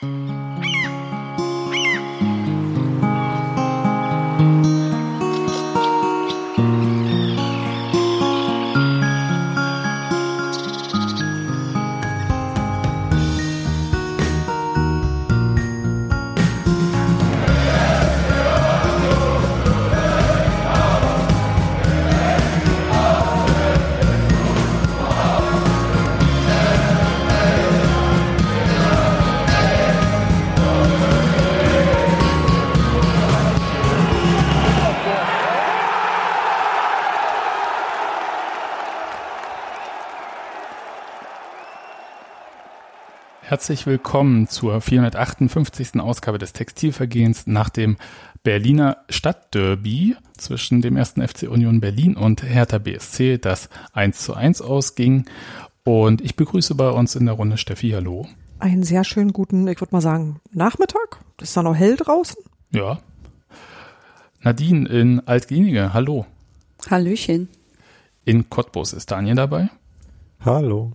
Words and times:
Mm-hmm. 0.00 0.37
Herzlich 43.68 43.86
willkommen 43.86 44.48
zur 44.48 44.80
458. 44.80 46.00
Ausgabe 46.00 46.38
des 46.38 46.54
Textilvergehens 46.54 47.46
nach 47.46 47.68
dem 47.68 47.98
Berliner 48.42 48.96
Stadtderby 49.10 50.16
zwischen 50.38 50.80
dem 50.80 50.96
ersten 50.96 51.20
FC 51.20 51.42
Union 51.42 51.78
Berlin 51.78 52.16
und 52.16 52.42
Hertha 52.42 52.78
BSC, 52.78 53.36
das 53.36 53.68
1 53.92 54.20
zu 54.20 54.32
1 54.32 54.62
ausging. 54.62 55.26
Und 55.84 56.22
ich 56.22 56.34
begrüße 56.34 56.76
bei 56.76 56.88
uns 56.88 57.14
in 57.14 57.26
der 57.26 57.34
Runde 57.34 57.58
Steffi, 57.58 57.90
hallo. 57.90 58.26
Einen 58.58 58.84
sehr 58.84 59.04
schönen 59.04 59.34
guten, 59.34 59.68
ich 59.68 59.82
würde 59.82 59.94
mal 59.94 60.00
sagen, 60.00 60.40
Nachmittag. 60.50 61.20
Ist 61.38 61.54
da 61.54 61.62
noch 61.62 61.74
hell 61.74 61.96
draußen? 61.96 62.42
Ja. 62.70 63.00
Nadine 64.40 64.88
in 64.88 65.20
Altgenige, 65.28 65.92
hallo. 65.92 66.24
Hallöchen. 66.90 67.50
In 68.24 68.48
Cottbus 68.48 68.94
ist 68.94 69.10
Daniel 69.10 69.34
dabei. 69.34 69.68
Hallo. 70.40 70.94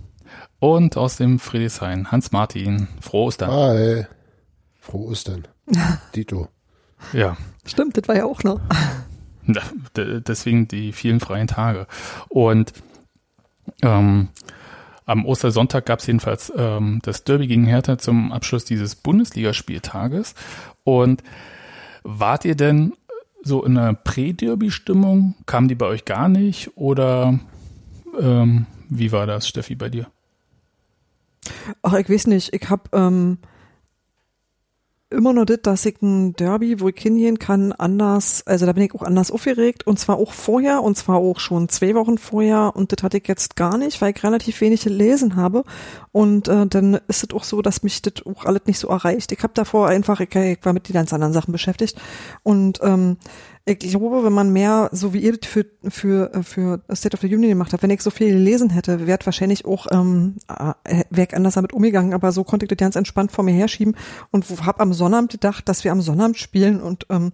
Und 0.63 0.95
aus 0.95 1.17
dem 1.17 1.39
Friedrichshain, 1.39 2.09
Hans-Martin. 2.09 2.87
Frohe 3.01 3.25
Ostern. 3.25 3.51
Hi. 3.51 4.05
Frohe 4.79 5.09
Ostern. 5.09 5.45
Dito. 6.15 6.47
Ja. 7.11 7.35
Stimmt, 7.65 7.97
das 7.97 8.07
war 8.07 8.15
ja 8.15 8.23
auch 8.23 8.43
noch. 8.43 8.61
Deswegen 9.93 10.69
die 10.69 10.93
vielen 10.93 11.19
freien 11.19 11.47
Tage. 11.47 11.85
Und 12.29 12.71
ähm, 13.81 14.29
am 15.05 15.25
Ostersonntag 15.25 15.85
gab 15.85 15.99
es 15.99 16.07
jedenfalls 16.07 16.53
ähm, 16.55 17.01
das 17.03 17.25
Derby 17.25 17.47
gegen 17.47 17.65
Hertha 17.65 17.97
zum 17.97 18.31
Abschluss 18.31 18.63
dieses 18.63 18.95
Bundesligaspieltages. 18.95 20.33
Und 20.85 21.23
wart 22.03 22.45
ihr 22.45 22.55
denn 22.55 22.93
so 23.41 23.65
in 23.65 23.77
einer 23.77 23.95
Prä-Derby-Stimmung? 23.95 25.35
Kam 25.45 25.67
die 25.67 25.75
bei 25.75 25.87
euch 25.87 26.05
gar 26.05 26.29
nicht? 26.29 26.77
Oder 26.77 27.37
ähm, 28.17 28.65
wie 28.87 29.11
war 29.11 29.27
das, 29.27 29.45
Steffi, 29.45 29.75
bei 29.75 29.89
dir? 29.89 30.07
Ach, 31.81 31.93
ich 31.93 32.09
weiß 32.09 32.27
nicht. 32.27 32.53
Ich 32.53 32.69
hab 32.69 32.93
ähm, 32.93 33.37
immer 35.13 35.33
nur 35.33 35.45
das, 35.45 35.59
dass 35.61 35.85
ich 35.85 36.01
ein 36.01 36.33
Derby, 36.33 36.79
wo 36.79 36.89
ich 36.89 36.99
hingehen 36.99 37.39
kann, 37.39 37.71
anders, 37.71 38.45
also 38.45 38.65
da 38.65 38.73
bin 38.73 38.83
ich 38.83 38.95
auch 38.95 39.03
anders 39.03 39.31
aufgeregt 39.31 39.87
und 39.87 39.99
zwar 39.99 40.17
auch 40.17 40.33
vorher 40.33 40.81
und 40.81 40.97
zwar 40.97 41.17
auch 41.17 41.39
schon 41.39 41.69
zwei 41.69 41.95
Wochen 41.95 42.17
vorher 42.17 42.75
und 42.75 42.91
das 42.91 43.03
hatte 43.03 43.17
ich 43.17 43.27
jetzt 43.27 43.55
gar 43.55 43.77
nicht, 43.77 44.01
weil 44.01 44.13
ich 44.15 44.23
relativ 44.23 44.59
wenig 44.61 44.83
gelesen 44.83 45.35
habe 45.35 45.63
und 46.11 46.47
äh, 46.47 46.65
dann 46.65 46.95
ist 47.07 47.23
es 47.23 47.33
auch 47.33 47.43
so, 47.43 47.61
dass 47.61 47.83
mich 47.83 48.01
das 48.01 48.25
auch 48.25 48.45
alles 48.45 48.63
nicht 48.65 48.79
so 48.79 48.89
erreicht. 48.89 49.31
Ich 49.31 49.43
habe 49.43 49.53
davor 49.53 49.87
einfach, 49.87 50.19
ich, 50.19 50.35
ich 50.35 50.59
war 50.63 50.73
mit 50.73 50.89
den 50.89 50.93
ganz 50.93 51.13
anderen 51.13 51.33
Sachen 51.33 51.51
beschäftigt 51.51 52.01
und 52.41 52.79
ähm, 52.81 53.17
ich 53.65 53.79
glaube, 53.79 54.25
wenn 54.25 54.33
man 54.33 54.51
mehr, 54.51 54.89
so 54.91 55.13
wie 55.13 55.19
ihr 55.19 55.37
das 55.37 55.49
für, 55.49 55.65
für, 55.89 56.31
für 56.43 56.81
State 56.93 57.15
of 57.15 57.21
the 57.21 57.33
Union 57.33 57.49
gemacht 57.49 57.71
habt, 57.71 57.81
wenn 57.81 57.91
ich 57.91 58.01
so 58.01 58.09
viel 58.09 58.27
gelesen 58.27 58.69
hätte, 58.69 59.07
wäre 59.07 59.19
wahrscheinlich 59.23 59.63
auch, 59.63 59.87
ähm, 59.89 60.35
äh, 60.49 61.03
wäre 61.09 61.27
ich 61.29 61.33
anders 61.33 61.53
damit 61.53 61.71
umgegangen, 61.71 62.13
aber 62.13 62.33
so 62.33 62.43
konnte 62.43 62.65
ich 62.65 62.69
das 62.69 62.77
ganz 62.77 62.97
entspannt 62.97 63.31
vor 63.31 63.45
mir 63.45 63.53
herschieben 63.53 63.95
und 64.31 64.45
habe 64.65 64.81
am 64.81 64.91
Sonnabend 64.91 65.31
gedacht, 65.31 65.69
dass 65.69 65.85
wir 65.85 65.93
am 65.93 66.01
Sonnabend 66.01 66.37
spielen 66.37 66.81
und 66.81 67.05
ähm, 67.09 67.31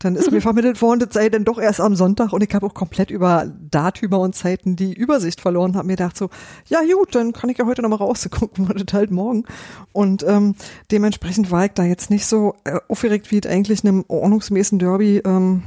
dann 0.00 0.16
ist 0.16 0.30
mir 0.30 0.40
vermittelt 0.42 0.82
worden, 0.82 1.00
das 1.00 1.14
sei 1.14 1.30
denn 1.30 1.46
doch 1.46 1.58
erst 1.58 1.80
am 1.80 1.96
Sonntag. 1.96 2.34
Und 2.34 2.42
ich 2.42 2.54
habe 2.54 2.66
auch 2.66 2.74
komplett 2.74 3.10
über 3.10 3.50
Datüber 3.70 4.20
und 4.20 4.34
Zeiten 4.34 4.76
die 4.76 4.92
Übersicht 4.92 5.40
verloren, 5.40 5.76
habe 5.76 5.86
mir 5.86 5.96
gedacht 5.96 6.18
so, 6.18 6.28
ja 6.68 6.80
gut, 6.94 7.14
dann 7.14 7.32
kann 7.32 7.48
ich 7.48 7.56
ja 7.56 7.64
heute 7.64 7.80
nochmal 7.80 8.00
rausgucken, 8.00 8.68
das 8.74 8.92
halt 8.92 9.10
morgen. 9.10 9.44
Und 9.92 10.24
ähm, 10.28 10.56
dementsprechend 10.90 11.50
war 11.50 11.64
ich 11.64 11.72
da 11.72 11.84
jetzt 11.84 12.10
nicht 12.10 12.26
so 12.26 12.54
äh, 12.64 12.78
aufgeregt, 12.88 13.30
wie 13.30 13.38
es 13.38 13.46
eigentlich 13.46 13.82
in 13.82 13.88
einem 13.88 14.04
ordnungsmäßigen 14.08 14.78
Derby 14.78 15.22
ähm, 15.24 15.62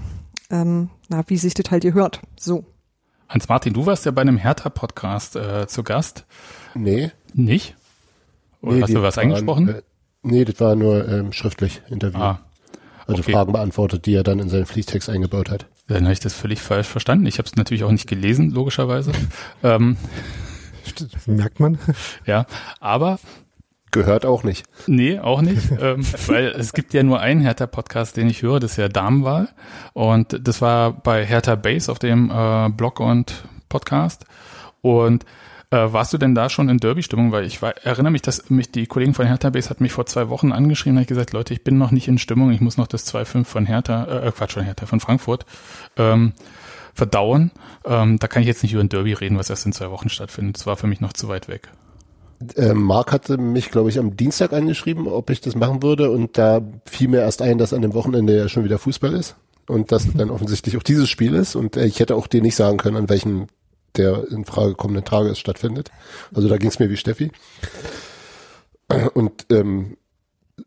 ähm, 0.53 0.89
na, 1.09 1.23
wie 1.27 1.37
sich 1.37 1.55
das 1.55 1.71
halt 1.71 1.83
gehört. 1.83 2.21
So. 2.39 2.63
Hans-Martin, 3.27 3.73
du 3.73 3.85
warst 3.85 4.05
ja 4.05 4.11
bei 4.11 4.21
einem 4.21 4.37
Hertha-Podcast 4.37 5.35
äh, 5.35 5.67
zu 5.67 5.83
Gast. 5.83 6.25
Nee. 6.75 7.11
Nicht? 7.33 7.75
Oder 8.61 8.75
nee, 8.75 8.81
hast 8.83 8.93
du 8.93 9.01
was 9.01 9.17
waren, 9.17 9.23
eingesprochen? 9.25 9.69
Äh, 9.69 9.81
nee, 10.21 10.45
das 10.45 10.59
war 10.59 10.75
nur 10.75 11.07
ähm, 11.07 11.33
schriftlich 11.33 11.81
Interview. 11.89 12.19
Ah, 12.19 12.39
also 13.07 13.21
okay. 13.21 13.31
Fragen 13.31 13.51
beantwortet, 13.51 14.05
die 14.05 14.13
er 14.13 14.23
dann 14.23 14.39
in 14.39 14.49
seinen 14.49 14.67
Fließtext 14.67 15.09
eingebaut 15.09 15.49
hat. 15.49 15.65
Dann 15.87 16.03
habe 16.03 16.13
ich 16.13 16.19
das 16.19 16.33
völlig 16.33 16.61
falsch 16.61 16.87
verstanden. 16.87 17.25
Ich 17.25 17.39
habe 17.39 17.47
es 17.47 17.55
natürlich 17.55 17.83
auch 17.83 17.91
nicht 17.91 18.07
gelesen, 18.07 18.51
logischerweise. 18.51 19.11
ähm, 19.63 19.97
Merkt 21.25 21.59
man. 21.59 21.79
Ja, 22.25 22.45
aber 22.79 23.19
Gehört 23.93 24.25
auch 24.25 24.43
nicht. 24.43 24.65
Nee, 24.87 25.19
auch 25.19 25.41
nicht, 25.41 25.71
ähm, 25.79 26.03
weil 26.25 26.47
es 26.47 26.73
gibt 26.73 26.93
ja 26.95 27.03
nur 27.03 27.19
einen 27.19 27.41
Hertha-Podcast, 27.41 28.17
den 28.17 28.27
ich 28.27 28.41
höre, 28.41 28.59
das 28.59 28.71
ist 28.71 28.77
ja 28.77 28.89
Damenwahl. 28.89 29.49
Und 29.93 30.47
das 30.47 30.61
war 30.61 30.91
bei 30.91 31.23
Hertha 31.23 31.53
Base 31.55 31.91
auf 31.91 31.99
dem 31.99 32.31
äh, 32.31 32.69
Blog 32.69 32.99
und 32.99 33.45
Podcast. 33.69 34.25
Und 34.81 35.25
äh, 35.69 35.93
warst 35.93 36.11
du 36.11 36.17
denn 36.17 36.33
da 36.33 36.49
schon 36.49 36.69
in 36.69 36.79
Derby-Stimmung? 36.79 37.31
Weil 37.31 37.45
ich 37.45 37.61
war, 37.61 37.77
erinnere 37.85 38.11
mich, 38.11 38.23
dass 38.23 38.49
mich 38.49 38.71
die 38.71 38.87
Kollegen 38.87 39.13
von 39.13 39.27
Hertha 39.27 39.51
Base 39.51 39.69
hat 39.69 39.79
mich 39.79 39.91
vor 39.91 40.07
zwei 40.07 40.27
Wochen 40.27 40.51
angeschrieben 40.51 40.97
und 40.97 41.01
hat 41.01 41.07
gesagt, 41.07 41.31
Leute, 41.31 41.53
ich 41.53 41.63
bin 41.63 41.77
noch 41.77 41.91
nicht 41.91 42.07
in 42.07 42.17
Stimmung, 42.17 42.51
ich 42.51 42.61
muss 42.61 42.77
noch 42.77 42.87
das 42.87 43.05
2-5 43.13 43.45
von 43.45 43.67
Hertha, 43.67 44.05
äh, 44.05 44.31
Quatsch, 44.31 44.53
von 44.53 44.63
Hertha, 44.63 44.87
von 44.87 45.01
Frankfurt 45.01 45.45
ähm, 45.97 46.33
verdauen. 46.95 47.51
Ähm, 47.85 48.17
da 48.17 48.27
kann 48.27 48.41
ich 48.41 48.47
jetzt 48.47 48.63
nicht 48.63 48.73
über 48.73 48.81
ein 48.81 48.89
Derby 48.89 49.13
reden, 49.13 49.37
was 49.37 49.51
erst 49.51 49.67
in 49.67 49.73
zwei 49.73 49.91
Wochen 49.91 50.09
stattfindet. 50.09 50.57
Das 50.57 50.65
war 50.65 50.77
für 50.77 50.87
mich 50.87 50.99
noch 50.99 51.13
zu 51.13 51.27
weit 51.27 51.47
weg. 51.47 51.69
Äh, 52.55 52.73
Marc 52.73 53.11
hatte 53.11 53.37
mich, 53.37 53.71
glaube 53.71 53.89
ich, 53.89 53.99
am 53.99 54.15
Dienstag 54.15 54.53
angeschrieben, 54.53 55.07
ob 55.07 55.29
ich 55.29 55.41
das 55.41 55.55
machen 55.55 55.83
würde. 55.83 56.09
Und 56.09 56.37
da 56.37 56.61
fiel 56.85 57.07
mir 57.07 57.21
erst 57.21 57.41
ein, 57.41 57.57
dass 57.57 57.73
an 57.73 57.81
dem 57.81 57.93
Wochenende 57.93 58.35
ja 58.35 58.49
schon 58.49 58.63
wieder 58.63 58.77
Fußball 58.77 59.13
ist. 59.13 59.35
Und 59.67 59.91
dass 59.91 60.07
dann 60.13 60.29
offensichtlich 60.29 60.77
auch 60.77 60.83
dieses 60.83 61.09
Spiel 61.09 61.33
ist. 61.35 61.55
Und 61.55 61.77
äh, 61.77 61.85
ich 61.85 61.99
hätte 61.99 62.15
auch 62.15 62.27
dir 62.27 62.41
nicht 62.41 62.55
sagen 62.55 62.77
können, 62.77 62.97
an 62.97 63.09
welchem 63.09 63.47
der 63.95 64.27
in 64.31 64.45
Frage 64.45 64.73
kommenden 64.73 65.05
Tage 65.05 65.29
es 65.29 65.39
stattfindet. 65.39 65.91
Also 66.33 66.47
da 66.49 66.57
ging 66.57 66.69
es 66.69 66.79
mir 66.79 66.89
wie 66.89 66.97
Steffi. 66.97 67.31
Und 69.13 69.45
ähm, 69.51 69.97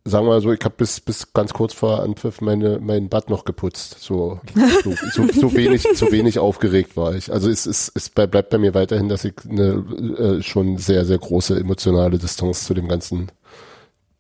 sagen 0.05 0.27
wir 0.27 0.33
mal 0.33 0.41
so, 0.41 0.53
ich 0.53 0.65
habe 0.65 0.75
bis 0.77 1.01
bis 1.01 1.33
ganz 1.33 1.53
kurz 1.53 1.73
vor 1.73 2.03
Anpfiff 2.03 2.41
meine 2.41 2.81
mein 2.81 3.09
Bad 3.09 3.31
noch 3.31 3.45
geputzt. 3.45 3.97
So 4.01 4.41
so, 4.83 4.95
so, 5.13 5.27
so 5.33 5.55
wenig 5.55 5.87
so 5.95 6.11
wenig 6.11 6.39
aufgeregt 6.39 6.97
war 6.97 7.15
ich. 7.15 7.33
Also 7.33 7.49
es 7.51 7.67
ist 7.67 7.93
es 7.95 8.11
bleibt 8.11 8.51
bei 8.51 8.59
mir 8.59 8.75
weiterhin, 8.75 9.09
dass 9.09 9.25
ich 9.25 9.35
eine 9.49 9.85
äh, 10.19 10.43
schon 10.43 10.79
sehr 10.79 11.05
sehr 11.05 11.19
große 11.19 11.59
emotionale 11.59 12.19
Distanz 12.19 12.65
zu 12.67 12.75
dem 12.75 12.89
ganzen 12.89 13.31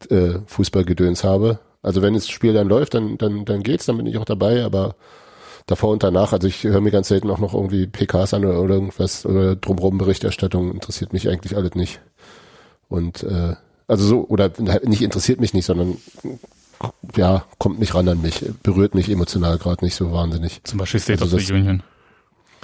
äh, 0.08 0.38
Fußballgedöns 0.46 1.24
habe. 1.24 1.58
Also 1.82 2.02
wenn 2.02 2.14
das 2.14 2.28
Spiel 2.28 2.52
dann 2.52 2.68
läuft, 2.68 2.94
dann 2.94 3.18
dann 3.18 3.44
dann 3.44 3.62
geht's, 3.62 3.86
dann 3.86 3.96
bin 3.96 4.06
ich 4.06 4.18
auch 4.18 4.24
dabei. 4.24 4.64
Aber 4.64 4.94
davor 5.66 5.90
und 5.90 6.02
danach, 6.02 6.32
also 6.32 6.46
ich 6.46 6.62
höre 6.62 6.80
mir 6.80 6.92
ganz 6.92 7.08
selten 7.08 7.30
auch 7.30 7.38
noch 7.38 7.54
irgendwie 7.54 7.86
PKs 7.88 8.34
an 8.34 8.44
oder, 8.44 8.62
oder 8.62 8.74
irgendwas 8.74 9.26
oder 9.26 9.56
drumherum 9.56 9.98
Berichterstattung 9.98 10.72
interessiert 10.72 11.12
mich 11.12 11.28
eigentlich 11.28 11.56
alles 11.56 11.74
nicht. 11.74 12.00
Und 12.88 13.24
äh, 13.24 13.56
also 13.88 14.04
so, 14.04 14.28
oder 14.28 14.50
nicht 14.84 15.02
interessiert 15.02 15.40
mich 15.40 15.54
nicht, 15.54 15.66
sondern 15.66 15.96
ja, 17.16 17.44
kommt 17.58 17.78
nicht 17.78 17.94
ran 17.94 18.08
an 18.08 18.20
mich, 18.20 18.44
berührt 18.62 18.94
mich 18.94 19.08
emotional 19.08 19.58
gerade 19.58 19.84
nicht 19.84 19.94
so 19.94 20.12
wahnsinnig. 20.12 20.60
Zum 20.64 20.78
Beispiel 20.78 21.00
State 21.00 21.22
also 21.22 21.36
of 21.36 21.42
the 21.42 21.52
Union. 21.52 21.82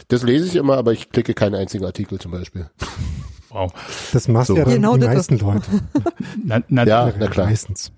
Das 0.08 0.22
lese 0.22 0.46
ich 0.46 0.56
immer, 0.56 0.76
aber 0.76 0.92
ich 0.92 1.10
klicke 1.10 1.34
keinen 1.34 1.54
einzigen 1.54 1.84
Artikel 1.84 2.18
zum 2.18 2.32
Beispiel. 2.32 2.68
Wow. 3.52 3.72
Das 4.12 4.28
machst 4.28 4.48
so. 4.48 4.56
ja 4.56 4.64
dann 4.64 4.74
genau 4.74 4.96
die 4.96 5.06
meisten 5.06 5.38
Leute. 5.38 5.62
Na, 6.42 6.62
na, 6.68 6.84
ja, 6.84 7.12
na 7.18 7.26
klar. 7.28 7.46
Meistens. 7.46 7.92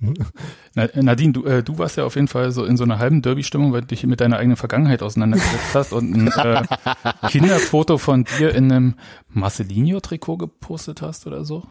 Na, 0.75 0.89
Nadine, 0.95 1.33
du, 1.33 1.45
äh, 1.45 1.63
du 1.63 1.79
warst 1.79 1.97
ja 1.97 2.05
auf 2.05 2.17
jeden 2.17 2.27
Fall 2.27 2.51
so 2.51 2.65
in 2.65 2.77
so 2.77 2.83
einer 2.83 2.99
halben 2.99 3.23
Derby-Stimmung, 3.23 3.73
weil 3.73 3.83
du 3.83 3.87
dich 3.87 4.05
mit 4.05 4.21
deiner 4.21 4.39
eigenen 4.39 4.57
Vergangenheit 4.57 5.03
auseinandergesetzt 5.03 5.75
hast 5.75 5.93
und 5.93 6.13
ein 6.13 6.27
äh, 6.29 6.63
Kinderfoto 7.29 7.99
von 7.99 8.25
dir 8.25 8.53
in 8.53 8.73
einem 8.73 8.95
Marcelinho-Trikot 9.33 10.39
gepostet 10.39 11.03
hast 11.03 11.27
oder 11.29 11.45
so. 11.45 11.63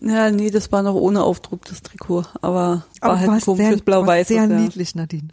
Ja, 0.00 0.30
nee, 0.30 0.50
das 0.50 0.72
war 0.72 0.82
noch 0.82 0.94
ohne 0.94 1.22
Aufdruck, 1.22 1.64
das 1.64 1.82
Trikot. 1.82 2.24
Aber, 2.40 2.84
aber 3.00 3.12
war 3.14 3.20
halt 3.20 3.30
ein 3.30 3.40
komisches 3.40 3.82
Blau-Weiß. 3.82 4.28
Sehr 4.28 4.42
ja. 4.42 4.46
niedlich, 4.46 4.94
Nadine. 4.94 5.28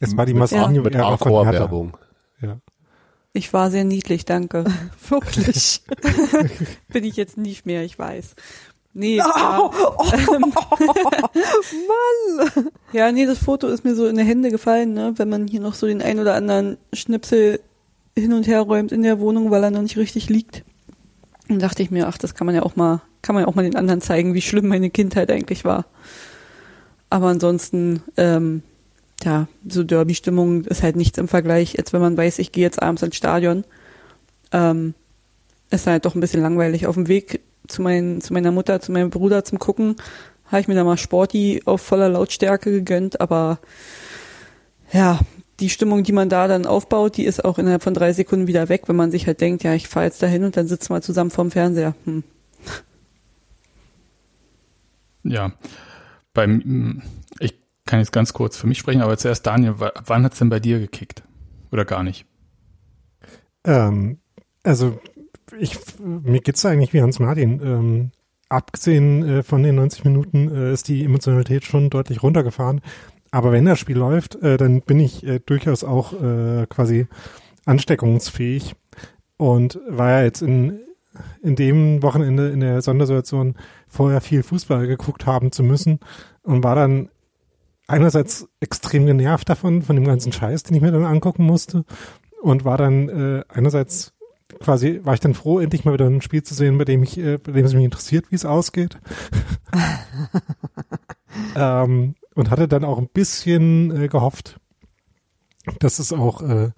Es 0.00 0.16
war 0.16 0.26
die 0.26 0.34
Massagne 0.34 0.80
mit 0.80 0.96
Accor-Werbung. 0.96 1.96
Ja. 2.40 2.58
Ich 3.32 3.52
war 3.52 3.70
sehr 3.70 3.84
niedlich, 3.84 4.24
danke. 4.24 4.64
Wirklich. 5.08 5.82
Bin 6.88 7.04
ich 7.04 7.16
jetzt 7.16 7.38
nicht 7.38 7.64
mehr, 7.66 7.82
ich 7.84 7.98
weiß. 7.98 8.34
Nee, 8.94 9.20
oh, 9.24 9.70
oh, 9.72 9.94
oh, 9.96 10.38
Mann! 11.88 12.68
Ja, 12.92 13.10
nee, 13.10 13.24
das 13.24 13.38
Foto 13.38 13.68
ist 13.68 13.84
mir 13.84 13.94
so 13.94 14.06
in 14.06 14.16
die 14.16 14.24
Hände 14.24 14.50
gefallen, 14.50 14.92
ne? 14.92 15.14
wenn 15.16 15.30
man 15.30 15.46
hier 15.46 15.60
noch 15.60 15.72
so 15.72 15.86
den 15.86 16.02
ein 16.02 16.18
oder 16.18 16.34
anderen 16.34 16.76
Schnipsel 16.92 17.60
hin 18.14 18.34
und 18.34 18.46
her 18.46 18.60
räumt 18.60 18.92
in 18.92 19.02
der 19.02 19.18
Wohnung, 19.18 19.50
weil 19.50 19.64
er 19.64 19.70
noch 19.70 19.80
nicht 19.80 19.96
richtig 19.96 20.28
liegt. 20.28 20.62
Dann 21.52 21.58
dachte 21.58 21.82
ich 21.82 21.90
mir, 21.90 22.08
ach, 22.08 22.16
das 22.16 22.34
kann 22.34 22.46
man 22.46 22.54
ja 22.54 22.62
auch 22.62 22.76
mal, 22.76 23.02
kann 23.20 23.34
man 23.34 23.44
ja 23.44 23.48
auch 23.48 23.54
mal 23.54 23.62
den 23.62 23.76
anderen 23.76 24.00
zeigen, 24.00 24.32
wie 24.32 24.40
schlimm 24.40 24.68
meine 24.68 24.88
Kindheit 24.88 25.30
eigentlich 25.30 25.66
war. 25.66 25.84
Aber 27.10 27.26
ansonsten, 27.26 28.02
ähm, 28.16 28.62
ja, 29.22 29.48
so 29.68 29.84
Derby-Stimmung 29.84 30.64
ist 30.64 30.82
halt 30.82 30.96
nichts 30.96 31.18
im 31.18 31.28
Vergleich, 31.28 31.78
als 31.78 31.92
wenn 31.92 32.00
man 32.00 32.16
weiß, 32.16 32.38
ich 32.38 32.52
gehe 32.52 32.64
jetzt 32.64 32.82
abends 32.82 33.02
ins 33.02 33.16
Stadion. 33.16 33.64
Ähm, 34.50 34.94
ist 35.70 35.86
halt 35.86 36.06
doch 36.06 36.14
ein 36.14 36.20
bisschen 36.22 36.40
langweilig. 36.40 36.86
Auf 36.86 36.94
dem 36.94 37.08
Weg 37.08 37.40
zu, 37.68 37.82
mein, 37.82 38.22
zu 38.22 38.32
meiner 38.32 38.50
Mutter, 38.50 38.80
zu 38.80 38.90
meinem 38.90 39.10
Bruder 39.10 39.44
zum 39.44 39.58
Gucken, 39.58 39.96
habe 40.46 40.62
ich 40.62 40.68
mir 40.68 40.74
da 40.74 40.84
mal 40.84 40.96
Sporty 40.96 41.60
auf 41.66 41.82
voller 41.82 42.08
Lautstärke 42.08 42.70
gegönnt, 42.70 43.20
aber 43.20 43.58
ja, 44.90 45.20
die 45.62 45.70
Stimmung, 45.70 46.02
die 46.02 46.12
man 46.12 46.28
da 46.28 46.48
dann 46.48 46.66
aufbaut, 46.66 47.16
die 47.16 47.24
ist 47.24 47.44
auch 47.44 47.58
innerhalb 47.58 47.82
von 47.82 47.94
drei 47.94 48.12
Sekunden 48.12 48.48
wieder 48.48 48.68
weg, 48.68 48.88
wenn 48.88 48.96
man 48.96 49.12
sich 49.12 49.26
halt 49.26 49.40
denkt, 49.40 49.62
ja, 49.62 49.72
ich 49.74 49.88
fahre 49.88 50.06
jetzt 50.06 50.22
dahin 50.22 50.42
und 50.44 50.56
dann 50.56 50.66
sitzen 50.66 50.92
wir 50.92 51.00
zusammen 51.00 51.30
vorm 51.30 51.52
Fernseher. 51.52 51.94
Hm. 52.04 52.24
Ja, 55.22 55.52
beim, 56.34 57.00
ich 57.38 57.54
kann 57.86 58.00
jetzt 58.00 58.12
ganz 58.12 58.32
kurz 58.32 58.56
für 58.56 58.66
mich 58.66 58.78
sprechen, 58.78 59.02
aber 59.02 59.16
zuerst 59.16 59.46
Daniel, 59.46 59.76
wann 59.78 60.24
hat's 60.24 60.38
denn 60.38 60.48
bei 60.48 60.58
dir 60.58 60.80
gekickt? 60.80 61.22
Oder 61.70 61.84
gar 61.84 62.02
nicht? 62.02 62.26
Ähm, 63.64 64.18
also 64.64 65.00
ich, 65.58 65.78
mir 66.00 66.40
geht's 66.40 66.66
eigentlich 66.66 66.92
wie 66.92 67.02
Hans 67.02 67.20
Martin. 67.20 67.60
Ähm, 67.62 68.10
abgesehen 68.48 69.28
äh, 69.28 69.42
von 69.44 69.62
den 69.62 69.76
90 69.76 70.04
Minuten 70.04 70.50
äh, 70.54 70.72
ist 70.72 70.88
die 70.88 71.04
Emotionalität 71.04 71.64
schon 71.64 71.88
deutlich 71.88 72.22
runtergefahren. 72.22 72.80
Aber 73.32 73.50
wenn 73.50 73.64
das 73.64 73.78
Spiel 73.78 73.96
läuft, 73.96 74.36
äh, 74.36 74.58
dann 74.58 74.82
bin 74.82 75.00
ich 75.00 75.26
äh, 75.26 75.40
durchaus 75.40 75.82
auch 75.82 76.12
äh, 76.12 76.66
quasi 76.68 77.06
ansteckungsfähig 77.64 78.76
und 79.38 79.80
war 79.88 80.10
ja 80.10 80.22
jetzt 80.22 80.42
in, 80.42 80.80
in 81.42 81.56
dem 81.56 82.02
Wochenende 82.02 82.50
in 82.50 82.60
der 82.60 82.82
Sondersituation 82.82 83.56
vorher 83.88 84.20
viel 84.20 84.42
Fußball 84.42 84.86
geguckt 84.86 85.24
haben 85.26 85.50
zu 85.50 85.62
müssen 85.62 85.98
und 86.42 86.62
war 86.62 86.76
dann 86.76 87.08
einerseits 87.86 88.48
extrem 88.60 89.06
genervt 89.06 89.48
davon, 89.48 89.80
von 89.80 89.96
dem 89.96 90.04
ganzen 90.04 90.32
Scheiß, 90.32 90.64
den 90.64 90.76
ich 90.76 90.82
mir 90.82 90.92
dann 90.92 91.04
angucken 91.04 91.44
musste 91.44 91.84
und 92.42 92.66
war 92.66 92.76
dann 92.76 93.08
äh, 93.08 93.44
einerseits 93.48 94.12
quasi, 94.60 95.00
war 95.04 95.14
ich 95.14 95.20
dann 95.20 95.32
froh, 95.32 95.58
endlich 95.58 95.86
mal 95.86 95.94
wieder 95.94 96.06
ein 96.06 96.20
Spiel 96.20 96.42
zu 96.42 96.52
sehen, 96.52 96.76
bei 96.76 96.84
dem 96.84 97.02
ich, 97.02 97.16
äh, 97.16 97.38
bei 97.38 97.52
dem 97.52 97.64
es 97.64 97.72
mich 97.72 97.84
interessiert, 97.84 98.30
wie 98.30 98.34
es 98.34 98.44
ausgeht. 98.44 98.98
ähm, 101.56 102.14
und 102.34 102.50
hatte 102.50 102.68
dann 102.68 102.84
auch 102.84 102.98
ein 102.98 103.08
bisschen 103.08 104.04
äh, 104.04 104.08
gehofft, 104.08 104.58
dass 105.78 105.98
es 105.98 106.12
auch 106.12 106.42
äh, 106.42 106.70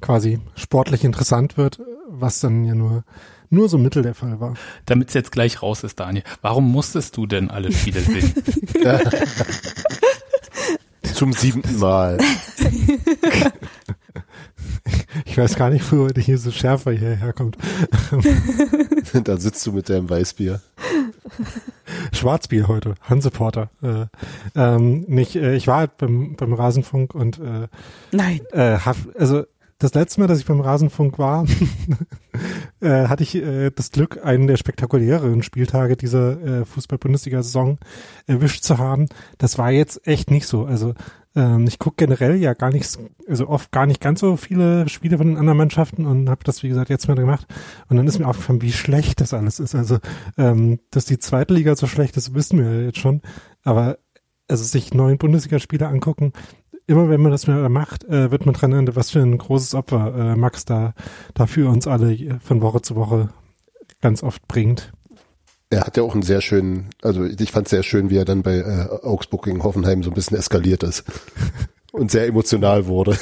quasi 0.00 0.40
sportlich 0.56 1.04
interessant 1.04 1.56
wird, 1.56 1.80
was 2.08 2.40
dann 2.40 2.64
ja 2.64 2.74
nur 2.74 3.04
nur 3.50 3.68
so 3.68 3.78
mittel 3.78 4.02
der 4.02 4.14
Fall 4.14 4.40
war. 4.40 4.54
Damit 4.84 5.08
es 5.08 5.14
jetzt 5.14 5.30
gleich 5.30 5.62
raus 5.62 5.84
ist, 5.84 6.00
Daniel. 6.00 6.24
Warum 6.42 6.70
musstest 6.70 7.16
du 7.16 7.26
denn 7.26 7.50
alle 7.50 7.72
Spiele 7.72 8.00
sehen? 8.00 8.34
Zum 11.14 11.32
siebten 11.32 11.78
Mal. 11.78 12.18
Ich 15.24 15.38
weiß 15.38 15.56
gar 15.56 15.70
nicht, 15.70 15.90
wo 15.92 16.08
hier 16.08 16.38
so 16.38 16.50
schärfer 16.50 16.92
hierher 16.92 17.32
kommt. 17.32 17.56
da 19.24 19.36
sitzt 19.36 19.66
du 19.66 19.72
mit 19.72 19.88
deinem 19.88 20.10
Weißbier. 20.10 20.60
Schwarzbier 22.24 22.68
heute, 22.68 22.94
Hanseporter. 23.02 23.68
Äh, 23.82 24.06
ähm, 24.56 25.04
nicht, 25.08 25.36
äh, 25.36 25.56
ich 25.56 25.66
war 25.66 25.76
halt 25.76 25.98
beim, 25.98 26.36
beim 26.36 26.54
Rasenfunk 26.54 27.14
und 27.14 27.38
äh, 27.38 27.68
Nein. 28.12 28.40
Äh, 28.50 28.78
hab, 28.78 28.96
also 29.18 29.44
das 29.76 29.92
letzte 29.92 30.20
Mal, 30.20 30.26
dass 30.26 30.38
ich 30.38 30.46
beim 30.46 30.62
Rasenfunk 30.62 31.18
war, 31.18 31.44
äh, 32.80 33.08
hatte 33.08 33.24
ich 33.24 33.34
äh, 33.34 33.70
das 33.70 33.90
Glück, 33.90 34.24
einen 34.24 34.46
der 34.46 34.56
spektakuläreren 34.56 35.42
Spieltage 35.42 35.98
dieser 35.98 36.40
äh, 36.42 36.64
Fußball-Bundesliga-Saison 36.64 37.76
erwischt 38.26 38.64
zu 38.64 38.78
haben. 38.78 39.06
Das 39.36 39.58
war 39.58 39.70
jetzt 39.70 40.06
echt 40.06 40.30
nicht 40.30 40.46
so. 40.46 40.64
Also 40.64 40.94
ähm, 41.36 41.66
ich 41.66 41.78
gucke 41.78 41.96
generell 41.96 42.36
ja 42.36 42.54
gar 42.54 42.70
nicht, 42.70 42.98
also 43.28 43.48
oft 43.48 43.72
gar 43.72 43.86
nicht 43.86 44.00
ganz 44.00 44.20
so 44.20 44.36
viele 44.36 44.88
Spiele 44.88 45.18
von 45.18 45.28
den 45.28 45.36
anderen 45.36 45.58
Mannschaften 45.58 46.06
und 46.06 46.30
habe 46.30 46.44
das, 46.44 46.62
wie 46.62 46.68
gesagt, 46.68 46.90
jetzt 46.90 47.08
mal 47.08 47.16
gemacht. 47.16 47.46
Und 47.88 47.96
dann 47.96 48.06
ist 48.06 48.18
mir 48.18 48.28
aufgefallen, 48.28 48.62
wie 48.62 48.72
schlecht 48.72 49.20
das 49.20 49.34
alles 49.34 49.60
ist. 49.60 49.74
Also, 49.74 49.98
ähm, 50.38 50.80
dass 50.90 51.04
die 51.04 51.18
zweite 51.18 51.54
Liga 51.54 51.74
so 51.76 51.86
schlecht 51.86 52.16
ist, 52.16 52.34
wissen 52.34 52.58
wir 52.58 52.84
jetzt 52.84 52.98
schon. 52.98 53.20
Aber 53.62 53.98
also 54.48 54.62
sich 54.62 54.94
neuen 54.94 55.18
Bundesligaspiele 55.18 55.88
angucken, 55.88 56.32
immer 56.86 57.08
wenn 57.08 57.22
man 57.22 57.32
das 57.32 57.46
mal 57.46 57.68
macht, 57.68 58.04
äh, 58.04 58.30
wird 58.30 58.46
man 58.46 58.54
dran 58.54 58.72
erinnern, 58.72 58.96
was 58.96 59.10
für 59.10 59.20
ein 59.20 59.38
großes 59.38 59.74
Opfer 59.74 60.14
äh, 60.32 60.36
Max 60.36 60.64
da, 60.64 60.94
da 61.32 61.46
für 61.46 61.68
uns 61.68 61.86
alle 61.86 62.38
von 62.40 62.60
Woche 62.60 62.82
zu 62.82 62.94
Woche 62.94 63.30
ganz 64.00 64.22
oft 64.22 64.46
bringt. 64.48 64.92
Er 65.70 65.80
hat 65.80 65.96
ja 65.96 66.02
auch 66.02 66.12
einen 66.14 66.22
sehr 66.22 66.40
schönen, 66.40 66.90
also 67.02 67.24
ich 67.24 67.50
fand 67.50 67.66
es 67.66 67.70
sehr 67.70 67.82
schön, 67.82 68.10
wie 68.10 68.16
er 68.16 68.24
dann 68.24 68.42
bei 68.42 68.58
äh, 68.58 68.88
Augsburg 69.04 69.44
gegen 69.44 69.62
Hoffenheim 69.62 70.02
so 70.02 70.10
ein 70.10 70.14
bisschen 70.14 70.36
eskaliert 70.36 70.82
ist 70.82 71.04
und 71.92 72.10
sehr 72.10 72.26
emotional 72.26 72.86
wurde. 72.86 73.18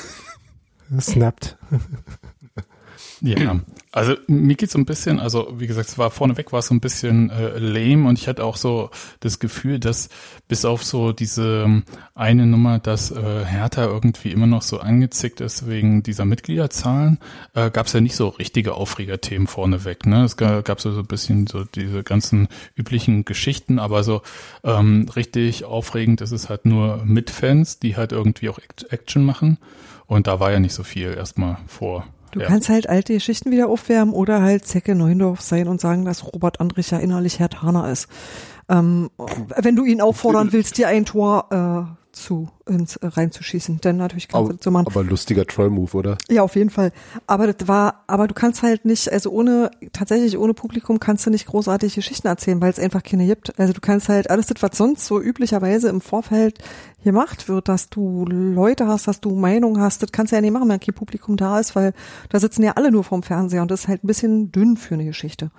Snappt. 1.00 1.56
Ja, 3.24 3.60
also 3.92 4.16
mir 4.26 4.56
geht's 4.56 4.72
so 4.72 4.78
ein 4.78 4.84
bisschen, 4.84 5.20
also 5.20 5.54
wie 5.58 5.68
gesagt, 5.68 5.88
es 5.88 5.96
war 5.96 6.10
vorneweg 6.10 6.50
war 6.50 6.58
es 6.58 6.66
so 6.66 6.74
ein 6.74 6.80
bisschen 6.80 7.30
äh, 7.30 7.56
lame 7.58 8.08
und 8.08 8.18
ich 8.18 8.26
hatte 8.26 8.42
auch 8.44 8.56
so 8.56 8.90
das 9.20 9.38
Gefühl, 9.38 9.78
dass 9.78 10.08
bis 10.48 10.64
auf 10.64 10.82
so 10.82 11.12
diese 11.12 11.62
ähm, 11.66 11.84
eine 12.16 12.46
Nummer, 12.46 12.80
dass 12.80 13.12
äh, 13.12 13.44
Hertha 13.44 13.84
irgendwie 13.84 14.32
immer 14.32 14.48
noch 14.48 14.62
so 14.62 14.80
angezickt 14.80 15.40
ist 15.40 15.68
wegen 15.68 16.02
dieser 16.02 16.24
Mitgliederzahlen, 16.24 17.18
äh, 17.54 17.70
gab 17.70 17.86
es 17.86 17.92
ja 17.92 18.00
nicht 18.00 18.16
so 18.16 18.28
richtige 18.28 18.74
Aufregerthemen 18.74 19.46
vorneweg. 19.46 20.04
Ne? 20.04 20.24
Es 20.24 20.36
gab, 20.36 20.80
so 20.80 20.90
ein 20.90 21.06
bisschen 21.06 21.46
so 21.46 21.62
diese 21.62 22.02
ganzen 22.02 22.48
üblichen 22.74 23.24
Geschichten, 23.24 23.78
aber 23.78 24.02
so 24.02 24.22
ähm, 24.64 25.08
richtig 25.14 25.64
aufregend 25.64 26.22
ist 26.22 26.32
es 26.32 26.48
halt 26.48 26.66
nur 26.66 27.04
mit 27.04 27.30
Fans, 27.30 27.78
die 27.78 27.96
halt 27.96 28.10
irgendwie 28.10 28.48
auch 28.48 28.58
Action 28.90 29.24
machen. 29.24 29.58
Und 30.06 30.26
da 30.26 30.40
war 30.40 30.50
ja 30.50 30.58
nicht 30.58 30.74
so 30.74 30.82
viel 30.82 31.14
erstmal 31.14 31.58
vor 31.68 32.04
Du 32.32 32.40
ja. 32.40 32.46
kannst 32.46 32.68
halt 32.68 32.88
alte 32.88 33.12
Geschichten 33.12 33.50
wieder 33.50 33.68
aufwärmen 33.68 34.14
oder 34.14 34.42
halt 34.42 34.66
Zecke 34.66 34.94
Neundorf 34.94 35.42
sein 35.42 35.68
und 35.68 35.80
sagen, 35.80 36.04
dass 36.04 36.24
Robert 36.24 36.60
Andrich 36.60 36.90
ja 36.90 36.98
innerlich 36.98 37.38
Herr 37.38 37.50
Taner 37.50 37.90
ist. 37.90 38.08
Ähm, 38.68 39.10
wenn 39.56 39.76
du 39.76 39.84
ihn 39.84 40.00
auffordern 40.00 40.52
willst, 40.52 40.78
dir 40.78 40.88
ein 40.88 41.04
Tor 41.04 41.46
äh, 41.50 42.01
zu 42.12 42.48
ins 42.66 42.96
äh, 42.96 43.06
reinzuschießen. 43.06 43.80
Denn 43.80 43.96
natürlich 43.96 44.28
kannst 44.28 44.50
aber, 44.50 44.58
du 44.58 44.62
so 44.62 44.70
machen. 44.70 44.86
Aber 44.86 45.02
lustiger 45.02 45.46
Troll-Move, 45.46 45.96
oder? 45.96 46.18
Ja, 46.30 46.42
auf 46.42 46.54
jeden 46.54 46.70
Fall. 46.70 46.92
Aber 47.26 47.50
das 47.50 47.66
war, 47.66 48.04
aber 48.06 48.28
du 48.28 48.34
kannst 48.34 48.62
halt 48.62 48.84
nicht, 48.84 49.10
also 49.10 49.30
ohne, 49.30 49.70
tatsächlich 49.92 50.38
ohne 50.38 50.54
Publikum 50.54 51.00
kannst 51.00 51.26
du 51.26 51.30
nicht 51.30 51.46
großartige 51.46 51.94
Geschichten 51.94 52.28
erzählen, 52.28 52.60
weil 52.60 52.70
es 52.70 52.78
einfach 52.78 53.02
keine 53.02 53.26
gibt. 53.26 53.58
Also 53.58 53.72
du 53.72 53.80
kannst 53.80 54.08
halt 54.08 54.30
alles 54.30 54.46
das, 54.46 54.62
was 54.62 54.76
sonst 54.76 55.06
so 55.06 55.20
üblicherweise 55.20 55.88
im 55.88 56.00
Vorfeld 56.00 56.58
gemacht 57.02 57.48
wird, 57.48 57.68
dass 57.68 57.90
du 57.90 58.24
Leute 58.26 58.86
hast, 58.86 59.08
dass 59.08 59.20
du 59.20 59.34
Meinung 59.34 59.80
hast, 59.80 60.02
das 60.02 60.12
kannst 60.12 60.32
du 60.32 60.36
ja 60.36 60.42
nicht 60.42 60.52
machen, 60.52 60.68
wenn 60.68 60.80
kein 60.80 60.94
Publikum 60.94 61.36
da 61.36 61.58
ist, 61.58 61.74
weil 61.74 61.94
da 62.28 62.38
sitzen 62.38 62.62
ja 62.62 62.72
alle 62.72 62.92
nur 62.92 63.04
vorm 63.04 63.22
Fernseher 63.22 63.62
und 63.62 63.70
das 63.70 63.82
ist 63.82 63.88
halt 63.88 64.04
ein 64.04 64.06
bisschen 64.06 64.52
dünn 64.52 64.76
für 64.76 64.94
eine 64.94 65.04
Geschichte. 65.04 65.50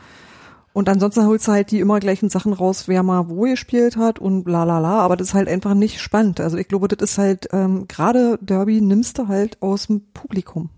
Und 0.73 0.89
ansonsten 0.89 1.25
holst 1.27 1.47
du 1.47 1.51
halt 1.51 1.71
die 1.71 1.79
immer 1.79 1.99
gleichen 1.99 2.29
Sachen 2.29 2.51
raus, 2.51 2.87
wer 2.87 3.03
mal 3.03 3.29
wo 3.29 3.43
gespielt 3.43 3.95
hat 3.95 4.17
und 4.19 4.43
bla 4.43 4.65
bla 4.65 4.79
bla, 4.79 4.99
aber 4.99 5.15
das 5.15 5.29
ist 5.29 5.33
halt 5.35 5.47
einfach 5.47 5.75
nicht 5.75 6.01
spannend. 6.01 6.39
Also 6.39 6.57
ich 6.57 6.67
glaube, 6.67 6.87
das 6.87 7.11
ist 7.11 7.17
halt, 7.19 7.47
ähm, 7.53 7.87
gerade 7.87 8.39
Derby 8.41 8.81
nimmst 8.81 9.19
du 9.19 9.27
halt 9.27 9.61
aus 9.61 9.87
dem 9.87 10.01
Publikum. 10.13 10.69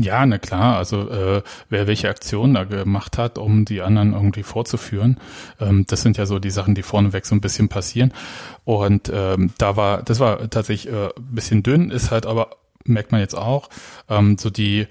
Ja, 0.00 0.24
na 0.26 0.38
klar, 0.38 0.76
also 0.76 1.08
äh, 1.08 1.42
wer 1.70 1.86
welche 1.86 2.08
Aktionen 2.08 2.54
da 2.54 2.64
gemacht 2.64 3.18
hat, 3.18 3.38
um 3.38 3.64
die 3.64 3.80
anderen 3.80 4.12
irgendwie 4.12 4.44
vorzuführen, 4.44 5.18
ähm, 5.58 5.86
das 5.88 6.02
sind 6.02 6.16
ja 6.18 6.26
so 6.26 6.38
die 6.38 6.50
Sachen, 6.50 6.74
die 6.74 6.82
vorneweg 6.82 7.26
so 7.26 7.34
ein 7.34 7.40
bisschen 7.40 7.68
passieren. 7.68 8.12
Und 8.64 9.10
ähm, 9.12 9.50
da 9.58 9.76
war, 9.76 10.02
das 10.02 10.20
war 10.20 10.50
tatsächlich 10.50 10.92
äh, 10.92 11.08
bisschen 11.18 11.62
dünn, 11.62 11.90
ist 11.90 12.10
halt 12.10 12.26
aber, 12.26 12.50
merkt 12.84 13.10
man 13.10 13.20
jetzt 13.20 13.36
auch, 13.36 13.70
ähm, 14.08 14.38
so 14.38 14.50
die 14.50 14.86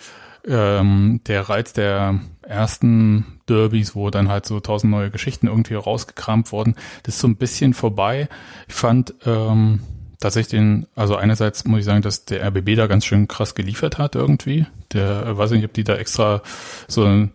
ähm, 0.48 1.22
der 1.28 1.50
Reiz 1.50 1.74
der 1.74 2.20
ersten 2.42 3.26
Derbys, 3.50 3.96
wo 3.96 4.10
dann 4.10 4.30
halt 4.30 4.46
so 4.46 4.60
tausend 4.60 4.92
neue 4.92 5.12
Geschichten 5.12 5.48
irgendwie 5.48 5.76
rausgekramt 5.76 6.52
wurden, 6.52 6.76
das 7.04 7.16
ist 7.16 7.22
so 7.22 7.28
ein 7.28 7.36
bisschen 7.36 7.74
vorbei. 7.74 8.30
Ich 8.68 8.74
fand 8.74 9.14
ähm, 9.26 9.82
tatsächlich 10.20 10.52
den, 10.52 10.88
also 10.96 11.16
einerseits 11.16 11.66
muss 11.66 11.80
ich 11.80 11.86
sagen, 11.86 12.02
dass 12.02 12.26
der 12.26 12.46
RBB 12.48 12.76
da 12.76 12.88
ganz 12.88 13.06
schön 13.06 13.28
krass 13.28 13.56
geliefert 13.56 13.98
hat 13.98 14.16
irgendwie. 14.16 14.66
Der, 14.94 15.26
äh, 15.26 15.38
weiß 15.38 15.52
nicht, 15.52 15.66
ob 15.66 15.74
die 15.74 15.84
da 15.84 15.96
extra 15.96 16.42
so 16.88 17.04
ein 17.04 17.32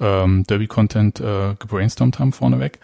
ähm, 0.00 0.44
Derby-Content 0.44 1.20
äh, 1.20 1.54
gebrainstormt 1.58 2.18
haben 2.18 2.32
vorneweg. 2.32 2.80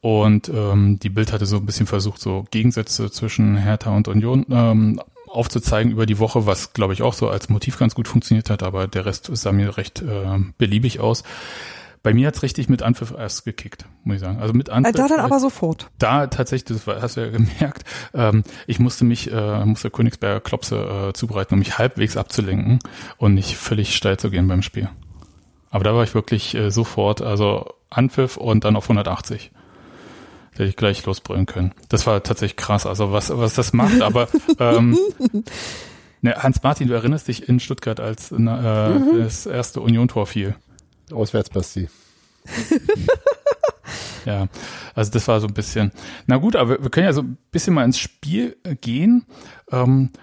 Und 0.00 0.50
ähm, 0.50 0.98
die 0.98 1.08
Bild 1.08 1.32
hatte 1.32 1.46
so 1.46 1.56
ein 1.56 1.66
bisschen 1.66 1.86
versucht, 1.86 2.20
so 2.20 2.44
Gegensätze 2.50 3.10
zwischen 3.10 3.56
Hertha 3.56 3.90
und 3.96 4.06
Union 4.06 4.44
ähm, 4.50 5.00
aufzuzeigen 5.34 5.92
über 5.92 6.06
die 6.06 6.18
Woche, 6.18 6.46
was 6.46 6.72
glaube 6.72 6.92
ich 6.92 7.02
auch 7.02 7.14
so 7.14 7.28
als 7.28 7.48
Motiv 7.48 7.78
ganz 7.78 7.94
gut 7.94 8.08
funktioniert 8.08 8.50
hat, 8.50 8.62
aber 8.62 8.86
der 8.86 9.06
Rest 9.06 9.30
sah 9.32 9.52
mir 9.52 9.76
recht 9.76 10.02
äh, 10.02 10.38
beliebig 10.58 11.00
aus. 11.00 11.24
bei 12.02 12.12
mir 12.12 12.28
hat's 12.28 12.42
richtig 12.42 12.68
mit 12.68 12.82
Anpfiff 12.82 13.14
erst 13.16 13.44
gekickt, 13.44 13.86
muss 14.04 14.16
ich 14.16 14.20
sagen. 14.20 14.38
Also 14.38 14.52
mit 14.52 14.70
Anpfiff. 14.70 14.94
Äh, 14.94 14.98
da 14.98 15.08
dann 15.08 15.20
aber 15.20 15.40
sofort. 15.40 15.90
Da 15.98 16.26
tatsächlich, 16.26 16.78
das 16.84 16.86
hast 16.86 17.16
du 17.16 17.22
ja 17.22 17.30
gemerkt, 17.30 17.84
ähm, 18.12 18.44
ich 18.66 18.78
musste 18.78 19.04
mich, 19.04 19.32
äh, 19.32 19.64
musste 19.64 19.90
Königsberger 19.90 20.40
Klopse 20.40 21.08
äh, 21.08 21.12
zubereiten, 21.14 21.54
um 21.54 21.58
mich 21.58 21.78
halbwegs 21.78 22.16
abzulenken 22.16 22.78
und 23.16 23.34
nicht 23.34 23.56
völlig 23.56 23.96
steil 23.96 24.18
zu 24.18 24.30
gehen 24.30 24.46
beim 24.48 24.62
Spiel. 24.62 24.88
Aber 25.70 25.82
da 25.82 25.94
war 25.94 26.04
ich 26.04 26.14
wirklich 26.14 26.54
äh, 26.54 26.70
sofort, 26.70 27.22
also 27.22 27.74
Anpfiff 27.90 28.36
und 28.36 28.64
dann 28.64 28.76
auf 28.76 28.84
180. 28.84 29.50
Hätte 30.54 30.64
ich 30.64 30.76
gleich 30.76 31.04
losbrüllen 31.04 31.46
können. 31.46 31.72
Das 31.88 32.06
war 32.06 32.22
tatsächlich 32.22 32.56
krass, 32.56 32.86
also 32.86 33.12
was, 33.12 33.36
was 33.36 33.54
das 33.54 33.72
macht, 33.72 34.00
aber 34.02 34.28
ähm, 34.58 34.96
ne, 36.22 36.34
Hans-Martin, 36.36 36.88
du 36.88 36.94
erinnerst 36.94 37.28
dich 37.28 37.48
in 37.48 37.60
Stuttgart, 37.60 38.00
als 38.00 38.32
äh, 38.32 38.38
das 38.38 39.46
erste 39.46 39.80
Union-Tor 39.80 40.26
fiel. 40.26 40.54
Auswärts, 41.12 41.50
Basti. 41.50 41.88
Ja, 44.24 44.48
also 44.94 45.10
das 45.10 45.28
war 45.28 45.40
so 45.40 45.46
ein 45.46 45.54
bisschen. 45.54 45.92
Na 46.26 46.36
gut, 46.38 46.56
aber 46.56 46.82
wir 46.82 46.90
können 46.90 47.06
ja 47.06 47.12
so 47.12 47.22
ein 47.22 47.36
bisschen 47.50 47.74
mal 47.74 47.84
ins 47.84 47.98
Spiel 47.98 48.56
gehen. 48.80 49.26
Ähm, 49.70 50.10
äh, 50.14 50.18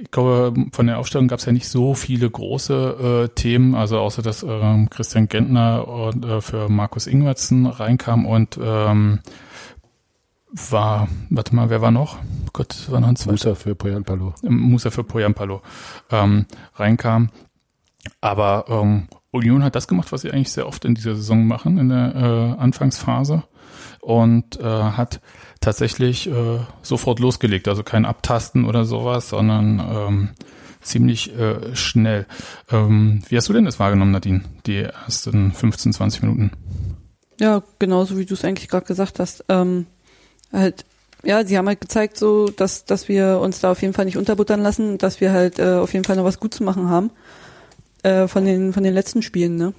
ich 0.00 0.10
glaube, 0.10 0.54
von 0.72 0.86
der 0.86 0.98
Aufstellung 0.98 1.28
gab 1.28 1.38
es 1.38 1.44
ja 1.44 1.52
nicht 1.52 1.68
so 1.68 1.94
viele 1.94 2.30
große 2.30 3.28
äh, 3.30 3.34
Themen, 3.34 3.74
also 3.74 3.98
außer 3.98 4.22
dass 4.22 4.42
ähm, 4.42 4.88
Christian 4.90 5.28
Gentner 5.28 5.86
und, 5.86 6.24
äh, 6.24 6.40
für 6.40 6.68
Markus 6.68 7.06
Ingwertsen 7.06 7.66
reinkam 7.66 8.26
und 8.26 8.58
ähm, 8.62 9.20
war, 10.52 11.08
warte 11.30 11.54
mal, 11.54 11.70
wer 11.70 11.80
war 11.80 11.90
noch? 11.90 12.18
Gott, 12.52 12.90
war 12.90 13.00
noch 13.00 13.08
ein 13.08 13.16
zweiter. 13.16 13.32
Musa 13.32 13.54
für 13.54 13.74
Poyan 13.74 14.04
Palo. 14.04 14.34
Musa 14.42 14.90
für 14.90 15.04
Poyampalo 15.04 15.62
ähm, 16.10 16.46
reinkam. 16.74 17.30
Aber 18.20 18.66
ähm, 18.68 19.08
Union 19.30 19.64
hat 19.64 19.74
das 19.74 19.88
gemacht, 19.88 20.12
was 20.12 20.22
sie 20.22 20.30
eigentlich 20.30 20.52
sehr 20.52 20.66
oft 20.66 20.84
in 20.84 20.94
dieser 20.94 21.14
Saison 21.14 21.46
machen, 21.46 21.78
in 21.78 21.88
der 21.88 22.14
äh, 22.14 22.60
Anfangsphase. 22.60 23.44
Und 24.02 24.58
äh, 24.58 24.64
hat 24.64 25.20
tatsächlich 25.60 26.28
äh, 26.28 26.58
sofort 26.82 27.20
losgelegt. 27.20 27.68
Also 27.68 27.84
kein 27.84 28.04
Abtasten 28.04 28.64
oder 28.64 28.84
sowas, 28.84 29.28
sondern 29.28 29.78
ähm, 29.78 30.30
ziemlich 30.82 31.36
äh, 31.38 31.74
schnell. 31.76 32.26
Ähm, 32.70 33.22
wie 33.28 33.36
hast 33.36 33.48
du 33.48 33.52
denn 33.52 33.64
das 33.64 33.78
wahrgenommen, 33.78 34.10
Nadine, 34.10 34.42
die 34.66 34.78
ersten 34.78 35.52
15, 35.52 35.92
20 35.92 36.22
Minuten? 36.22 36.50
Ja, 37.40 37.62
genauso 37.78 38.18
wie 38.18 38.26
du 38.26 38.34
es 38.34 38.44
eigentlich 38.44 38.68
gerade 38.68 38.86
gesagt 38.86 39.20
hast. 39.20 39.44
Ähm, 39.48 39.86
halt, 40.52 40.84
ja, 41.22 41.44
sie 41.46 41.56
haben 41.56 41.68
halt 41.68 41.80
gezeigt, 41.80 42.18
so, 42.18 42.48
dass, 42.48 42.84
dass 42.84 43.08
wir 43.08 43.38
uns 43.38 43.60
da 43.60 43.70
auf 43.70 43.82
jeden 43.82 43.94
Fall 43.94 44.04
nicht 44.04 44.16
unterbuttern 44.16 44.60
lassen, 44.60 44.98
dass 44.98 45.20
wir 45.20 45.32
halt 45.32 45.60
äh, 45.60 45.74
auf 45.74 45.92
jeden 45.92 46.04
Fall 46.04 46.16
noch 46.16 46.24
was 46.24 46.40
gut 46.40 46.54
zu 46.54 46.64
machen 46.64 46.90
haben 46.90 47.10
äh, 48.02 48.26
von 48.26 48.44
den 48.44 48.72
von 48.72 48.82
den 48.82 48.94
letzten 48.94 49.22
Spielen, 49.22 49.56
ne? 49.56 49.74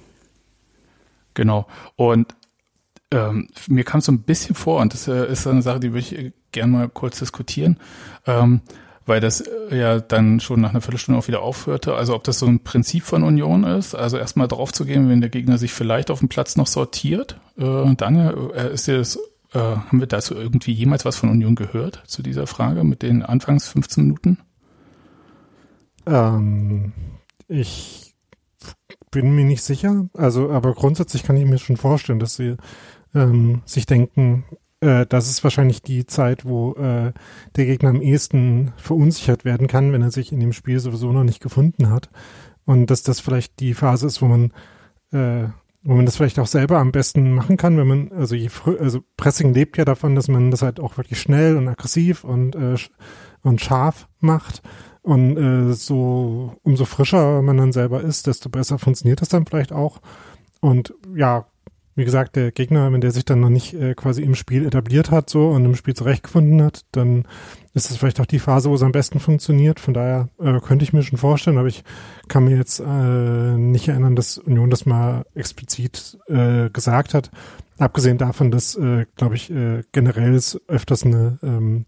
Genau. 1.34 1.66
Und 1.96 2.34
ähm, 3.14 3.48
mir 3.68 3.84
kam 3.84 4.00
so 4.00 4.10
ein 4.10 4.22
bisschen 4.22 4.56
vor, 4.56 4.80
und 4.80 4.92
das 4.92 5.06
äh, 5.06 5.30
ist 5.30 5.46
eine 5.46 5.62
Sache, 5.62 5.78
die 5.78 5.90
würde 5.92 6.00
ich 6.00 6.18
äh, 6.18 6.32
gerne 6.50 6.72
mal 6.72 6.88
kurz 6.88 7.20
diskutieren, 7.20 7.78
ähm, 8.26 8.60
weil 9.06 9.20
das 9.20 9.40
äh, 9.40 9.78
ja 9.78 10.00
dann 10.00 10.40
schon 10.40 10.60
nach 10.60 10.70
einer 10.70 10.80
Viertelstunde 10.80 11.20
auch 11.20 11.28
wieder 11.28 11.42
aufhörte. 11.42 11.94
Also 11.94 12.14
ob 12.14 12.24
das 12.24 12.40
so 12.40 12.46
ein 12.46 12.64
Prinzip 12.64 13.04
von 13.04 13.22
Union 13.22 13.62
ist, 13.62 13.94
also 13.94 14.18
erstmal 14.18 14.48
drauf 14.48 14.72
zu 14.72 14.84
gehen, 14.84 15.08
wenn 15.08 15.20
der 15.20 15.30
Gegner 15.30 15.58
sich 15.58 15.72
vielleicht 15.72 16.10
auf 16.10 16.18
dem 16.18 16.28
Platz 16.28 16.56
noch 16.56 16.66
sortiert. 16.66 17.38
Äh, 17.56 17.94
Daniel, 17.94 18.50
äh, 18.56 18.74
ist 18.74 18.88
dir 18.88 18.98
das, 18.98 19.16
äh, 19.52 19.60
haben 19.60 20.00
wir 20.00 20.08
dazu 20.08 20.34
irgendwie 20.34 20.72
jemals 20.72 21.04
was 21.04 21.16
von 21.16 21.30
Union 21.30 21.54
gehört, 21.54 22.02
zu 22.06 22.20
dieser 22.20 22.48
Frage 22.48 22.82
mit 22.82 23.02
den 23.02 23.22
Anfangs 23.22 23.68
15 23.68 24.02
Minuten? 24.02 24.38
Ähm, 26.06 26.92
ich 27.46 28.04
bin 29.14 29.36
mir 29.36 29.44
nicht 29.44 29.62
sicher. 29.62 30.08
Also, 30.14 30.50
aber 30.50 30.74
grundsätzlich 30.74 31.22
kann 31.22 31.36
ich 31.36 31.46
mir 31.46 31.58
schon 31.58 31.76
vorstellen, 31.76 32.18
dass 32.18 32.34
sie 32.34 32.56
ähm, 33.14 33.62
sich 33.64 33.86
denken, 33.86 34.44
äh, 34.80 35.06
das 35.06 35.28
ist 35.28 35.44
wahrscheinlich 35.44 35.82
die 35.82 36.06
Zeit, 36.06 36.44
wo 36.44 36.74
äh, 36.74 37.12
der 37.56 37.66
Gegner 37.66 37.90
am 37.90 38.02
ehesten 38.02 38.72
verunsichert 38.76 39.44
werden 39.44 39.66
kann, 39.66 39.92
wenn 39.92 40.02
er 40.02 40.10
sich 40.10 40.32
in 40.32 40.40
dem 40.40 40.52
Spiel 40.52 40.80
sowieso 40.80 41.12
noch 41.12 41.24
nicht 41.24 41.42
gefunden 41.42 41.90
hat. 41.90 42.10
Und 42.64 42.90
dass 42.90 43.02
das 43.02 43.20
vielleicht 43.20 43.60
die 43.60 43.74
Phase 43.74 44.06
ist, 44.06 44.22
wo 44.22 44.26
man 44.26 44.52
äh, 45.12 45.48
wo 45.84 45.94
man 45.94 46.06
das 46.06 46.16
vielleicht 46.16 46.38
auch 46.38 46.46
selber 46.46 46.78
am 46.78 46.92
besten 46.92 47.34
machen 47.34 47.58
kann, 47.58 47.76
wenn 47.76 47.86
man, 47.86 48.12
also 48.12 48.34
je 48.34 48.48
früh, 48.48 48.76
also 48.78 49.00
Pressing 49.18 49.52
lebt 49.52 49.76
ja 49.76 49.84
davon, 49.84 50.14
dass 50.14 50.28
man 50.28 50.50
das 50.50 50.62
halt 50.62 50.80
auch 50.80 50.96
wirklich 50.96 51.20
schnell 51.20 51.58
und 51.58 51.68
aggressiv 51.68 52.24
und, 52.24 52.56
äh, 52.56 52.76
und 53.42 53.60
scharf 53.60 54.08
macht. 54.18 54.62
Und 55.02 55.36
äh, 55.36 55.74
so, 55.74 56.56
umso 56.62 56.86
frischer 56.86 57.42
man 57.42 57.58
dann 57.58 57.72
selber 57.72 58.00
ist, 58.00 58.26
desto 58.26 58.48
besser 58.48 58.78
funktioniert 58.78 59.20
das 59.20 59.28
dann 59.28 59.44
vielleicht 59.44 59.72
auch. 59.72 60.00
Und 60.60 60.94
ja, 61.14 61.46
wie 61.96 62.04
gesagt, 62.04 62.36
der 62.36 62.50
Gegner, 62.50 62.92
wenn 62.92 63.00
der 63.00 63.12
sich 63.12 63.24
dann 63.24 63.40
noch 63.40 63.50
nicht 63.50 63.74
äh, 63.74 63.94
quasi 63.94 64.22
im 64.22 64.34
Spiel 64.34 64.66
etabliert 64.66 65.10
hat 65.10 65.30
so 65.30 65.48
und 65.48 65.64
im 65.64 65.76
Spiel 65.76 65.94
zurechtgefunden 65.94 66.62
hat, 66.62 66.82
dann 66.92 67.24
ist 67.72 67.90
das 67.90 67.96
vielleicht 67.96 68.20
auch 68.20 68.26
die 68.26 68.38
Phase, 68.38 68.70
wo 68.70 68.74
es 68.74 68.82
am 68.82 68.92
besten 68.92 69.20
funktioniert. 69.20 69.78
Von 69.78 69.94
daher 69.94 70.28
äh, 70.40 70.60
könnte 70.60 70.84
ich 70.84 70.92
mir 70.92 71.02
schon 71.02 71.18
vorstellen, 71.18 71.58
aber 71.58 71.68
ich 71.68 71.84
kann 72.28 72.44
mir 72.44 72.56
jetzt 72.56 72.80
äh, 72.80 73.56
nicht 73.56 73.88
erinnern, 73.88 74.16
dass 74.16 74.38
Union 74.38 74.70
das 74.70 74.86
mal 74.86 75.24
explizit 75.34 76.18
äh, 76.26 76.70
gesagt 76.70 77.14
hat. 77.14 77.30
Abgesehen 77.78 78.18
davon, 78.18 78.50
dass, 78.50 78.76
äh, 78.76 79.06
glaube 79.16 79.36
ich, 79.36 79.50
äh, 79.50 79.82
generell 79.92 80.34
es 80.34 80.60
öfters 80.68 81.04
eine, 81.04 81.38
ähm, 81.42 81.86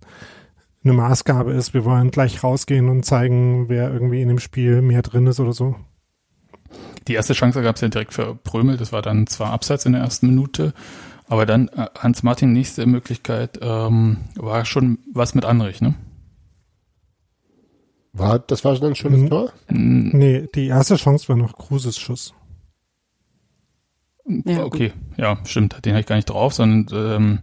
eine 0.84 0.92
Maßgabe 0.92 1.52
ist. 1.52 1.74
Wir 1.74 1.84
wollen 1.84 2.10
gleich 2.10 2.44
rausgehen 2.44 2.88
und 2.88 3.04
zeigen, 3.04 3.68
wer 3.68 3.92
irgendwie 3.92 4.22
in 4.22 4.28
dem 4.28 4.38
Spiel 4.38 4.82
mehr 4.82 5.02
drin 5.02 5.26
ist 5.26 5.40
oder 5.40 5.52
so. 5.52 5.76
Die 7.08 7.14
erste 7.14 7.34
Chance 7.34 7.62
gab 7.62 7.76
es 7.76 7.82
ja 7.82 7.88
direkt 7.88 8.12
für 8.12 8.34
Prömel, 8.34 8.76
das 8.76 8.92
war 8.92 9.02
dann 9.02 9.26
zwar 9.26 9.52
abseits 9.52 9.86
in 9.86 9.92
der 9.92 10.02
ersten 10.02 10.26
Minute, 10.26 10.72
aber 11.28 11.46
dann 11.46 11.68
äh, 11.68 11.86
Hans-Martin, 11.98 12.52
nächste 12.52 12.86
Möglichkeit, 12.86 13.58
ähm, 13.62 14.18
war 14.34 14.64
schon 14.64 14.98
was 15.12 15.34
mit 15.34 15.44
Anrich, 15.44 15.80
ne? 15.80 15.94
War, 18.12 18.38
das 18.38 18.64
war 18.64 18.74
dann 18.78 18.94
schon 18.94 19.12
das 19.12 19.20
Mhm. 19.20 19.28
Tor? 19.30 19.52
Nee, 19.68 20.48
die 20.54 20.68
erste 20.68 20.96
Chance 20.96 21.28
war 21.28 21.36
noch 21.36 21.56
Kruses 21.56 21.98
Schuss. 21.98 22.32
Ja, 24.24 24.64
okay, 24.64 24.92
ja, 25.16 25.38
stimmt, 25.44 25.84
den 25.84 25.92
habe 25.92 26.00
ich 26.00 26.06
gar 26.06 26.16
nicht 26.16 26.30
drauf, 26.30 26.52
sondern 26.54 27.14
ähm, 27.14 27.38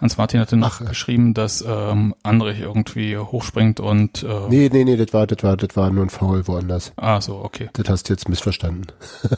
Hans-Martin 0.00 0.40
hatte 0.40 0.56
noch 0.56 0.80
Ach, 0.80 0.88
geschrieben, 0.88 1.34
dass 1.34 1.64
ähm, 1.66 2.14
Anrich 2.22 2.60
irgendwie 2.60 3.16
hochspringt 3.18 3.80
und 3.80 4.22
äh, 4.22 4.48
Nee, 4.48 4.70
nee, 4.72 4.84
nee, 4.84 4.96
das 4.96 5.12
war, 5.12 5.26
das 5.26 5.42
war, 5.42 5.56
das 5.56 5.76
war 5.76 5.90
nur 5.90 6.04
ein 6.04 6.10
Foul 6.10 6.46
woanders. 6.46 6.92
ah, 6.96 7.20
so, 7.20 7.36
okay. 7.42 7.68
Das 7.72 7.88
hast 7.88 8.08
du 8.08 8.12
jetzt 8.12 8.28
missverstanden. 8.28 8.86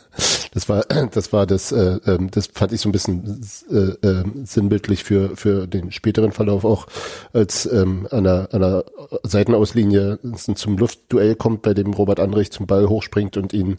Das 0.52 0.68
war, 0.68 0.84
das 1.12 1.32
war 1.32 1.46
das, 1.46 1.70
äh, 1.70 1.98
ähm, 2.06 2.28
das 2.30 2.48
fand 2.52 2.72
ich 2.72 2.80
so 2.80 2.88
ein 2.88 2.92
bisschen 2.92 3.40
äh, 3.70 4.06
äh, 4.06 4.24
sinnbildlich 4.44 5.04
für 5.04 5.36
für 5.36 5.68
den 5.68 5.92
späteren 5.92 6.32
Verlauf 6.32 6.64
auch, 6.64 6.86
als 7.32 7.66
ähm, 7.72 8.08
an 8.10 8.26
einer, 8.26 8.48
an 8.52 8.64
einer 8.64 8.84
Seitenauslinie 9.22 10.18
zum 10.34 10.76
Luftduell 10.76 11.36
kommt, 11.36 11.62
bei 11.62 11.72
dem 11.72 11.92
Robert 11.94 12.18
Andrich 12.18 12.50
zum 12.50 12.66
Ball 12.66 12.88
hochspringt 12.88 13.36
und 13.36 13.52
ihn 13.52 13.76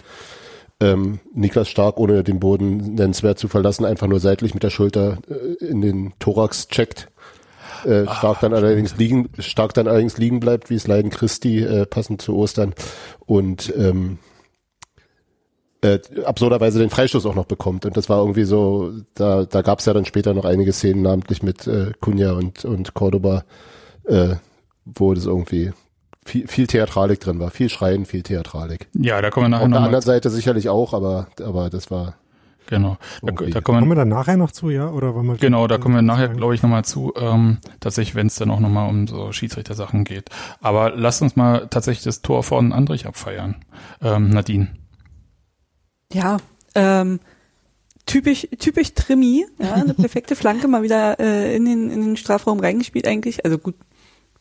ähm, 0.81 1.19
Niklas 1.33 1.69
Stark, 1.69 1.97
ohne 1.99 2.23
den 2.23 2.39
Boden 2.39 2.95
nennenswert 2.95 3.39
zu 3.39 3.47
verlassen, 3.47 3.85
einfach 3.85 4.07
nur 4.07 4.19
seitlich 4.19 4.53
mit 4.53 4.63
der 4.63 4.71
Schulter 4.71 5.19
äh, 5.29 5.65
in 5.65 5.81
den 5.81 6.13
Thorax 6.19 6.67
checkt. 6.67 7.07
Äh, 7.85 8.03
stark 8.03 8.41
dann 8.41 8.53
allerdings 8.53 8.97
liegen, 8.97 9.29
stark 9.39 9.73
dann 9.73 9.87
allerdings 9.87 10.17
liegen 10.17 10.39
bleibt, 10.39 10.69
wie 10.69 10.75
es 10.75 10.87
Leiden 10.87 11.09
Christi, 11.09 11.59
äh, 11.59 11.85
passend 11.85 12.21
zu 12.21 12.35
Ostern. 12.35 12.73
Und 13.25 13.73
ähm, 13.75 14.19
äh, 15.81 15.99
absurderweise 16.25 16.79
den 16.79 16.89
Freistoß 16.89 17.25
auch 17.25 17.35
noch 17.35 17.45
bekommt. 17.45 17.85
Und 17.85 17.97
das 17.97 18.09
war 18.09 18.19
irgendwie 18.19 18.43
so, 18.43 18.91
da, 19.15 19.45
da 19.45 19.61
gab 19.61 19.79
es 19.79 19.85
ja 19.85 19.93
dann 19.93 20.05
später 20.05 20.33
noch 20.33 20.45
einige 20.45 20.73
Szenen, 20.73 21.01
namentlich 21.01 21.41
mit 21.41 21.65
äh, 21.67 21.91
Cunha 21.99 22.33
und, 22.33 22.65
und 22.65 22.93
Cordoba, 22.93 23.45
äh, 24.05 24.35
wo 24.85 25.13
das 25.13 25.25
irgendwie 25.25 25.71
viel, 26.25 26.47
viel 26.47 26.67
Theatralik 26.67 27.19
drin 27.19 27.39
war. 27.39 27.51
Viel 27.51 27.69
Schreien, 27.69 28.05
viel 28.05 28.23
Theatralik. 28.23 28.87
Ja, 28.93 29.21
da 29.21 29.29
kommen 29.29 29.45
wir 29.45 29.49
nachher 29.49 29.65
Auf 29.65 29.71
der 29.71 29.81
anderen 29.81 30.01
Seite 30.01 30.29
sicherlich 30.29 30.69
auch, 30.69 30.93
aber, 30.93 31.27
aber 31.41 31.69
das 31.69 31.91
war 31.91 32.15
Genau, 32.71 32.97
da, 33.21 33.33
da 33.33 33.59
kommen 33.59 33.79
Kommen 33.79 33.91
wir 33.91 33.95
dann 33.95 34.07
nachher 34.07 34.37
noch 34.37 34.51
zu, 34.51 34.69
ja? 34.69 34.89
Oder 34.89 35.13
wollen 35.13 35.25
wir 35.25 35.35
Genau, 35.35 35.67
da 35.67 35.77
kommen 35.77 35.95
wir 35.95 36.01
nachher, 36.01 36.29
glaube 36.29 36.55
ich, 36.55 36.63
nochmal 36.63 36.85
zu, 36.85 37.11
ähm, 37.17 37.57
tatsächlich, 37.81 38.15
wenn 38.15 38.27
es 38.27 38.35
dann 38.35 38.49
auch 38.49 38.61
nochmal 38.61 38.89
um 38.89 39.07
so 39.07 39.33
Schiedsrichter-Sachen 39.33 40.05
geht. 40.05 40.29
Aber 40.61 40.95
lasst 40.95 41.21
uns 41.21 41.35
mal 41.35 41.67
tatsächlich 41.69 42.05
das 42.05 42.21
Tor 42.21 42.43
von 42.43 42.71
Andrich 42.71 43.07
abfeiern. 43.07 43.57
Ähm, 44.01 44.29
Nadine. 44.29 44.69
Ja, 46.13 46.37
ähm, 46.73 47.19
typisch, 48.05 48.47
typisch 48.57 48.93
Trimi, 48.93 49.45
ja, 49.59 49.73
eine 49.73 49.93
perfekte 49.93 50.37
Flanke 50.37 50.69
mal 50.69 50.81
wieder 50.81 51.19
äh, 51.19 51.53
in, 51.53 51.65
den, 51.65 51.91
in 51.91 52.01
den 52.01 52.15
Strafraum 52.15 52.61
reingespielt 52.61 53.05
eigentlich. 53.05 53.43
Also 53.43 53.57
gut, 53.57 53.75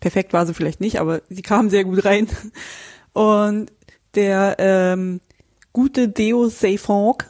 perfekt 0.01 0.33
war 0.33 0.47
sie 0.47 0.55
vielleicht 0.55 0.81
nicht, 0.81 1.01
aber 1.01 1.23
sie 1.29 1.43
kam 1.43 1.71
sehr 1.71 1.85
gut 1.85 2.05
rein. 2.05 2.29
Und 3.13 3.71
der 4.15 4.57
ähm, 4.59 5.21
gute 5.73 6.09
Deo 6.09 6.49
Seyfonk, 6.49 7.27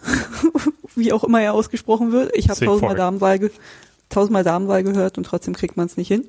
wie 0.94 1.12
auch 1.12 1.24
immer 1.24 1.40
er 1.40 1.54
ausgesprochen 1.54 2.12
wird, 2.12 2.34
ich 2.34 2.48
habe 2.48 2.64
tausendmal 2.64 2.96
Damenwahl, 2.96 3.38
ge 3.38 3.50
tausendmal 4.08 4.44
Damenwahl 4.44 4.82
gehört 4.82 5.18
und 5.18 5.24
trotzdem 5.24 5.54
kriegt 5.54 5.76
man 5.76 5.86
es 5.86 5.96
nicht 5.96 6.08
hin. 6.08 6.24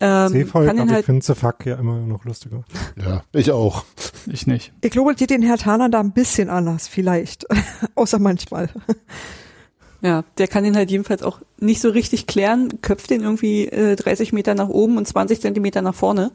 Ähm, 0.00 0.34
ihn 0.34 0.50
aber 0.52 0.72
ich 0.72 0.90
halt, 0.90 1.06
finde 1.06 1.24
The 1.24 1.34
Fuck 1.34 1.64
ja 1.64 1.76
immer 1.76 1.98
noch 1.98 2.24
lustiger. 2.24 2.64
Ja, 2.96 3.22
ich 3.32 3.50
auch. 3.50 3.84
Ich 4.26 4.46
nicht. 4.46 4.72
Ich 4.82 4.90
glaube, 4.90 5.14
geht 5.14 5.30
den 5.30 5.42
Herr 5.42 5.56
Taner 5.56 5.88
da 5.88 6.00
ein 6.00 6.12
bisschen 6.12 6.50
anders, 6.50 6.88
vielleicht. 6.88 7.46
Außer 7.94 8.18
manchmal. 8.18 8.68
Ja, 10.02 10.24
der 10.38 10.48
kann 10.48 10.64
ihn 10.64 10.76
halt 10.76 10.90
jedenfalls 10.90 11.22
auch 11.22 11.40
nicht 11.58 11.80
so 11.80 11.88
richtig 11.88 12.26
klären, 12.26 12.80
köpft 12.82 13.10
den 13.10 13.22
irgendwie 13.22 13.66
äh, 13.66 13.96
30 13.96 14.32
Meter 14.32 14.54
nach 14.54 14.68
oben 14.68 14.98
und 14.98 15.06
20 15.06 15.40
Zentimeter 15.40 15.82
nach 15.82 15.94
vorne. 15.94 16.32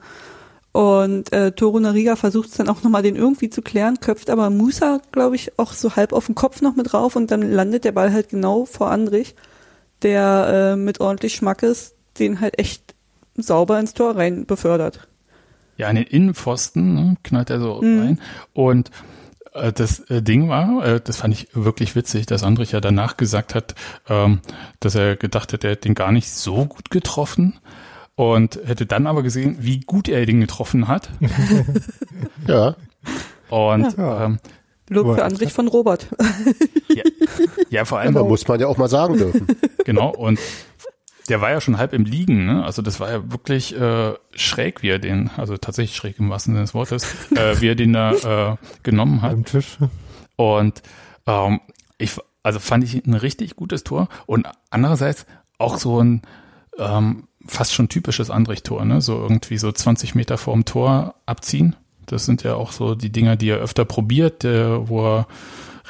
Und 0.71 1.33
äh, 1.33 1.51
Toru 1.51 1.79
Nariga 1.79 2.15
versucht 2.15 2.49
es 2.49 2.55
dann 2.55 2.69
auch 2.69 2.81
nochmal, 2.81 3.03
den 3.03 3.17
irgendwie 3.17 3.49
zu 3.49 3.61
klären, 3.61 3.99
köpft 3.99 4.29
aber 4.29 4.49
Musa, 4.49 5.01
glaube 5.11 5.35
ich, 5.35 5.59
auch 5.59 5.73
so 5.73 5.95
halb 5.95 6.13
auf 6.13 6.27
den 6.27 6.35
Kopf 6.35 6.61
noch 6.61 6.75
mit 6.75 6.93
drauf 6.93 7.15
und 7.15 7.29
dann 7.29 7.41
landet 7.41 7.83
der 7.83 7.91
Ball 7.91 8.13
halt 8.13 8.29
genau 8.29 8.65
vor 8.65 8.89
Andrich, 8.89 9.35
der 10.01 10.73
äh, 10.73 10.75
mit 10.77 11.01
ordentlich 11.01 11.35
Schmackes 11.35 11.95
den 12.19 12.39
halt 12.41 12.59
echt 12.59 12.95
sauber 13.35 13.79
ins 13.79 13.93
Tor 13.93 14.15
rein 14.15 14.45
befördert. 14.45 15.07
Ja, 15.77 15.87
an 15.87 15.95
den 15.95 16.05
Innenpfosten 16.05 16.93
ne, 16.93 17.15
knallt 17.23 17.49
er 17.49 17.59
so 17.59 17.79
rein. 17.79 18.19
Und 18.53 18.91
das 19.53 19.99
äh, 20.09 20.21
Ding 20.21 20.49
war, 20.49 20.85
äh, 20.85 21.01
das 21.03 21.17
fand 21.17 21.33
ich 21.33 21.49
wirklich 21.53 21.95
witzig, 21.95 22.25
dass 22.25 22.43
Andrich 22.43 22.71
ja 22.71 22.81
danach 22.81 23.17
gesagt 23.17 23.53
hat, 23.55 23.75
ähm, 24.09 24.39
dass 24.79 24.95
er 24.95 25.15
gedacht 25.15 25.53
hat, 25.53 25.63
er 25.63 25.71
hätte 25.71 25.87
den 25.89 25.95
gar 25.95 26.11
nicht 26.11 26.29
so 26.29 26.65
gut 26.65 26.89
getroffen. 26.89 27.59
Und 28.15 28.59
hätte 28.65 28.85
dann 28.85 29.07
aber 29.07 29.23
gesehen, 29.23 29.57
wie 29.61 29.79
gut 29.79 30.07
er 30.07 30.25
den 30.25 30.41
getroffen 30.41 30.87
hat. 30.87 31.09
Ja. 32.47 32.75
Und 33.49 33.97
Ja. 33.97 34.25
ähm, 34.25 34.39
Lob 34.89 35.15
für 35.15 35.23
Andrich 35.23 35.53
von 35.53 35.67
Robert. 35.69 36.07
ja, 36.93 37.03
ja, 37.69 37.85
vor 37.85 37.99
allem 37.99 38.15
Aber 38.17 38.27
muss 38.27 38.45
man 38.47 38.59
ja 38.59 38.67
auch 38.67 38.77
mal 38.77 38.89
sagen 38.89 39.17
dürfen. 39.17 39.47
Genau, 39.85 40.09
und 40.13 40.37
der 41.31 41.39
war 41.39 41.49
ja 41.49 41.61
schon 41.61 41.77
halb 41.77 41.93
im 41.93 42.03
Liegen, 42.03 42.45
ne? 42.45 42.65
Also 42.65 42.81
das 42.81 42.99
war 42.99 43.09
ja 43.09 43.31
wirklich 43.31 43.73
äh, 43.73 44.15
schräg, 44.33 44.83
wie 44.83 44.89
er 44.89 44.99
den, 44.99 45.29
also 45.37 45.55
tatsächlich 45.55 45.95
schräg 45.95 46.19
im 46.19 46.29
wahrsten 46.29 46.53
Sinne 46.53 46.65
des 46.65 46.73
Wortes, 46.73 47.05
äh, 47.37 47.61
wie 47.61 47.69
er 47.69 47.75
den 47.75 47.93
da 47.93 48.11
äh, 48.51 48.57
genommen 48.83 49.21
hat. 49.21 49.31
Am 49.31 49.45
Tisch. 49.45 49.77
Und 50.35 50.83
ähm, 51.25 51.61
ich, 51.97 52.17
also 52.43 52.59
fand 52.59 52.83
ich 52.83 53.05
ein 53.05 53.13
richtig 53.13 53.55
gutes 53.55 53.85
Tor 53.85 54.09
und 54.25 54.45
andererseits 54.71 55.25
auch 55.57 55.77
so 55.77 56.03
ein 56.03 56.21
ähm, 56.77 57.29
fast 57.47 57.73
schon 57.73 57.87
typisches 57.87 58.29
Andrich-Tor, 58.29 58.83
ne? 58.83 58.99
So 58.99 59.17
irgendwie 59.17 59.57
so 59.57 59.71
20 59.71 60.15
Meter 60.15 60.37
vorm 60.37 60.65
Tor 60.65 61.15
abziehen. 61.25 61.77
Das 62.07 62.25
sind 62.25 62.43
ja 62.43 62.55
auch 62.55 62.73
so 62.73 62.93
die 62.93 63.09
Dinger, 63.09 63.37
die 63.37 63.51
er 63.51 63.59
öfter 63.59 63.85
probiert, 63.85 64.43
äh, 64.43 64.85
wo 64.89 65.07
er 65.07 65.27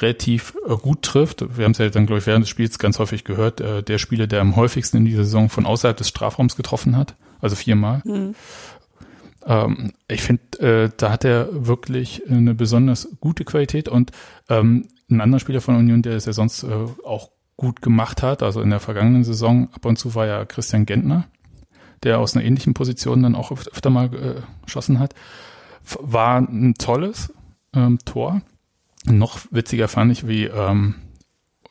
relativ 0.01 0.55
äh, 0.67 0.75
gut 0.75 1.01
trifft. 1.01 1.57
Wir 1.57 1.65
haben 1.65 1.71
es 1.71 1.77
ja 1.77 1.89
dann, 1.89 2.05
glaube 2.05 2.19
ich, 2.19 2.27
während 2.27 2.43
des 2.43 2.49
Spiels 2.49 2.79
ganz 2.79 2.99
häufig 2.99 3.23
gehört, 3.23 3.61
äh, 3.61 3.83
der 3.83 3.97
Spieler, 3.97 4.27
der 4.27 4.41
am 4.41 4.55
häufigsten 4.55 4.97
in 4.97 5.05
dieser 5.05 5.23
Saison 5.23 5.49
von 5.49 5.65
außerhalb 5.65 5.97
des 5.97 6.09
Strafraums 6.09 6.55
getroffen 6.55 6.97
hat, 6.97 7.15
also 7.39 7.55
viermal. 7.55 8.01
Ähm, 9.45 9.93
ich 10.07 10.21
finde, 10.21 10.59
äh, 10.59 10.89
da 10.95 11.11
hat 11.11 11.25
er 11.25 11.67
wirklich 11.67 12.23
eine 12.29 12.53
besonders 12.53 13.09
gute 13.19 13.43
Qualität 13.43 13.87
und 13.89 14.11
ähm, 14.49 14.87
ein 15.09 15.21
anderer 15.21 15.39
Spieler 15.39 15.61
von 15.61 15.75
Union, 15.75 16.01
der 16.01 16.13
es 16.13 16.25
ja 16.25 16.33
sonst 16.33 16.63
äh, 16.63 16.67
auch 17.05 17.31
gut 17.57 17.81
gemacht 17.81 18.23
hat, 18.23 18.43
also 18.43 18.61
in 18.61 18.69
der 18.69 18.79
vergangenen 18.79 19.23
Saison 19.23 19.69
ab 19.73 19.85
und 19.85 19.97
zu 19.97 20.15
war 20.15 20.25
ja 20.25 20.45
Christian 20.45 20.85
Gentner, 20.85 21.27
der 22.03 22.19
aus 22.19 22.35
einer 22.35 22.45
ähnlichen 22.45 22.73
Position 22.73 23.21
dann 23.21 23.35
auch 23.35 23.51
öf- 23.51 23.69
öfter 23.71 23.89
mal 23.89 24.09
geschossen 24.65 24.99
hat. 24.99 25.13
War 25.99 26.39
ein 26.39 26.75
tolles 26.75 27.33
ähm, 27.75 27.99
Tor. 28.05 28.41
Noch 29.05 29.39
witziger 29.51 29.87
fand 29.87 30.11
ich, 30.11 30.27
wie 30.27 30.45
ähm, 30.45 30.95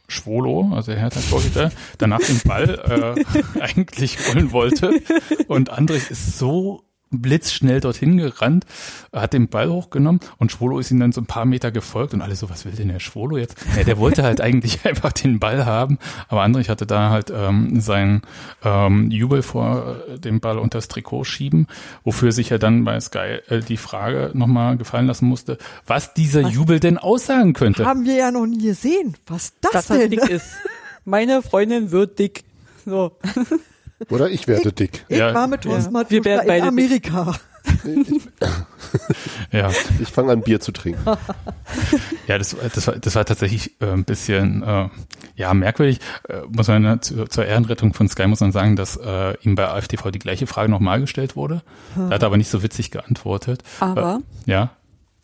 Schwolo, 0.08 0.72
also 0.74 0.92
Hertha-Torhüter, 0.92 1.70
danach 1.98 2.20
den 2.20 2.40
Ball 2.44 3.24
äh, 3.56 3.60
eigentlich 3.60 4.18
holen 4.28 4.52
wollte. 4.52 5.00
Und 5.46 5.70
Andrich 5.70 6.10
ist 6.10 6.38
so 6.38 6.89
blitzschnell 7.10 7.80
dorthin 7.80 8.16
gerannt, 8.16 8.64
hat 9.12 9.32
den 9.32 9.48
Ball 9.48 9.68
hochgenommen 9.68 10.20
und 10.38 10.52
Schwolo 10.52 10.78
ist 10.78 10.90
ihm 10.90 11.00
dann 11.00 11.12
so 11.12 11.20
ein 11.20 11.26
paar 11.26 11.44
Meter 11.44 11.70
gefolgt 11.70 12.14
und 12.14 12.22
alle 12.22 12.36
so, 12.36 12.48
was 12.50 12.64
will 12.64 12.72
denn 12.72 12.88
der 12.88 13.00
Schwolo 13.00 13.36
jetzt? 13.36 13.56
Ja, 13.76 13.84
der 13.84 13.98
wollte 13.98 14.22
halt 14.22 14.40
eigentlich 14.40 14.84
einfach 14.86 15.12
den 15.12 15.40
Ball 15.40 15.66
haben, 15.66 15.98
aber 16.28 16.42
Andrich 16.42 16.68
hatte 16.68 16.86
da 16.86 17.10
halt 17.10 17.32
ähm, 17.34 17.80
seinen 17.80 18.22
ähm, 18.64 19.10
Jubel 19.10 19.42
vor 19.42 19.96
äh, 20.08 20.18
dem 20.18 20.40
Ball 20.40 20.58
unter 20.58 20.78
das 20.78 20.88
Trikot 20.88 21.24
schieben, 21.24 21.66
wofür 22.04 22.32
sich 22.32 22.50
ja 22.50 22.58
dann 22.58 22.84
bei 22.84 22.98
Sky 23.00 23.38
äh, 23.48 23.60
die 23.60 23.76
Frage 23.76 24.30
nochmal 24.34 24.76
gefallen 24.76 25.06
lassen 25.06 25.26
musste, 25.26 25.58
was 25.86 26.14
dieser 26.14 26.44
Was? 26.44 26.54
Jubel 26.54 26.80
denn 26.80 26.98
aussagen 26.98 27.52
könnte. 27.52 27.84
Haben 27.84 28.04
wir 28.04 28.14
ja 28.14 28.30
noch 28.30 28.46
nie 28.46 28.62
gesehen. 28.62 29.16
Was 29.26 29.52
das, 29.60 29.72
Dass 29.72 29.90
er 29.90 29.98
denn? 29.98 30.10
dick 30.10 30.28
ist. 30.28 30.46
Meine 31.04 31.42
Freundin 31.42 31.90
wird 31.90 32.18
dick. 32.18 32.44
So. 32.86 33.16
Oder 34.08 34.30
ich 34.30 34.48
werde 34.48 34.72
dick. 34.72 35.04
Ich 35.08 35.18
Ja. 35.18 35.34
war 35.34 35.46
mit 35.46 35.62
Thorsten 35.62 35.94
Ja. 35.94 36.04
Wir 36.08 36.24
werden 36.24 36.40
in 36.42 36.46
beide. 36.48 36.66
Amerika. 36.66 37.34
Ja, 39.52 39.70
Ich 40.00 40.08
fange 40.08 40.32
an, 40.32 40.40
Bier 40.42 40.60
zu 40.60 40.72
trinken. 40.72 41.00
Ja, 42.26 42.38
das, 42.38 42.54
das, 42.74 42.86
war, 42.86 42.94
das 42.96 43.14
war 43.16 43.24
tatsächlich 43.24 43.80
äh, 43.80 43.86
ein 43.86 44.04
bisschen 44.04 44.62
äh, 44.62 44.88
ja 45.34 45.52
merkwürdig. 45.52 45.98
Äh, 46.28 46.42
muss 46.48 46.68
man 46.68 46.84
ja 46.84 47.00
zu, 47.00 47.24
zur 47.26 47.44
Ehrenrettung 47.44 47.92
von 47.92 48.08
Sky 48.08 48.26
muss 48.28 48.38
man 48.40 48.52
sagen, 48.52 48.76
dass 48.76 48.96
äh, 48.96 49.34
ihm 49.42 49.56
bei 49.56 49.66
AfTV 49.68 50.10
die 50.12 50.20
gleiche 50.20 50.46
Frage 50.46 50.70
nochmal 50.70 51.00
gestellt 51.00 51.34
wurde. 51.34 51.62
Er 51.96 52.10
hat 52.10 52.24
aber 52.24 52.36
nicht 52.36 52.48
so 52.50 52.62
witzig 52.62 52.90
geantwortet. 52.92 53.62
Aber, 53.80 54.20
Äh, 54.46 54.50
ja, 54.50 54.70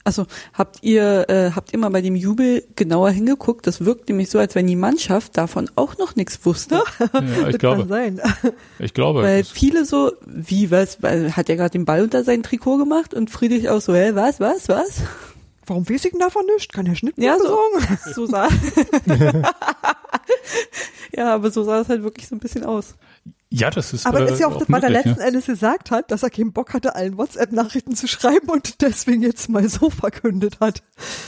also 0.07 0.27
habt 0.55 0.79
ihr, 0.83 1.29
äh, 1.29 1.51
habt 1.55 1.73
ihr 1.73 1.79
mal 1.79 1.91
bei 1.91 2.01
dem 2.01 2.15
Jubel 2.17 2.65
genauer 2.77 3.11
hingeguckt? 3.11 3.67
Das 3.67 3.85
wirkt 3.85 4.09
nämlich 4.09 4.31
so, 4.31 4.39
als 4.39 4.55
wenn 4.55 4.67
die 4.67 4.77
Mannschaft 4.77 5.37
davon 5.37 5.69
auch 5.77 5.99
noch 5.99 6.15
nichts 6.17 6.39
wusste. 6.45 6.77
ja, 6.77 6.83
ich 7.03 7.11
Das 7.13 7.45
kann 7.45 7.59
glaube, 7.59 7.87
sein. 7.89 8.21
ich 8.79 8.95
glaube. 8.95 9.23
Weil 9.23 9.45
viele 9.45 9.85
so, 9.85 10.13
wie, 10.25 10.71
was, 10.71 11.03
weil, 11.03 11.37
hat 11.37 11.49
er 11.49 11.57
gerade 11.57 11.71
den 11.71 11.85
Ball 11.85 12.03
unter 12.03 12.25
sein 12.25 12.43
Trikot 12.43 12.79
gemacht 12.79 13.13
und 13.15 13.31
Friedrich 13.31 13.69
auch 13.69 13.81
so, 13.81 13.95
hä, 13.95 14.13
was, 14.15 14.41
was, 14.41 14.69
was? 14.69 15.03
Warum 15.67 15.89
weiß 15.89 16.05
ich 16.05 16.13
denn 16.13 16.21
davon 16.21 16.47
nicht? 16.55 16.73
Kann 16.73 16.85
der 16.85 16.95
Schnitt 16.95 17.15
Ja, 17.19 17.37
so, 17.39 17.43
besorgen? 17.43 17.99
so 18.15 18.27
sah. 18.27 18.49
ja, 21.13 21.35
aber 21.35 21.51
so 21.51 21.65
sah 21.65 21.81
es 21.81 21.89
halt 21.89 22.03
wirklich 22.05 22.29
so 22.29 22.37
ein 22.37 22.39
bisschen 22.39 22.65
aus. 22.65 22.95
Ja, 23.51 23.71
das 23.71 23.93
ist. 23.93 24.07
Aber 24.07 24.21
äh, 24.21 24.23
das 24.23 24.33
ist 24.33 24.41
ja 24.41 24.49
auch 24.49 24.59
das, 24.59 24.69
was 24.69 24.83
er 24.83 24.91
letzten 24.91 25.21
Endes 25.21 25.47
gesagt 25.47 25.91
hat, 25.91 26.11
dass 26.11 26.23
er 26.23 26.31
keinen 26.31 26.53
Bock 26.53 26.75
hatte, 26.75 26.97
allen 26.97 27.17
WhatsApp-Nachrichten 27.17 27.95
zu 27.95 28.09
schreiben 28.09 28.49
und 28.49 28.83
deswegen 28.83 29.23
jetzt 29.23 29.49
mal 29.49 29.69
so 29.69 29.89
verkündet 29.89 30.59
hat. 30.61 30.83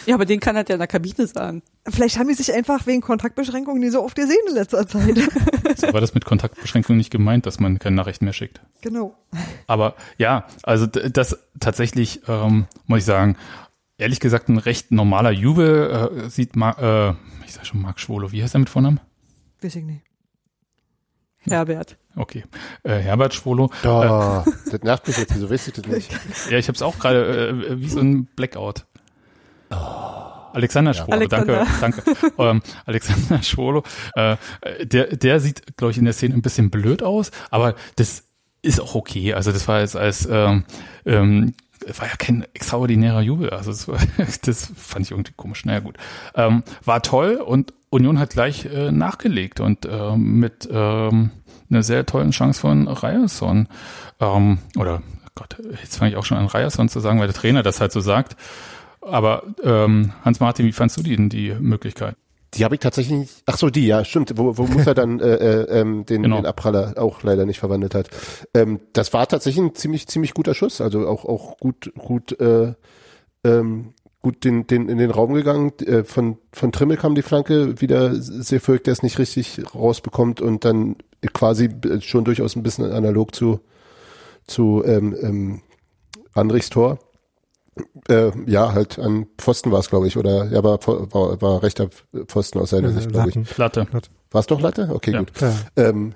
Ja, 0.07 0.17
aber 0.17 0.25
den 0.25 0.41
kann 0.41 0.57
er 0.57 0.65
ja 0.67 0.75
in 0.75 0.81
der 0.81 0.89
Kabine 0.89 1.27
sagen. 1.27 1.63
Vielleicht 1.87 2.19
haben 2.19 2.29
die 2.29 2.35
sich 2.35 2.53
einfach 2.53 2.87
wegen 2.87 3.03
Kontaktbeschränkungen 3.03 3.81
nie 3.81 3.91
so 3.91 4.03
oft 4.03 4.17
gesehen 4.17 4.37
in 4.49 4.55
letzter 4.55 4.87
Zeit. 4.87 5.17
Ja. 5.17 5.27
So 5.77 5.93
war 5.93 6.01
das 6.01 6.15
mit 6.15 6.25
Kontaktbeschränkungen 6.25 6.99
nicht 6.99 7.11
gemeint, 7.11 7.47
dass 7.47 7.61
man 7.61 7.79
keine 7.79 7.95
Nachrichten 7.95 8.25
mehr 8.25 8.35
schickt. 8.35 8.61
genau. 8.81 9.15
Aber 9.67 9.95
ja, 10.17 10.47
also 10.63 10.87
das 10.87 11.39
tatsächlich, 11.61 12.23
ähm, 12.27 12.67
muss 12.87 13.01
ich 13.01 13.05
sagen, 13.05 13.37
ehrlich 13.97 14.19
gesagt, 14.19 14.49
ein 14.49 14.59
recht 14.59 14.91
normaler 14.91 15.31
Jubel 15.31 16.23
äh, 16.25 16.31
sieht 16.31 16.57
Ma 16.57 17.11
äh, 17.11 17.15
ich 17.45 17.53
sag 17.53 17.67
schon 17.67 17.81
Marc 17.81 18.01
Schwolo, 18.01 18.33
wie 18.33 18.43
heißt 18.43 18.55
er 18.55 18.61
mit 18.61 18.71
Vornamen? 18.71 19.01
Weiß 19.61 19.77
ich 19.77 19.85
nicht. 19.85 20.03
Herbert. 21.39 21.98
Okay, 22.19 22.45
äh, 22.83 22.99
Herbert 22.99 23.35
Schwolo. 23.35 23.71
Da, 23.83 24.45
das 24.71 24.83
nervt 24.83 25.07
mich 25.07 25.17
jetzt, 25.19 25.35
wieso 25.35 25.49
weiß 25.49 25.69
ich 25.69 25.75
das 25.75 25.87
nicht? 25.87 26.13
Ja, 26.51 26.59
ich 26.59 26.67
habe 26.69 26.75
es 26.75 26.83
auch 26.83 26.99
gerade 26.99 27.49
äh, 27.49 27.81
wie 27.81 27.89
so 27.89 28.01
ein 28.01 28.27
Blackout. 28.37 28.85
Alexander 29.71 30.95
Schwolo, 30.95 31.13
Alexander. 31.13 31.67
danke, 31.81 32.03
danke. 32.03 32.33
ähm, 32.39 32.63
Alexander 32.87 33.43
Schwolo, 33.43 33.85
äh, 34.15 34.37
der, 34.83 35.17
der 35.17 35.41
sieht, 35.41 35.77
glaube 35.77 35.93
ich, 35.93 35.99
in 35.99 36.05
der 36.05 36.15
Szene 36.15 36.35
ein 36.35 36.43
bisschen 36.43 36.71
blöd 36.71 37.03
aus, 37.03 37.31
aber 37.51 37.75
das 37.97 38.25
ist 38.63 38.81
auch 38.81 38.95
okay. 38.95 39.35
Also 39.35 39.53
das 39.53 39.69
war 39.69 39.81
jetzt 39.81 39.95
als 39.95 40.27
ähm, 40.31 40.65
ähm, 41.07 41.55
war 41.97 42.09
ja 42.09 42.17
kein 42.17 42.45
extraordinärer 42.55 43.21
Jubel. 43.21 43.51
Also 43.51 43.71
das, 43.71 43.87
war, 43.89 43.99
das 44.43 44.73
fand 44.77 45.07
ich 45.07 45.13
irgendwie 45.13 45.33
komisch. 45.37 45.65
Naja 45.65 45.81
gut. 45.81 45.97
Ähm, 46.35 46.65
war 46.85 47.03
toll 47.03 47.37
und 47.37 47.73
Union 47.91 48.19
hat 48.19 48.31
gleich 48.31 48.67
äh, 48.67 48.91
nachgelegt 48.91 49.61
und 49.61 49.87
ähm, 49.91 50.41
mit 50.41 50.69
ähm, 50.71 51.31
einer 51.71 51.83
sehr 51.83 52.07
tollen 52.07 52.31
Chance 52.31 52.61
von 52.61 52.89
Ryerson. 52.89 53.69
Ähm, 54.21 54.59
oder 54.77 55.03
Gott, 55.35 55.57
jetzt 55.83 55.97
fange 55.97 56.11
ich 56.11 56.17
auch 56.17 56.25
schon 56.25 56.39
an 56.39 56.47
Ryerson 56.47 56.89
zu 56.89 57.01
sagen, 57.01 57.21
weil 57.21 57.29
der 57.29 57.37
Trainer 57.37 57.63
das 57.63 57.81
halt 57.81 57.93
so 57.93 58.01
sagt. 58.01 58.37
Aber 59.01 59.45
ähm, 59.63 60.13
Hans-Martin, 60.25 60.67
wie 60.67 60.73
fandst 60.73 60.97
du 60.97 61.03
die 61.03 61.17
denn 61.17 61.29
die 61.29 61.55
Möglichkeit? 61.59 62.17
Die 62.55 62.65
habe 62.65 62.75
ich 62.75 62.81
tatsächlich. 62.81 63.29
Ach 63.47 63.59
so, 63.59 63.69
die, 63.69 63.87
ja, 63.87 64.05
stimmt. 64.05 64.33
Wo, 64.37 64.57
wo 64.57 64.67
Musa 64.67 64.95
dann 64.95 65.21
äh, 65.21 65.35
äh, 65.35 65.81
ähm, 65.81 66.07
den, 66.07 66.23
Genau. 66.23 66.37
den 66.37 66.47
Abpraller 66.47 66.95
auch 66.97 67.23
leider 67.23 67.45
nicht 67.45 67.59
verwandelt 67.61 67.95
hat. 67.95 68.09
Ähm, 68.55 68.81
das 68.95 69.13
war 69.13 69.27
tatsächlich 69.29 69.63
ein 69.65 69.75
ziemlich, 69.75 70.09
ziemlich 70.09 70.33
guter 70.35 70.55
Schuss. 70.55 70.81
Also 70.81 71.07
auch, 71.07 71.27
auch 71.27 71.59
gut, 71.59 71.93
gut, 71.97 72.41
äh, 72.41 72.73
ähm, 73.45 73.93
gut 74.23 74.45
den, 74.45 74.67
den, 74.67 74.89
in 74.89 74.97
den 74.99 75.11
Raum 75.11 75.35
gegangen. 75.35 75.73
Äh, 75.81 76.05
von, 76.05 76.39
von 76.53 76.73
Trimmel 76.73 76.97
kam 76.97 77.15
die 77.15 77.23
Flanke 77.23 77.81
wieder 77.83 78.15
sehr 78.15 78.61
fürcht, 78.61 78.87
der 78.87 78.93
es 78.93 79.03
nicht 79.03 79.19
richtig 79.19 79.61
rausbekommt 79.75 80.41
und 80.41 80.65
dann 80.65 80.97
quasi 81.33 81.67
äh, 81.85 82.01
schon 82.01 82.25
durchaus 82.25 82.57
ein 82.57 82.63
bisschen 82.63 82.91
analog 82.91 83.35
zu, 83.35 83.61
zu 84.47 84.83
ähm, 84.85 85.17
ähm, 85.21 85.61
Andrichs 86.35 86.71
Tor. 86.71 86.99
Äh, 88.09 88.31
ja, 88.47 88.73
halt 88.73 88.99
an 88.99 89.27
Pfosten 89.39 89.71
war 89.71 89.79
es, 89.79 89.89
glaube 89.89 90.09
ich, 90.09 90.17
oder 90.17 90.47
ja, 90.47 90.63
war, 90.65 90.79
war, 90.87 91.41
war 91.41 91.63
rechter 91.63 91.89
Pfosten 92.27 92.59
aus 92.59 92.71
seiner 92.71 92.91
Sicht, 92.91 93.11
glaube 93.13 93.31
ich. 93.31 93.57
Latte. 93.57 93.87
War 94.31 94.41
es 94.41 94.47
doch 94.47 94.61
Latte? 94.61 94.91
Okay, 94.93 95.13
Ja. 95.13 95.19
gut. 95.21 95.33
Ja. 95.41 95.55
Ähm, 95.77 96.15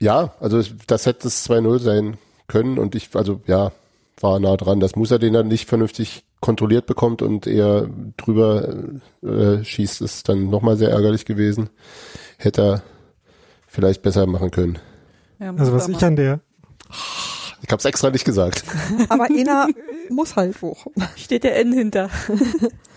ja, 0.00 0.34
also 0.40 0.58
es- 0.58 0.74
das 0.86 1.06
hätte 1.06 1.24
das 1.24 1.44
2-0 1.48 1.78
sein 1.78 2.16
können 2.48 2.78
und 2.78 2.94
ich, 2.96 3.10
also 3.14 3.40
ja, 3.46 3.70
war 4.20 4.40
nah 4.40 4.56
dran. 4.56 4.80
Das 4.80 4.96
muss 4.96 5.10
er 5.10 5.18
den 5.20 5.32
dann 5.32 5.48
nicht 5.48 5.68
vernünftig 5.68 6.24
kontrolliert 6.40 6.86
bekommt 6.86 7.22
und 7.22 7.46
eher 7.46 7.88
drüber 8.16 8.68
äh, 9.22 9.62
schießt, 9.62 10.02
ist 10.02 10.28
dann 10.28 10.50
nochmal 10.50 10.76
sehr 10.76 10.90
ärgerlich 10.90 11.24
gewesen. 11.24 11.70
Hätte 12.38 12.62
er 12.62 12.82
vielleicht 13.70 14.02
besser 14.02 14.26
machen 14.26 14.50
können. 14.50 14.78
Ja, 15.38 15.54
Also 15.56 15.72
was 15.72 15.88
ich 15.88 16.04
an 16.04 16.16
der, 16.16 16.40
Ich 17.62 17.70
hab's 17.70 17.84
extra 17.84 18.10
nicht 18.10 18.24
gesagt. 18.24 18.64
Aber 19.08 19.24
einer 19.24 19.68
muss 20.10 20.36
halt 20.36 20.60
hoch. 20.60 20.86
Steht 21.16 21.44
der 21.44 21.58
N 21.58 21.72
hinter. 21.72 22.10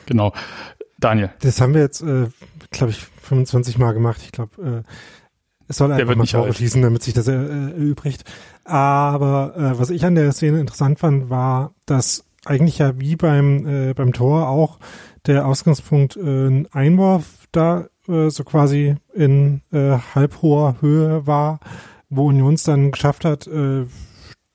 Genau. 0.05 0.33
Daniel, 0.99 1.29
das 1.39 1.61
haben 1.61 1.73
wir 1.73 1.79
jetzt, 1.79 2.01
äh, 2.01 2.27
glaube 2.71 2.91
ich, 2.91 3.05
25 3.21 3.77
Mal 3.77 3.93
gemacht. 3.93 4.19
Ich 4.21 4.33
glaube, 4.33 4.83
äh, 4.85 4.89
es 5.69 5.77
soll 5.77 5.93
einfach 5.93 6.13
mal 6.13 6.23
nicht 6.23 6.33
Tore 6.33 6.53
schießen, 6.53 6.81
damit 6.81 7.03
sich 7.03 7.13
das 7.13 7.29
äh, 7.29 7.33
erübrigt. 7.33 8.25
Aber 8.65 9.53
äh, 9.55 9.79
was 9.79 9.89
ich 9.91 10.03
an 10.03 10.15
der 10.15 10.29
Szene 10.33 10.59
interessant 10.59 10.99
fand, 10.99 11.29
war, 11.29 11.73
dass 11.85 12.25
eigentlich 12.43 12.79
ja 12.79 12.99
wie 12.99 13.15
beim 13.15 13.63
beim, 13.63 13.89
äh, 13.89 13.93
beim 13.93 14.11
Tor 14.11 14.49
auch 14.49 14.77
der 15.25 15.47
Ausgangspunkt 15.47 16.17
äh, 16.17 16.47
ein 16.47 16.67
Einwurf 16.73 17.47
da 17.53 17.87
äh, 18.07 18.29
so 18.29 18.43
quasi 18.43 18.95
in 19.13 19.61
äh, 19.71 19.97
halbhoher 20.15 20.77
Höhe 20.81 21.25
war, 21.27 21.59
wo 22.09 22.27
Union 22.27 22.55
es 22.55 22.63
dann 22.63 22.91
geschafft 22.91 23.25
hat, 23.25 23.47
äh, 23.47 23.85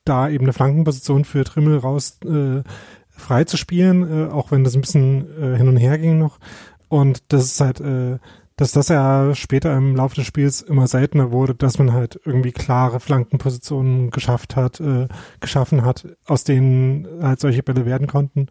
da 0.05 0.29
eben 0.29 0.45
eine 0.45 0.53
Flankenposition 0.53 1.25
für 1.25 1.43
Trimmel 1.43 1.77
raus 1.77 2.19
äh, 2.25 2.63
frei 3.09 3.43
zu 3.43 3.57
spielen, 3.57 4.27
äh, 4.27 4.31
auch 4.31 4.51
wenn 4.51 4.63
das 4.63 4.75
ein 4.75 4.81
bisschen 4.81 5.27
äh, 5.41 5.57
hin 5.57 5.67
und 5.67 5.77
her 5.77 5.97
ging 5.97 6.17
noch. 6.17 6.39
Und 6.87 7.31
das 7.31 7.45
ist 7.45 7.61
halt, 7.61 7.79
äh, 7.81 8.17
dass 8.55 8.71
das 8.71 8.89
ja 8.89 9.35
später 9.35 9.75
im 9.77 9.95
Laufe 9.95 10.15
des 10.15 10.25
Spiels 10.25 10.61
immer 10.61 10.87
seltener 10.87 11.31
wurde, 11.31 11.55
dass 11.55 11.79
man 11.79 11.93
halt 11.93 12.19
irgendwie 12.25 12.51
klare 12.51 12.99
Flankenpositionen 12.99 14.09
geschafft 14.09 14.55
hat, 14.55 14.79
äh, 14.79 15.07
geschaffen 15.39 15.85
hat, 15.85 16.07
aus 16.25 16.43
denen 16.43 17.07
halt 17.21 17.39
solche 17.39 17.63
Bälle 17.63 17.85
werden 17.85 18.07
konnten 18.07 18.47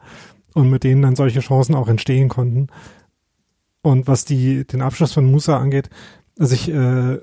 und 0.54 0.70
mit 0.70 0.84
denen 0.84 1.02
dann 1.02 1.16
solche 1.16 1.40
Chancen 1.40 1.74
auch 1.74 1.88
entstehen 1.88 2.28
konnten. 2.28 2.68
Und 3.88 4.06
was 4.06 4.26
die 4.26 4.66
den 4.66 4.82
Abschluss 4.82 5.14
von 5.14 5.24
Musa 5.24 5.56
angeht, 5.56 5.88
also 6.38 6.54
ich 6.54 6.68
äh, 6.68 7.14
äh, 7.14 7.20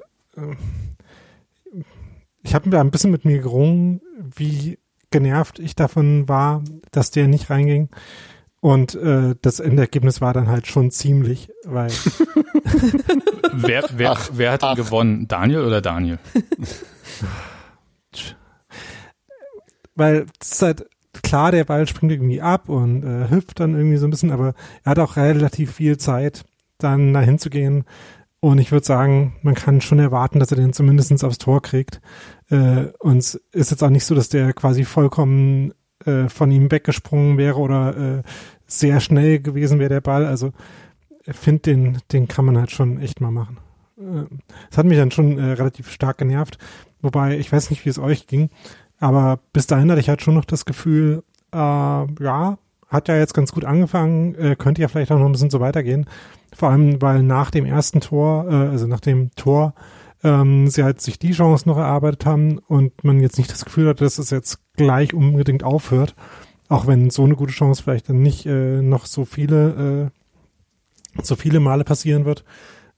ich 2.42 2.56
habe 2.56 2.72
da 2.72 2.82
ein 2.82 2.90
bisschen 2.90 3.12
mit 3.12 3.24
mir 3.24 3.38
gerungen, 3.38 4.02
wie 4.36 4.80
genervt 5.12 5.60
ich 5.60 5.76
davon 5.76 6.28
war, 6.28 6.64
dass 6.90 7.12
der 7.12 7.28
nicht 7.28 7.52
reinging. 7.52 7.90
Und 8.62 8.96
äh, 8.96 9.36
das 9.44 9.60
Endergebnis 9.60 10.22
war 10.22 10.34
dann 10.34 10.48
halt 10.48 10.66
schon 10.66 10.90
ziemlich, 10.90 11.52
weil 11.66 11.92
wer, 13.54 13.86
wer, 13.96 14.14
Ach, 14.14 14.32
wer 14.34 14.54
hat 14.54 14.64
ach. 14.64 14.76
gewonnen? 14.76 15.28
Daniel 15.28 15.66
oder 15.66 15.82
Daniel? 15.82 16.18
weil 19.94 20.26
es 20.42 20.54
ist 20.54 20.62
halt 20.64 20.88
klar, 21.22 21.52
der 21.52 21.66
Ball 21.66 21.88
springt 21.88 22.12
irgendwie 22.12 22.42
ab 22.42 22.70
und 22.70 23.04
äh, 23.04 23.30
hüpft 23.30 23.60
dann 23.60 23.76
irgendwie 23.76 23.98
so 23.98 24.08
ein 24.08 24.10
bisschen, 24.10 24.32
aber 24.32 24.56
er 24.84 24.92
hat 24.92 25.00
auch 25.00 25.16
relativ 25.16 25.74
viel 25.74 25.98
Zeit, 25.98 26.44
dann 26.78 27.14
dahin 27.14 27.40
zu 27.40 27.50
gehen. 27.50 27.86
Und 28.40 28.60
ich 28.60 28.72
würde 28.72 28.86
sagen, 28.86 29.36
man 29.42 29.56
kann 29.56 29.82
schon 29.82 30.00
erwarten, 30.00 30.40
dass 30.40 30.52
er 30.52 30.58
den 30.58 30.74
zumindest 30.74 31.24
aufs 31.24 31.40
Tor 31.40 31.62
kriegt. 31.62 32.00
Äh, 32.50 32.88
und 33.00 33.18
es 33.18 33.36
ist 33.52 33.72
jetzt 33.72 33.84
auch 33.84 33.90
nicht 33.90 34.06
so, 34.06 34.14
dass 34.14 34.30
der 34.30 34.54
quasi 34.54 34.86
vollkommen 34.86 35.74
äh, 36.06 36.30
von 36.30 36.52
ihm 36.52 36.70
weggesprungen 36.72 37.38
wäre 37.38 37.58
oder 37.58 38.20
äh, 38.20 38.24
sehr 38.68 39.00
schnell 39.00 39.40
gewesen 39.40 39.80
wäre 39.80 39.90
der 39.90 40.02
Ball. 40.02 40.26
Also 40.26 40.52
ich 41.26 41.36
finde, 41.36 41.62
den, 41.62 41.98
den 42.12 42.28
kann 42.28 42.46
man 42.46 42.58
halt 42.58 42.72
schon 42.72 43.00
echt 43.00 43.20
mal 43.20 43.32
machen. 43.32 43.58
Äh, 43.98 44.26
Es 44.70 44.78
hat 44.78 44.86
mich 44.86 44.98
dann 44.98 45.12
schon 45.12 45.40
äh, 45.40 45.54
relativ 45.54 45.90
stark 45.92 46.20
genervt. 46.20 46.60
Wobei, 47.02 47.38
ich 47.38 47.52
weiß 47.52 47.70
nicht, 47.72 47.86
wie 47.86 47.90
es 47.90 48.00
euch 48.00 48.28
ging. 48.28 48.50
Aber 49.00 49.40
bis 49.54 49.68
dahin 49.68 49.90
hatte 49.90 50.02
ich 50.02 50.10
halt 50.10 50.22
schon 50.22 50.36
noch 50.36 50.46
das 50.46 50.66
Gefühl, 50.66 51.24
äh, 51.52 51.58
ja, 51.58 52.58
hat 52.88 53.08
ja 53.08 53.18
jetzt 53.18 53.34
ganz 53.34 53.52
gut 53.52 53.66
angefangen, 53.66 54.36
äh, 54.36 54.56
könnte 54.56 54.82
ja 54.82 54.88
vielleicht 54.88 55.12
auch 55.12 55.20
noch 55.20 55.26
ein 55.26 55.32
bisschen 55.32 55.50
so 55.50 55.60
weitergehen. 55.60 56.06
Vor 56.56 56.70
allem, 56.70 57.02
weil 57.02 57.24
nach 57.24 57.52
dem 57.52 57.66
ersten 57.66 58.00
Tor, 58.00 58.46
äh, 58.50 58.70
also 58.70 58.88
nach 58.88 59.00
dem 59.00 59.32
Tor, 59.36 59.74
ähm, 60.24 60.68
sie 60.68 60.84
halt 60.84 61.02
sich 61.02 61.20
die 61.20 61.32
Chance 61.32 61.68
noch 61.68 61.78
erarbeitet 61.78 62.26
haben 62.26 62.58
und 62.58 63.04
man 63.04 63.20
jetzt 63.20 63.38
nicht 63.38 63.52
das 63.52 63.66
Gefühl 63.66 63.90
hat, 63.90 64.02
dass 64.02 64.18
es 64.18 64.30
jetzt 64.30 64.60
gleich 64.76 65.14
unbedingt 65.14 65.64
aufhört. 65.64 66.16
Auch 66.68 66.88
wenn 66.88 67.12
so 67.12 67.24
eine 67.24 67.36
gute 67.36 67.54
Chance 67.54 67.84
vielleicht 67.84 68.10
dann 68.10 68.22
nicht 68.22 68.46
äh, 68.46 68.82
noch 68.82 69.06
so 69.06 69.26
viele, 69.26 70.12
äh, 71.18 71.22
so 71.22 71.36
viele 71.36 71.60
Male 71.60 71.84
passieren 71.84 72.26
wird. 72.26 72.44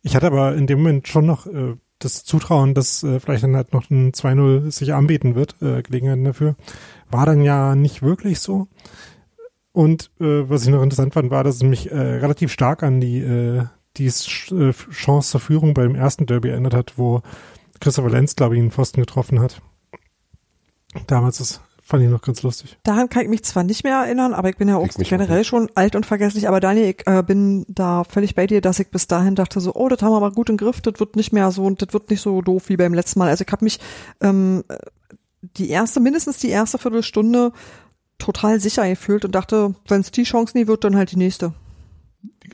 Ich 0.02 0.16
hatte 0.16 0.28
aber 0.28 0.56
in 0.56 0.68
dem 0.68 0.80
Moment 0.80 1.08
schon 1.08 1.26
noch 1.26 1.48
äh, 1.48 1.76
das 2.00 2.24
Zutrauen, 2.24 2.74
dass 2.74 3.04
äh, 3.04 3.20
vielleicht 3.20 3.44
dann 3.44 3.56
halt 3.56 3.74
noch 3.74 3.90
ein 3.90 4.12
2-0 4.14 4.72
sich 4.72 4.94
anbieten 4.94 5.36
wird, 5.36 5.56
äh, 5.62 5.82
Gelegenheiten 5.82 6.24
dafür. 6.24 6.56
War 7.10 7.26
dann 7.26 7.42
ja 7.42 7.76
nicht 7.76 8.02
wirklich 8.02 8.40
so. 8.40 8.68
Und 9.78 10.10
äh, 10.20 10.50
was 10.50 10.64
ich 10.64 10.70
noch 10.70 10.82
interessant 10.82 11.14
fand, 11.14 11.30
war, 11.30 11.44
dass 11.44 11.58
es 11.58 11.62
mich 11.62 11.92
äh, 11.92 11.96
relativ 11.96 12.52
stark 12.52 12.82
an 12.82 13.00
die, 13.00 13.20
äh, 13.20 13.66
die 13.98 14.10
Sch 14.10 14.52
äh, 14.52 14.72
Chance 14.72 15.30
zur 15.30 15.40
Führung 15.40 15.76
beim 15.76 15.94
ersten 15.94 16.26
Derby 16.26 16.50
erinnert 16.50 16.74
hat, 16.74 16.94
wo 16.98 17.22
Christopher 17.80 18.10
Lenz, 18.10 18.36
glaube 18.36 18.56
ich, 18.56 18.62
einen 18.62 18.72
Pfosten 18.72 19.02
getroffen 19.02 19.40
hat. 19.40 19.62
Damals 21.06 21.38
das 21.38 21.62
fand 21.84 22.02
ich 22.02 22.10
noch 22.10 22.24
ganz 22.24 22.42
lustig. 22.42 22.76
Daran 22.82 23.08
kann 23.08 23.22
ich 23.22 23.30
mich 23.30 23.44
zwar 23.44 23.62
nicht 23.62 23.84
mehr 23.84 23.98
erinnern, 23.98 24.34
aber 24.34 24.50
ich 24.50 24.58
bin 24.58 24.68
ja 24.68 24.78
auch 24.78 24.88
generell 24.98 25.44
schon 25.44 25.70
alt 25.76 25.96
und 25.96 26.08
vergesslich. 26.08 26.48
Aber 26.48 26.60
Daniel, 26.60 26.96
ich 26.98 27.06
äh, 27.06 27.22
bin 27.22 27.64
da 27.70 28.04
völlig 28.04 28.34
bei 28.34 28.48
dir, 28.48 28.62
dass 28.62 28.80
ich 28.80 28.90
bis 28.90 29.06
dahin 29.06 29.36
dachte 29.36 29.60
so, 29.60 29.76
oh, 29.76 29.90
das 29.90 30.02
haben 30.02 30.12
wir 30.12 30.18
aber 30.18 30.32
gut 30.32 30.50
im 30.50 30.58
Griff, 30.58 30.82
das 30.82 31.00
wird 31.00 31.16
nicht 31.16 31.34
mehr 31.34 31.52
so 31.52 31.64
und 31.66 31.84
das 31.84 31.94
wird 31.94 32.10
nicht 32.10 32.22
so 32.22 32.42
doof 32.42 32.64
wie 32.70 32.78
beim 32.78 32.96
letzten 32.96 33.20
Mal. 33.20 33.30
Also 33.30 33.44
ich 33.46 33.52
habe 33.52 33.64
mich 33.64 33.80
ähm, 34.22 34.64
die 35.42 35.70
erste, 35.70 36.00
mindestens 36.00 36.40
die 36.40 36.50
erste 36.50 36.80
Viertelstunde 36.80 37.52
total 38.18 38.60
sicher 38.60 38.88
gefühlt 38.88 39.26
und 39.26 39.34
dachte, 39.34 39.76
wenn 39.88 40.02
es 40.02 40.12
die 40.12 40.24
Chance 40.24 40.58
nie 40.58 40.68
wird, 40.68 40.84
dann 40.84 40.96
halt 40.96 41.12
die 41.12 41.18
nächste. 41.18 41.54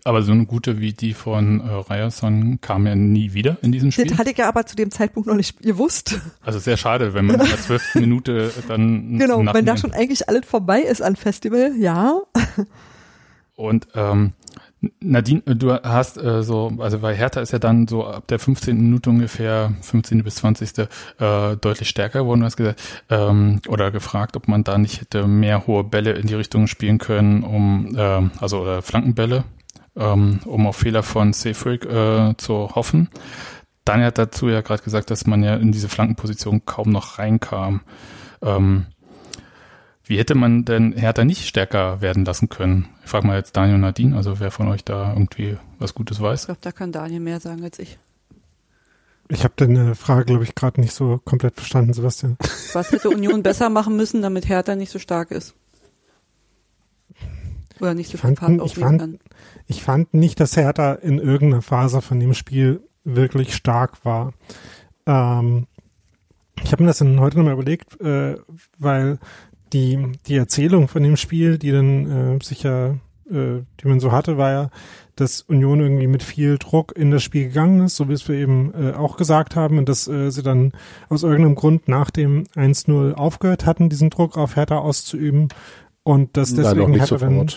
Aber 0.05 0.21
so 0.21 0.31
eine 0.31 0.45
gute 0.45 0.79
wie 0.79 0.91
die 0.91 1.13
von 1.13 1.61
äh, 1.61 1.69
Ryerson 1.69 2.59
kam 2.61 2.87
ja 2.87 2.95
nie 2.95 3.33
wieder 3.33 3.57
in 3.61 3.71
diesem 3.71 3.91
Spiel. 3.91 4.07
Das 4.07 4.17
hatte 4.17 4.31
ich 4.31 4.37
ja 4.37 4.47
aber 4.47 4.65
zu 4.65 4.75
dem 4.75 4.91
Zeitpunkt 4.91 5.27
noch 5.27 5.35
nicht 5.35 5.61
gewusst. 5.61 6.19
Also 6.41 6.59
sehr 6.59 6.77
schade, 6.77 7.13
wenn 7.13 7.25
man 7.25 7.39
in 7.39 7.47
der 7.47 7.57
zwölften 7.59 8.01
Minute 8.01 8.51
dann 8.67 9.17
Genau, 9.17 9.45
wenn 9.53 9.65
da 9.65 9.77
schon 9.77 9.93
eigentlich 9.93 10.27
alles 10.27 10.45
vorbei 10.45 10.81
ist 10.81 11.01
an 11.01 11.15
Festival, 11.15 11.73
ja. 11.77 12.21
Und 13.55 13.87
ähm, 13.93 14.33
Nadine, 14.99 15.41
du 15.41 15.73
hast 15.73 16.17
äh, 16.17 16.43
so, 16.43 16.73
also 16.79 16.99
bei 16.99 17.15
Hertha 17.15 17.39
ist 17.39 17.53
ja 17.53 17.59
dann 17.59 17.87
so 17.87 18.05
ab 18.05 18.27
der 18.27 18.37
15. 18.37 18.75
Minute 18.75 19.09
ungefähr, 19.09 19.73
15. 19.81 20.23
bis 20.23 20.35
20. 20.35 20.87
Äh, 21.19 21.55
deutlich 21.57 21.87
stärker 21.87 22.19
geworden, 22.19 22.41
du 22.41 22.45
hast 22.45 22.57
gesagt, 22.57 22.81
ähm, 23.09 23.61
oder 23.69 23.91
gefragt, 23.91 24.35
ob 24.35 24.47
man 24.47 24.63
da 24.63 24.77
nicht 24.77 24.99
hätte 24.99 25.25
mehr 25.25 25.67
hohe 25.67 25.85
Bälle 25.85 26.11
in 26.11 26.27
die 26.27 26.33
Richtung 26.33 26.67
spielen 26.67 26.97
können, 26.97 27.43
um, 27.43 27.95
ähm, 27.97 28.31
also 28.39 28.61
oder 28.61 28.81
Flankenbälle, 28.81 29.45
ähm, 29.95 30.41
um 30.45 30.67
auf 30.67 30.77
Fehler 30.77 31.03
von 31.03 31.31
Seyfried 31.31 31.85
äh, 31.85 32.33
zu 32.35 32.75
hoffen. 32.75 33.09
Daniel 33.85 34.07
hat 34.07 34.17
dazu 34.17 34.49
ja 34.49 34.61
gerade 34.61 34.83
gesagt, 34.83 35.11
dass 35.11 35.25
man 35.27 35.43
ja 35.43 35.55
in 35.55 35.71
diese 35.71 35.89
Flankenposition 35.89 36.65
kaum 36.65 36.89
noch 36.89 37.19
reinkam. 37.19 37.81
Ähm, 38.41 38.87
wie 40.05 40.17
hätte 40.17 40.35
man 40.35 40.65
denn 40.65 40.93
Hertha 40.93 41.23
nicht 41.23 41.47
stärker 41.47 42.01
werden 42.01 42.25
lassen 42.25 42.49
können? 42.49 42.89
Ich 43.03 43.09
frage 43.09 43.25
mal 43.27 43.37
jetzt 43.37 43.55
Daniel 43.55 43.75
und 43.75 43.81
Nadine, 43.81 44.15
also 44.15 44.39
wer 44.39 44.51
von 44.51 44.67
euch 44.67 44.83
da 44.83 45.13
irgendwie 45.13 45.57
was 45.79 45.93
Gutes 45.93 46.17
Ich 46.17 46.23
weiß. 46.23 46.45
glaube, 46.45 46.59
da 46.61 46.71
kann 46.71 46.91
Daniel 46.91 47.19
mehr 47.21 47.39
sagen 47.39 47.63
als 47.63 47.79
ich. 47.79 47.97
Ich 49.29 49.43
habe 49.45 49.53
deine 49.55 49.95
Frage, 49.95 50.25
glaube 50.25 50.43
ich, 50.43 50.53
gerade 50.53 50.81
nicht 50.81 50.93
so 50.93 51.19
komplett 51.23 51.55
verstanden, 51.55 51.93
Sebastian. 51.93 52.37
Was 52.73 52.91
hätte 52.91 53.09
Union 53.09 53.41
besser 53.41 53.69
machen 53.69 53.95
müssen, 53.95 54.21
damit 54.21 54.47
Hertha 54.49 54.75
nicht 54.75 54.91
so 54.91 54.99
stark 54.99 55.31
ist? 55.31 55.55
Oder 57.79 57.93
nicht 57.93 58.07
so 58.09 58.15
Ich 58.15 58.21
viel 58.21 58.35
fand- 58.35 58.59
Fahrt 58.59 58.69
ich 58.71 58.75
fand- 58.75 58.99
kann. 58.99 59.19
Ich 59.67 59.81
fand 59.83 60.13
nicht, 60.13 60.39
dass 60.39 60.55
Hertha 60.57 60.93
in 60.93 61.17
irgendeiner 61.19 61.61
Phase 61.61 62.01
von 62.01 62.19
dem 62.19 62.33
Spiel 62.33 62.81
wirklich 63.03 63.55
stark 63.55 64.03
war. 64.05 64.33
Ähm, 65.05 65.67
ich 66.63 66.71
habe 66.71 66.83
mir 66.83 66.87
das 66.87 66.99
dann 66.99 67.19
heute 67.19 67.37
nochmal 67.37 67.53
überlegt, 67.53 67.99
äh, 68.01 68.37
weil 68.77 69.19
die, 69.73 69.99
die 70.27 70.37
Erzählung 70.37 70.87
von 70.87 71.03
dem 71.03 71.17
Spiel, 71.17 71.57
die 71.57 71.71
dann 71.71 72.37
äh, 72.37 72.43
sicher, 72.43 72.97
äh, 73.29 73.61
die 73.79 73.87
man 73.87 73.99
so 73.99 74.11
hatte, 74.11 74.37
war 74.37 74.51
ja, 74.51 74.69
dass 75.15 75.41
Union 75.41 75.79
irgendwie 75.79 76.07
mit 76.07 76.23
viel 76.23 76.57
Druck 76.57 76.95
in 76.95 77.11
das 77.11 77.23
Spiel 77.23 77.45
gegangen 77.45 77.81
ist, 77.85 77.95
so 77.95 78.09
wie 78.09 78.13
es 78.13 78.27
wir 78.27 78.35
eben 78.35 78.73
äh, 78.73 78.93
auch 78.93 79.17
gesagt 79.17 79.55
haben, 79.55 79.77
und 79.77 79.89
dass 79.89 80.07
äh, 80.07 80.31
sie 80.31 80.43
dann 80.43 80.71
aus 81.09 81.23
irgendeinem 81.23 81.55
Grund 81.55 81.87
nach 81.87 82.09
dem 82.09 82.45
1-0 82.55 83.13
aufgehört 83.13 83.65
hatten, 83.65 83.89
diesen 83.89 84.09
Druck 84.09 84.37
auf 84.37 84.55
Hertha 84.55 84.77
auszuüben. 84.77 85.49
Und 86.03 86.35
dass 86.35 86.53
deswegen 86.53 86.93
Hertha 86.93 87.17
dann 87.17 87.47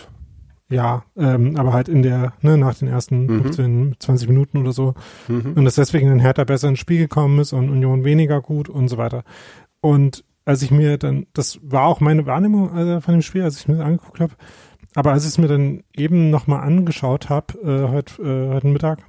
ja, 0.68 1.04
ähm, 1.16 1.56
aber 1.56 1.72
halt 1.72 1.88
in 1.88 2.02
der, 2.02 2.32
ne, 2.40 2.58
nach 2.58 2.74
den 2.74 2.88
ersten 2.88 3.26
Mhm. 3.26 3.42
15, 3.42 3.96
20 4.00 4.28
Minuten 4.28 4.58
oder 4.58 4.72
so. 4.72 4.94
Mhm. 5.28 5.52
Und 5.54 5.64
dass 5.64 5.76
deswegen 5.76 6.08
dann 6.08 6.18
Hertha 6.18 6.44
besser 6.44 6.68
ins 6.68 6.80
Spiel 6.80 6.98
gekommen 6.98 7.38
ist 7.38 7.52
und 7.52 7.70
Union 7.70 8.04
weniger 8.04 8.40
gut 8.40 8.68
und 8.68 8.88
so 8.88 8.98
weiter. 8.98 9.22
Und 9.80 10.24
als 10.46 10.62
ich 10.62 10.70
mir 10.70 10.96
dann, 10.96 11.26
das 11.34 11.58
war 11.62 11.84
auch 11.84 12.00
meine 12.00 12.24
Wahrnehmung 12.24 12.70
also 12.72 13.00
von 13.00 13.14
dem 13.14 13.22
Spiel, 13.22 13.42
als 13.42 13.58
ich 13.58 13.68
mir 13.68 13.76
das 13.76 13.84
angeguckt 13.84 14.20
habe, 14.20 14.32
aber 14.94 15.12
als 15.12 15.24
ich 15.24 15.30
es 15.30 15.38
mir 15.38 15.48
dann 15.48 15.82
eben 15.94 16.30
nochmal 16.30 16.62
angeschaut 16.62 17.28
habe, 17.28 17.58
äh, 17.58 17.88
heute, 17.90 18.22
äh, 18.22 18.54
heute 18.54 18.68
Mittag, 18.68 19.00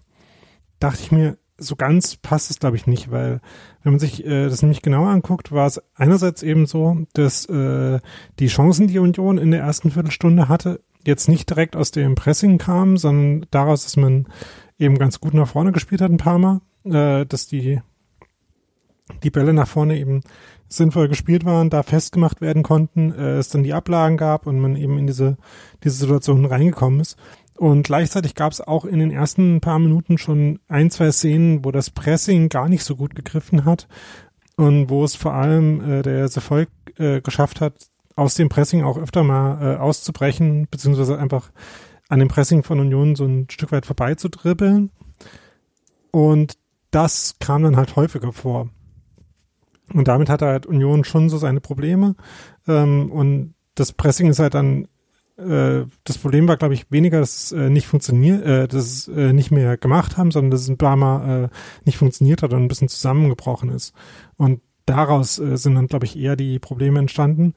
dachte 0.79 0.99
ich 1.01 1.11
mir, 1.11 1.37
so 1.59 1.75
ganz 1.75 2.17
passt 2.17 2.51
es, 2.51 2.59
glaube 2.59 2.75
ich, 2.75 2.87
nicht, 2.87 3.09
weil 3.09 3.39
wenn 3.83 3.93
man 3.93 3.99
sich 3.99 4.25
äh, 4.25 4.49
das 4.49 4.61
nämlich 4.61 4.81
genauer 4.81 5.09
anguckt, 5.09 5.51
war 5.51 5.65
es 5.65 5.81
einerseits 5.95 6.43
eben 6.43 6.65
so, 6.65 7.05
dass 7.13 7.45
äh, 7.45 7.99
die 8.39 8.47
Chancen, 8.47 8.87
die 8.87 8.99
Union 8.99 9.37
in 9.37 9.51
der 9.51 9.61
ersten 9.61 9.91
Viertelstunde 9.91 10.49
hatte, 10.49 10.81
jetzt 11.05 11.29
nicht 11.29 11.49
direkt 11.49 11.75
aus 11.75 11.91
dem 11.91 12.15
Pressing 12.15 12.57
kamen, 12.57 12.97
sondern 12.97 13.47
daraus, 13.51 13.83
dass 13.83 13.95
man 13.95 14.27
eben 14.77 14.99
ganz 14.99 15.19
gut 15.19 15.33
nach 15.33 15.47
vorne 15.47 15.71
gespielt 15.71 16.01
hat 16.01 16.11
ein 16.11 16.17
paar 16.17 16.37
Mal, 16.37 16.61
äh, 16.83 17.25
dass 17.25 17.47
die 17.47 17.81
die 19.23 19.29
Bälle 19.29 19.53
nach 19.53 19.67
vorne 19.67 19.97
eben 19.97 20.21
sinnvoll 20.69 21.07
gespielt 21.07 21.45
waren, 21.45 21.69
da 21.69 21.83
festgemacht 21.83 22.41
werden 22.41 22.63
konnten, 22.63 23.11
äh, 23.13 23.37
es 23.37 23.49
dann 23.49 23.63
die 23.63 23.73
Ablagen 23.73 24.17
gab 24.17 24.47
und 24.47 24.59
man 24.59 24.75
eben 24.75 24.97
in 24.97 25.07
diese 25.07 25.37
diese 25.83 25.97
Situation 25.97 26.45
reingekommen 26.45 26.99
ist. 26.99 27.17
Und 27.57 27.83
gleichzeitig 27.83 28.35
gab 28.35 28.51
es 28.51 28.61
auch 28.61 28.85
in 28.85 28.99
den 28.99 29.11
ersten 29.11 29.61
paar 29.61 29.79
Minuten 29.79 30.17
schon 30.17 30.59
ein, 30.67 30.91
zwei 30.91 31.11
Szenen, 31.11 31.65
wo 31.65 31.71
das 31.71 31.89
Pressing 31.89 32.49
gar 32.49 32.69
nicht 32.69 32.83
so 32.83 32.95
gut 32.95 33.15
gegriffen 33.15 33.65
hat 33.65 33.87
und 34.57 34.89
wo 34.89 35.03
es 35.03 35.15
vor 35.15 35.33
allem 35.33 35.81
äh, 35.81 36.01
der 36.03 36.19
Erfolg 36.19 36.69
äh, 36.97 37.21
geschafft 37.21 37.61
hat, 37.61 37.73
aus 38.15 38.35
dem 38.35 38.49
Pressing 38.49 38.83
auch 38.83 38.97
öfter 38.97 39.23
mal 39.23 39.75
äh, 39.75 39.77
auszubrechen, 39.77 40.67
beziehungsweise 40.69 41.17
einfach 41.17 41.51
an 42.09 42.19
dem 42.19 42.27
Pressing 42.27 42.63
von 42.63 42.79
Union 42.79 43.15
so 43.15 43.25
ein 43.25 43.47
Stück 43.49 43.71
weit 43.71 43.85
vorbei 43.85 44.15
zu 44.15 44.29
dribbeln. 44.29 44.91
Und 46.11 46.57
das 46.91 47.35
kam 47.39 47.63
dann 47.63 47.75
halt 47.75 47.95
häufiger 47.95 48.33
vor. 48.33 48.69
Und 49.93 50.07
damit 50.07 50.29
hat 50.29 50.41
halt 50.41 50.65
Union 50.65 51.03
schon 51.03 51.29
so 51.29 51.37
seine 51.37 51.61
Probleme. 51.61 52.15
Ähm, 52.67 53.11
und 53.11 53.53
das 53.75 53.93
Pressing 53.93 54.29
ist 54.29 54.39
halt 54.39 54.53
dann 54.53 54.87
äh, 55.37 55.85
das 56.03 56.17
Problem 56.17 56.47
war, 56.47 56.57
glaube 56.57 56.73
ich, 56.73 56.91
weniger, 56.91 57.19
dass 57.19 57.35
es 57.35 57.51
äh, 57.51 57.69
nicht 57.69 57.87
funktioniert, 57.87 58.43
äh, 58.43 58.67
dass 58.67 58.83
es 58.83 59.07
äh, 59.07 59.33
nicht 59.33 59.51
mehr 59.51 59.77
gemacht 59.77 60.17
haben, 60.17 60.31
sondern 60.31 60.51
dass 60.51 60.61
es 60.61 60.67
ein 60.67 60.77
paar 60.77 60.95
Mal 60.95 61.45
äh, 61.45 61.49
nicht 61.85 61.97
funktioniert 61.97 62.41
hat 62.41 62.53
und 62.53 62.63
ein 62.63 62.67
bisschen 62.67 62.89
zusammengebrochen 62.89 63.69
ist. 63.69 63.93
Und 64.37 64.61
daraus 64.85 65.37
äh, 65.37 65.57
sind 65.57 65.75
dann, 65.75 65.87
glaube 65.87 66.05
ich, 66.05 66.17
eher 66.17 66.35
die 66.35 66.57
Probleme 66.59 66.99
entstanden, 66.99 67.53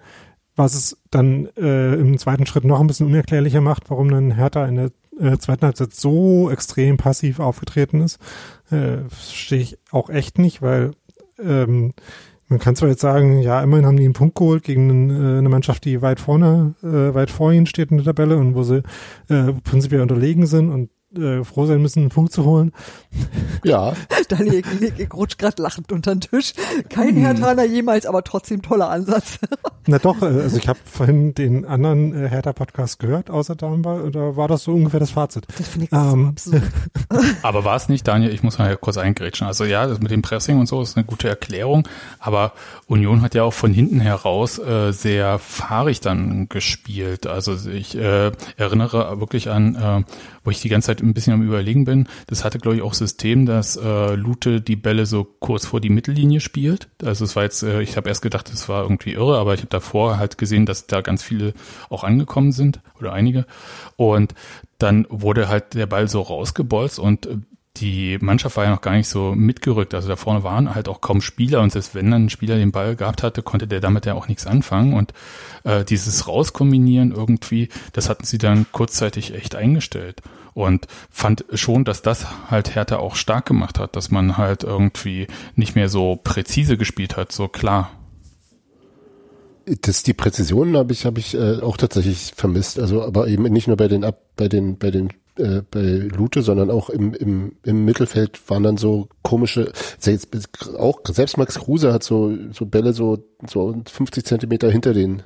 was 0.56 0.74
es 0.74 0.98
dann 1.10 1.48
äh, 1.56 1.94
im 1.94 2.18
zweiten 2.18 2.44
Schritt 2.44 2.64
noch 2.64 2.80
ein 2.80 2.86
bisschen 2.86 3.06
unerklärlicher 3.06 3.62
macht, 3.62 3.88
warum 3.88 4.10
dann 4.10 4.32
Hertha 4.32 4.66
in 4.66 4.76
der 4.76 4.90
äh, 5.18 5.38
zweiten 5.38 5.64
Halbzeit 5.64 5.94
so 5.94 6.50
extrem 6.50 6.98
passiv 6.98 7.40
aufgetreten 7.40 8.02
ist. 8.02 8.18
Äh, 8.70 9.08
Verstehe 9.08 9.60
ich 9.60 9.78
auch 9.90 10.10
echt 10.10 10.38
nicht, 10.38 10.60
weil 10.60 10.92
ähm, 11.44 11.92
man 12.48 12.58
kann 12.58 12.74
zwar 12.74 12.88
jetzt 12.88 13.00
sagen, 13.00 13.40
ja, 13.40 13.62
immerhin 13.62 13.86
haben 13.86 13.96
die 13.96 14.04
einen 14.04 14.12
Punkt 14.12 14.34
geholt 14.34 14.64
gegen 14.64 15.10
äh, 15.10 15.38
eine 15.38 15.48
Mannschaft, 15.48 15.84
die 15.84 16.02
weit 16.02 16.18
vorne, 16.18 16.74
äh, 16.82 17.14
weit 17.14 17.30
vor 17.30 17.52
ihnen 17.52 17.66
steht 17.66 17.90
in 17.90 17.98
der 17.98 18.06
Tabelle 18.06 18.36
und 18.36 18.54
wo 18.56 18.64
sie 18.64 18.82
äh, 19.28 19.52
prinzipiell 19.62 20.02
unterlegen 20.02 20.46
sind 20.46 20.68
und 20.70 20.90
äh, 21.16 21.44
froh 21.44 21.66
sein 21.66 21.82
müssen, 21.82 22.00
einen 22.00 22.08
Punkt 22.10 22.32
zu 22.32 22.44
holen. 22.44 22.72
Ja. 23.64 23.94
Daniel 24.28 24.62
Klinik 24.62 25.12
rutscht 25.14 25.38
gerade 25.38 25.60
lachend 25.62 25.90
unter 25.92 26.14
den 26.14 26.20
Tisch. 26.20 26.52
Kein 26.88 27.16
hm. 27.16 27.16
Herthaner 27.16 27.64
jemals, 27.64 28.06
aber 28.06 28.22
trotzdem 28.22 28.62
toller 28.62 28.90
Ansatz. 28.90 29.38
Na 29.86 29.98
doch, 29.98 30.22
äh, 30.22 30.26
also 30.26 30.56
ich 30.56 30.68
habe 30.68 30.78
vorhin 30.84 31.34
den 31.34 31.64
anderen 31.64 32.14
äh, 32.14 32.28
Hertha-Podcast 32.28 32.98
gehört, 32.98 33.30
außer 33.30 33.56
Darmbar, 33.56 34.10
da 34.10 34.36
war 34.36 34.46
das 34.46 34.64
so 34.64 34.72
ungefähr 34.72 35.00
das 35.00 35.10
Fazit. 35.10 35.46
Das 35.58 35.68
finde 35.68 35.86
ich 35.86 35.92
ähm, 35.92 36.34
so 36.38 36.52
Aber 37.42 37.64
war 37.64 37.76
es 37.76 37.88
nicht, 37.88 38.06
Daniel, 38.06 38.32
ich 38.32 38.42
muss 38.42 38.58
mal 38.58 38.76
kurz 38.76 38.96
eingrätschen. 38.96 39.46
Also 39.46 39.64
ja, 39.64 39.86
das 39.86 40.00
mit 40.00 40.10
dem 40.10 40.22
Pressing 40.22 40.58
und 40.58 40.66
so 40.66 40.80
ist 40.82 40.96
eine 40.96 41.04
gute 41.04 41.28
Erklärung, 41.28 41.88
aber 42.18 42.52
Union 42.86 43.22
hat 43.22 43.34
ja 43.34 43.42
auch 43.42 43.52
von 43.52 43.72
hinten 43.72 44.00
heraus 44.00 44.58
äh, 44.58 44.92
sehr 44.92 45.38
fahrig 45.38 46.00
dann 46.00 46.48
gespielt. 46.48 47.26
Also 47.26 47.56
ich 47.68 47.96
äh, 47.96 48.30
erinnere 48.56 49.20
wirklich 49.20 49.50
an, 49.50 49.74
äh, 49.74 50.02
wo 50.44 50.50
ich 50.50 50.60
die 50.60 50.68
ganze 50.68 50.86
Zeit 50.86 51.02
ein 51.02 51.14
bisschen 51.14 51.32
am 51.32 51.42
überlegen 51.42 51.84
bin, 51.84 52.08
das 52.26 52.44
hatte, 52.44 52.58
glaube 52.58 52.76
ich, 52.76 52.82
auch 52.82 52.94
System, 52.94 53.46
dass 53.46 53.76
äh, 53.76 54.14
Lute 54.14 54.60
die 54.60 54.76
Bälle 54.76 55.06
so 55.06 55.24
kurz 55.24 55.66
vor 55.66 55.80
die 55.80 55.90
Mittellinie 55.90 56.40
spielt. 56.40 56.88
Also 57.02 57.24
es 57.24 57.36
war 57.36 57.42
jetzt, 57.42 57.62
äh, 57.62 57.82
ich 57.82 57.96
habe 57.96 58.08
erst 58.08 58.22
gedacht, 58.22 58.50
das 58.52 58.68
war 58.68 58.82
irgendwie 58.82 59.12
irre, 59.12 59.38
aber 59.38 59.54
ich 59.54 59.60
habe 59.60 59.70
davor 59.70 60.18
halt 60.18 60.38
gesehen, 60.38 60.66
dass 60.66 60.86
da 60.86 61.00
ganz 61.00 61.22
viele 61.22 61.52
auch 61.88 62.04
angekommen 62.04 62.52
sind 62.52 62.80
oder 62.98 63.12
einige. 63.12 63.46
Und 63.96 64.34
dann 64.78 65.06
wurde 65.10 65.48
halt 65.48 65.74
der 65.74 65.86
Ball 65.86 66.08
so 66.08 66.22
rausgebolzt 66.22 66.98
und 66.98 67.26
äh, 67.26 67.36
die 67.80 68.18
Mannschaft 68.20 68.56
war 68.56 68.64
ja 68.64 68.70
noch 68.70 68.80
gar 68.80 68.92
nicht 68.92 69.08
so 69.08 69.34
mitgerückt. 69.34 69.94
Also 69.94 70.08
da 70.08 70.16
vorne 70.16 70.42
waren 70.44 70.74
halt 70.74 70.88
auch 70.88 71.00
kaum 71.00 71.20
Spieler 71.20 71.60
und 71.60 71.72
selbst 71.72 71.94
wenn 71.94 72.10
dann 72.10 72.26
ein 72.26 72.30
Spieler 72.30 72.56
den 72.56 72.72
Ball 72.72 72.96
gehabt 72.96 73.22
hatte, 73.22 73.42
konnte 73.42 73.66
der 73.66 73.80
damit 73.80 74.06
ja 74.06 74.14
auch 74.14 74.28
nichts 74.28 74.46
anfangen. 74.46 74.92
Und 74.92 75.12
äh, 75.64 75.84
dieses 75.84 76.28
Rauskombinieren 76.28 77.12
irgendwie, 77.12 77.68
das 77.92 78.08
hatten 78.08 78.24
sie 78.24 78.38
dann 78.38 78.66
kurzzeitig 78.72 79.34
echt 79.34 79.54
eingestellt. 79.54 80.20
Und 80.52 80.88
fand 81.10 81.44
schon, 81.54 81.84
dass 81.84 82.02
das 82.02 82.26
halt 82.50 82.74
Hertha 82.74 82.96
auch 82.96 83.14
stark 83.14 83.46
gemacht 83.46 83.78
hat, 83.78 83.96
dass 83.96 84.10
man 84.10 84.36
halt 84.36 84.64
irgendwie 84.64 85.28
nicht 85.54 85.74
mehr 85.74 85.88
so 85.88 86.16
präzise 86.22 86.76
gespielt 86.76 87.16
hat, 87.16 87.32
so 87.32 87.48
klar. 87.48 87.90
Das 89.82 90.02
die 90.02 90.14
Präzision 90.14 90.76
habe 90.76 90.92
ich 90.92 91.06
habe 91.06 91.20
ich 91.20 91.34
äh, 91.34 91.60
auch 91.60 91.76
tatsächlich 91.76 92.32
vermisst. 92.34 92.80
Also 92.80 93.04
aber 93.04 93.28
eben 93.28 93.44
nicht 93.44 93.68
nur 93.68 93.76
bei 93.76 93.86
den 93.86 94.04
ab 94.04 94.20
bei 94.36 94.48
den 94.48 94.76
bei 94.78 94.90
den 94.90 95.10
äh, 95.40 95.62
bei 95.70 95.80
Lute, 95.80 96.42
sondern 96.42 96.70
auch 96.70 96.90
im, 96.90 97.14
im, 97.14 97.52
im 97.64 97.84
Mittelfeld 97.84 98.40
waren 98.48 98.62
dann 98.62 98.76
so 98.76 99.08
komische, 99.22 99.72
auch 100.78 101.00
selbst 101.08 101.38
Max 101.38 101.58
Kruse 101.58 101.92
hat 101.92 102.02
so, 102.02 102.32
so 102.52 102.66
Bälle 102.66 102.92
so, 102.92 103.18
so 103.46 103.74
50 103.90 104.24
Zentimeter 104.24 104.70
hinter 104.70 104.92
den 104.92 105.22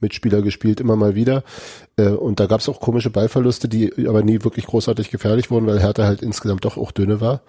Mitspieler 0.00 0.42
gespielt, 0.42 0.80
immer 0.80 0.96
mal 0.96 1.14
wieder. 1.14 1.44
Äh, 1.96 2.08
und 2.08 2.40
da 2.40 2.46
gab 2.46 2.60
es 2.60 2.68
auch 2.68 2.80
komische 2.80 3.10
Ballverluste, 3.10 3.68
die 3.68 4.08
aber 4.08 4.22
nie 4.22 4.42
wirklich 4.42 4.66
großartig 4.66 5.10
gefährlich 5.10 5.50
wurden, 5.50 5.66
weil 5.66 5.80
Hertha 5.80 6.04
halt 6.04 6.22
insgesamt 6.22 6.64
doch 6.64 6.76
auch 6.76 6.92
dünne 6.92 7.20
war. 7.20 7.42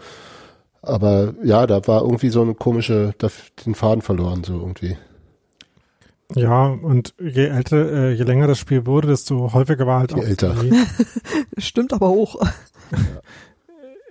Aber 0.81 1.33
ja, 1.43 1.67
da 1.67 1.85
war 1.87 2.01
irgendwie 2.01 2.29
so 2.29 2.41
eine 2.41 2.55
komische, 2.55 3.13
den 3.65 3.75
Faden 3.75 4.01
verloren, 4.01 4.43
so 4.43 4.53
irgendwie. 4.59 4.97
Ja, 6.35 6.67
und 6.67 7.15
je 7.19 7.47
älter, 7.47 7.91
äh, 7.91 8.13
je 8.13 8.23
länger 8.23 8.47
das 8.47 8.59
Spiel 8.59 8.85
wurde, 8.85 9.07
desto 9.07 9.53
häufiger 9.53 9.87
war 9.87 9.99
halt 9.99 10.11
je 10.11 10.17
auch 10.17 10.23
älter. 10.23 10.55
Die, 10.61 10.73
Stimmt 11.61 11.91
aber 11.91 12.07
auch. 12.07 12.35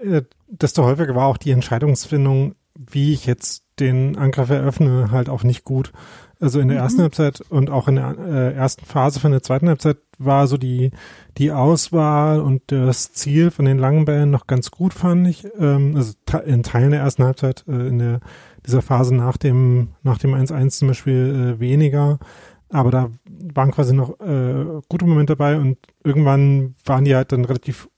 äh, 0.03 0.23
desto 0.49 0.85
häufiger 0.85 1.15
war 1.15 1.27
auch 1.27 1.37
die 1.37 1.53
Entscheidungsfindung, 1.53 2.57
wie 2.75 3.13
ich 3.13 3.27
jetzt 3.27 3.65
den 3.79 4.17
Angriff 4.17 4.51
eröffne, 4.51 5.11
halt 5.11 5.29
auch 5.29 5.45
nicht 5.45 5.65
gut. 5.65 5.93
Also 6.41 6.61
in 6.61 6.69
der 6.69 6.79
mhm. 6.79 6.83
ersten 6.85 7.03
Halbzeit 7.03 7.41
und 7.49 7.71
auch 7.71 7.89
in 7.89 7.97
der 7.97 8.17
äh, 8.19 8.55
ersten 8.55 8.85
Phase 8.85 9.19
von 9.19 9.33
der 9.33 9.43
zweiten 9.43 9.69
Halbzeit 9.69 9.99
war 10.19 10.47
so 10.47 10.57
die, 10.57 10.93
die 11.37 11.53
Auswahl 11.53 12.41
und 12.41 12.63
das 12.69 13.13
Ziel 13.13 13.51
von 13.51 13.65
den 13.65 13.79
langen 13.79 14.05
Bällen 14.05 14.31
noch 14.31 14.47
ganz 14.47 14.71
gut, 14.71 14.95
fand 14.95 15.27
ich. 15.27 15.47
Ähm, 15.59 15.95
also 15.97 16.15
in 16.45 16.63
Teilen 16.63 16.93
der 16.93 17.01
ersten 17.01 17.25
Halbzeit, 17.25 17.65
äh, 17.69 17.89
in 17.89 17.99
der 17.99 18.21
dieser 18.69 18.83
Phase 18.83 19.15
nach 19.15 19.37
dem, 19.37 19.89
nach 20.03 20.19
dem 20.19 20.35
1-1 20.35 20.71
zum 20.71 20.89
Beispiel 20.89 21.57
äh, 21.57 21.61
weniger. 21.61 22.19
Aber 22.71 22.91
da 22.91 23.11
waren 23.55 23.71
quasi 23.71 23.95
noch 23.95 24.21
äh, 24.21 24.81
gute 24.89 25.07
Momente 25.07 25.35
dabei 25.35 25.59
und 25.59 25.79
irgendwann 26.05 26.75
waren 26.85 27.05
die 27.05 27.17
halt 27.17 27.33
dann 27.33 27.45
relativ 27.45 27.89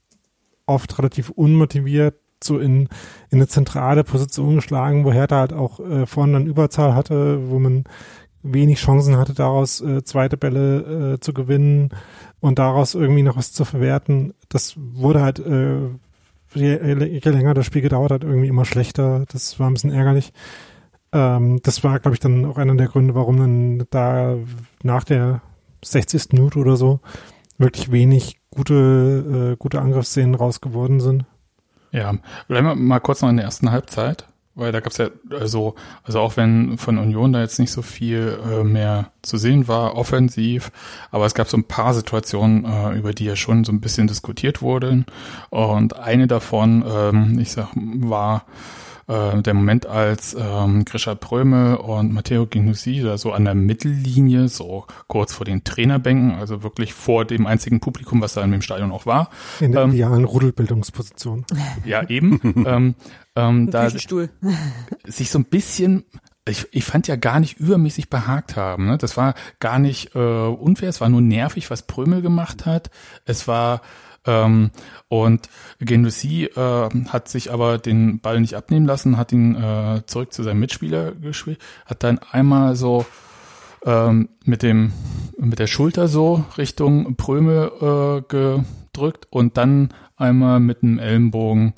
oft 0.66 0.96
relativ 0.98 1.30
unmotiviert 1.30 2.14
so 2.42 2.58
in, 2.58 2.82
in 3.30 3.38
eine 3.38 3.48
zentrale 3.48 4.04
Position 4.04 4.56
geschlagen, 4.56 5.04
wo 5.04 5.12
Hertha 5.12 5.36
halt 5.36 5.52
auch 5.52 5.80
äh, 5.80 6.06
vorne 6.06 6.34
dann 6.34 6.46
Überzahl 6.46 6.94
hatte, 6.94 7.50
wo 7.50 7.58
man 7.58 7.84
wenig 8.42 8.78
Chancen 8.78 9.16
hatte, 9.16 9.34
daraus 9.34 9.80
äh, 9.80 10.02
zweite 10.04 10.36
Bälle 10.36 11.14
äh, 11.14 11.20
zu 11.20 11.34
gewinnen 11.34 11.90
und 12.40 12.58
daraus 12.58 12.94
irgendwie 12.94 13.22
noch 13.22 13.36
was 13.36 13.52
zu 13.52 13.64
verwerten. 13.64 14.32
Das 14.48 14.74
wurde 14.76 15.20
halt, 15.20 15.38
äh, 15.40 15.80
je, 16.54 16.78
je 17.22 17.30
länger 17.30 17.54
das 17.54 17.66
Spiel 17.66 17.82
gedauert 17.82 18.10
hat, 18.10 18.24
irgendwie 18.24 18.48
immer 18.48 18.64
schlechter. 18.64 19.24
Das 19.32 19.58
war 19.58 19.68
ein 19.68 19.74
bisschen 19.74 19.92
ärgerlich. 19.92 20.32
Ähm, 21.12 21.60
das 21.62 21.82
war, 21.84 21.98
glaube 21.98 22.14
ich, 22.14 22.20
dann 22.20 22.44
auch 22.44 22.58
einer 22.58 22.74
der 22.76 22.88
Gründe, 22.88 23.14
warum 23.14 23.36
dann 23.36 23.86
da 23.90 24.36
nach 24.82 25.04
der 25.04 25.42
60. 25.84 26.32
Minute 26.32 26.58
oder 26.58 26.76
so 26.76 27.00
wirklich 27.60 27.92
wenig 27.92 28.40
gute, 28.50 29.52
äh, 29.52 29.56
gute 29.56 29.80
Angriffsszenen 29.80 30.34
rausgeworden 30.34 31.00
sind. 31.00 31.24
Ja, 31.92 32.14
bleiben 32.48 32.66
wir 32.66 32.74
mal 32.74 33.00
kurz 33.00 33.20
noch 33.22 33.28
in 33.28 33.36
der 33.36 33.44
ersten 33.44 33.70
Halbzeit. 33.70 34.26
Weil 34.60 34.72
da 34.72 34.80
gab 34.80 34.92
es 34.92 34.98
ja 34.98 35.08
also, 35.30 35.74
also 36.04 36.20
auch 36.20 36.36
wenn 36.36 36.76
von 36.76 36.98
Union 36.98 37.32
da 37.32 37.40
jetzt 37.40 37.58
nicht 37.58 37.72
so 37.72 37.80
viel 37.80 38.38
äh, 38.44 38.62
mehr 38.62 39.10
zu 39.22 39.38
sehen 39.38 39.68
war, 39.68 39.96
offensiv, 39.96 40.70
aber 41.10 41.24
es 41.24 41.32
gab 41.32 41.48
so 41.48 41.56
ein 41.56 41.64
paar 41.64 41.94
Situationen, 41.94 42.66
äh, 42.66 42.92
über 42.92 43.14
die 43.14 43.24
ja 43.24 43.36
schon 43.36 43.64
so 43.64 43.72
ein 43.72 43.80
bisschen 43.80 44.06
diskutiert 44.06 44.60
wurden. 44.60 45.06
Und 45.48 45.98
eine 45.98 46.26
davon, 46.26 46.84
ähm, 46.86 47.38
ich 47.38 47.52
sag, 47.52 47.68
war 47.74 48.44
äh, 49.10 49.42
der 49.42 49.54
Moment, 49.54 49.86
als 49.86 50.36
ähm, 50.38 50.84
Grisha 50.84 51.16
Prömel 51.16 51.76
und 51.76 52.12
Matteo 52.12 52.46
Ginussi 52.46 53.02
da 53.02 53.18
so 53.18 53.32
an 53.32 53.44
der 53.44 53.56
Mittellinie, 53.56 54.48
so 54.48 54.86
kurz 55.08 55.32
vor 55.32 55.44
den 55.44 55.64
Trainerbänken, 55.64 56.36
also 56.36 56.62
wirklich 56.62 56.94
vor 56.94 57.24
dem 57.24 57.46
einzigen 57.46 57.80
Publikum, 57.80 58.20
was 58.20 58.34
da 58.34 58.42
in 58.42 58.52
dem 58.52 58.62
Stadion 58.62 58.92
auch 58.92 59.06
war. 59.06 59.30
In 59.58 59.72
der 59.72 59.82
ähm, 59.82 59.92
idealen 59.92 60.24
Rudelbildungsposition. 60.24 61.44
Ja, 61.84 62.08
eben. 62.08 62.40
ähm, 62.66 62.94
ähm, 63.34 63.70
da 63.70 63.90
sich 65.04 65.30
so 65.30 65.38
ein 65.38 65.44
bisschen 65.44 66.04
ich, 66.48 66.66
ich 66.72 66.84
fand 66.84 67.06
ja 67.06 67.16
gar 67.16 67.38
nicht 67.38 67.60
übermäßig 67.60 68.08
behagt 68.08 68.56
haben. 68.56 68.86
Ne? 68.86 68.98
Das 68.98 69.16
war 69.16 69.34
gar 69.60 69.78
nicht 69.78 70.14
äh, 70.14 70.18
unfair, 70.18 70.88
es 70.88 71.00
war 71.00 71.08
nur 71.08 71.20
nervig, 71.20 71.70
was 71.70 71.86
Prömel 71.86 72.22
gemacht 72.22 72.66
hat. 72.66 72.90
Es 73.24 73.46
war 73.46 73.82
Ähm, 74.26 74.70
und 75.08 75.48
Gendouzi 75.78 76.44
äh, 76.44 76.88
hat 77.08 77.28
sich 77.28 77.52
aber 77.52 77.78
den 77.78 78.20
Ball 78.20 78.40
nicht 78.40 78.54
abnehmen 78.54 78.86
lassen, 78.86 79.16
hat 79.16 79.32
ihn 79.32 79.54
äh, 79.54 80.02
zurück 80.06 80.32
zu 80.32 80.42
seinem 80.42 80.60
Mitspieler 80.60 81.12
gespielt, 81.12 81.58
hat 81.86 82.02
dann 82.02 82.18
einmal 82.18 82.76
so 82.76 83.06
ähm, 83.84 84.28
mit 84.44 84.62
dem 84.62 84.92
mit 85.38 85.58
der 85.58 85.66
Schulter 85.66 86.06
so 86.06 86.44
Richtung 86.58 87.16
Pröme 87.16 87.72
äh, 87.80 88.22
gedrückt 88.28 89.26
und 89.30 89.56
dann 89.56 89.94
einmal 90.16 90.60
mit 90.60 90.82
dem 90.82 90.98
Ellenbogen 90.98 91.72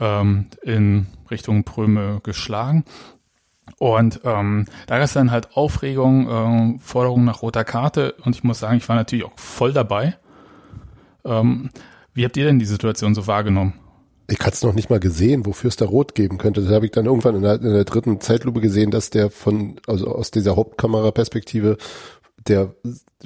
ähm, 0.00 0.46
in 0.62 1.06
Richtung 1.30 1.64
Pröme 1.64 2.20
geschlagen. 2.24 2.84
Und 3.78 4.20
ähm, 4.24 4.66
da 4.86 4.96
gab 4.96 5.04
es 5.04 5.14
dann 5.14 5.30
halt 5.30 5.56
Aufregung, 5.56 6.76
äh, 6.76 6.78
Forderung 6.80 7.24
nach 7.24 7.42
roter 7.42 7.64
Karte 7.64 8.14
und 8.24 8.34
ich 8.34 8.44
muss 8.44 8.58
sagen, 8.58 8.76
ich 8.76 8.88
war 8.88 8.96
natürlich 8.96 9.24
auch 9.24 9.38
voll 9.38 9.72
dabei. 9.72 10.16
Ähm, 11.24 11.70
wie 12.12 12.24
habt 12.24 12.36
ihr 12.36 12.44
denn 12.44 12.58
die 12.58 12.64
Situation 12.64 13.14
so 13.14 13.26
wahrgenommen? 13.26 13.74
Ich 14.28 14.40
hatte 14.40 14.52
es 14.52 14.62
noch 14.62 14.72
nicht 14.72 14.88
mal 14.88 15.00
gesehen, 15.00 15.44
wofür 15.44 15.68
es 15.68 15.76
da 15.76 15.84
rot 15.84 16.14
geben 16.14 16.38
könnte. 16.38 16.62
Das 16.62 16.70
habe 16.70 16.86
ich 16.86 16.92
dann 16.92 17.06
irgendwann 17.06 17.36
in 17.36 17.42
der, 17.42 17.54
in 17.56 17.74
der 17.74 17.84
dritten 17.84 18.20
Zeitlupe 18.20 18.60
gesehen, 18.60 18.90
dass 18.90 19.10
der 19.10 19.30
von, 19.30 19.80
also 19.86 20.08
aus 20.08 20.30
dieser 20.30 20.56
Hauptkameraperspektive, 20.56 21.76
der 22.46 22.74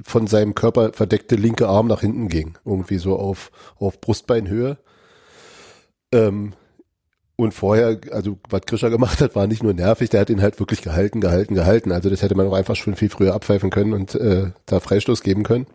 von 0.04 0.26
seinem 0.26 0.54
Körper 0.54 0.92
verdeckte 0.92 1.36
linke 1.36 1.68
Arm 1.68 1.86
nach 1.86 2.00
hinten 2.00 2.28
ging. 2.28 2.58
Irgendwie 2.64 2.98
so 2.98 3.16
auf, 3.16 3.50
auf 3.76 4.00
Brustbeinhöhe. 4.00 4.78
Ähm, 6.12 6.54
und 7.36 7.54
vorher, 7.54 8.00
also 8.10 8.38
was 8.48 8.62
Grischer 8.62 8.90
gemacht 8.90 9.20
hat, 9.20 9.36
war 9.36 9.46
nicht 9.46 9.62
nur 9.62 9.72
nervig, 9.72 10.10
der 10.10 10.20
hat 10.20 10.30
ihn 10.30 10.42
halt 10.42 10.58
wirklich 10.58 10.82
gehalten, 10.82 11.20
gehalten, 11.20 11.54
gehalten. 11.54 11.92
Also 11.92 12.10
das 12.10 12.22
hätte 12.22 12.34
man 12.34 12.48
auch 12.48 12.54
einfach 12.54 12.74
schon 12.74 12.96
viel 12.96 13.10
früher 13.10 13.34
abpfeifen 13.34 13.70
können 13.70 13.92
und 13.92 14.16
äh, 14.16 14.50
da 14.66 14.80
Freistoß 14.80 15.22
geben 15.22 15.44
können. 15.44 15.66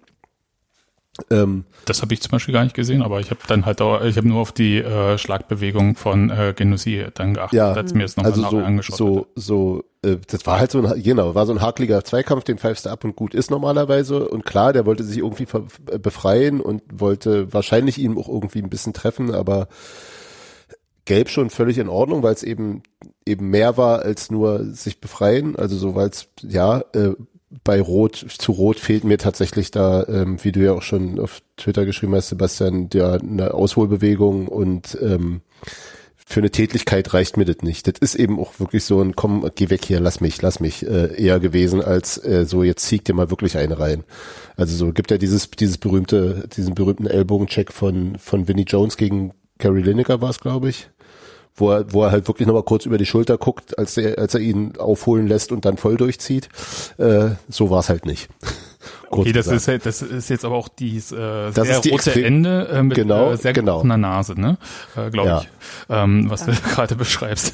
Ähm, 1.29 1.65
das 1.85 2.01
habe 2.01 2.13
ich 2.13 2.21
zum 2.21 2.31
Beispiel 2.31 2.53
gar 2.53 2.63
nicht 2.63 2.75
gesehen, 2.75 3.03
aber 3.03 3.19
ich 3.19 3.29
habe 3.29 3.39
dann 3.47 3.67
halt 3.67 3.81
auch, 3.81 4.03
ich 4.03 4.17
habe 4.17 4.27
nur 4.27 4.41
auf 4.41 4.51
die 4.51 4.79
äh, 4.79 5.17
Schlagbewegung 5.19 5.95
von 5.95 6.31
äh, 6.31 6.53
Genusi 6.55 7.05
dann 7.13 7.35
geachtet, 7.35 7.57
ja, 7.57 7.71
als 7.71 7.93
mir 7.93 8.01
das 8.01 8.17
nochmal 8.17 8.31
also 8.31 8.49
so, 8.49 8.57
angeschaut 8.57 8.97
so, 8.97 9.27
so, 9.35 9.83
äh, 10.01 10.17
das 10.27 10.47
war 10.47 10.59
halt 10.59 10.71
so 10.71 10.83
ein, 10.83 11.03
genau, 11.03 11.35
war 11.35 11.45
so 11.45 11.53
ein 11.53 11.61
hakeliger 11.61 12.03
Zweikampf, 12.03 12.45
den 12.45 12.57
pfeifst 12.57 12.87
du 12.87 12.89
ab 12.89 13.03
und 13.03 13.15
gut 13.15 13.35
ist 13.35 13.51
normalerweise 13.51 14.27
und 14.27 14.43
klar, 14.43 14.73
der 14.73 14.87
wollte 14.87 15.03
sich 15.03 15.19
irgendwie 15.19 15.45
befreien 16.01 16.59
und 16.59 16.81
wollte 16.91 17.53
wahrscheinlich 17.53 17.99
ihn 17.99 18.17
auch 18.17 18.27
irgendwie 18.27 18.63
ein 18.63 18.69
bisschen 18.69 18.93
treffen, 18.93 19.35
aber 19.35 19.67
Gelb 21.05 21.29
schon 21.29 21.49
völlig 21.49 21.77
in 21.77 21.89
Ordnung, 21.89 22.23
weil 22.23 22.33
es 22.33 22.43
eben 22.43 22.81
eben 23.25 23.49
mehr 23.49 23.77
war 23.77 24.01
als 24.03 24.31
nur 24.31 24.63
sich 24.73 25.01
befreien. 25.01 25.55
Also 25.55 25.75
so, 25.75 25.95
weil 25.95 26.09
es 26.09 26.29
ja 26.41 26.79
äh, 26.93 27.13
bei 27.63 27.79
Rot 27.81 28.25
zu 28.37 28.51
Rot 28.51 28.79
fehlt 28.79 29.03
mir 29.03 29.17
tatsächlich 29.17 29.71
da, 29.71 30.05
ähm, 30.07 30.43
wie 30.43 30.51
du 30.51 30.61
ja 30.61 30.73
auch 30.73 30.81
schon 30.81 31.19
auf 31.19 31.41
Twitter 31.57 31.85
geschrieben 31.85 32.15
hast, 32.15 32.29
Sebastian, 32.29 32.89
ja 32.93 33.13
eine 33.13 33.53
Ausholbewegung 33.53 34.47
und 34.47 34.97
ähm, 35.01 35.41
für 36.25 36.39
eine 36.39 36.51
Tätigkeit 36.51 37.13
reicht 37.13 37.37
mir 37.37 37.45
das 37.45 37.57
nicht. 37.61 37.85
Das 37.85 37.99
ist 37.99 38.15
eben 38.15 38.39
auch 38.39 38.59
wirklich 38.59 38.85
so 38.85 39.01
ein 39.01 39.15
komm, 39.15 39.49
geh 39.55 39.69
weg 39.69 39.85
hier, 39.85 39.99
lass 39.99 40.21
mich, 40.21 40.41
lass 40.41 40.59
mich 40.59 40.85
äh, 40.85 41.21
eher 41.21 41.39
gewesen 41.39 41.81
als 41.81 42.17
äh, 42.23 42.45
so 42.45 42.63
jetzt 42.63 42.85
zieh 42.85 42.99
dir 42.99 43.13
mal 43.13 43.29
wirklich 43.29 43.57
eine 43.57 43.77
rein. 43.77 44.03
Also 44.55 44.75
so 44.75 44.93
gibt 44.93 45.11
ja 45.11 45.17
dieses 45.17 45.49
dieses 45.51 45.77
berühmte 45.77 46.47
diesen 46.55 46.75
berühmten 46.75 47.07
Ellbogencheck 47.07 47.71
von 47.71 48.17
von 48.17 48.47
Vinnie 48.47 48.65
Jones 48.67 48.97
gegen 48.97 49.33
Gary 49.59 49.81
Lineker 49.81 50.21
war 50.21 50.29
es, 50.29 50.39
glaube 50.39 50.69
ich 50.69 50.89
wo 51.55 51.71
er, 51.71 51.93
wo 51.93 52.03
er 52.03 52.11
halt 52.11 52.27
wirklich 52.27 52.47
nochmal 52.47 52.63
kurz 52.63 52.85
über 52.85 52.97
die 52.97 53.05
Schulter 53.05 53.37
guckt, 53.37 53.77
als 53.77 53.97
er, 53.97 54.17
als 54.17 54.33
er 54.33 54.41
ihn 54.41 54.77
aufholen 54.77 55.27
lässt 55.27 55.51
und 55.51 55.65
dann 55.65 55.77
voll 55.77 55.97
durchzieht. 55.97 56.49
Äh, 56.97 57.31
so 57.49 57.69
war 57.69 57.79
es 57.79 57.89
halt 57.89 58.05
nicht. 58.05 58.29
okay, 59.09 59.31
das 59.31 59.47
ist, 59.47 59.67
halt, 59.67 59.85
das 59.85 60.01
ist 60.01 60.29
jetzt 60.29 60.45
aber 60.45 60.55
auch 60.55 60.67
dies 60.67 61.11
äh, 61.11 61.51
das 61.51 61.67
sehr 61.67 61.75
ist 61.75 61.85
die 61.85 61.89
rote 61.89 62.23
Ende 62.23 62.67
äh, 62.69 62.83
mit 62.83 62.95
genau, 62.95 63.31
äh, 63.31 63.37
sehr 63.37 63.53
genau. 63.53 63.83
Nase, 63.83 64.39
ne? 64.39 64.57
Äh, 64.95 65.11
Glaube 65.11 65.29
ja. 65.29 65.41
ich, 65.41 65.47
ähm, 65.89 66.29
was 66.29 66.45
ja. 66.45 66.53
du 66.53 66.59
gerade 66.73 66.95
beschreibst. 66.95 67.53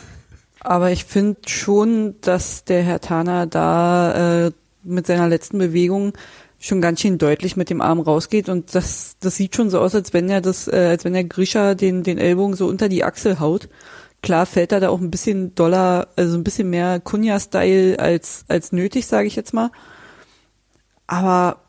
Aber 0.62 0.92
ich 0.92 1.06
finde 1.06 1.40
schon, 1.48 2.16
dass 2.22 2.66
der 2.66 2.84
Herr 2.84 3.00
Tana 3.00 3.46
da 3.46 4.48
äh, 4.48 4.52
mit 4.84 5.08
seiner 5.08 5.28
letzten 5.28 5.58
Bewegung 5.58 6.14
schon 6.60 6.82
ganz 6.82 7.00
schön 7.00 7.17
deutlich 7.17 7.56
mit 7.56 7.69
dem 7.69 7.82
Arm 7.82 8.00
rausgeht 8.00 8.50
und 8.50 8.76
das, 8.76 9.15
das 9.19 9.36
sieht 9.38 9.56
schon 9.56 9.69
so 9.69 9.80
aus, 9.80 9.95
als 9.95 10.13
wenn 10.13 10.30
er 10.30 10.41
das, 10.41 10.67
äh, 10.67 10.88
als 10.89 11.06
wenn 11.06 11.13
der 11.13 11.24
Grisha 11.24 11.74
den, 11.74 12.04
den 12.04 12.17
Ellbogen 12.17 12.56
so 12.56 12.67
unter 12.67 12.89
die 12.89 13.04
Achsel 13.04 13.39
haut. 13.39 13.69
Klar 14.22 14.45
fällt 14.45 14.74
er 14.74 14.82
da 14.82 14.89
auch 14.89 15.00
ein 15.00 15.12
bisschen 15.12 15.56
doller, 15.56 16.10
also 16.17 16.38
ein 16.38 16.43
bisschen 16.43 16.69
mehr 16.69 17.00
Kunja-Style 17.00 17.98
als, 18.00 18.43
als 18.50 18.74
nötig, 18.74 19.08
sage 19.08 19.28
ich 19.28 19.38
jetzt 19.38 19.54
mal. 19.54 19.72
Aber 21.08 21.62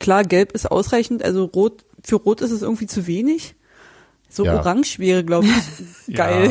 klar, 0.00 0.24
gelb 0.24 0.52
ist 0.52 0.70
ausreichend, 0.70 1.22
also 1.22 1.44
rot, 1.44 1.84
für 2.02 2.16
rot 2.16 2.40
ist 2.40 2.50
es 2.50 2.62
irgendwie 2.62 2.86
zu 2.86 3.06
wenig. 3.06 3.54
So 4.34 4.46
ja. 4.46 4.54
orange 4.54 4.98
wäre, 4.98 5.22
glaube 5.24 5.46
ich, 5.46 6.14
geil. 6.16 6.50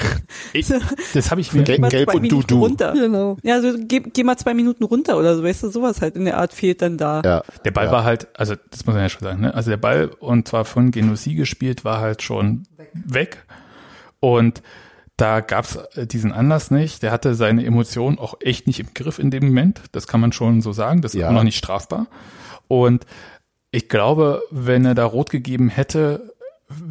ich, 0.52 0.66
das 1.14 1.30
habe 1.30 1.40
ich 1.40 1.52
mir 1.52 1.62
gelb, 1.62 1.88
gelb 1.88 2.12
und 2.12 2.28
du 2.28 2.42
du. 2.42 2.58
Runter. 2.58 2.94
Genau. 2.94 3.36
Ja, 3.44 3.54
also 3.54 3.78
geh, 3.78 4.00
geh 4.00 4.24
mal 4.24 4.36
zwei 4.36 4.54
Minuten 4.54 4.82
runter 4.82 5.16
oder 5.16 5.36
so, 5.36 5.44
weißt 5.44 5.62
du, 5.62 5.68
sowas 5.70 6.00
halt 6.00 6.16
in 6.16 6.24
der 6.24 6.38
Art 6.38 6.52
fehlt 6.52 6.82
dann 6.82 6.98
da. 6.98 7.22
Ja. 7.24 7.44
Der 7.64 7.70
Ball 7.70 7.86
ja. 7.86 7.92
war 7.92 8.02
halt, 8.02 8.26
also 8.36 8.56
das 8.70 8.84
muss 8.86 8.94
man 8.94 9.04
ja 9.04 9.08
schon 9.08 9.22
sagen, 9.22 9.40
ne? 9.40 9.54
Also 9.54 9.70
der 9.70 9.76
Ball 9.76 10.10
und 10.18 10.48
zwar 10.48 10.64
von 10.64 10.90
Genossi 10.90 11.34
gespielt, 11.34 11.84
war 11.84 12.00
halt 12.00 12.22
schon 12.22 12.64
weg. 12.76 12.90
weg. 12.92 13.46
Und 14.18 14.60
da 15.16 15.40
gab's 15.40 15.76
äh, 15.94 16.08
diesen 16.08 16.32
Anlass 16.32 16.72
nicht. 16.72 17.04
Der 17.04 17.12
hatte 17.12 17.36
seine 17.36 17.64
Emotionen 17.64 18.18
auch 18.18 18.34
echt 18.40 18.66
nicht 18.66 18.80
im 18.80 18.94
Griff 18.94 19.20
in 19.20 19.30
dem 19.30 19.44
Moment. 19.44 19.80
Das 19.92 20.08
kann 20.08 20.20
man 20.20 20.32
schon 20.32 20.60
so 20.60 20.72
sagen. 20.72 21.02
Das 21.02 21.14
ist 21.14 21.20
ja. 21.20 21.28
auch 21.28 21.32
noch 21.32 21.44
nicht 21.44 21.56
strafbar. 21.56 22.08
Und 22.66 23.06
ich 23.70 23.88
glaube, 23.88 24.42
wenn 24.50 24.84
er 24.84 24.94
da 24.94 25.04
rot 25.04 25.30
gegeben 25.30 25.68
hätte, 25.68 26.31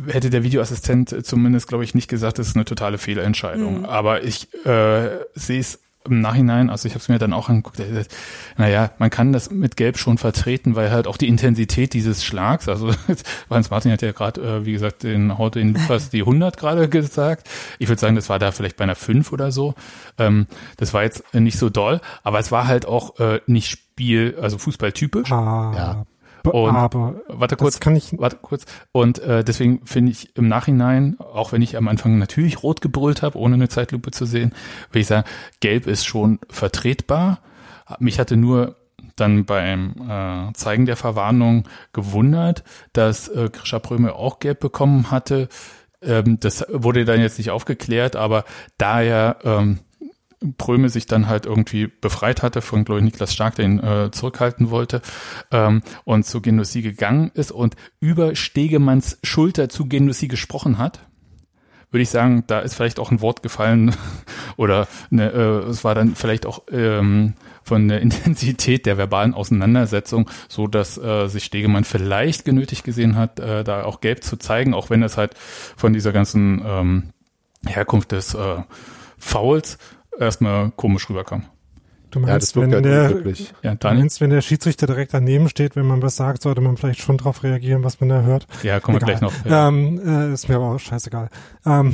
hätte 0.08 0.30
der 0.30 0.44
Videoassistent 0.44 1.26
zumindest, 1.26 1.68
glaube 1.68 1.84
ich, 1.84 1.96
nicht 1.96 2.10
gesagt, 2.10 2.40
das 2.40 2.48
ist 2.48 2.56
eine 2.56 2.66
totale 2.66 2.98
Fehlentscheidung. 2.98 3.80
Mhm. 3.80 3.86
Aber 3.86 4.24
ich 4.24 4.54
äh, 4.66 5.10
sehe 5.36 5.60
es 5.60 5.80
im 6.04 6.20
Nachhinein, 6.20 6.70
also 6.70 6.88
ich 6.88 6.94
habe 6.94 7.02
es 7.02 7.10
mir 7.10 7.20
dann 7.20 7.34
auch 7.34 7.50
angeguckt, 7.50 7.80
naja, 8.58 8.92
man 8.98 9.10
kann 9.10 9.34
das 9.34 9.52
mit 9.52 9.78
Gelb 9.78 9.98
schon 9.98 10.18
vertreten, 10.18 10.76
weil 10.76 10.92
halt 10.92 11.06
auch 11.06 11.18
die 11.18 11.28
Intensität 11.28 11.94
dieses 11.94 12.24
Schlags, 12.24 12.68
also 12.68 12.92
Hans 13.50 13.70
Martin 13.70 13.92
hat 13.92 14.02
ja 14.02 14.12
gerade, 14.12 14.42
äh, 14.42 14.66
wie 14.66 14.72
gesagt, 14.72 15.04
den 15.04 15.38
heute 15.38 15.60
in 15.60 15.74
Lukas 15.74 16.10
die 16.10 16.22
100 16.22 16.58
gerade 16.58 16.90
gesagt. 16.90 17.48
Ich 17.78 17.88
würde 17.88 18.00
sagen, 18.00 18.16
das 18.16 18.30
war 18.30 18.40
da 18.40 18.52
vielleicht 18.52 18.78
bei 18.78 18.84
einer 18.84 18.96
5 18.96 19.32
oder 19.32 19.52
so. 19.52 19.76
Ähm, 20.18 20.48
das 20.78 20.94
war 20.94 21.04
jetzt 21.04 21.34
nicht 21.34 21.60
so 21.60 21.70
doll, 21.70 22.02
aber 22.24 22.40
es 22.40 22.52
war 22.52 22.68
halt 22.68 22.88
auch 22.88 23.20
äh, 23.20 23.42
nicht 23.46 23.70
Spiel, 23.70 24.38
also 24.42 24.58
Fußballtypisch. 24.58 25.32
Ah, 25.32 25.74
ja. 25.76 26.06
Und 26.50 26.76
aber 26.76 27.16
warte 27.28 27.56
kurz, 27.56 27.80
kann 27.80 27.96
ich 27.96 28.18
warte 28.18 28.38
kurz. 28.42 28.66
Und 28.92 29.20
äh, 29.20 29.44
deswegen 29.44 29.86
finde 29.86 30.12
ich 30.12 30.36
im 30.36 30.48
Nachhinein, 30.48 31.18
auch 31.20 31.52
wenn 31.52 31.62
ich 31.62 31.78
am 31.78 31.88
Anfang 31.88 32.18
natürlich 32.18 32.64
rot 32.64 32.82
gebrüllt 32.82 33.22
habe, 33.22 33.38
ohne 33.38 33.56
eine 33.56 33.70
Zeitlupe 33.70 34.12
zu 34.12 34.26
sehen, 34.26 34.54
würde 34.90 35.00
ich 35.00 35.08
sagen, 35.08 35.28
gelb 35.60 35.88
ist 35.88 36.06
schon 36.06 36.40
vertretbar. 36.50 37.40
Mich 38.00 38.20
hatte 38.20 38.38
nur 38.38 38.78
dann 39.16 39.46
beim 39.46 39.96
äh, 40.10 40.54
Zeigen 40.54 40.86
der 40.86 40.96
Verwarnung 40.96 41.68
gewundert, 41.94 42.64
dass 42.94 43.28
äh, 43.28 43.50
Grisha 43.52 43.80
Pröme 43.80 44.14
auch 44.14 44.40
gelb 44.40 44.60
bekommen 44.60 45.12
hatte. 45.12 45.50
Ähm, 46.02 46.40
das 46.40 46.66
wurde 46.70 47.06
dann 47.06 47.20
jetzt 47.20 47.38
nicht 47.38 47.52
aufgeklärt, 47.52 48.16
aber 48.16 48.46
da 48.78 49.02
er 49.02 49.38
ähm, 49.44 49.80
Pröme 50.58 50.90
sich 50.90 51.06
dann 51.06 51.28
halt 51.28 51.46
irgendwie 51.46 51.88
befreit 51.88 52.42
hatte 52.42 52.62
von, 52.62 52.84
glaube 52.84 53.00
ich, 53.00 53.06
Niklas 53.06 53.34
Stark, 53.34 53.56
der 53.56 53.66
ihn 53.66 53.80
äh, 53.80 54.12
zurückhalten 54.12 54.70
wollte, 54.72 55.02
ähm, 55.52 55.82
und 56.04 56.26
zu 56.26 56.42
Genussi 56.42 56.82
gegangen 56.82 57.32
ist 57.34 57.52
und 57.52 57.76
über 58.00 58.36
Stegemanns 58.36 59.20
Schulter 59.24 59.70
zu 59.70 59.88
Genussi 59.88 60.28
gesprochen 60.28 60.78
hat, 60.78 61.02
würde 61.92 62.04
ich 62.04 62.10
sagen, 62.10 62.46
da 62.48 62.60
ist 62.60 62.74
vielleicht 62.74 63.00
auch 63.00 63.12
ein 63.12 63.22
Wort 63.22 63.44
gefallen 63.44 63.94
oder 64.58 64.88
eine, 65.12 65.32
äh, 65.32 65.70
es 65.70 65.84
war 65.84 65.94
dann 65.94 66.16
vielleicht 66.16 66.46
auch 66.46 66.64
ähm, 66.72 67.36
von 67.64 67.88
der 67.88 68.02
Intensität 68.02 68.86
der 68.86 68.98
verbalen 68.98 69.34
Auseinandersetzung, 69.34 70.30
so 70.48 70.68
dass 70.68 70.98
äh, 70.98 71.28
sich 71.28 71.44
Stegemann 71.44 71.84
vielleicht 71.84 72.46
genötigt 72.46 72.84
gesehen 72.84 73.16
hat, 73.16 73.40
äh, 73.40 73.64
da 73.64 73.84
auch 73.84 74.02
gelb 74.02 74.24
zu 74.24 74.38
zeigen, 74.38 74.74
auch 74.74 74.90
wenn 74.90 75.04
es 75.04 75.18
halt 75.18 75.36
von 75.38 75.94
dieser 75.94 76.14
ganzen 76.14 76.62
ähm, 76.66 77.04
Herkunft 77.68 78.14
des 78.14 78.34
äh, 78.34 78.64
Fouls 79.20 79.78
erstmal 80.20 80.72
komisch 80.72 81.10
rüberkam. 81.10 81.44
Du 82.12 82.20
meinst, 82.20 82.56
ja, 82.56 82.62
wenn, 82.62 82.74
halt 82.74 82.86
der, 82.86 83.24
ja, 83.64 83.76
du 83.76 83.88
meinst, 83.88 84.20
wenn 84.20 84.32
der 84.32 84.42
Schiedsrichter 84.42 84.86
direkt 84.86 85.14
daneben 85.14 85.48
steht, 85.48 85.78
wenn 85.78 85.88
man 85.88 86.02
was 86.02 86.18
sagt, 86.18 86.42
sollte 86.42 86.60
man 86.60 86.76
vielleicht 86.76 87.00
schon 87.00 87.18
drauf 87.18 87.42
reagieren, 87.44 87.86
was 87.86 88.02
man 88.02 88.10
da 88.10 88.22
hört. 88.22 88.48
Ja, 88.64 88.82
kommen 88.82 89.00
wir 89.00 89.06
gleich 89.06 89.22
noch. 89.22 89.34
Ja. 89.46 89.70
Ähm, 89.70 90.02
äh, 90.06 90.34
ist 90.34 90.50
mir 90.50 90.56
aber 90.56 90.76
auch 90.76 90.80
scheißegal. 90.80 91.30
Ähm, 91.66 91.94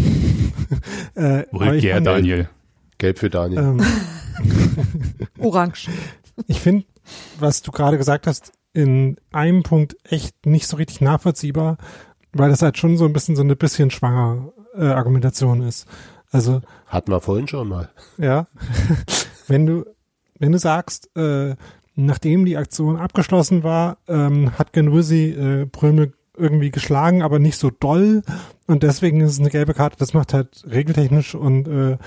äh, 1.15 1.43
Vulgär, 1.51 2.01
Daniel. 2.01 2.49
Gelb 2.97 3.19
für 3.19 3.29
Daniel. 3.29 3.59
Ähm, 3.59 3.85
Orange. 5.39 5.89
Ich 6.47 6.61
finde, 6.61 6.85
was 7.39 7.61
du 7.61 7.71
gerade 7.71 7.99
gesagt 7.99 8.25
hast, 8.25 8.53
in 8.73 9.17
einem 9.31 9.61
Punkt 9.61 9.97
echt 10.03 10.47
nicht 10.47 10.67
so 10.67 10.77
richtig 10.77 11.01
nachvollziehbar, 11.01 11.77
weil 12.33 12.49
das 12.49 12.63
halt 12.63 12.77
schon 12.79 12.97
so 12.97 13.05
ein 13.05 13.13
bisschen 13.13 13.35
so 13.35 13.43
eine 13.43 13.55
bisschen 13.55 13.91
schwanger 13.91 14.51
äh, 14.75 14.85
Argumentation 14.85 15.61
ist. 15.61 15.87
Also 16.31 16.61
hatten 16.87 17.11
wir 17.11 17.21
vorhin 17.21 17.47
schon 17.47 17.69
mal. 17.69 17.89
Ja, 18.17 18.47
wenn 19.47 19.65
du 19.65 19.85
wenn 20.39 20.51
du 20.51 20.59
sagst, 20.59 21.15
äh, 21.15 21.55
nachdem 21.95 22.45
die 22.45 22.57
Aktion 22.57 22.97
abgeschlossen 22.97 23.63
war, 23.63 23.97
ähm, 24.07 24.57
hat 24.57 24.73
Genusi 24.73 25.31
äh, 25.31 25.65
Pröme 25.65 26.13
irgendwie 26.37 26.69
geschlagen, 26.69 27.23
aber 27.23 27.39
nicht 27.39 27.57
so 27.57 27.71
doll. 27.71 28.21
Und 28.67 28.83
deswegen 28.83 29.21
ist 29.21 29.31
es 29.31 29.39
eine 29.39 29.49
gelbe 29.49 29.73
Karte. 29.73 29.97
Das 29.97 30.13
macht 30.13 30.33
halt 30.33 30.63
regeltechnisch 30.69 31.33
und 31.33 31.67
äh, 31.67 31.97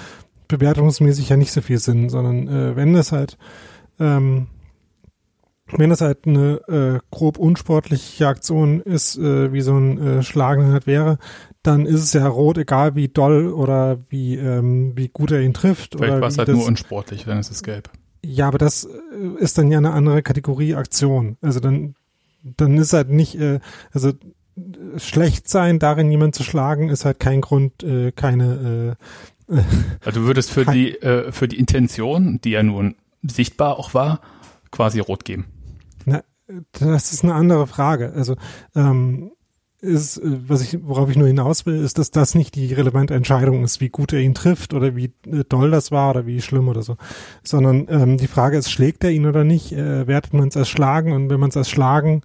bewertungsmäßig 0.47 1.29
ja 1.29 1.37
nicht 1.37 1.53
so 1.53 1.61
viel 1.61 1.79
Sinn, 1.79 2.09
sondern 2.09 2.47
äh, 2.49 2.77
wenn 2.77 2.93
das 2.93 3.11
halt 3.11 3.37
ähm, 3.99 4.47
wenn 5.77 5.91
das 5.91 6.01
halt 6.01 6.27
eine 6.27 6.61
äh, 6.69 6.99
grob 7.11 7.39
unsportliche 7.39 8.27
Aktion 8.27 8.81
ist, 8.81 9.17
äh, 9.19 9.53
wie 9.53 9.61
so 9.61 9.77
ein 9.77 9.99
äh, 9.99 10.23
Schlagen 10.23 10.73
halt 10.73 10.87
wäre, 10.87 11.19
dann 11.63 11.87
ist 11.87 12.03
es 12.03 12.13
ja 12.13 12.27
rot, 12.27 12.59
egal 12.59 12.95
wie 12.95 13.09
doll 13.09 13.53
oder 13.53 13.99
wie 14.09 14.39
wie, 14.39 14.93
wie 14.97 15.09
gut 15.09 15.31
er 15.31 15.41
ihn 15.41 15.55
trifft. 15.55 15.95
Vielleicht 15.95 16.13
oder 16.13 16.21
war 16.21 16.29
es 16.29 16.39
halt 16.39 16.49
das, 16.49 16.57
nur 16.57 16.67
unsportlich, 16.67 17.25
dann 17.25 17.39
ist 17.39 17.51
es 17.51 17.63
gelb. 17.63 17.91
Ja, 18.25 18.49
aber 18.49 18.59
das 18.59 18.85
äh, 18.85 19.43
ist 19.43 19.59
dann 19.59 19.71
ja 19.71 19.79
eine 19.79 19.93
andere 19.93 20.23
Kategorie 20.23 20.75
Aktion. 20.75 21.37
Also 21.41 21.61
dann, 21.61 21.95
dann 22.43 22.77
ist 22.77 22.93
halt 22.93 23.11
nicht, 23.11 23.35
äh, 23.37 23.61
also 23.93 24.13
schlecht 24.97 25.49
sein, 25.49 25.79
darin 25.79 26.11
jemand 26.11 26.35
zu 26.35 26.43
schlagen, 26.43 26.89
ist 26.89 27.05
halt 27.05 27.21
kein 27.21 27.41
Grund, 27.41 27.83
äh, 27.83 28.13
keine. 28.13 28.97
Äh, 29.49 29.63
also 30.05 30.21
du 30.21 30.27
würdest 30.27 30.51
für 30.51 30.65
die 30.65 30.97
äh, 31.03 31.33
für 31.33 31.49
die 31.49 31.59
Intention, 31.59 32.41
die 32.43 32.51
ja 32.51 32.63
nun 32.63 32.97
sichtbar 33.23 33.79
auch 33.79 33.95
war, 33.95 34.21
quasi 34.71 35.01
rot 35.01 35.25
geben. 35.25 35.47
Na, 36.05 36.23
das 36.73 37.13
ist 37.13 37.25
eine 37.25 37.35
andere 37.35 37.67
Frage. 37.67 38.13
Also 38.15 38.37
ähm, 38.75 39.33
ist, 39.81 40.19
äh, 40.19 40.49
was 40.49 40.63
ich, 40.63 40.79
worauf 40.83 41.11
ich 41.11 41.17
nur 41.17 41.27
hinaus 41.27 41.67
will, 41.67 41.83
ist, 41.83 41.99
dass 41.99 42.11
das 42.11 42.35
nicht 42.35 42.55
die 42.55 42.73
relevante 42.73 43.15
Entscheidung 43.15 43.65
ist, 43.65 43.81
wie 43.81 43.89
gut 43.89 44.13
er 44.13 44.21
ihn 44.21 44.35
trifft 44.35 44.75
oder 44.75 44.97
wie 44.97 45.13
äh, 45.27 45.45
doll 45.49 45.71
das 45.71 45.91
war 45.91 46.11
oder 46.11 46.27
wie 46.27 46.41
schlimm 46.43 46.69
oder 46.69 46.83
so, 46.83 46.97
sondern 47.43 47.87
ähm, 47.89 48.17
die 48.17 48.27
Frage 48.27 48.59
ist, 48.59 48.71
schlägt 48.71 49.05
er 49.05 49.11
ihn 49.11 49.27
oder 49.27 49.45
nicht? 49.45 49.73
Äh, 49.73 50.07
wertet 50.07 50.35
man 50.35 50.49
es 50.49 50.57
als 50.57 50.69
Schlagen 50.69 51.13
und 51.13 51.31
wenn 51.31 51.41
man 51.41 51.51
es 51.51 51.57
als 51.57 51.71
Schlagen 51.71 52.23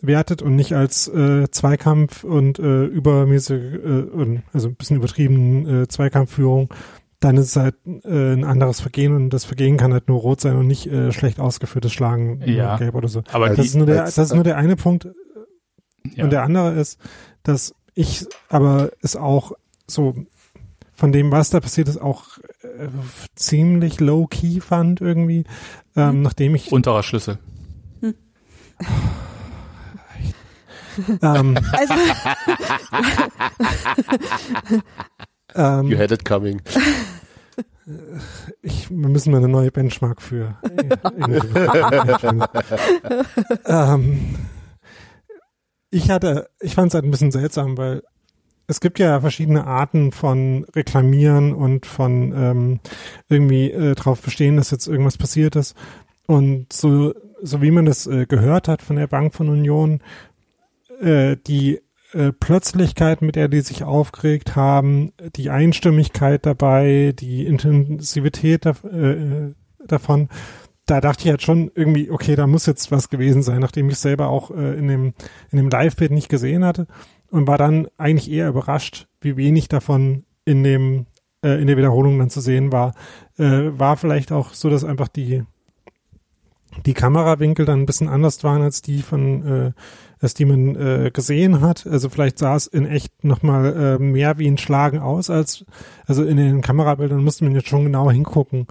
wertet 0.00 0.42
und 0.42 0.56
nicht 0.56 0.74
als 0.74 1.08
äh, 1.08 1.50
Zweikampf 1.50 2.24
und 2.24 2.58
äh, 2.58 2.84
übermäßig, 2.84 3.60
äh, 3.60 4.40
also 4.52 4.68
ein 4.68 4.74
bisschen 4.74 4.96
übertrieben 4.96 5.82
äh, 5.82 5.88
Zweikampfführung, 5.88 6.68
dann 7.20 7.36
ist 7.38 7.48
es 7.48 7.56
halt 7.56 7.76
äh, 8.04 8.34
ein 8.34 8.44
anderes 8.44 8.80
Vergehen 8.80 9.14
und 9.14 9.30
das 9.30 9.44
Vergehen 9.44 9.76
kann 9.76 9.92
halt 9.92 10.08
nur 10.08 10.20
rot 10.20 10.40
sein 10.40 10.56
und 10.56 10.66
nicht 10.66 10.86
äh, 10.86 11.12
schlecht 11.12 11.40
ausgeführtes 11.40 11.92
Schlagen 11.92 12.42
ja, 12.44 12.76
gelb 12.76 12.94
oder 12.94 13.08
so. 13.08 13.22
Aber 13.32 13.48
das, 13.48 13.56
die, 13.56 13.62
ist 13.62 13.74
nur 13.74 13.86
der, 13.86 14.04
das 14.04 14.18
ist 14.18 14.34
nur 14.34 14.44
der 14.44 14.58
eine 14.58 14.76
Punkt. 14.76 15.08
Ja. 16.14 16.24
Und 16.24 16.30
der 16.30 16.42
andere 16.42 16.74
ist, 16.74 16.98
dass 17.42 17.74
ich 17.94 18.26
aber 18.48 18.90
es 19.02 19.16
auch 19.16 19.52
so 19.86 20.14
von 20.94 21.12
dem, 21.12 21.30
was 21.30 21.50
da 21.50 21.60
passiert 21.60 21.88
ist, 21.88 22.00
auch 22.00 22.38
äh, 22.62 22.88
ziemlich 23.34 24.00
low-key 24.00 24.60
fand 24.60 25.00
irgendwie, 25.00 25.44
ähm, 25.94 26.16
mhm. 26.16 26.22
nachdem 26.22 26.54
ich... 26.54 26.72
Unterer 26.72 27.02
Schlüssel. 27.02 27.38
Hm. 28.00 28.14
ähm, 31.22 31.58
also, 31.72 31.94
ähm, 35.54 35.86
you 35.88 35.98
had 35.98 36.12
it 36.12 36.24
coming. 36.24 36.62
Ich, 38.62 38.90
wir 38.90 39.08
müssen 39.08 39.30
mal 39.30 39.38
eine 39.38 39.48
neue 39.48 39.70
Benchmark 39.70 40.20
für. 40.20 40.56
ähm, 43.66 44.34
ich 45.90 46.10
hatte, 46.10 46.48
ich 46.60 46.74
fand 46.74 46.88
es 46.88 46.94
halt 46.94 47.04
ein 47.04 47.10
bisschen 47.10 47.32
seltsam, 47.32 47.76
weil 47.78 48.02
es 48.66 48.80
gibt 48.80 48.98
ja 48.98 49.20
verschiedene 49.20 49.66
Arten 49.66 50.12
von 50.12 50.64
Reklamieren 50.74 51.52
und 51.52 51.86
von 51.86 52.32
ähm, 52.36 52.80
irgendwie 53.28 53.70
äh, 53.70 53.94
darauf 53.94 54.20
bestehen, 54.22 54.56
dass 54.56 54.72
jetzt 54.72 54.88
irgendwas 54.88 55.18
passiert 55.18 55.56
ist. 55.56 55.76
Und 56.26 56.72
so, 56.72 57.14
so 57.42 57.62
wie 57.62 57.70
man 57.70 57.86
das 57.86 58.06
äh, 58.06 58.26
gehört 58.26 58.66
hat 58.66 58.82
von 58.82 58.96
der 58.96 59.06
Bank 59.06 59.34
von 59.34 59.48
Union, 59.48 60.00
äh, 61.00 61.36
die 61.46 61.80
äh, 62.12 62.32
Plötzlichkeit, 62.32 63.22
mit 63.22 63.36
der 63.36 63.48
die 63.48 63.60
sich 63.60 63.84
aufgeregt 63.84 64.56
haben, 64.56 65.12
die 65.36 65.50
Einstimmigkeit 65.50 66.44
dabei, 66.44 67.14
die 67.16 67.46
Intensivität 67.46 68.66
da, 68.66 68.70
äh, 68.90 69.52
davon, 69.86 70.28
da 70.86 71.00
dachte 71.00 71.24
ich 71.24 71.30
halt 71.30 71.42
schon 71.42 71.70
irgendwie, 71.74 72.10
okay, 72.10 72.36
da 72.36 72.46
muss 72.46 72.66
jetzt 72.66 72.92
was 72.92 73.10
gewesen 73.10 73.42
sein, 73.42 73.60
nachdem 73.60 73.90
ich 73.90 73.98
selber 73.98 74.28
auch 74.28 74.52
äh, 74.52 74.78
in 74.78 74.88
dem, 74.88 75.14
in 75.50 75.58
dem 75.58 75.68
Live-Bild 75.68 76.12
nicht 76.12 76.28
gesehen 76.28 76.64
hatte 76.64 76.86
und 77.30 77.48
war 77.48 77.58
dann 77.58 77.88
eigentlich 77.98 78.30
eher 78.30 78.48
überrascht, 78.48 79.08
wie 79.20 79.36
wenig 79.36 79.68
davon 79.68 80.24
in 80.44 80.62
dem, 80.62 81.06
äh, 81.42 81.60
in 81.60 81.66
der 81.66 81.76
Wiederholung 81.76 82.18
dann 82.18 82.30
zu 82.30 82.40
sehen 82.40 82.70
war. 82.70 82.94
Äh, 83.36 83.78
war 83.78 83.96
vielleicht 83.96 84.30
auch 84.30 84.54
so, 84.54 84.70
dass 84.70 84.84
einfach 84.84 85.08
die, 85.08 85.42
die 86.86 86.94
Kamerawinkel 86.94 87.66
dann 87.66 87.80
ein 87.80 87.86
bisschen 87.86 88.08
anders 88.08 88.44
waren 88.44 88.62
als 88.62 88.80
die 88.80 89.02
von, 89.02 89.44
äh, 89.44 89.72
als 90.20 90.34
die 90.34 90.44
man 90.44 90.76
äh, 90.76 91.10
gesehen 91.12 91.62
hat. 91.62 91.84
Also 91.88 92.08
vielleicht 92.10 92.38
sah 92.38 92.54
es 92.54 92.68
in 92.68 92.86
echt 92.86 93.24
nochmal 93.24 93.98
äh, 93.98 93.98
mehr 93.98 94.38
wie 94.38 94.46
ein 94.46 94.58
Schlagen 94.58 95.00
aus 95.00 95.30
als, 95.30 95.64
also 96.06 96.22
in 96.24 96.36
den 96.36 96.60
Kamerabildern 96.60 97.24
musste 97.24 97.42
man 97.42 97.56
jetzt 97.56 97.68
schon 97.68 97.82
genauer 97.82 98.12
hingucken 98.12 98.68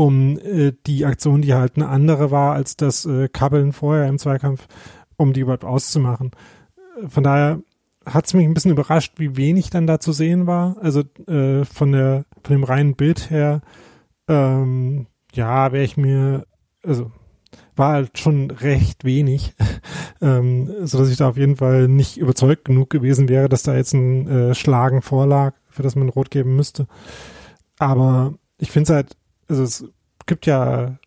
um 0.00 0.38
äh, 0.38 0.72
die 0.86 1.04
Aktion, 1.04 1.42
die 1.42 1.52
halt 1.52 1.76
eine 1.76 1.88
andere 1.88 2.30
war 2.30 2.54
als 2.54 2.74
das 2.74 3.04
äh, 3.04 3.28
Kabbeln 3.28 3.74
vorher 3.74 4.08
im 4.08 4.18
Zweikampf, 4.18 4.66
um 5.18 5.34
die 5.34 5.40
überhaupt 5.40 5.66
auszumachen. 5.66 6.30
Von 7.06 7.22
daher 7.22 7.60
hat 8.06 8.24
es 8.24 8.32
mich 8.32 8.46
ein 8.46 8.54
bisschen 8.54 8.70
überrascht, 8.70 9.18
wie 9.18 9.36
wenig 9.36 9.68
dann 9.68 9.86
da 9.86 10.00
zu 10.00 10.12
sehen 10.12 10.46
war. 10.46 10.78
Also 10.80 11.02
äh, 11.26 11.66
von 11.66 11.92
der 11.92 12.24
von 12.42 12.56
dem 12.56 12.64
reinen 12.64 12.96
Bild 12.96 13.28
her, 13.28 13.60
ähm, 14.26 15.06
ja, 15.34 15.70
wäre 15.70 15.84
ich 15.84 15.98
mir, 15.98 16.46
also 16.82 17.12
war 17.76 17.92
halt 17.92 18.18
schon 18.18 18.50
recht 18.50 19.04
wenig, 19.04 19.52
ähm, 20.22 20.86
so 20.86 21.04
ich 21.04 21.18
da 21.18 21.28
auf 21.28 21.36
jeden 21.36 21.56
Fall 21.56 21.88
nicht 21.88 22.16
überzeugt 22.16 22.64
genug 22.64 22.88
gewesen 22.88 23.28
wäre, 23.28 23.50
dass 23.50 23.64
da 23.64 23.76
jetzt 23.76 23.92
ein 23.92 24.26
äh, 24.26 24.54
Schlagen 24.54 25.02
vorlag, 25.02 25.52
für 25.68 25.82
das 25.82 25.94
man 25.94 26.08
rot 26.08 26.30
geben 26.30 26.56
müsste. 26.56 26.86
Aber 27.78 28.32
ich 28.56 28.70
finde 28.70 28.84
es 28.84 28.96
halt 28.96 29.16
also 29.50 29.62
es 29.62 29.84
gibt 30.26 30.46
ja 30.46 30.98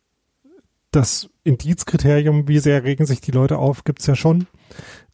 das 0.91 1.29
Indizkriterium, 1.43 2.47
wie 2.47 2.59
sehr 2.59 2.83
regen 2.83 3.05
sich 3.05 3.21
die 3.21 3.31
Leute 3.31 3.57
auf, 3.57 3.83
gibt's 3.83 4.05
ja 4.05 4.15
schon. 4.15 4.47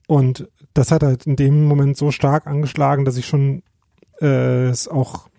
Und 0.08 0.50
das 0.74 0.92
hat 0.92 1.04
halt 1.04 1.26
in 1.26 1.36
dem 1.36 1.66
Moment 1.66 1.98
so 1.98 2.12
stark 2.12 2.48
angeschlagen, 2.48 3.06
dass 3.06 3.18
ich 3.18 3.28
schon 3.28 3.64
äh, 4.22 4.68
es 4.68 4.88
auch 4.88 5.30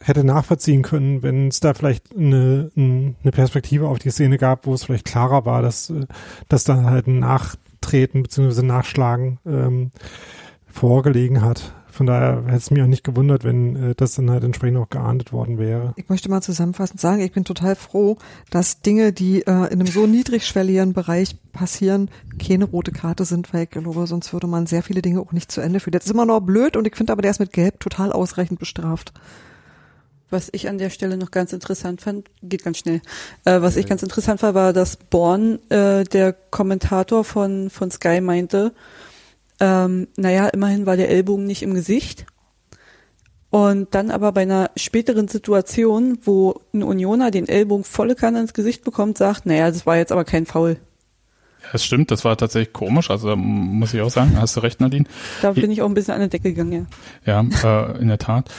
hätte 0.00 0.24
nachvollziehen 0.24 0.82
können, 0.82 1.22
wenn 1.22 1.48
es 1.48 1.60
da 1.60 1.74
vielleicht 1.74 2.16
eine, 2.16 2.70
eine 2.76 3.30
Perspektive 3.30 3.88
auf 3.88 3.98
die 3.98 4.10
Szene 4.10 4.38
gab, 4.38 4.66
wo 4.66 4.74
es 4.74 4.84
vielleicht 4.84 5.06
klarer 5.06 5.44
war, 5.44 5.62
dass, 5.62 5.92
dass 6.48 6.64
da 6.64 6.82
halt 6.82 7.06
ein 7.06 7.20
Nachtreten 7.20 8.22
bzw. 8.22 8.62
Nachschlagen 8.62 9.38
ähm, 9.46 9.92
vorgelegen 10.66 11.42
hat. 11.42 11.72
Von 11.92 12.06
daher 12.06 12.42
hätte 12.46 12.56
es 12.56 12.70
mich 12.70 12.82
auch 12.82 12.86
nicht 12.86 13.04
gewundert, 13.04 13.44
wenn 13.44 13.76
äh, 13.76 13.94
das 13.94 14.14
dann 14.14 14.30
halt 14.30 14.42
entsprechend 14.44 14.78
auch 14.78 14.88
geahndet 14.88 15.32
worden 15.32 15.58
wäre. 15.58 15.92
Ich 15.96 16.08
möchte 16.08 16.30
mal 16.30 16.40
zusammenfassend 16.40 16.98
sagen, 17.00 17.20
ich 17.20 17.32
bin 17.32 17.44
total 17.44 17.76
froh, 17.76 18.16
dass 18.50 18.80
Dinge, 18.80 19.12
die 19.12 19.42
äh, 19.42 19.50
in 19.50 19.80
einem 19.80 19.86
so 19.86 20.06
niedrigschwelligen 20.06 20.94
Bereich 20.94 21.36
passieren, 21.52 22.10
keine 22.44 22.64
rote 22.64 22.92
Karte 22.92 23.26
sind, 23.26 23.52
weil 23.52 23.64
ich 23.64 23.70
glaube, 23.70 24.06
sonst 24.06 24.32
würde 24.32 24.46
man 24.46 24.66
sehr 24.66 24.82
viele 24.82 25.02
Dinge 25.02 25.20
auch 25.20 25.32
nicht 25.32 25.52
zu 25.52 25.60
Ende 25.60 25.80
führen. 25.80 25.92
Das 25.92 26.06
ist 26.06 26.10
immer 26.10 26.24
noch 26.24 26.40
blöd 26.40 26.78
und 26.78 26.86
ich 26.86 26.96
finde 26.96 27.12
aber, 27.12 27.20
der 27.20 27.30
ist 27.30 27.40
mit 27.40 27.52
Gelb 27.52 27.78
total 27.78 28.10
ausreichend 28.10 28.58
bestraft. 28.58 29.12
Was 30.30 30.48
ich 30.52 30.66
an 30.70 30.78
der 30.78 30.88
Stelle 30.88 31.18
noch 31.18 31.30
ganz 31.30 31.52
interessant 31.52 32.00
fand, 32.00 32.30
geht 32.42 32.64
ganz 32.64 32.78
schnell. 32.78 33.02
Äh, 33.44 33.60
was 33.60 33.76
ich 33.76 33.86
ganz 33.86 34.02
interessant 34.02 34.40
fand, 34.40 34.54
war, 34.54 34.72
dass 34.72 34.96
Born, 34.96 35.58
äh, 35.68 36.04
der 36.04 36.32
Kommentator 36.32 37.22
von, 37.22 37.68
von 37.68 37.90
Sky 37.90 38.22
meinte, 38.22 38.72
ähm, 39.62 40.08
naja, 40.16 40.48
immerhin 40.48 40.86
war 40.86 40.96
der 40.96 41.08
Ellbogen 41.08 41.46
nicht 41.46 41.62
im 41.62 41.72
Gesicht. 41.72 42.26
Und 43.48 43.94
dann 43.94 44.10
aber 44.10 44.32
bei 44.32 44.42
einer 44.42 44.72
späteren 44.76 45.28
Situation, 45.28 46.18
wo 46.22 46.60
ein 46.74 46.82
Unioner 46.82 47.30
den 47.30 47.46
Ellbogen 47.46 47.84
volle 47.84 48.16
Kanne 48.16 48.40
ins 48.40 48.54
Gesicht 48.54 48.82
bekommt, 48.82 49.18
sagt, 49.18 49.46
naja, 49.46 49.70
das 49.70 49.86
war 49.86 49.96
jetzt 49.96 50.10
aber 50.10 50.24
kein 50.24 50.46
Foul. 50.46 50.78
Ja, 51.62 51.68
das 51.70 51.84
stimmt, 51.84 52.10
das 52.10 52.24
war 52.24 52.36
tatsächlich 52.36 52.72
komisch, 52.72 53.08
also 53.08 53.36
muss 53.36 53.94
ich 53.94 54.00
auch 54.00 54.10
sagen, 54.10 54.36
hast 54.36 54.56
du 54.56 54.60
recht, 54.60 54.80
Nadine. 54.80 55.04
Da 55.42 55.52
bin 55.52 55.70
ich 55.70 55.80
auch 55.80 55.86
ein 55.86 55.94
bisschen 55.94 56.14
an 56.14 56.20
der 56.20 56.28
Decke 56.28 56.52
gegangen, 56.54 56.88
ja. 57.24 57.44
Ja, 57.44 57.92
äh, 57.92 58.00
in 58.00 58.08
der 58.08 58.18
Tat. 58.18 58.50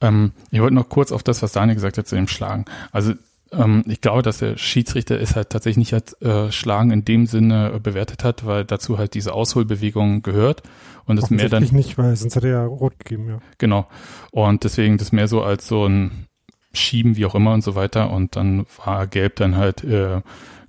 Ähm, 0.00 0.32
ich 0.50 0.60
wollte 0.62 0.74
noch 0.74 0.88
kurz 0.88 1.12
auf 1.12 1.22
das, 1.22 1.42
was 1.42 1.52
Daniel 1.52 1.74
gesagt 1.74 1.98
hat, 1.98 2.08
zu 2.08 2.14
dem 2.14 2.28
Schlagen. 2.28 2.64
Also 2.92 3.12
ähm, 3.56 3.84
ich 3.86 4.00
glaube, 4.00 4.22
dass 4.22 4.38
der 4.38 4.56
Schiedsrichter 4.56 5.20
es 5.20 5.36
halt 5.36 5.50
tatsächlich 5.50 5.78
nicht 5.78 5.94
als 5.94 6.20
äh, 6.20 6.50
Schlagen 6.52 6.90
in 6.90 7.04
dem 7.04 7.26
Sinne 7.26 7.72
äh, 7.74 7.80
bewertet 7.80 8.24
hat, 8.24 8.46
weil 8.46 8.64
dazu 8.64 8.98
halt 8.98 9.14
diese 9.14 9.32
Ausholbewegung 9.32 10.22
gehört 10.22 10.62
und 11.06 11.16
das 11.16 11.30
mehr 11.30 11.48
dann 11.48 11.62
nicht, 11.64 11.98
weil 11.98 12.16
sonst 12.16 12.36
hätte 12.36 12.48
er 12.48 12.52
ja 12.52 12.66
rot 12.66 12.98
gegeben, 12.98 13.28
ja. 13.28 13.38
Genau. 13.58 13.86
Und 14.30 14.64
deswegen 14.64 14.98
das 14.98 15.12
mehr 15.12 15.28
so 15.28 15.42
als 15.42 15.68
so 15.68 15.86
ein 15.86 16.26
Schieben, 16.72 17.16
wie 17.16 17.26
auch 17.26 17.34
immer 17.34 17.54
und 17.54 17.62
so 17.62 17.74
weiter 17.74 18.10
und 18.10 18.36
dann 18.36 18.66
war 18.84 19.06
Gelb 19.06 19.36
dann 19.36 19.56
halt, 19.56 19.82
äh, 19.84 20.20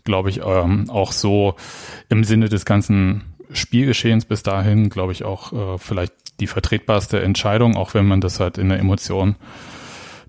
glaube 0.04 0.30
ich, 0.30 0.42
ähm, 0.46 0.90
auch 0.90 1.12
so 1.12 1.56
im 2.10 2.24
Sinne 2.24 2.50
des 2.50 2.66
ganzen 2.66 3.24
Spielgeschehens 3.52 4.26
bis 4.26 4.44
dahin, 4.44 4.90
glaube 4.90 5.12
ich, 5.12 5.24
auch 5.24 5.54
äh, 5.54 5.78
vielleicht 5.78 6.14
die 6.40 6.48
vertretbarste 6.48 7.22
Entscheidung, 7.22 7.76
auch 7.76 7.94
wenn 7.94 8.06
man 8.06 8.22
das 8.22 8.40
halt 8.40 8.58
in 8.58 8.70
der 8.70 8.80
Emotion, 8.80 9.36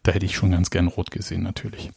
da 0.03 0.13
hätte 0.13 0.27
ich 0.27 0.37
schon 0.37 0.53
ganz 0.53 0.71
gern 0.71 0.89
rot 0.89 1.11
gesehen, 1.11 1.43
natürlich. 1.43 1.91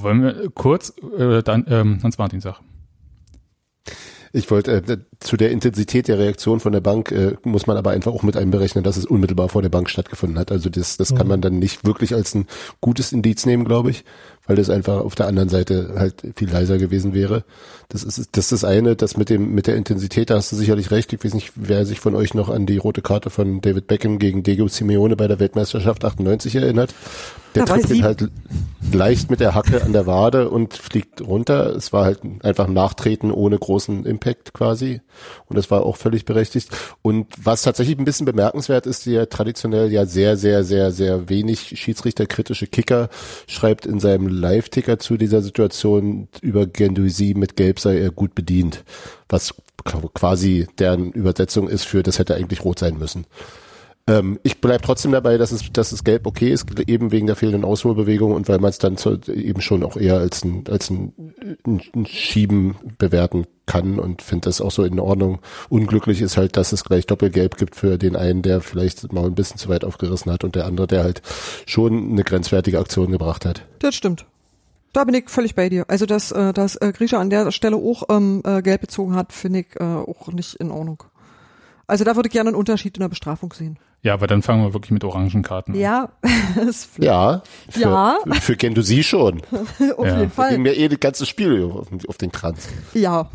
Wollen 0.00 0.22
wir 0.22 0.50
kurz 0.54 0.94
äh, 1.18 1.42
dann 1.42 1.66
ähm, 1.68 1.98
Hans-Martin 2.02 2.40
sagen? 2.40 2.64
Ich 4.34 4.50
wollte, 4.50 4.72
äh, 4.72 4.98
zu 5.20 5.36
der 5.36 5.50
Intensität 5.50 6.08
der 6.08 6.18
Reaktion 6.18 6.58
von 6.58 6.72
der 6.72 6.80
Bank 6.80 7.12
äh, 7.12 7.36
muss 7.44 7.66
man 7.66 7.76
aber 7.76 7.90
einfach 7.90 8.12
auch 8.12 8.22
mit 8.22 8.36
einberechnen, 8.36 8.82
dass 8.82 8.96
es 8.96 9.04
unmittelbar 9.04 9.50
vor 9.50 9.60
der 9.60 9.68
Bank 9.68 9.90
stattgefunden 9.90 10.38
hat. 10.38 10.50
Also 10.50 10.70
das, 10.70 10.96
das 10.96 11.14
kann 11.14 11.28
man 11.28 11.42
dann 11.42 11.58
nicht 11.58 11.84
wirklich 11.84 12.14
als 12.14 12.34
ein 12.34 12.46
gutes 12.80 13.12
Indiz 13.12 13.44
nehmen, 13.44 13.66
glaube 13.66 13.90
ich, 13.90 14.04
weil 14.46 14.56
das 14.56 14.70
einfach 14.70 15.00
auf 15.00 15.14
der 15.14 15.26
anderen 15.28 15.48
Seite 15.48 15.94
halt 15.96 16.22
viel 16.36 16.50
leiser 16.50 16.78
gewesen 16.78 17.14
wäre. 17.14 17.44
Das 17.88 18.02
ist 18.02 18.18
das, 18.32 18.44
ist 18.44 18.52
das 18.52 18.64
eine, 18.64 18.96
das 18.96 19.16
mit 19.16 19.30
dem 19.30 19.54
mit 19.54 19.66
der 19.66 19.76
Intensität, 19.76 20.30
da 20.30 20.36
hast 20.36 20.50
du 20.50 20.56
sicherlich 20.56 20.90
recht. 20.90 21.12
Ich 21.12 21.24
weiß 21.24 21.34
nicht, 21.34 21.52
wer 21.54 21.86
sich 21.86 22.00
von 22.00 22.14
euch 22.14 22.34
noch 22.34 22.48
an 22.48 22.66
die 22.66 22.78
rote 22.78 23.02
Karte 23.02 23.30
von 23.30 23.60
David 23.60 23.86
Beckham 23.86 24.18
gegen 24.18 24.42
Diego 24.42 24.66
Simeone 24.68 25.16
bei 25.16 25.28
der 25.28 25.38
Weltmeisterschaft 25.38 26.04
98 26.04 26.56
erinnert. 26.56 26.94
Der 27.54 27.64
Da 27.64 27.74
trifft 27.74 27.90
ihn 27.90 28.02
halt 28.02 28.30
leicht 28.92 29.30
mit 29.30 29.40
der 29.40 29.54
Hacke 29.54 29.82
an 29.82 29.92
der 29.92 30.06
Wade 30.06 30.48
und 30.48 30.74
fliegt 30.74 31.20
runter. 31.20 31.74
Es 31.76 31.92
war 31.92 32.04
halt 32.04 32.20
einfach 32.42 32.66
ein 32.66 32.72
Nachtreten 32.72 33.30
ohne 33.30 33.58
großen 33.58 34.06
Impact 34.06 34.54
quasi. 34.54 35.00
Und 35.46 35.56
das 35.56 35.70
war 35.70 35.84
auch 35.84 35.96
völlig 35.96 36.24
berechtigt. 36.24 36.70
Und 37.02 37.26
was 37.42 37.62
tatsächlich 37.62 37.98
ein 37.98 38.04
bisschen 38.04 38.26
bemerkenswert 38.26 38.86
ist, 38.86 39.06
der 39.06 39.28
traditionell 39.28 39.92
ja 39.92 40.06
sehr, 40.06 40.36
sehr, 40.36 40.64
sehr, 40.64 40.92
sehr 40.92 41.28
wenig 41.28 41.78
schiedsrichterkritische 41.78 42.66
Kicker 42.66 43.08
schreibt 43.46 43.86
in 43.86 44.00
seinem 44.00 44.28
Live-Ticker 44.32 44.98
zu 44.98 45.16
dieser 45.16 45.42
Situation 45.42 46.28
über 46.40 46.66
Gendouzi 46.66 47.34
mit 47.36 47.56
Gelb 47.56 47.78
sei 47.80 47.98
er 47.98 48.10
gut 48.10 48.34
bedient. 48.34 48.84
Was 49.28 49.54
quasi 50.14 50.66
deren 50.78 51.12
Übersetzung 51.12 51.68
ist 51.68 51.84
für, 51.84 52.02
das 52.02 52.18
hätte 52.18 52.34
eigentlich 52.34 52.64
rot 52.64 52.78
sein 52.78 52.98
müssen. 52.98 53.26
Ähm, 54.12 54.38
ich 54.42 54.60
bleib 54.60 54.82
trotzdem 54.82 55.12
dabei, 55.12 55.38
dass 55.38 55.52
es, 55.52 55.72
dass 55.72 55.92
es 55.92 56.04
gelb 56.04 56.26
okay 56.26 56.52
ist, 56.52 56.66
eben 56.86 57.12
wegen 57.12 57.26
der 57.26 57.36
fehlenden 57.36 57.64
Ausholbewegung 57.64 58.32
und 58.32 58.46
weil 58.48 58.58
man 58.58 58.68
es 58.68 58.78
dann 58.78 58.98
zu, 58.98 59.18
eben 59.26 59.62
schon 59.62 59.82
auch 59.82 59.96
eher 59.96 60.16
als 60.16 60.44
ein, 60.44 60.64
als 60.68 60.90
ein, 60.90 61.12
ein, 61.66 61.80
ein 61.94 62.06
Schieben 62.06 62.76
bewerten 62.98 63.46
kann 63.64 63.98
und 63.98 64.20
finde 64.20 64.46
das 64.46 64.60
auch 64.60 64.70
so 64.70 64.84
in 64.84 65.00
Ordnung. 65.00 65.38
Unglücklich 65.70 66.20
ist 66.20 66.36
halt, 66.36 66.58
dass 66.58 66.72
es 66.72 66.84
gleich 66.84 67.06
Doppelgelb 67.06 67.56
gibt 67.56 67.74
für 67.74 67.96
den 67.96 68.14
einen, 68.14 68.42
der 68.42 68.60
vielleicht 68.60 69.12
mal 69.12 69.24
ein 69.24 69.34
bisschen 69.34 69.56
zu 69.56 69.70
weit 69.70 69.84
aufgerissen 69.84 70.30
hat 70.30 70.44
und 70.44 70.56
der 70.56 70.66
andere, 70.66 70.86
der 70.86 71.04
halt 71.04 71.22
schon 71.64 72.10
eine 72.10 72.24
grenzwertige 72.24 72.78
Aktion 72.78 73.12
gebracht 73.12 73.46
hat. 73.46 73.64
Das 73.78 73.94
stimmt. 73.94 74.26
Da 74.92 75.04
bin 75.04 75.14
ich 75.14 75.30
völlig 75.30 75.54
bei 75.54 75.70
dir. 75.70 75.86
Also, 75.88 76.04
dass, 76.04 76.32
äh, 76.32 76.52
dass 76.52 76.76
äh, 76.76 76.92
Grisha 76.92 77.18
an 77.18 77.30
der 77.30 77.50
Stelle 77.50 77.76
auch 77.76 78.02
ähm, 78.10 78.42
äh, 78.44 78.60
gelb 78.60 78.82
bezogen 78.82 79.14
hat, 79.14 79.32
finde 79.32 79.60
ich 79.60 79.80
äh, 79.80 79.84
auch 79.84 80.28
nicht 80.28 80.56
in 80.56 80.70
Ordnung. 80.70 81.04
Also 81.86 82.04
da 82.04 82.14
würde 82.14 82.26
ich 82.26 82.32
gerne 82.32 82.48
einen 82.48 82.56
Unterschied 82.56 82.96
in 82.96 83.00
der 83.00 83.08
Bestrafung 83.08 83.52
sehen. 83.52 83.78
Ja, 84.04 84.14
aber 84.14 84.26
dann 84.26 84.42
fangen 84.42 84.64
wir 84.64 84.74
wirklich 84.74 84.90
mit 84.90 85.04
Orangenkarten 85.04 85.74
an. 85.74 85.80
Ja, 85.80 86.08
Ja, 86.98 87.42
für, 87.70 87.80
Ja. 87.80 88.16
für 88.40 88.56
Gendouzi 88.56 89.02
schon. 89.04 89.42
auf 89.96 90.06
Ja. 90.06 90.18
jeden 90.18 90.30
Fall. 90.30 90.50
Ging 90.54 90.62
mir 90.62 90.76
eh 90.76 90.88
das 90.88 90.98
ganze 91.00 91.24
Spiel 91.26 91.64
auf, 91.72 91.86
auf 92.08 92.18
den 92.18 92.32
Kranz. 92.32 92.68
Ja, 92.94 93.30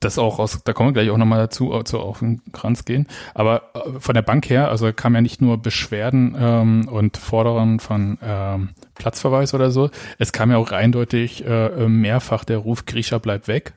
das 0.00 0.18
auch 0.18 0.38
aus, 0.38 0.58
da 0.64 0.72
kommen 0.72 0.88
wir 0.88 0.92
gleich 0.94 1.10
auch 1.10 1.16
nochmal 1.18 1.38
dazu, 1.38 1.78
zu 1.84 2.00
auf 2.00 2.18
den 2.20 2.40
Kranz 2.52 2.84
gehen. 2.84 3.06
Aber 3.34 3.62
äh, 3.74 4.00
von 4.00 4.14
der 4.14 4.22
Bank 4.22 4.48
her, 4.50 4.68
also 4.70 4.92
kam 4.92 5.14
ja 5.14 5.20
nicht 5.20 5.40
nur 5.40 5.58
Beschwerden 5.58 6.34
ähm, 6.38 6.88
und 6.88 7.18
Forderungen 7.18 7.78
von 7.78 8.18
ähm, 8.22 8.70
Platzverweis 8.94 9.52
oder 9.54 9.70
so, 9.70 9.90
es 10.18 10.32
kam 10.32 10.50
ja 10.50 10.56
auch 10.56 10.72
eindeutig 10.72 11.44
äh, 11.44 11.66
äh, 11.66 11.88
mehrfach 11.88 12.44
der 12.44 12.58
Ruf, 12.58 12.86
Grisha 12.86 13.18
bleibt 13.18 13.46
weg. 13.46 13.74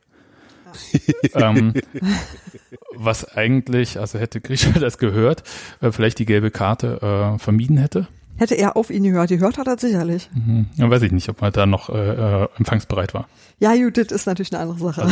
ähm, 1.34 1.74
was 2.96 3.26
eigentlich, 3.36 4.00
also 4.00 4.20
hätte 4.20 4.42
Grisha 4.42 4.72
das 4.80 4.98
gehört, 4.98 5.44
äh, 5.82 5.92
vielleicht 5.92 6.20
die 6.20 6.26
gelbe 6.26 6.52
Karte 6.52 7.36
äh, 7.36 7.40
vermieden 7.40 7.78
hätte. 7.78 8.08
hätte 8.38 8.56
er 8.56 8.76
auf 8.76 8.90
ihn 8.90 9.04
gehört. 9.04 9.30
Gehört 9.30 9.58
hat 9.58 9.68
er 9.68 9.78
sicherlich. 9.78 10.30
Mhm. 10.34 10.68
Ja, 10.76 10.90
weiß 10.90 11.02
ich 11.04 11.12
nicht, 11.12 11.30
ob 11.30 11.42
man 11.42 11.52
da 11.52 11.66
noch 11.66 11.90
äh, 11.90 12.44
äh, 12.44 12.48
empfangsbereit 12.58 13.14
war. 13.14 13.28
Ja, 13.60 13.74
Judith 13.74 14.12
ist 14.12 14.28
natürlich 14.28 14.54
eine 14.54 14.64
andere 14.64 14.92
Sache. 14.94 15.08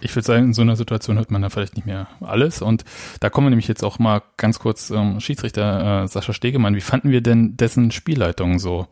Ich 0.00 0.16
würde 0.16 0.26
sagen, 0.26 0.44
in 0.46 0.54
so 0.54 0.62
einer 0.62 0.76
Situation 0.76 1.18
hört 1.18 1.30
man 1.30 1.42
da 1.42 1.50
vielleicht 1.50 1.76
nicht 1.76 1.84
mehr 1.84 2.08
alles. 2.22 2.62
Und 2.62 2.84
da 3.20 3.28
kommen 3.28 3.46
wir 3.46 3.50
nämlich 3.50 3.68
jetzt 3.68 3.84
auch 3.84 3.98
mal 3.98 4.22
ganz 4.38 4.58
kurz 4.58 4.88
ähm, 4.88 5.20
Schiedsrichter 5.20 6.04
äh, 6.04 6.08
Sascha 6.08 6.32
Stegemann. 6.32 6.74
Wie 6.74 6.80
fanden 6.80 7.10
wir 7.10 7.20
denn 7.20 7.58
dessen 7.58 7.90
Spielleitung 7.90 8.58
so, 8.58 8.86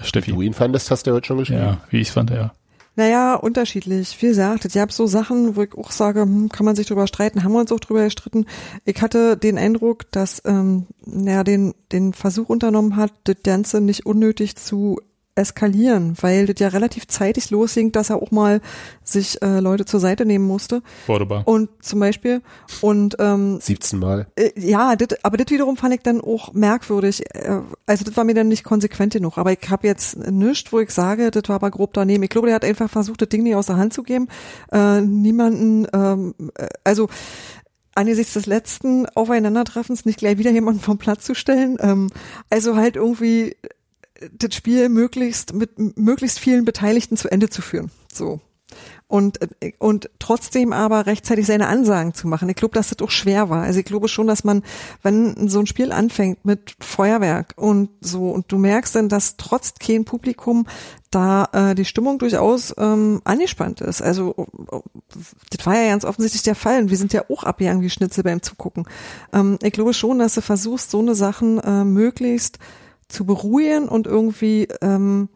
Steffi? 0.00 0.32
Du 0.32 0.40
ihn 0.40 0.54
fandest, 0.54 0.90
hast 0.90 1.06
du 1.06 1.12
heute 1.12 1.26
schon 1.26 1.36
geschrieben. 1.38 1.60
Ja, 1.60 1.80
wie 1.90 2.00
ich 2.00 2.10
fand, 2.10 2.30
ja. 2.30 2.52
Naja, 2.96 3.34
unterschiedlich. 3.34 4.20
Wie 4.22 4.28
gesagt, 4.28 4.64
ich 4.64 4.78
habe 4.78 4.92
so 4.92 5.06
Sachen, 5.06 5.56
wo 5.56 5.62
ich 5.62 5.74
auch 5.74 5.90
sage, 5.90 6.22
hm, 6.22 6.48
kann 6.48 6.64
man 6.64 6.76
sich 6.76 6.86
drüber 6.86 7.06
streiten, 7.06 7.42
haben 7.42 7.52
wir 7.52 7.60
uns 7.60 7.72
auch 7.72 7.80
drüber 7.80 8.04
gestritten. 8.04 8.46
Ich 8.84 9.02
hatte 9.02 9.36
den 9.36 9.58
Eindruck, 9.58 10.10
dass 10.12 10.42
ähm, 10.44 10.86
er 11.24 11.42
den, 11.42 11.74
den 11.90 12.12
Versuch 12.12 12.48
unternommen 12.48 12.96
hat, 12.96 13.12
das 13.24 13.36
Ganze 13.42 13.80
nicht 13.80 14.06
unnötig 14.06 14.56
zu 14.56 15.00
eskalieren, 15.36 16.14
weil 16.20 16.46
das 16.46 16.56
ja 16.60 16.68
relativ 16.68 17.08
zeitig 17.08 17.50
losging, 17.50 17.92
dass 17.92 18.10
er 18.10 18.22
auch 18.22 18.30
mal 18.30 18.60
sich 19.02 19.40
äh, 19.42 19.60
Leute 19.60 19.84
zur 19.84 20.00
Seite 20.00 20.24
nehmen 20.24 20.46
musste. 20.46 20.82
Cordoba. 21.06 21.42
Und 21.44 21.70
zum 21.80 22.00
Beispiel, 22.00 22.40
und 22.80 23.16
ähm, 23.18 23.58
17 23.60 23.98
Mal. 23.98 24.26
äh, 24.36 24.50
ja, 24.56 24.96
das, 24.96 25.18
aber 25.24 25.36
das 25.36 25.50
wiederum 25.50 25.76
fand 25.76 25.94
ich 25.94 26.02
dann 26.02 26.20
auch 26.20 26.52
merkwürdig. 26.52 27.22
Äh, 27.34 27.60
Also 27.86 28.04
das 28.04 28.16
war 28.16 28.24
mir 28.24 28.34
dann 28.34 28.48
nicht 28.48 28.64
konsequent 28.64 29.12
genug. 29.12 29.36
Aber 29.38 29.52
ich 29.52 29.68
habe 29.68 29.86
jetzt 29.86 30.16
nichts, 30.16 30.72
wo 30.72 30.80
ich 30.80 30.90
sage, 30.90 31.30
das 31.30 31.42
war 31.48 31.56
aber 31.56 31.70
grob 31.70 31.92
daneben. 31.94 32.22
Ich 32.22 32.30
glaube, 32.30 32.46
der 32.46 32.56
hat 32.56 32.64
einfach 32.64 32.88
versucht, 32.88 33.20
das 33.20 33.28
Ding 33.28 33.42
nicht 33.42 33.56
aus 33.56 33.66
der 33.66 33.76
Hand 33.76 33.92
zu 33.92 34.02
geben. 34.02 34.28
Äh, 34.72 35.00
niemanden, 35.00 35.86
ähm, 35.92 36.34
äh, 36.56 36.68
also 36.84 37.08
angesichts 37.96 38.34
des 38.34 38.46
letzten 38.46 39.06
Aufeinandertreffens 39.06 40.04
nicht 40.04 40.18
gleich 40.18 40.38
wieder 40.38 40.50
jemanden 40.50 40.80
vom 40.80 40.98
Platz 40.98 41.24
zu 41.24 41.34
stellen. 41.34 41.76
Ähm, 41.80 42.10
also 42.50 42.76
halt 42.76 42.96
irgendwie 42.96 43.56
das 44.32 44.54
Spiel 44.54 44.88
möglichst 44.88 45.54
mit 45.54 45.98
möglichst 45.98 46.38
vielen 46.38 46.64
Beteiligten 46.64 47.16
zu 47.16 47.30
Ende 47.30 47.48
zu 47.48 47.62
führen. 47.62 47.90
So. 48.12 48.40
Und, 49.06 49.40
äh, 49.60 49.72
und 49.78 50.10
trotzdem 50.18 50.72
aber 50.72 51.06
rechtzeitig 51.06 51.46
seine 51.46 51.68
Ansagen 51.68 52.14
zu 52.14 52.26
machen. 52.26 52.48
Ich 52.48 52.56
glaube, 52.56 52.74
dass 52.74 52.88
das 52.88 53.00
auch 53.00 53.10
schwer 53.10 53.50
war. 53.50 53.62
Also 53.62 53.78
ich 53.78 53.84
glaube 53.84 54.08
schon, 54.08 54.26
dass 54.26 54.44
man, 54.44 54.62
wenn 55.02 55.48
so 55.48 55.60
ein 55.60 55.66
Spiel 55.66 55.92
anfängt 55.92 56.44
mit 56.44 56.74
Feuerwerk 56.80 57.52
und 57.56 57.90
so, 58.00 58.30
und 58.30 58.50
du 58.50 58.58
merkst 58.58 58.96
dann, 58.96 59.08
dass 59.08 59.36
trotz 59.36 59.74
kein 59.74 60.04
Publikum 60.04 60.66
da 61.10 61.48
äh, 61.52 61.74
die 61.74 61.84
Stimmung 61.84 62.18
durchaus 62.18 62.74
ähm, 62.78 63.20
angespannt 63.24 63.80
ist. 63.82 64.02
Also 64.02 64.34
äh, 64.72 64.80
das 65.50 65.66
war 65.66 65.76
ja 65.76 65.90
ganz 65.90 66.04
offensichtlich 66.04 66.42
der 66.42 66.56
Fall. 66.56 66.82
Und 66.82 66.90
wir 66.90 66.96
sind 66.96 67.12
ja 67.12 67.24
auch 67.28 67.44
abgegangen 67.44 67.82
wie 67.82 67.90
Schnitzel 67.90 68.24
beim 68.24 68.42
Zugucken. 68.42 68.86
Ähm, 69.32 69.58
ich 69.62 69.72
glaube 69.72 69.94
schon, 69.94 70.18
dass 70.18 70.34
du 70.34 70.40
versuchst, 70.40 70.90
so 70.90 70.98
eine 71.00 71.14
Sachen 71.14 71.58
äh, 71.58 71.84
möglichst 71.84 72.58
zu 73.08 73.24
beruhigen 73.24 73.88
und 73.88 74.06
irgendwie 74.06 74.68
ähm, 74.80 75.28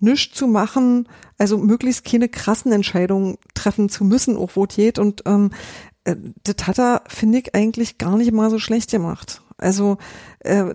nichts 0.00 0.36
zu 0.36 0.46
machen, 0.46 1.08
also 1.38 1.58
möglichst 1.58 2.04
keine 2.04 2.28
krassen 2.28 2.72
Entscheidungen 2.72 3.38
treffen 3.54 3.88
zu 3.88 4.04
müssen, 4.04 4.36
auch 4.36 4.50
wo 4.54 4.64
es 4.64 4.74
geht. 4.74 4.98
Und 4.98 5.22
ähm, 5.26 5.50
äh, 6.04 6.16
das 6.44 6.66
hat 6.66 6.78
er, 6.78 7.02
finde 7.08 7.38
ich, 7.38 7.54
eigentlich 7.54 7.98
gar 7.98 8.16
nicht 8.16 8.32
mal 8.32 8.50
so 8.50 8.58
schlecht 8.58 8.90
gemacht. 8.90 9.42
Also 9.56 9.98
äh, 10.40 10.74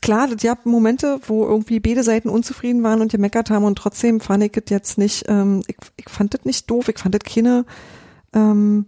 klar, 0.00 0.28
das 0.28 0.42
gab 0.42 0.66
Momente, 0.66 1.20
wo 1.26 1.44
irgendwie 1.44 1.80
beide 1.80 2.02
Seiten 2.02 2.28
unzufrieden 2.28 2.82
waren 2.82 3.00
und 3.00 3.10
gemeckert 3.10 3.50
haben 3.50 3.64
und 3.64 3.76
trotzdem 3.76 4.20
fand 4.20 4.44
ich 4.44 4.52
das 4.52 4.64
jetzt 4.68 4.98
nicht, 4.98 5.24
ähm, 5.28 5.62
ich, 5.66 5.76
ich 5.96 6.08
fand 6.08 6.34
das 6.34 6.44
nicht 6.44 6.70
doof, 6.70 6.88
ich 6.88 6.98
fand 6.98 7.14
das 7.14 7.22
keine, 7.24 7.64
ähm, 8.32 8.86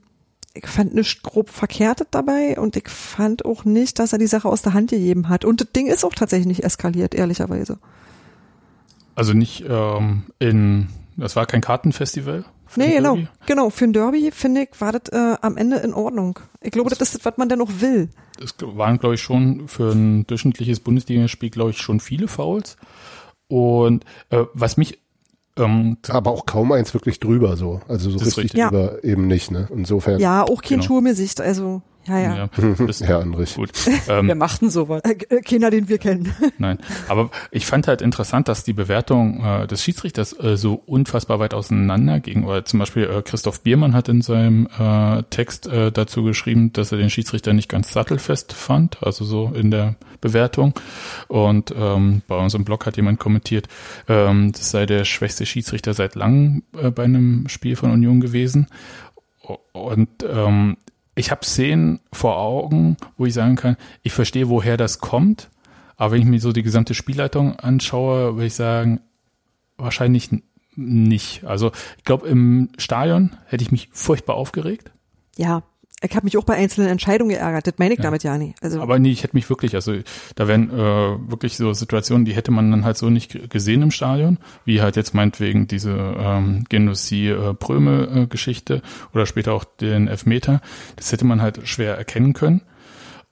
ich 0.57 0.66
fand 0.66 0.94
nichts 0.94 1.22
grob 1.22 1.50
Verkehrtes 1.50 2.07
dabei 2.11 2.59
und 2.59 2.76
ich 2.76 2.88
fand 2.88 3.44
auch 3.44 3.64
nicht, 3.64 3.98
dass 3.98 4.12
er 4.12 4.18
die 4.18 4.26
Sache 4.26 4.48
aus 4.48 4.62
der 4.62 4.74
Hand 4.74 4.90
gegeben 4.90 5.28
hat. 5.28 5.44
Und 5.44 5.61
das 5.61 5.72
Ding 5.72 5.86
ist 5.86 6.04
auch 6.04 6.14
tatsächlich 6.14 6.46
nicht 6.46 6.64
eskaliert, 6.64 7.14
ehrlicherweise. 7.14 7.78
Also 9.14 9.32
nicht 9.32 9.64
ähm, 9.68 10.24
in, 10.38 10.88
das 11.16 11.36
war 11.36 11.46
kein 11.46 11.61
Kartenfestival? 11.61 12.44
Nee, 12.74 12.96
genau. 12.96 13.14
Derby? 13.14 13.28
Genau, 13.46 13.70
für 13.70 13.84
ein 13.84 13.92
Derby, 13.92 14.30
finde 14.32 14.62
ich, 14.62 14.80
war 14.80 14.92
das 14.92 15.12
äh, 15.12 15.36
am 15.40 15.57
Ende 15.57 15.76
in 15.76 15.94
Ordnung. 15.94 16.38
Ich 16.61 16.72
glaube, 16.72 16.90
das 16.90 17.00
ist 17.00 17.14
das, 17.14 17.24
was 17.24 17.38
man 17.38 17.48
denn 17.48 17.61
auch 17.61 17.70
will. 17.78 18.11
Es 18.42 18.54
waren, 18.61 18.98
glaube 18.98 19.14
ich, 19.14 19.22
schon 19.22 19.68
für 19.68 19.92
ein 19.92 20.26
durchschnittliches 20.26 20.80
Bundesligaspiel, 20.80 21.50
glaube 21.50 21.70
ich, 21.70 21.78
schon 21.78 22.00
viele 22.00 22.28
Fouls. 22.28 22.76
Und 23.48 24.04
äh, 24.30 24.44
was 24.52 24.76
mich 24.76 24.98
ähm, 25.59 25.96
Aber 26.09 26.30
auch 26.30 26.46
kaum 26.46 26.72
eins 26.72 26.92
wirklich 26.94 27.20
drüber 27.20 27.57
so. 27.57 27.80
Also 27.88 28.11
so 28.11 28.18
richtig 28.18 28.54
richtig. 28.54 28.61
drüber 28.70 29.02
eben 29.04 29.26
nicht, 29.26 29.50
ne? 29.50 29.68
Insofern, 29.74 30.20
Ja, 30.20 30.42
auch 30.44 30.62
kein 30.62 30.80
Genau. 30.80 30.82
Schuh 30.82 31.00
mir 31.00 31.14
Sicht, 31.14 31.40
also, 31.40 31.82
ja, 32.07 32.18
ja. 32.18 32.36
ja, 32.36 32.48
das, 32.86 33.00
Herr 33.07 33.20
Andrich. 33.20 33.54
gut. 33.54 33.70
Wer 34.07 34.18
Ähm, 34.18 34.38
macht 34.38 34.62
denn 34.62 34.70
sowas? 34.70 35.02
Äh, 35.04 35.16
äh, 35.34 35.40
keiner, 35.40 35.70
den 35.70 35.88
wir 35.88 35.98
kennen. 35.98 36.32
Nein, 36.59 36.78
aber 37.09 37.30
ich 37.50 37.66
fand 37.66 37.88
halt 37.88 38.02
interessant, 38.02 38.48
dass 38.48 38.64
die 38.64 38.72
Bewertung 38.72 39.44
äh, 39.44 39.66
des 39.66 39.82
Schiedsrichters 39.82 40.38
äh, 40.38 40.57
so 40.57 40.74
unfassbar 40.74 41.38
weit 41.38 41.54
auseinander 41.54 42.20
ging. 42.20 42.44
Oder 42.44 42.64
zum 42.64 42.78
Beispiel 42.78 43.04
äh, 43.04 43.22
Christoph 43.22 43.62
Biermann 43.62 43.94
hat 43.94 44.09
in 44.09 44.22
seinem 44.22 44.68
äh, 44.78 45.22
Text 45.30 45.66
äh, 45.66 45.90
dazu 45.90 46.22
geschrieben, 46.22 46.72
dass 46.72 46.92
er 46.92 46.98
den 46.98 47.11
Schiedsrichter 47.11 47.52
nicht 47.52 47.68
ganz 47.68 47.92
sattelfest 47.92 48.52
fand, 48.52 49.02
also 49.02 49.24
so 49.24 49.52
in 49.54 49.70
der 49.70 49.96
Bewertung. 50.20 50.74
Und 51.28 51.74
ähm, 51.76 52.22
bei 52.26 52.36
uns 52.36 52.54
im 52.54 52.64
Blog 52.64 52.86
hat 52.86 52.96
jemand 52.96 53.18
kommentiert, 53.18 53.68
ähm, 54.09 54.52
das 54.52 54.70
sei 54.70 54.86
der 54.86 55.04
schwächste 55.04 55.46
Schiedsrichter 55.46 55.94
seit 55.94 56.14
langem 56.14 56.62
äh, 56.80 56.90
bei 56.90 57.04
einem 57.04 57.48
Spiel 57.48 57.76
von 57.76 57.90
Union 57.90 58.20
gewesen. 58.20 58.66
Und 59.72 60.09
ähm, 60.28 60.76
ich 61.16 61.30
habe 61.30 61.44
Szenen 61.44 62.00
vor 62.12 62.38
Augen, 62.38 62.96
wo 63.16 63.26
ich 63.26 63.34
sagen 63.34 63.56
kann, 63.56 63.76
ich 64.02 64.12
verstehe, 64.12 64.48
woher 64.48 64.76
das 64.76 65.00
kommt, 65.00 65.50
aber 65.96 66.12
wenn 66.12 66.20
ich 66.20 66.26
mir 66.26 66.40
so 66.40 66.52
die 66.52 66.62
gesamte 66.62 66.94
Spielleitung 66.94 67.56
anschaue, 67.56 68.34
würde 68.36 68.46
ich 68.46 68.54
sagen, 68.54 69.00
wahrscheinlich 69.78 70.30
nicht. 70.76 71.44
Also 71.44 71.72
ich 71.96 72.04
glaube, 72.04 72.28
im 72.28 72.68
Stadion 72.76 73.36
hätte 73.46 73.64
ich 73.64 73.72
mich 73.72 73.88
furchtbar 73.92 74.36
aufgeregt. 74.36 74.92
Ja, 75.36 75.62
ich 76.03 76.14
habe 76.14 76.24
mich 76.24 76.36
auch 76.36 76.44
bei 76.44 76.55
einzelnen 76.55 76.88
Entscheidungen 76.88 77.30
geärgert. 77.30 77.66
Das 77.66 77.74
meine 77.78 77.94
ich 77.94 77.99
Ja. 77.99 78.05
damit 78.05 78.22
ja 78.22 78.36
nicht. 78.36 78.62
Also 78.62 78.80
Aber 78.82 78.99
nee, 78.99 79.11
ich 79.11 79.22
hätte 79.22 79.34
mich 79.34 79.49
wirklich, 79.49 79.74
also 79.74 79.94
da 80.34 80.47
wären 80.47 80.70
äh, 80.70 81.30
wirklich 81.30 81.57
so 81.57 81.72
Situationen, 81.72 82.24
die 82.26 82.34
hätte 82.34 82.51
man 82.51 82.70
dann 82.70 82.84
halt 82.84 82.97
so 82.99 83.09
nicht 83.09 83.51
gesehen 83.51 83.82
im 83.82 83.90
Stadion, 83.90 84.38
wie 84.64 84.82
halt 84.82 84.97
jetzt 84.97 85.14
meinetwegen 85.14 85.66
diese 85.68 85.92
ähm, 85.92 86.64
Genossi 86.68 87.28
äh, 87.30 87.55
Pröme 87.55 88.09
äh, 88.14 88.26
Geschichte 88.26 88.82
oder 89.14 89.24
später 89.26 89.55
auch 89.55 89.64
den 89.64 90.07
Elfmeter. 90.09 90.61
Das 90.97 91.12
hätte 91.12 91.24
man 91.24 91.40
halt 91.40 91.66
schwer 91.66 91.97
erkennen 91.97 92.34
können. 92.34 92.61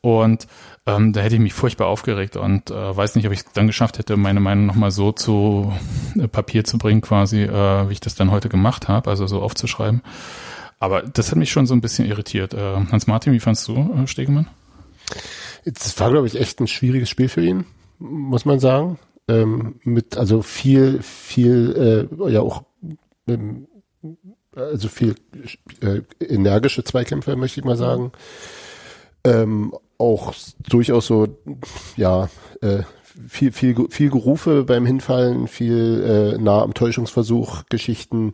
Und 0.01 0.47
ähm, 0.87 1.15
da 1.15 1.21
hätte 1.23 1.37
ich 1.37 1.41
mich 1.41 1.55
furchtbar 1.55 1.87
aufgeregt 1.87 2.37
und 2.37 2.71
äh, 2.71 2.97
weiß 2.97 3.15
nicht, 3.17 3.27
ob 3.27 3.33
ich 3.33 3.41
es 3.41 3.47
dann 3.55 3.67
geschafft 3.67 3.99
hätte, 3.99 4.19
meine 4.19 4.41
Meinung 4.41 4.67
nochmal 4.67 4.91
so 4.91 5.13
zu 5.13 5.73
äh, 6.19 6.29
Papier 6.29 6.65
zu 6.65 6.77
bringen, 6.77 7.01
quasi, 7.01 7.43
äh, 7.43 7.89
wie 7.89 7.93
ich 7.93 8.01
das 8.01 8.15
dann 8.15 8.31
heute 8.31 8.51
gemacht 8.51 8.87
habe, 8.89 9.09
also 9.09 9.27
so 9.27 9.41
aufzuschreiben. 9.41 10.03
Aber 10.79 11.03
das 11.03 11.31
hat 11.31 11.39
mich 11.39 11.51
schon 11.51 11.67
so 11.67 11.75
ein 11.75 11.81
bisschen 11.81 12.07
irritiert. 12.07 12.55
Äh, 12.55 12.77
Hans-Martin, 12.91 13.33
wie 13.33 13.41
fandst 13.41 13.69
du 13.69 13.75
äh, 13.75 14.07
Stegemann? 14.07 14.49
Es 15.65 15.99
war, 15.99 16.11
glaube 16.11 16.27
ich, 16.27 16.39
echt 16.39 16.61
ein 16.61 16.67
schwieriges 16.67 17.09
Spiel 17.09 17.29
für 17.29 17.43
ihn, 17.43 17.65
muss 17.99 18.45
man 18.45 18.61
sagen. 18.61 18.99
Ähm, 19.29 19.77
mit 19.85 20.17
also 20.19 20.43
viel, 20.43 21.01
viel, 21.03 22.09
äh, 22.21 22.31
ja 22.31 22.43
auch, 22.43 22.65
ähm, 23.27 23.67
also 24.55 24.89
viel 24.89 25.15
äh, 25.81 26.03
energische 26.21 26.85
Zweikämpfe, 26.85 27.35
möchte 27.37 27.61
ich 27.61 27.67
mal 27.67 27.77
sagen. 27.77 28.13
Ähm, 29.25 29.73
auch 29.97 30.35
durchaus 30.69 31.07
so, 31.07 31.29
ja, 31.97 32.29
äh, 32.61 32.83
viel, 33.29 33.53
viel, 33.53 33.87
viel 33.91 34.11
Gerufe 34.11 34.65
beim 34.65 34.87
Hinfallen, 34.87 35.47
viel 35.47 36.35
äh, 36.37 36.43
nah 36.43 36.63
am 36.63 36.75
Täuschungsversuch, 36.75 37.65
Geschichten, 37.71 38.33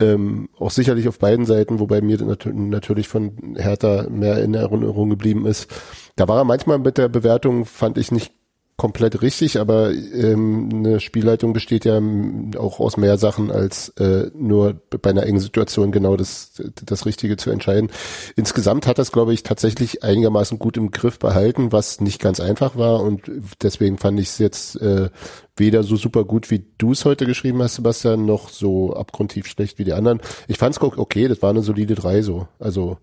ähm, 0.00 0.48
auch 0.58 0.70
sicherlich 0.70 1.08
auf 1.08 1.18
beiden 1.18 1.46
Seiten, 1.46 1.80
wobei 1.80 2.00
mir 2.00 2.22
nat 2.22 2.46
natürlich 2.46 3.08
von 3.08 3.56
Hertha 3.56 4.06
mehr 4.08 4.42
in 4.42 4.54
Erinnerung 4.54 5.10
geblieben 5.10 5.46
ist. 5.46 5.70
Da 6.16 6.28
war 6.28 6.38
er 6.38 6.44
manchmal 6.44 6.78
mit 6.78 6.98
der 6.98 7.08
Bewertung, 7.08 7.64
fand 7.64 7.98
ich 7.98 8.12
nicht 8.12 8.32
komplett 8.76 9.22
richtig, 9.22 9.60
aber 9.60 9.92
ähm, 9.92 10.68
eine 10.72 10.98
Spielleitung 11.00 11.52
besteht 11.52 11.84
ja 11.84 11.96
ähm, 11.96 12.50
auch 12.58 12.80
aus 12.80 12.96
mehr 12.96 13.18
Sachen 13.18 13.52
als 13.52 13.90
äh, 14.00 14.30
nur 14.34 14.74
bei 14.90 15.10
einer 15.10 15.24
engen 15.24 15.38
Situation 15.38 15.92
genau 15.92 16.16
das, 16.16 16.60
das 16.84 17.06
Richtige 17.06 17.36
zu 17.36 17.50
entscheiden. 17.50 17.90
Insgesamt 18.34 18.86
hat 18.88 18.98
das, 18.98 19.12
glaube 19.12 19.32
ich, 19.32 19.44
tatsächlich 19.44 20.02
einigermaßen 20.02 20.58
gut 20.58 20.76
im 20.76 20.90
Griff 20.90 21.20
behalten, 21.20 21.70
was 21.70 22.00
nicht 22.00 22.20
ganz 22.20 22.40
einfach 22.40 22.76
war 22.76 23.00
und 23.00 23.30
deswegen 23.62 23.96
fand 23.98 24.18
ich 24.18 24.28
es 24.28 24.38
jetzt 24.38 24.80
äh, 24.82 25.08
weder 25.56 25.84
so 25.84 25.94
super 25.94 26.24
gut, 26.24 26.50
wie 26.50 26.64
du 26.78 26.92
es 26.92 27.04
heute 27.04 27.26
geschrieben 27.26 27.62
hast, 27.62 27.76
Sebastian, 27.76 28.26
noch 28.26 28.48
so 28.48 28.92
abgrundtief 28.94 29.46
schlecht 29.46 29.78
wie 29.78 29.84
die 29.84 29.92
anderen. 29.92 30.20
Ich 30.48 30.58
fand 30.58 30.76
es 30.76 30.82
okay, 30.82 31.28
das 31.28 31.42
war 31.42 31.50
eine 31.50 31.62
solide 31.62 31.94
drei 31.94 32.22
so. 32.22 32.48
Also 32.58 32.98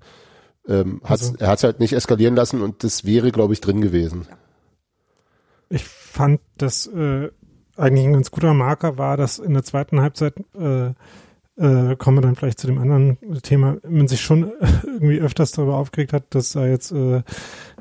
ähm, 0.67 0.99
hat's, 1.03 1.29
Also- 1.29 1.35
er 1.39 1.47
hat 1.47 1.59
es 1.59 1.63
halt 1.63 1.79
nicht 1.79 1.93
eskalieren 1.93 2.35
lassen 2.35 2.61
und 2.61 2.83
das 2.83 3.05
wäre, 3.05 3.31
glaube 3.31 3.53
ich, 3.53 3.61
drin 3.61 3.79
gewesen. 3.81 4.27
Ich 5.71 5.83
fand, 5.85 6.41
dass 6.57 6.87
äh, 6.87 7.29
eigentlich 7.77 8.05
ein 8.05 8.13
ganz 8.13 8.29
guter 8.29 8.53
Marker 8.53 8.97
war, 8.97 9.17
dass 9.17 9.39
in 9.39 9.53
der 9.53 9.63
zweiten 9.63 10.01
Halbzeit, 10.01 10.33
äh, 10.53 10.87
äh, 11.57 11.95
kommen 11.95 12.17
wir 12.17 12.21
dann 12.21 12.35
vielleicht 12.35 12.59
zu 12.59 12.67
dem 12.67 12.77
anderen 12.77 13.17
Thema, 13.41 13.77
man 13.87 14.07
sich 14.07 14.21
schon 14.21 14.51
irgendwie 14.85 15.19
öfters 15.19 15.51
darüber 15.51 15.77
aufgeregt 15.77 16.13
hat, 16.13 16.35
dass 16.35 16.51
da 16.51 16.67
jetzt 16.67 16.91
äh, 16.91 17.23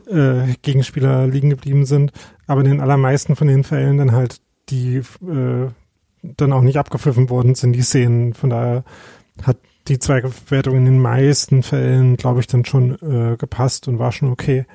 äh, 0.07 0.55
Gegenspieler 0.63 1.27
liegen 1.27 1.51
geblieben 1.51 1.85
sind, 1.85 2.13
aber 2.47 2.61
in 2.61 2.69
den 2.69 2.81
allermeisten 2.81 3.37
von 3.37 3.49
den 3.49 3.65
Fällen 3.65 3.99
dann 3.99 4.13
halt 4.13 4.41
die 4.69 4.97
äh, 4.97 5.69
dann 6.23 6.53
auch 6.53 6.63
nicht 6.63 6.77
abgepfiffen 6.77 7.31
worden 7.31 7.55
sind, 7.55 7.73
die 7.73 7.83
Szenen. 7.83 8.35
Von 8.35 8.51
daher 8.51 8.85
hat 9.43 9.57
die 9.89 9.99
Zweigwertung 9.99 10.77
in 10.77 10.85
den 10.85 11.01
meisten 11.01 11.63
Fällen, 11.63 12.17
glaube 12.17 12.41
ich, 12.41 12.47
dann 12.47 12.65
schon 12.65 12.97
äh, 13.01 13.37
gepasst 13.37 13.89
und 13.89 13.99
war 13.99 14.13
schon 14.13 14.31
okay. 14.31 14.67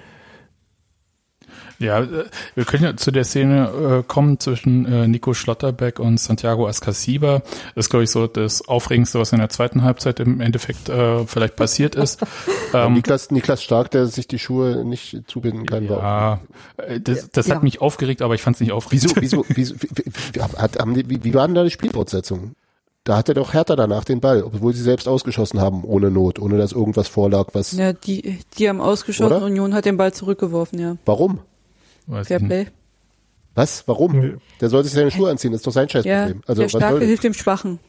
Ja, 1.80 2.00
äh, 2.02 2.26
wir 2.56 2.66
können 2.66 2.84
ja 2.84 2.96
zu 2.96 3.12
der 3.12 3.24
Szene 3.24 4.00
äh, 4.00 4.04
kommen 4.08 4.40
zwischen 4.40 4.86
äh, 4.86 5.08
Nico 5.08 5.34
Schlotterbeck 5.34 6.00
und 6.00 6.20
Santiago 6.20 6.68
Ascasiba. 6.68 7.42
Das 7.76 7.86
ist, 7.86 7.90
glaube 7.90 8.04
ich, 8.04 8.10
so 8.12 8.28
das 8.28 8.68
Aufregendste, 8.68 9.20
was 9.20 9.32
in 9.32 9.40
der 9.40 9.50
zweiten 9.50 9.84
Halbzeit 9.84 10.20
im 10.20 10.42
Endeffekt 10.42 10.90
äh, 10.90 11.26
vielleicht 11.26 11.56
passiert 11.56 11.96
ist. 11.96 12.22
ähm, 12.74 12.94
Niklas, 12.94 13.32
Niklas 13.32 13.64
Stark, 13.64 13.92
der 13.92 14.08
sich 14.08 14.28
die 14.28 14.40
Schuhe 14.40 14.86
nicht 14.86 15.24
zubinden 15.28 15.66
kann, 15.66 15.90
war 15.90 16.42
ja, 16.78 16.84
äh, 16.84 17.00
das, 17.02 17.30
das 17.30 17.48
Ja. 17.48 17.56
hat 17.56 17.64
mich 17.64 17.82
aufgeregt, 17.82 18.22
aber 18.22 18.36
ich 18.36 18.42
fand 18.42 18.56
es 18.56 18.62
nicht 18.62 18.72
aufregend. 18.72 19.16
Wieso, 19.22 19.44
wieso, 19.46 19.46
wieso, 19.56 19.76
wie, 19.76 19.90
wie, 20.06 20.12
wie, 20.34 20.42
hat, 20.42 20.80
haben 20.80 20.94
die, 20.94 21.10
wie, 21.10 21.24
wie 21.24 21.34
war 21.34 21.48
denn 21.48 21.56
da 21.56 21.64
die 21.64 21.72
Spielfortsetzung? 21.72 22.56
Da 23.04 23.18
hatte 23.18 23.36
doch 23.36 23.54
Hertha 23.54 23.76
danach 23.76 24.04
den 24.04 24.20
Ball, 24.20 24.42
obwohl 24.42 24.74
sie 24.74 24.82
selbst 24.82 25.08
ausgeschossen 25.08 25.62
haben, 25.62 25.84
ohne 25.84 26.10
Not, 26.10 26.40
ohne 26.40 26.58
dass 26.58 26.72
irgendwas 26.72 27.08
vorlag, 27.08 27.50
was, 27.54 27.72
Ja, 27.74 27.94
die, 27.94 28.40
die 28.58 28.68
haben 28.68 28.82
ausgeschossen, 28.82 29.38
Oder? 29.38 29.46
Union 29.46 29.76
hat 29.76 29.86
den 29.86 29.98
Ball 29.98 30.12
zurückgeworfen, 30.12 30.80
ja. 30.80 30.96
warum? 31.06 31.40
Weiß 32.08 32.30
nicht. 32.30 32.46
Play. 32.46 32.68
Was? 33.56 33.88
Warum? 33.88 34.40
Der 34.60 34.70
soll 34.70 34.84
sich 34.84 34.94
seine 34.94 35.12
Schuhe 35.12 35.30
anziehen, 35.32 35.54
ist 35.54 35.66
doch 35.66 35.72
sein 35.72 35.88
Ja, 35.88 36.02
Scheißproblem. 36.04 36.42
also, 36.46 36.62
der 36.64 36.70
Starke 36.70 37.00
das? 37.00 37.08
hilft 37.08 37.24
dem 37.24 37.34
Schwachen. 37.34 37.80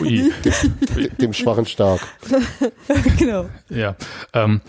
Ui. 0.00 0.32
dem 1.20 1.32
Schwachen 1.32 1.66
stark. 1.66 2.00
genau. 3.18 3.46
Ja, 3.68 3.96
ähm, 4.32 4.60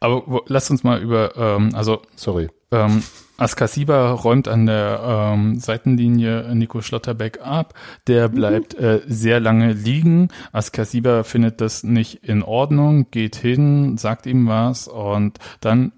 aber 0.00 0.42
lasst 0.46 0.70
uns 0.70 0.84
mal 0.84 1.00
über, 1.02 1.36
ähm, 1.36 1.74
also 1.74 2.02
Sorry. 2.16 2.48
ähm, 2.70 3.02
Askasiba 3.40 4.12
räumt 4.12 4.48
an 4.48 4.66
der 4.66 5.00
ähm, 5.02 5.58
Seitenlinie 5.58 6.54
Nico 6.54 6.82
Schlotterbeck 6.82 7.40
ab. 7.42 7.72
Der 8.06 8.28
bleibt 8.28 8.74
äh, 8.74 9.00
sehr 9.06 9.40
lange 9.40 9.72
liegen. 9.72 10.28
Askasiba 10.52 11.22
findet 11.22 11.62
das 11.62 11.82
nicht 11.82 12.22
in 12.22 12.42
Ordnung, 12.42 13.10
geht 13.10 13.36
hin, 13.36 13.96
sagt 13.96 14.26
ihm 14.26 14.46
was 14.46 14.88
und 14.88 15.38
dann 15.60 15.92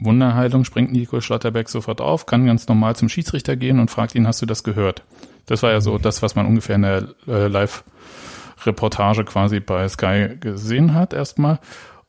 Wunderheilung 0.00 0.64
springt 0.64 0.92
Nico 0.92 1.20
Schlotterbeck 1.20 1.68
sofort 1.68 2.00
auf, 2.00 2.26
kann 2.26 2.46
ganz 2.46 2.66
normal 2.66 2.96
zum 2.96 3.08
Schiedsrichter 3.08 3.54
gehen 3.54 3.78
und 3.78 3.92
fragt 3.92 4.16
ihn, 4.16 4.26
hast 4.26 4.42
du 4.42 4.46
das 4.46 4.64
gehört? 4.64 5.04
Das 5.46 5.62
war 5.62 5.70
ja 5.70 5.80
so 5.80 5.98
das, 5.98 6.20
was 6.20 6.34
man 6.34 6.46
ungefähr 6.46 6.74
in 6.74 6.82
der 6.82 7.08
äh, 7.28 7.46
Live-Reportage 7.46 9.24
quasi 9.24 9.60
bei 9.60 9.88
Sky 9.88 10.36
gesehen 10.40 10.94
hat 10.94 11.12
erstmal. 11.12 11.60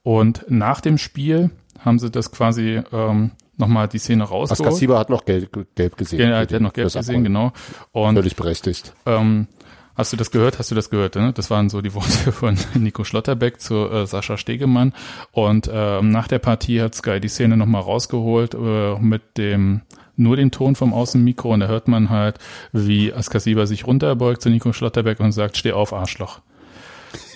Und 0.01 0.45
nach 0.49 0.81
dem 0.81 0.97
Spiel 0.97 1.51
haben 1.79 1.99
sie 1.99 2.09
das 2.09 2.31
quasi 2.31 2.81
ähm, 2.91 3.31
nochmal 3.57 3.87
die 3.87 3.99
Szene 3.99 4.23
rausgeholt. 4.23 4.67
Askasiba 4.67 4.99
hat 4.99 5.09
noch 5.09 5.25
gelb, 5.25 5.67
gelb 5.75 5.97
gesehen. 5.97 6.29
Ja, 6.29 6.45
der 6.45 6.55
hat 6.55 6.61
noch 6.61 6.73
gelb 6.73 6.91
gesehen, 6.91 7.23
genau. 7.23 7.51
Und 7.91 8.15
Völlig 8.15 8.35
berechtigt. 8.35 8.93
ähm, 9.05 9.47
hast 9.95 10.13
du 10.13 10.17
das 10.17 10.31
gehört? 10.31 10.59
Hast 10.59 10.71
du 10.71 10.75
das 10.75 10.89
gehört? 10.89 11.15
Ne? 11.15 11.33
Das 11.33 11.49
waren 11.49 11.69
so 11.69 11.81
die 11.81 11.93
Worte 11.93 12.31
von 12.31 12.57
Nico 12.75 13.03
Schlotterbeck 13.03 13.59
zu 13.61 13.89
äh, 13.89 14.05
Sascha 14.05 14.37
Stegemann. 14.37 14.93
Und 15.31 15.69
ähm, 15.71 16.09
nach 16.09 16.27
der 16.27 16.39
Partie 16.39 16.81
hat 16.81 16.95
Sky 16.95 17.19
die 17.19 17.29
Szene 17.29 17.57
nochmal 17.57 17.81
rausgeholt 17.81 18.53
äh, 18.53 18.99
mit 18.99 19.37
dem 19.37 19.81
nur 20.17 20.37
den 20.37 20.51
Ton 20.51 20.75
vom 20.75 20.93
Außenmikro 20.93 21.53
und 21.53 21.59
da 21.59 21.67
hört 21.67 21.89
man 21.89 22.09
halt, 22.09 22.39
wie 22.71 23.13
Askasiba 23.13 23.65
sich 23.65 23.85
runterbeugt 23.85 24.41
zu 24.41 24.49
Nico 24.49 24.71
Schlotterbeck 24.71 25.19
und 25.19 25.33
sagt, 25.33 25.57
steh 25.57 25.73
auf, 25.73 25.91
Arschloch. 25.91 26.39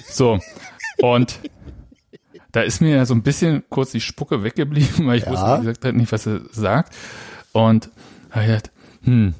So. 0.09 0.39
Und 1.01 1.39
da 2.51 2.61
ist 2.61 2.81
mir 2.81 2.95
ja 2.95 3.05
so 3.05 3.13
ein 3.13 3.23
bisschen 3.23 3.63
kurz 3.69 3.91
die 3.91 4.01
Spucke 4.01 4.43
weggeblieben, 4.43 5.05
weil 5.07 5.17
ich 5.19 5.25
Ja. 5.25 5.31
wusste, 5.31 5.53
wie 5.57 5.65
gesagt, 5.65 5.85
halt 5.85 5.95
nicht, 5.95 6.11
was 6.11 6.25
er 6.25 6.41
sagt. 6.51 6.95
Und 7.51 7.89
hab 8.31 8.41
ich 8.41 8.47
gedacht, 8.47 8.71
hm, 9.03 9.33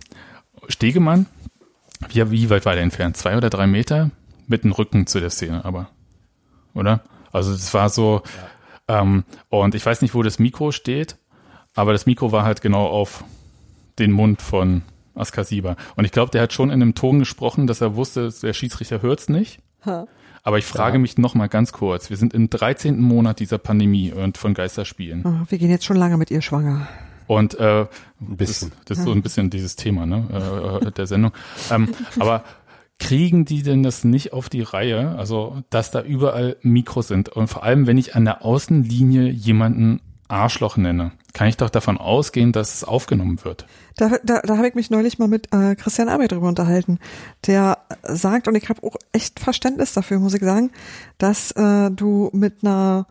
Stegemann, 0.68 1.26
wie, 2.10 2.32
wie 2.32 2.50
weit 2.50 2.66
war 2.66 2.74
der 2.74 2.84
entfernt? 2.84 3.18
Zwei 3.18 3.36
oder 3.38 3.50
drei 3.50 3.68
Meter? 3.68 4.12
Mit 4.48 4.64
dem 4.64 4.72
Rücken 4.72 5.06
zu 5.06 5.20
der 5.20 5.30
Szene, 5.30 5.64
aber. 5.66 5.90
Oder? 6.74 7.02
Also 7.32 7.52
es 7.54 7.72
war 7.74 7.90
so, 7.90 8.24
ähm, 8.88 9.24
und 9.50 9.76
ich 9.76 9.86
weiß 9.86 10.02
nicht, 10.02 10.16
wo 10.16 10.24
das 10.24 10.40
Mikro 10.40 10.72
steht, 10.72 11.18
aber 11.76 11.92
das 11.94 12.08
Mikro 12.08 12.32
war 12.32 12.44
halt 12.44 12.62
genau 12.62 12.88
auf 12.88 13.24
den 14.00 14.12
Mund 14.12 14.42
von 14.42 14.82
Askasiba. 15.14 15.76
Und 15.96 16.06
ich 16.06 16.12
glaube, 16.12 16.32
der 16.32 16.42
hat 16.42 16.54
schon 16.54 16.70
in 16.70 16.82
einem 16.82 16.96
Ton 16.96 17.20
gesprochen, 17.20 17.68
dass 17.68 17.82
er 17.82 17.96
wusste, 17.96 18.32
der 18.42 18.54
Schiedsrichter 18.54 19.02
hört's 19.04 19.30
nicht. 19.30 19.60
Ha. 19.86 20.08
Aber 20.44 20.58
ich 20.58 20.66
frage 20.66 21.00
mich 21.00 21.18
noch 21.18 21.36
mal 21.36 21.48
ganz 21.48 21.72
kurz. 21.72 22.10
Wir 22.10 22.18
sind 22.18 22.34
im 22.34 22.50
13. 22.50 23.00
Monat 23.00 23.40
dieser 23.40 23.58
Pandemie 23.58 24.12
und 24.12 24.38
von 24.38 24.54
Geisterspielen. 24.54 25.24
Oh, 25.26 25.46
wir 25.50 25.58
gehen 25.58 25.70
jetzt 25.70 25.86
schon 25.86 25.98
lange 25.98 26.18
mit 26.18 26.32
ihr 26.32 26.42
schwanger. 26.42 26.88
Und 27.28 27.60
äh, 27.60 27.82
Ein 28.22 28.38
bisschen. 28.38 28.72
Das, 28.72 28.86
das 28.86 28.98
ist 29.00 29.04
so 29.04 29.12
ein 29.12 29.22
bisschen 29.22 29.50
dieses 29.50 29.76
Thema 29.76 30.06
ne, 30.06 30.82
äh, 30.84 30.92
der 30.92 31.06
Sendung. 31.06 31.32
Ähm, 31.70 31.90
aber 32.20 32.44
kriegen 32.98 33.46
die 33.46 33.64
denn 33.64 33.84
das 33.84 34.04
nicht 34.04 34.34
auf 34.34 34.50
die 34.50 34.62
Reihe? 34.62 35.16
Also, 35.18 35.64
dass 35.70 35.92
da 35.92 36.02
überall 36.02 36.58
Mikros 36.62 37.08
sind 37.08 37.30
und 37.30 37.48
vor 37.48 37.64
allem, 37.64 37.88
wenn 37.88 37.98
ich 37.98 38.16
an 38.16 38.26
der 38.26 38.44
Außenlinie 38.44 39.30
jemanden 39.30 40.02
Arschloch 40.30 40.78
nenne, 40.78 41.12
kann 41.34 41.48
ich 41.48 41.58
doch 41.58 41.70
davon 41.70 41.98
ausgehen, 41.98 42.52
dass 42.52 42.74
es 42.74 42.84
aufgenommen 42.84 43.44
wird. 43.44 43.66
Da, 43.98 44.12
da, 44.24 44.42
da 44.42 44.58
habe 44.58 44.68
ich 44.68 44.76
mich 44.76 44.90
neulich 44.90 45.20
mal 45.20 45.28
mit 45.28 45.54
äh, 45.54 45.76
Christian 45.76 46.10
Arbeit 46.10 46.32
drüber 46.32 46.48
unterhalten. 46.48 47.00
Der 47.48 47.80
sagt, 48.04 48.48
und 48.48 48.56
ich 48.56 48.70
habe 48.70 48.84
auch 48.84 48.96
echt 49.12 49.40
Verständnis 49.40 49.94
dafür, 49.94 50.20
muss 50.20 50.34
ich 50.34 50.42
sagen, 50.42 50.72
dass 51.18 51.52
äh, 51.52 51.92
du 51.92 52.30
mit 52.34 52.64
einer 52.64 53.08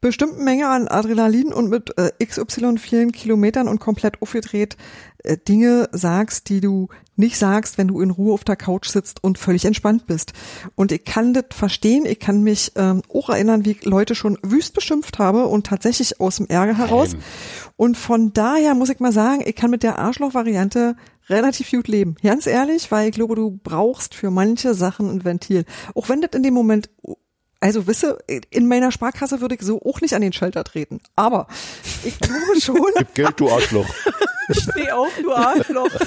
bestimmten 0.00 0.44
Menge 0.44 0.68
an 0.68 0.88
Adrenalin 0.88 1.52
und 1.52 1.70
mit 1.70 1.96
äh, 1.98 2.10
XY 2.24 2.78
vielen 2.78 3.12
Kilometern 3.12 3.68
und 3.68 3.80
komplett 3.80 4.22
aufgedreht 4.22 4.76
Dinge 5.24 5.88
sagst, 5.92 6.48
die 6.48 6.60
du 6.60 6.88
nicht 7.16 7.36
sagst, 7.36 7.76
wenn 7.76 7.88
du 7.88 8.00
in 8.00 8.10
Ruhe 8.10 8.32
auf 8.32 8.44
der 8.44 8.56
Couch 8.56 8.88
sitzt 8.88 9.22
und 9.24 9.38
völlig 9.38 9.64
entspannt 9.64 10.06
bist. 10.06 10.32
Und 10.76 10.92
ich 10.92 11.04
kann 11.04 11.34
das 11.34 11.46
verstehen, 11.50 12.06
ich 12.06 12.20
kann 12.20 12.42
mich 12.42 12.72
ähm, 12.76 13.02
auch 13.12 13.28
erinnern, 13.28 13.64
wie 13.64 13.72
ich 13.72 13.84
Leute 13.84 14.14
schon 14.14 14.38
wüst 14.42 14.74
beschimpft 14.74 15.18
habe 15.18 15.46
und 15.46 15.66
tatsächlich 15.66 16.20
aus 16.20 16.36
dem 16.36 16.46
Ärger 16.46 16.78
heraus. 16.78 17.16
Und 17.76 17.96
von 17.96 18.32
daher 18.32 18.74
muss 18.74 18.90
ich 18.90 19.00
mal 19.00 19.12
sagen, 19.12 19.42
ich 19.44 19.56
kann 19.56 19.70
mit 19.70 19.82
der 19.82 19.98
Arschloch-Variante 19.98 20.94
relativ 21.28 21.70
gut 21.70 21.88
leben. 21.88 22.14
Ganz 22.22 22.46
ehrlich, 22.46 22.90
weil 22.90 23.08
ich 23.08 23.14
glaube, 23.14 23.34
du 23.34 23.58
brauchst 23.62 24.14
für 24.14 24.30
manche 24.30 24.74
Sachen 24.74 25.10
ein 25.10 25.24
Ventil. 25.24 25.64
Auch 25.94 26.08
wenn 26.08 26.20
das 26.20 26.30
in 26.34 26.44
dem 26.44 26.54
Moment, 26.54 26.88
also 27.60 27.88
wisse, 27.88 28.18
in 28.50 28.68
meiner 28.68 28.92
Sparkasse 28.92 29.40
würde 29.40 29.56
ich 29.56 29.62
so 29.62 29.82
auch 29.82 30.00
nicht 30.00 30.14
an 30.14 30.22
den 30.22 30.32
Schalter 30.32 30.62
treten. 30.62 31.00
Aber 31.16 31.48
ich 32.04 32.18
glaube 32.20 32.60
schon, 32.60 32.80
Gib 32.96 33.14
Geld, 33.14 33.40
du 33.40 33.50
Arschloch. 33.50 33.88
Steh 34.50 34.90
auf, 34.90 35.12
du 35.20 35.32
Arschloch. 35.32 35.88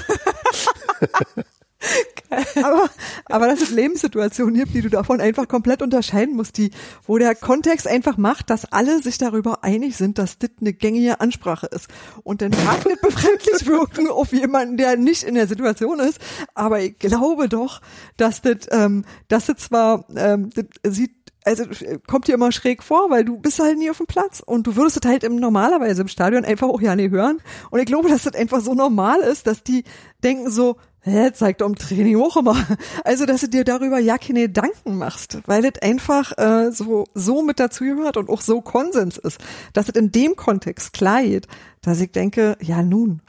aber, 2.62 2.90
aber 3.26 3.46
dass 3.48 3.60
es 3.60 3.70
Lebenssituationen 3.70 4.54
gibt, 4.54 4.74
die 4.74 4.82
du 4.82 4.88
davon 4.88 5.20
einfach 5.20 5.48
komplett 5.48 5.82
unterscheiden 5.82 6.36
musst, 6.36 6.56
die, 6.56 6.70
wo 7.06 7.18
der 7.18 7.34
Kontext 7.34 7.86
einfach 7.86 8.16
macht, 8.16 8.50
dass 8.50 8.70
alle 8.72 9.02
sich 9.02 9.18
darüber 9.18 9.64
einig 9.64 9.96
sind, 9.96 10.18
dass 10.18 10.38
das 10.38 10.50
eine 10.60 10.72
gängige 10.72 11.20
Ansprache 11.20 11.66
ist. 11.66 11.88
Und 12.22 12.42
dann 12.42 12.52
mag 12.64 12.84
nicht 12.86 13.00
befremdlich 13.00 13.66
wirken 13.66 14.08
auf 14.08 14.32
jemanden, 14.32 14.76
der 14.76 14.96
nicht 14.96 15.24
in 15.24 15.34
der 15.34 15.46
Situation 15.46 16.00
ist, 16.00 16.20
aber 16.54 16.80
ich 16.80 16.98
glaube 16.98 17.48
doch, 17.48 17.80
dass 18.16 18.42
das, 18.42 18.68
ähm, 18.70 19.04
dass 19.28 19.46
das 19.46 19.56
zwar, 19.56 20.06
ähm, 20.16 20.50
das 20.54 20.94
sieht 20.94 21.12
also 21.44 21.64
äh, 21.64 21.98
kommt 22.06 22.28
dir 22.28 22.34
immer 22.34 22.52
schräg 22.52 22.82
vor, 22.82 23.10
weil 23.10 23.24
du 23.24 23.38
bist 23.38 23.58
halt 23.58 23.78
nie 23.78 23.90
auf 23.90 23.98
dem 23.98 24.06
Platz 24.06 24.42
und 24.44 24.66
du 24.66 24.76
würdest 24.76 25.04
es 25.04 25.08
halt 25.08 25.24
im 25.24 25.36
normalerweise 25.36 26.02
im 26.02 26.08
Stadion 26.08 26.44
einfach 26.44 26.68
auch 26.68 26.80
ja 26.80 26.94
nie 26.96 27.10
hören. 27.10 27.38
Und 27.70 27.80
ich 27.80 27.86
glaube, 27.86 28.08
dass 28.08 28.24
das 28.24 28.34
einfach 28.34 28.60
so 28.60 28.74
normal 28.74 29.20
ist, 29.20 29.46
dass 29.46 29.62
die 29.62 29.84
denken 30.22 30.50
so, 30.50 30.76
hä, 31.02 31.32
zeigt 31.32 31.60
doch 31.60 31.66
im 31.66 31.74
Training 31.74 32.20
auch 32.20 32.36
immer. 32.36 32.56
Also, 33.04 33.26
dass 33.26 33.40
du 33.40 33.48
dir 33.48 33.64
darüber 33.64 33.98
ja 33.98 34.18
keine 34.18 34.42
Gedanken 34.42 34.96
machst, 34.96 35.38
weil 35.46 35.64
es 35.64 35.82
einfach 35.82 36.36
äh, 36.38 36.70
so, 36.70 37.04
so 37.14 37.42
mit 37.42 37.58
dazugehört 37.58 38.16
und 38.16 38.28
auch 38.28 38.40
so 38.40 38.60
Konsens 38.60 39.18
ist, 39.18 39.38
dass 39.72 39.88
es 39.88 39.94
in 39.94 40.12
dem 40.12 40.36
Kontext 40.36 40.92
klar 40.92 41.22
geht, 41.22 41.48
dass 41.80 42.00
ich 42.00 42.12
denke, 42.12 42.56
ja 42.60 42.82
nun. 42.82 43.20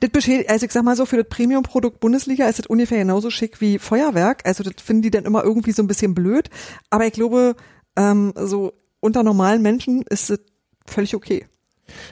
Das 0.00 0.10
beschädigt, 0.10 0.50
also 0.50 0.66
ich 0.66 0.72
sag 0.72 0.84
mal 0.84 0.96
so, 0.96 1.06
für 1.06 1.16
das 1.16 1.28
Premium-Produkt 1.28 2.00
Bundesliga 2.00 2.48
ist 2.48 2.58
es 2.58 2.66
ungefähr 2.66 2.98
genauso 2.98 3.30
schick 3.30 3.60
wie 3.60 3.78
Feuerwerk. 3.78 4.42
Also 4.46 4.62
das 4.62 4.74
finden 4.82 5.02
die 5.02 5.10
dann 5.10 5.24
immer 5.24 5.44
irgendwie 5.44 5.72
so 5.72 5.82
ein 5.82 5.86
bisschen 5.86 6.14
blöd. 6.14 6.48
Aber 6.90 7.06
ich 7.06 7.12
glaube, 7.12 7.56
ähm, 7.96 8.32
so 8.36 8.72
unter 9.00 9.22
normalen 9.22 9.62
Menschen 9.62 10.02
ist 10.08 10.30
es 10.30 10.40
völlig 10.86 11.14
okay. 11.14 11.46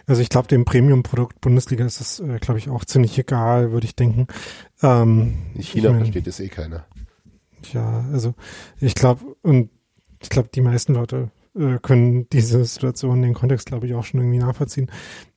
Also 0.07 0.23
ich 0.23 0.29
glaube, 0.29 0.49
dem 0.49 0.65
Premium-Produkt 0.65 1.41
Bundesliga 1.41 1.85
ist 1.85 2.01
es, 2.01 2.21
äh, 2.21 2.39
glaube 2.39 2.59
ich, 2.59 2.69
auch 2.69 2.85
ziemlich 2.85 3.19
egal, 3.19 3.73
würde 3.73 3.87
ich 3.87 3.97
denken. 3.97 4.27
Ähm, 4.83 5.35
In 5.55 5.63
China 5.63 5.89
ich 5.89 5.95
mein, 5.95 5.99
versteht 6.05 6.27
es 6.27 6.41
eh 6.41 6.49
keiner. 6.49 6.87
Ja, 7.73 8.05
also 8.13 8.35
ich 8.81 8.95
glaube, 8.95 9.37
und 9.43 9.71
ich 10.23 10.29
glaube, 10.29 10.49
die 10.55 10.61
meisten 10.61 10.95
Leute 10.95 11.31
äh, 11.57 11.79
können 11.81 12.29
diese 12.31 12.65
Situation, 12.65 13.23
den 13.23 13.35
Kontext, 13.35 13.67
glaube 13.67 13.87
ich, 13.87 13.95
auch 13.95 14.05
schon 14.05 14.21
irgendwie 14.21 14.39
nachvollziehen. 14.39 14.91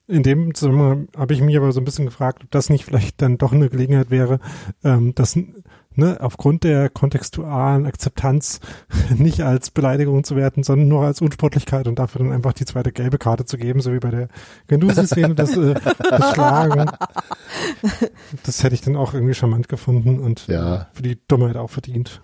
In 0.08 0.24
dem 0.24 0.53
Zusammenhang 0.53 1.10
habe 1.18 1.34
ich 1.34 1.41
mich 1.41 1.58
aber 1.58 1.72
so 1.74 1.82
ein 1.82 1.86
bisschen 1.86 2.05
gefragt, 2.05 2.43
ob 2.43 2.51
das 2.51 2.70
nicht 2.70 2.86
vielleicht 2.86 3.22
dann 3.22 3.38
doch 3.38 3.51
eine 3.51 3.70
Gelegenheit 3.70 4.10
wäre, 4.10 4.39
ähm, 4.84 5.14
das 5.16 5.38
ne, 5.98 6.18
aufgrund 6.22 6.64
der 6.64 6.89
kontextualen 6.89 7.86
Akzeptanz 7.86 8.60
nicht 9.18 9.41
als 9.41 9.72
Beleidigung 9.72 10.24
zu 10.24 10.36
werten, 10.36 10.64
sondern 10.64 10.88
nur 10.88 11.04
als 11.06 11.22
Unsportlichkeit 11.22 11.88
und 11.88 12.00
dafür 12.00 12.20
dann 12.24 12.32
einfach 12.32 12.54
die 12.54 12.66
zweite 12.66 12.91
gelbe 12.91 13.18
Karte 13.18 13.45
zu 13.45 13.58
geben, 13.58 13.82
so 13.82 13.91
wie 13.93 14.00
bei 14.00 14.12
der 14.12 14.30
Genusi-Szene, 14.68 15.36
das, 15.36 15.58
äh, 15.58 15.74
das 16.10 16.30
Schlagen. 16.34 16.89
Das 18.45 18.64
hätte 18.64 18.76
ich 18.76 18.82
dann 18.82 18.95
auch 18.95 19.14
irgendwie 19.14 19.34
charmant 19.34 19.68
gefunden 19.70 20.20
und 20.20 20.48
Ja. 20.48 20.88
für 20.93 21.02
die 21.04 21.18
Dummheit 21.28 21.56
auch 21.58 21.70
verdient. 21.70 22.22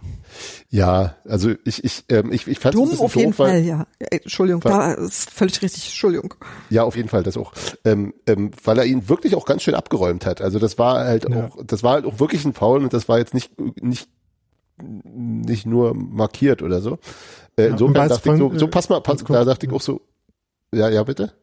Ja, 0.69 1.15
also 1.27 1.51
ich, 1.65 1.83
ich, 1.83 2.05
ähm, 2.09 2.31
ich, 2.31 2.47
ich 2.47 2.59
fand 2.59 2.75
es 2.75 2.79
ein 2.79 2.83
Dumm 2.83 2.89
bisschen 2.91 3.05
auf 3.05 3.15
jeden 3.15 3.31
doof, 3.31 3.39
weil, 3.39 3.49
Fall, 3.51 3.61
ja. 3.61 3.87
Äh, 3.99 4.17
Entschuldigung, 4.17 4.61
da 4.61 4.93
ist 4.93 5.29
völlig 5.29 5.61
richtig, 5.61 5.85
Entschuldigung. 5.85 6.33
Ja, 6.69 6.83
auf 6.83 6.95
jeden 6.95 7.09
Fall, 7.09 7.23
das 7.23 7.37
auch. 7.37 7.53
Ähm, 7.85 8.13
ähm, 8.27 8.51
weil 8.63 8.77
er 8.79 8.85
ihn 8.85 9.07
wirklich 9.09 9.35
auch 9.35 9.45
ganz 9.45 9.61
schön 9.63 9.75
abgeräumt 9.75 10.25
hat. 10.25 10.41
Also 10.41 10.59
das 10.59 10.77
war 10.79 11.05
halt 11.05 11.29
Ja. 11.29 11.45
auch, 11.47 11.57
das 11.65 11.83
war 11.83 11.93
halt 11.93 12.05
auch 12.05 12.19
wirklich 12.19 12.45
ein 12.45 12.53
Foul 12.53 12.83
und 12.83 12.93
das 12.93 13.07
war 13.07 13.19
jetzt 13.19 13.33
nicht, 13.33 13.51
nicht, 13.81 14.09
nicht 14.81 15.65
nur 15.65 15.93
markiert 15.93 16.61
oder 16.61 16.81
so. 16.81 16.97
Äh, 17.57 17.63
Ja, 17.63 17.67
insofern 17.71 18.09
dachte 18.09 18.31
ich 18.31 18.37
so, 18.37 18.51
so 18.55 18.65
äh, 18.65 18.69
pass 18.69 18.89
mal, 18.89 19.01
pass, 19.01 19.23
da 19.23 19.45
dachte 19.45 19.65
ich 19.65 19.71
auch 19.71 19.81
so, 19.81 20.01
ja, 20.73 20.89
ja, 20.89 21.03
bitte? 21.03 21.33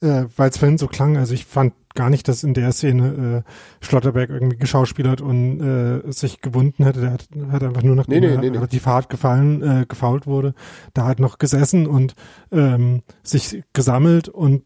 Äh, 0.00 0.24
Weil 0.36 0.50
es 0.50 0.58
vorhin 0.58 0.78
so 0.78 0.88
klang, 0.88 1.16
also 1.16 1.34
ich 1.34 1.44
fand 1.46 1.74
gar 1.94 2.10
nicht, 2.10 2.26
dass 2.26 2.42
in 2.42 2.54
der 2.54 2.72
Szene 2.72 3.44
äh, 3.44 3.84
Schlotterberg 3.84 4.30
irgendwie 4.30 4.56
geschauspielert 4.56 5.20
und 5.20 5.60
äh, 5.60 6.10
sich 6.10 6.40
gewunden 6.40 6.84
hätte. 6.84 7.00
Der 7.00 7.12
hat, 7.12 7.28
hat 7.50 7.62
einfach 7.62 7.82
nur 7.82 7.96
nachdem 7.96 8.20
Nee, 8.20 8.28
nee, 8.28 8.34
er 8.34 8.40
nee, 8.40 8.50
nee. 8.50 8.66
die 8.66 8.80
Fahrt 8.80 9.08
gefallen, 9.08 9.62
äh, 9.62 9.86
gefault 9.86 10.26
wurde, 10.26 10.54
da 10.94 11.06
hat 11.06 11.20
noch 11.20 11.38
gesessen 11.38 11.86
und 11.86 12.14
ähm, 12.50 13.02
sich 13.22 13.62
gesammelt 13.72 14.28
und 14.28 14.64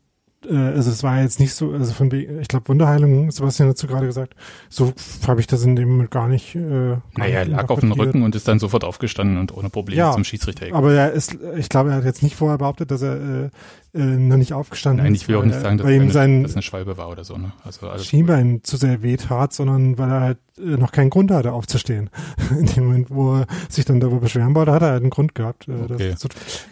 also 0.49 0.91
es 0.91 1.03
war 1.03 1.21
jetzt 1.21 1.41
nicht 1.41 1.55
so, 1.55 1.73
also 1.73 1.93
von 1.93 2.11
ich 2.13 2.49
glaube 2.49 2.69
Wunderheilung, 2.69 3.31
Sebastian 3.31 3.69
dazu 3.69 3.87
gerade 3.87 4.07
gesagt, 4.07 4.35
so 4.69 4.93
habe 5.27 5.41
ich 5.41 5.47
das 5.47 5.65
in 5.65 5.77
dem 5.77 5.89
Moment 5.89 6.11
gar 6.11 6.29
nicht. 6.29 6.55
Äh, 6.55 6.61
gar 6.61 7.03
Naja, 7.17 7.39
er 7.39 7.45
nicht 7.47 7.57
lag 7.57 7.69
auf 7.69 7.81
dem. 7.81 7.93
Rücken 7.93 8.23
und 8.23 8.35
ist 8.35 8.47
dann 8.47 8.59
sofort 8.59 8.85
aufgestanden 8.85 9.39
und 9.39 9.57
ohne 9.57 9.71
Probleme 9.71 9.99
Ja, 9.99 10.13
zum 10.13 10.25
Schiedsrichter 10.25 10.67
gegangen. 10.67 10.85
Aber 10.85 10.93
er 10.93 11.13
ist, 11.13 11.37
ich 11.57 11.69
glaube, 11.69 11.91
er 11.91 11.97
hat 11.97 12.05
jetzt 12.05 12.23
nicht 12.23 12.37
vorher 12.37 12.59
behauptet, 12.59 12.91
dass 12.91 13.03
er 13.03 13.45
äh, 13.45 13.51
äh, 13.97 14.01
noch 14.01 14.37
nicht 14.37 14.53
aufgestanden 14.53 15.05
Nein, 15.05 15.15
ist. 15.15 15.23
ich 15.23 15.29
will 15.29 15.37
auch 15.37 15.41
weil 15.41 15.47
nicht 15.49 15.57
er- 15.57 15.61
sagen, 15.63 15.79
dass 15.79 15.89
ihm 15.91 16.03
eine, 16.03 16.11
sein 16.13 16.43
dass 16.43 16.53
eine 16.55 16.63
Schwalbe 16.63 16.97
war 16.99 17.09
oder 17.11 17.25
so. 17.25 17.37
Ne? 17.37 17.53
Also 17.65 17.99
Schienbein 17.99 18.61
zu 18.63 18.77
sehr 18.77 19.03
weh 19.03 19.17
tat, 19.17 19.53
sondern 19.53 19.97
weil 19.99 20.11
er 20.11 20.21
halt 20.21 20.39
äh, 20.59 20.63
noch 20.77 20.93
keinen 20.93 21.11
Grund 21.11 21.31
hatte 21.31 21.53
aufzustehen. 21.53 22.11
In 22.59 22.67
dem 22.67 22.85
Moment, 22.87 23.11
wo 23.11 23.37
er 23.37 23.47
sich 23.69 23.85
dann 23.85 24.01
darüber 24.01 24.21
beschweren 24.21 24.55
wollte, 24.55 24.73
hat 24.73 24.83
er 24.83 24.91
halt 24.91 25.03
einen 25.03 25.11
Grund 25.11 25.35
gehabt. 25.35 25.67
Äh, 25.69 25.73
Okay. 25.93 26.15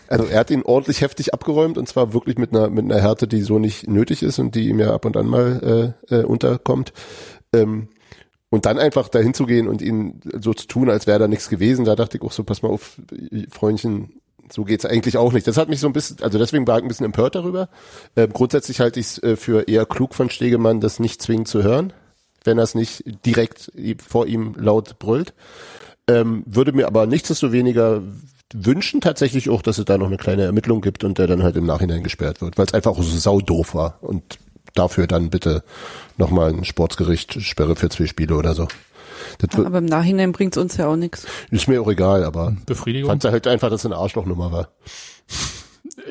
Also 0.08 0.24
er 0.26 0.38
hat 0.40 0.50
ihn 0.50 0.62
ordentlich 0.62 1.00
heftig 1.00 1.32
abgeräumt 1.34 1.78
und 1.78 1.88
zwar 1.88 2.12
wirklich 2.12 2.36
mit 2.38 2.54
einer 2.54 2.68
mit 2.68 2.84
einer 2.84 3.00
Härte, 3.00 3.26
die 3.26 3.40
so 3.40 3.58
nicht 3.58 3.88
nötig 3.88 4.22
ist 4.22 4.38
und 4.38 4.54
die 4.54 4.68
ihm 4.68 4.78
ja 4.80 4.92
ab 4.94 5.04
und 5.04 5.16
an 5.16 5.26
mal 5.26 5.94
äh, 6.10 6.14
äh, 6.20 6.24
unterkommt. 6.24 6.92
Ähm, 7.54 7.88
und 8.50 8.66
dann 8.66 8.78
einfach 8.78 9.08
dahin 9.08 9.34
zu 9.34 9.46
gehen 9.46 9.66
und 9.66 9.82
ihn 9.82 10.20
so 10.38 10.54
zu 10.54 10.68
tun, 10.68 10.88
als 10.88 11.08
wäre 11.08 11.18
da 11.18 11.26
nichts 11.26 11.48
gewesen, 11.48 11.84
da 11.84 11.96
dachte 11.96 12.18
ich 12.18 12.22
auch 12.22 12.30
so, 12.30 12.44
pass 12.44 12.62
mal 12.62 12.68
auf, 12.68 13.00
Freundchen, 13.50 14.20
so 14.50 14.64
geht's 14.64 14.84
eigentlich 14.84 15.16
auch 15.16 15.32
nicht. 15.32 15.46
Das 15.46 15.56
hat 15.56 15.68
mich 15.68 15.80
so 15.80 15.86
ein 15.86 15.92
bisschen, 15.92 16.18
also 16.22 16.38
deswegen 16.38 16.66
war 16.66 16.78
ich 16.78 16.84
ein 16.84 16.88
bisschen 16.88 17.06
empört 17.06 17.34
darüber. 17.34 17.68
Ähm, 18.16 18.32
grundsätzlich 18.32 18.80
halte 18.80 19.00
ich 19.00 19.06
es 19.06 19.22
äh, 19.22 19.36
für 19.36 19.68
eher 19.68 19.86
klug 19.86 20.14
von 20.14 20.30
Stegemann, 20.30 20.80
das 20.80 21.00
nicht 21.00 21.22
zwingend 21.22 21.48
zu 21.48 21.62
hören, 21.62 21.92
wenn 22.44 22.58
er 22.58 22.64
es 22.64 22.74
nicht 22.74 23.04
direkt 23.24 23.72
vor 24.06 24.26
ihm 24.26 24.54
laut 24.56 24.98
brüllt. 24.98 25.34
Ähm, 26.08 26.42
würde 26.46 26.72
mir 26.72 26.86
aber 26.86 27.06
nichtsdestoweniger 27.06 28.02
wünschen 28.52 29.00
tatsächlich 29.00 29.50
auch, 29.50 29.62
dass 29.62 29.78
es 29.78 29.84
da 29.84 29.98
noch 29.98 30.06
eine 30.06 30.16
kleine 30.16 30.44
Ermittlung 30.44 30.80
gibt 30.80 31.02
und 31.02 31.18
der 31.18 31.26
dann 31.26 31.42
halt 31.42 31.56
im 31.56 31.66
Nachhinein 31.66 32.04
gesperrt 32.04 32.40
wird, 32.40 32.56
weil 32.56 32.66
es 32.66 32.74
einfach 32.74 32.92
auch 32.92 33.02
so 33.02 33.16
saudoof 33.16 33.74
war 33.74 33.98
und 34.00 34.38
dafür 34.74 35.06
dann 35.06 35.30
bitte 35.30 35.64
nochmal 36.16 36.50
ein 36.50 36.64
Sportsgericht 36.64 37.42
Sperre 37.42 37.76
für 37.76 37.88
zwei 37.88 38.06
Spiele 38.06 38.36
oder 38.36 38.54
so. 38.54 38.68
Das 39.38 39.56
wird, 39.56 39.66
Aber 39.66 39.78
im 39.78 39.84
Nachhinein 39.86 40.32
bringt's 40.32 40.56
uns 40.58 40.76
ja 40.76 40.86
auch 40.88 40.96
nichts. 40.96 41.26
ist 41.50 41.68
mir 41.68 41.80
auch 41.82 41.88
egal, 41.88 42.24
aber 42.24 42.56
Befriedigung. 42.66 43.10
fand 43.10 43.24
halt 43.24 43.46
einfach, 43.46 43.70
dass 43.70 43.80
es 43.82 43.86
eine 43.86 43.96
Arschlochnummer 43.96 44.52
war. 44.52 44.68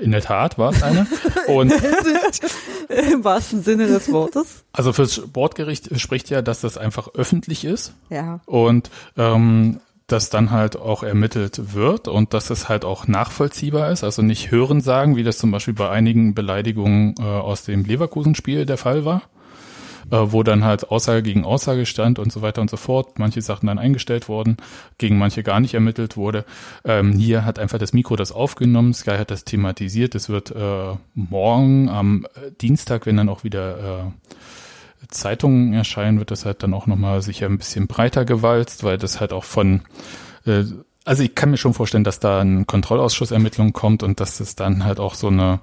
In 0.02 0.12
der 0.12 0.22
Tat 0.22 0.58
war 0.58 0.72
es 0.72 0.82
eine. 0.84 1.08
Und 1.48 1.74
Im 3.12 3.24
wahrsten 3.24 3.64
Sinne 3.64 3.88
des 3.88 4.12
Wortes. 4.12 4.64
also 4.72 4.94
fürs 4.94 5.16
Sportgericht 5.16 6.00
spricht 6.00 6.30
ja, 6.30 6.42
dass 6.42 6.62
das 6.62 6.78
einfach 6.78 7.10
öffentlich 7.16 7.66
ist 7.66 7.94
Ja. 8.10 8.40
und 8.46 8.90
ähm, 9.18 9.80
dass 10.08 10.30
dann 10.30 10.52
halt 10.52 10.76
auch 10.76 11.02
ermittelt 11.02 11.74
wird 11.74 12.08
und 12.08 12.34
dass 12.34 12.50
es 12.50 12.68
halt 12.70 12.86
auch 12.86 13.08
nachvollziehbar 13.08 13.90
ist, 13.92 14.04
also 14.04 14.22
nicht 14.22 14.52
hören 14.52 14.82
sagen, 14.82 15.16
wie 15.16 15.24
das 15.24 15.38
zum 15.38 15.50
Beispiel 15.52 15.74
bei 15.74 15.90
einigen 15.90 16.36
Beleidigungen 16.36 17.16
äh, 17.20 17.24
aus 17.24 17.64
dem 17.64 17.86
Leverkusen-Spiel 17.86 18.66
der 18.66 18.78
Fall 18.78 19.06
war, 19.06 19.24
wo 20.18 20.44
dann 20.44 20.64
halt 20.64 20.92
Aussage 20.92 21.24
gegen 21.24 21.44
Aussage 21.44 21.86
stand 21.86 22.20
und 22.20 22.32
so 22.32 22.42
weiter 22.42 22.62
und 22.62 22.70
so 22.70 22.78
fort, 22.78 23.20
manche 23.20 23.42
Sachen 23.42 23.68
dann 23.68 23.80
eingestellt 23.80 24.30
wurden, 24.30 24.58
gegen 24.98 25.18
manche 25.18 25.44
gar 25.44 25.60
nicht 25.60 25.74
ermittelt 25.74 26.18
wurde. 26.18 26.46
Ähm, 26.86 27.14
hier 27.14 27.46
hat 27.46 27.60
einfach 27.60 27.80
das 27.80 27.94
Mikro 27.94 28.16
das 28.16 28.32
aufgenommen, 28.32 28.94
Sky 28.94 29.18
hat 29.18 29.32
das 29.32 29.44
thematisiert, 29.44 30.16
es 30.16 30.30
wird 30.30 30.52
äh, 30.52 30.96
morgen 31.14 31.90
am 31.90 32.26
äh, 32.36 32.52
Dienstag, 32.62 33.06
wenn 33.06 33.18
dann 33.18 33.30
auch 33.30 33.44
wieder 33.44 34.06
äh, 35.02 35.08
Zeitungen 35.10 35.74
erscheinen, 35.74 36.20
wird 36.20 36.32
das 36.32 36.46
halt 36.46 36.64
dann 36.64 36.74
auch 36.74 36.88
nochmal 36.88 37.22
sicher 37.22 37.48
ein 37.48 37.58
bisschen 37.58 37.88
breiter 37.88 38.26
gewalzt, 38.26 38.84
weil 38.84 38.98
das 38.98 39.20
halt 39.20 39.34
auch 39.34 39.44
von, 39.44 39.82
äh, 40.46 40.64
also 41.06 41.24
ich 41.24 41.36
kann 41.36 41.52
mir 41.52 41.58
schon 41.58 41.74
vorstellen, 41.74 42.04
dass 42.04 42.20
da 42.20 42.42
ein 42.42 42.66
Kontrollausschussermittlung 42.66 43.74
kommt 43.74 44.04
und 44.04 44.20
dass 44.20 44.40
es 44.40 44.56
dann 44.56 44.86
halt 44.86 45.00
auch 45.00 45.16
so 45.16 45.28
eine 45.28 45.60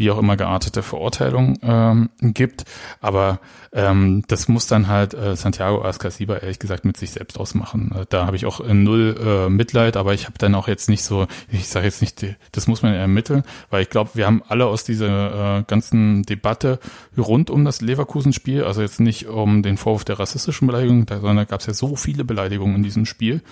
wie 0.00 0.10
auch 0.10 0.18
immer 0.18 0.36
geartete 0.36 0.82
Verurteilung 0.82 1.58
ähm, 1.62 2.08
gibt. 2.20 2.64
Aber 3.00 3.38
ähm, 3.72 4.24
das 4.26 4.48
muss 4.48 4.66
dann 4.66 4.88
halt 4.88 5.14
äh, 5.14 5.36
Santiago 5.36 5.84
Ascasiba 5.84 6.38
ehrlich 6.38 6.58
gesagt 6.58 6.84
mit 6.84 6.96
sich 6.96 7.12
selbst 7.12 7.38
ausmachen. 7.38 7.92
Äh, 7.94 8.06
da 8.08 8.26
habe 8.26 8.34
ich 8.34 8.46
auch 8.46 8.60
äh, 8.60 8.74
null 8.74 9.14
äh, 9.22 9.48
Mitleid, 9.50 9.96
aber 9.96 10.14
ich 10.14 10.24
habe 10.24 10.38
dann 10.38 10.54
auch 10.54 10.66
jetzt 10.66 10.88
nicht 10.88 11.04
so, 11.04 11.26
ich 11.52 11.68
sage 11.68 11.84
jetzt 11.84 12.00
nicht, 12.00 12.24
das 12.50 12.66
muss 12.66 12.82
man 12.82 12.94
ermitteln, 12.94 13.44
weil 13.68 13.82
ich 13.82 13.90
glaube, 13.90 14.10
wir 14.14 14.26
haben 14.26 14.42
alle 14.48 14.66
aus 14.66 14.84
dieser 14.84 15.58
äh, 15.58 15.62
ganzen 15.64 16.22
Debatte 16.22 16.80
rund 17.16 17.50
um 17.50 17.64
das 17.64 17.82
Leverkusen-Spiel, 17.82 18.64
also 18.64 18.80
jetzt 18.80 19.00
nicht 19.00 19.28
um 19.28 19.62
den 19.62 19.76
Vorwurf 19.76 20.04
der 20.04 20.18
rassistischen 20.18 20.66
Beleidigung, 20.66 21.06
sondern 21.06 21.36
da 21.36 21.44
gab 21.44 21.60
es 21.60 21.66
ja 21.66 21.74
so 21.74 21.94
viele 21.94 22.24
Beleidigungen 22.24 22.76
in 22.76 22.82
diesem 22.82 23.04
Spiel, 23.04 23.42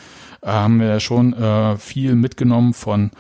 äh, 0.41 0.49
haben 0.49 0.81
wir 0.81 0.89
ja 0.89 1.01
schon 1.01 1.35
äh, 1.35 1.77
viel 1.77 2.15
mitgenommen 2.15 2.73
von 2.73 3.11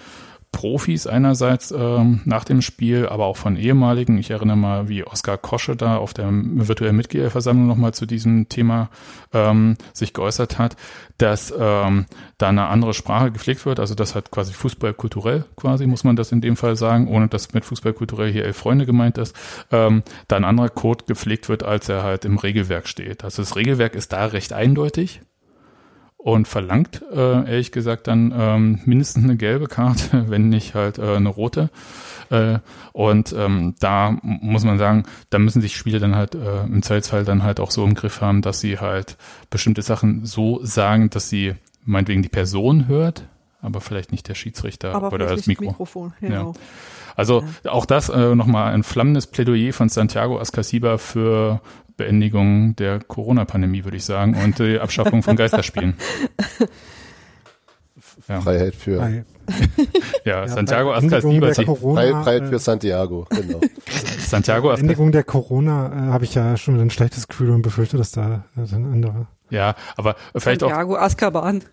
Profis 0.52 1.06
einerseits 1.06 1.70
ähm, 1.70 2.20
nach 2.24 2.44
dem 2.44 2.62
Spiel, 2.62 3.06
aber 3.06 3.26
auch 3.26 3.36
von 3.36 3.56
ehemaligen. 3.56 4.18
Ich 4.18 4.30
erinnere 4.30 4.56
mal, 4.56 4.88
wie 4.88 5.04
Oskar 5.04 5.38
Kosche 5.38 5.76
da 5.76 5.96
auf 5.98 6.14
der 6.14 6.28
virtuellen 6.30 6.96
Mitgliederversammlung 6.96 7.66
nochmal 7.66 7.94
zu 7.94 8.06
diesem 8.06 8.48
Thema 8.48 8.88
ähm, 9.32 9.76
sich 9.92 10.14
geäußert 10.14 10.58
hat, 10.58 10.76
dass 11.18 11.52
ähm, 11.56 12.06
da 12.38 12.48
eine 12.48 12.66
andere 12.66 12.94
Sprache 12.94 13.30
gepflegt 13.30 13.66
wird. 13.66 13.78
Also 13.78 13.94
das 13.94 14.14
hat 14.14 14.30
quasi 14.30 14.52
Fußball 14.52 14.94
kulturell 14.94 15.44
quasi, 15.56 15.86
muss 15.86 16.04
man 16.04 16.16
das 16.16 16.32
in 16.32 16.40
dem 16.40 16.56
Fall 16.56 16.76
sagen, 16.76 17.08
ohne 17.08 17.28
dass 17.28 17.52
mit 17.52 17.64
Fußball 17.64 17.92
kulturell 17.92 18.32
hier 18.32 18.44
elf 18.44 18.56
Freunde 18.56 18.86
gemeint 18.86 19.18
ist, 19.18 19.36
ähm, 19.70 20.02
da 20.28 20.36
ein 20.36 20.44
anderer 20.44 20.70
Code 20.70 21.04
gepflegt 21.06 21.48
wird, 21.48 21.62
als 21.62 21.88
er 21.88 22.02
halt 22.02 22.24
im 22.24 22.38
Regelwerk 22.38 22.88
steht. 22.88 23.22
Also 23.22 23.42
das 23.42 23.54
Regelwerk 23.54 23.94
ist 23.94 24.12
da 24.12 24.26
recht 24.26 24.52
eindeutig 24.52 25.20
und 26.32 26.46
verlangt, 26.46 27.02
äh, 27.10 27.50
ehrlich 27.50 27.72
gesagt, 27.72 28.06
dann 28.06 28.34
ähm, 28.36 28.80
mindestens 28.84 29.24
eine 29.24 29.36
gelbe 29.36 29.66
Karte, 29.66 30.26
wenn 30.28 30.50
nicht 30.50 30.74
halt 30.74 30.98
äh, 30.98 31.16
eine 31.16 31.30
rote. 31.30 31.70
Äh, 32.28 32.58
und 32.92 33.32
ähm, 33.32 33.74
da 33.80 34.18
muss 34.22 34.62
man 34.62 34.76
sagen, 34.76 35.04
da 35.30 35.38
müssen 35.38 35.62
sich 35.62 35.74
Spieler 35.74 36.00
dann 36.00 36.14
halt 36.14 36.34
äh, 36.34 36.64
im 36.64 36.82
Zweifelsfall 36.82 37.24
dann 37.24 37.44
halt 37.44 37.60
auch 37.60 37.70
so 37.70 37.82
im 37.82 37.94
Griff 37.94 38.20
haben, 38.20 38.42
dass 38.42 38.60
sie 38.60 38.78
halt 38.78 39.16
bestimmte 39.48 39.80
Sachen 39.80 40.26
so 40.26 40.60
sagen, 40.62 41.08
dass 41.08 41.30
sie 41.30 41.54
meinetwegen 41.86 42.20
die 42.20 42.28
Person 42.28 42.88
hört, 42.88 43.24
aber 43.62 43.80
vielleicht 43.80 44.12
nicht 44.12 44.28
der 44.28 44.34
Schiedsrichter 44.34 44.94
Aber 44.94 45.10
oder 45.10 45.28
das 45.28 45.46
Mikro. 45.46 45.64
Mikrofon. 45.64 46.12
Genau. 46.20 46.52
Also 47.16 47.42
auch 47.64 47.86
das 47.86 48.10
äh, 48.10 48.34
nochmal 48.34 48.74
ein 48.74 48.82
flammendes 48.82 49.26
Plädoyer 49.28 49.72
von 49.72 49.88
Santiago 49.88 50.38
Ascasiba 50.38 50.98
für 50.98 51.62
Beendigung 51.98 52.74
der 52.76 53.00
Corona-Pandemie, 53.00 53.84
würde 53.84 53.98
ich 53.98 54.04
sagen, 54.04 54.34
und 54.42 54.58
die 54.58 54.78
Abschaffung 54.78 55.22
von 55.22 55.36
Geisterspielen. 55.36 55.94
Ja, 58.28 58.40
Freiheit 58.40 58.74
für, 58.74 58.98
Bei 58.98 59.24
ja, 60.24 60.42
Ja, 60.42 60.48
Santiago 60.48 60.90
der 60.90 60.98
Ascasiba, 60.98 61.52
Corona, 61.64 62.00
Freiheit, 62.00 62.24
Freiheit 62.24 62.42
äh, 62.42 62.46
für 62.46 62.58
Santiago, 62.58 63.26
genau. 63.30 63.60
Santiago 64.18 64.68
Ascasiba, 64.68 64.86
Beendigung 64.86 65.12
der 65.12 65.24
Corona 65.24 65.86
äh, 65.86 66.12
habe 66.12 66.24
ich 66.24 66.34
ja 66.34 66.56
schon 66.56 66.74
wieder 66.74 66.84
ein 66.84 66.90
schlechtes 66.90 67.26
Gefühl 67.26 67.50
und 67.50 67.62
befürchte, 67.62 67.96
dass 67.96 68.12
da 68.12 68.44
äh, 68.56 68.60
ein 68.60 68.84
anderer. 68.84 69.26
ja, 69.50 69.74
aber 69.96 70.16
vielleicht 70.36 70.62
auch, 70.62 70.68
Santiago 70.68 70.96
Azkaban. 70.96 71.62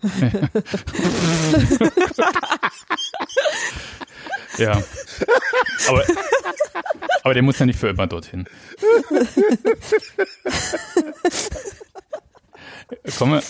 ja. 4.58 4.82
Aber, 5.88 6.04
aber 7.22 7.34
der 7.34 7.42
muss 7.42 7.58
ja 7.58 7.66
nicht 7.66 7.78
für 7.78 7.88
immer 7.88 8.06
dorthin. 8.06 8.46
Komme, 13.18 13.42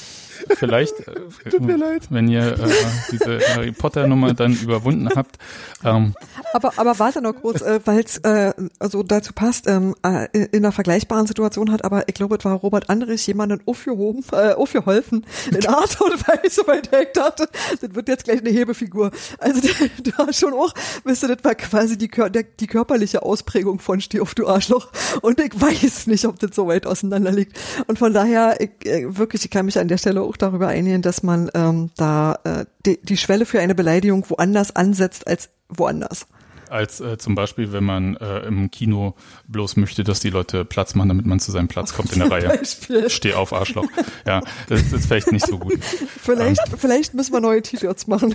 vielleicht, 0.57 0.94
äh, 1.00 1.50
Tut 1.50 1.61
mir 1.61 1.76
leid. 1.76 2.07
wenn 2.11 2.28
ihr 2.28 2.52
äh, 2.59 2.68
diese 3.11 3.40
Harry 3.54 3.72
Potter 3.72 4.07
Nummer 4.07 4.34
dann 4.34 4.52
überwunden 4.54 5.09
habt, 5.14 5.36
ähm, 5.84 6.14
Aber, 6.57 6.72
aber 6.78 6.98
warte 6.98 7.20
noch 7.20 7.34
kurz, 7.34 7.61
äh, 7.61 7.80
weil 7.84 8.00
es 8.00 8.16
äh, 8.16 8.54
also 8.78 9.02
dazu 9.02 9.34
passt, 9.34 9.66
ähm, 9.66 9.94
äh, 10.02 10.26
in 10.32 10.64
einer 10.64 10.72
vergleichbaren 10.72 11.26
Situation 11.26 11.70
hat 11.70 11.84
aber, 11.84 12.09
ich 12.09 12.14
glaube, 12.14 12.36
es 12.38 12.44
war 12.46 12.54
Robert 12.54 12.88
Andrich 12.88 13.26
jemanden 13.26 13.61
aufgehoben, 13.66 14.24
äh, 14.32 14.54
aufgeholfen, 14.54 15.26
in 15.50 15.66
Art 15.66 16.00
und 16.00 16.26
Weise, 16.26 16.62
weil 16.64 16.80
der 16.80 17.04
dachte, 17.04 17.46
das 17.78 17.94
wird 17.94 18.09
jetzt 18.09 18.24
gleich 18.24 18.40
eine 18.40 18.48
Hebefigur. 18.48 19.11
Also 19.38 19.61
der, 19.61 20.24
der 20.26 20.32
schon 20.32 20.54
auch, 20.54 20.72
wisst 21.04 21.24
ihr, 21.24 21.36
das 21.36 21.44
war 21.44 21.54
quasi 21.57 21.98
die, 21.98 22.09
der, 22.09 22.44
die 22.44 22.66
körperliche 22.66 23.22
Ausprägung 23.22 23.78
von 23.78 24.00
Steh 24.00 24.20
auf, 24.20 24.34
du 24.34 24.46
Arschloch. 24.46 24.90
Und 25.20 25.38
ich 25.38 25.61
weiß 25.61 26.07
nicht, 26.07 26.24
ob 26.24 26.38
das 26.38 26.57
so 26.57 26.68
weit 26.68 26.86
auseinander 26.86 27.32
liegt. 27.32 27.59
Und 27.86 27.98
von 27.98 28.14
daher, 28.14 28.59
ich, 28.62 28.86
äh, 28.86 29.14
wirklich, 29.18 29.44
ich 29.44 29.50
kann 29.50 29.66
mich 29.66 29.78
an 29.78 29.88
der 29.88 29.98
Stelle 29.98 30.22
auch 30.22 30.38
darüber 30.38 30.68
einigen, 30.68 31.02
dass 31.02 31.22
man 31.22 31.50
ähm, 31.52 31.90
da 31.98 32.38
äh, 32.44 32.64
die, 32.86 32.98
die 33.02 33.18
Schwelle 33.18 33.44
für 33.44 33.61
eine 33.61 33.74
Beleidigung 33.74 34.24
woanders 34.30 34.74
ansetzt 34.74 35.26
als 35.26 35.50
woanders. 35.68 36.26
Als 36.70 37.00
äh, 37.00 37.18
zum 37.18 37.34
Beispiel, 37.34 37.72
wenn 37.72 37.84
man 37.84 38.16
äh, 38.16 38.40
im 38.40 38.70
Kino 38.70 39.14
bloß 39.48 39.76
möchte, 39.76 40.04
dass 40.04 40.20
die 40.20 40.30
Leute 40.30 40.64
Platz 40.64 40.94
machen, 40.94 41.08
damit 41.08 41.26
man 41.26 41.40
zu 41.40 41.50
seinem 41.52 41.68
Platz 41.68 41.94
kommt 41.94 42.12
in 42.12 42.20
der 42.20 42.30
Reihe. 42.30 42.48
Beispiel. 42.48 43.08
Steh 43.10 43.34
auf, 43.34 43.52
Arschloch. 43.52 43.86
Ja, 44.26 44.42
das 44.68 44.92
ist 44.92 45.06
vielleicht 45.06 45.32
nicht 45.32 45.46
so 45.46 45.58
gut. 45.58 45.78
Vielleicht, 45.82 46.62
vielleicht 46.76 47.14
müssen 47.14 47.32
wir 47.32 47.40
neue 47.40 47.62
T-Shirts 47.62 48.06
machen. 48.06 48.34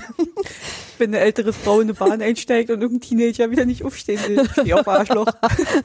Wenn 0.97 1.11
eine 1.11 1.19
ältere 1.19 1.53
Frau 1.53 1.79
in 1.79 1.87
eine 1.87 1.93
Bahn 1.93 2.21
einsteigt 2.21 2.69
und 2.69 2.81
irgendein 2.81 3.07
Teenager 3.07 3.51
wieder 3.51 3.65
nicht 3.65 3.83
aufstehen 3.83 4.19
will. 4.27 4.49
Steh 4.51 4.73
auf 4.73 4.87
Arschloch. 4.87 5.27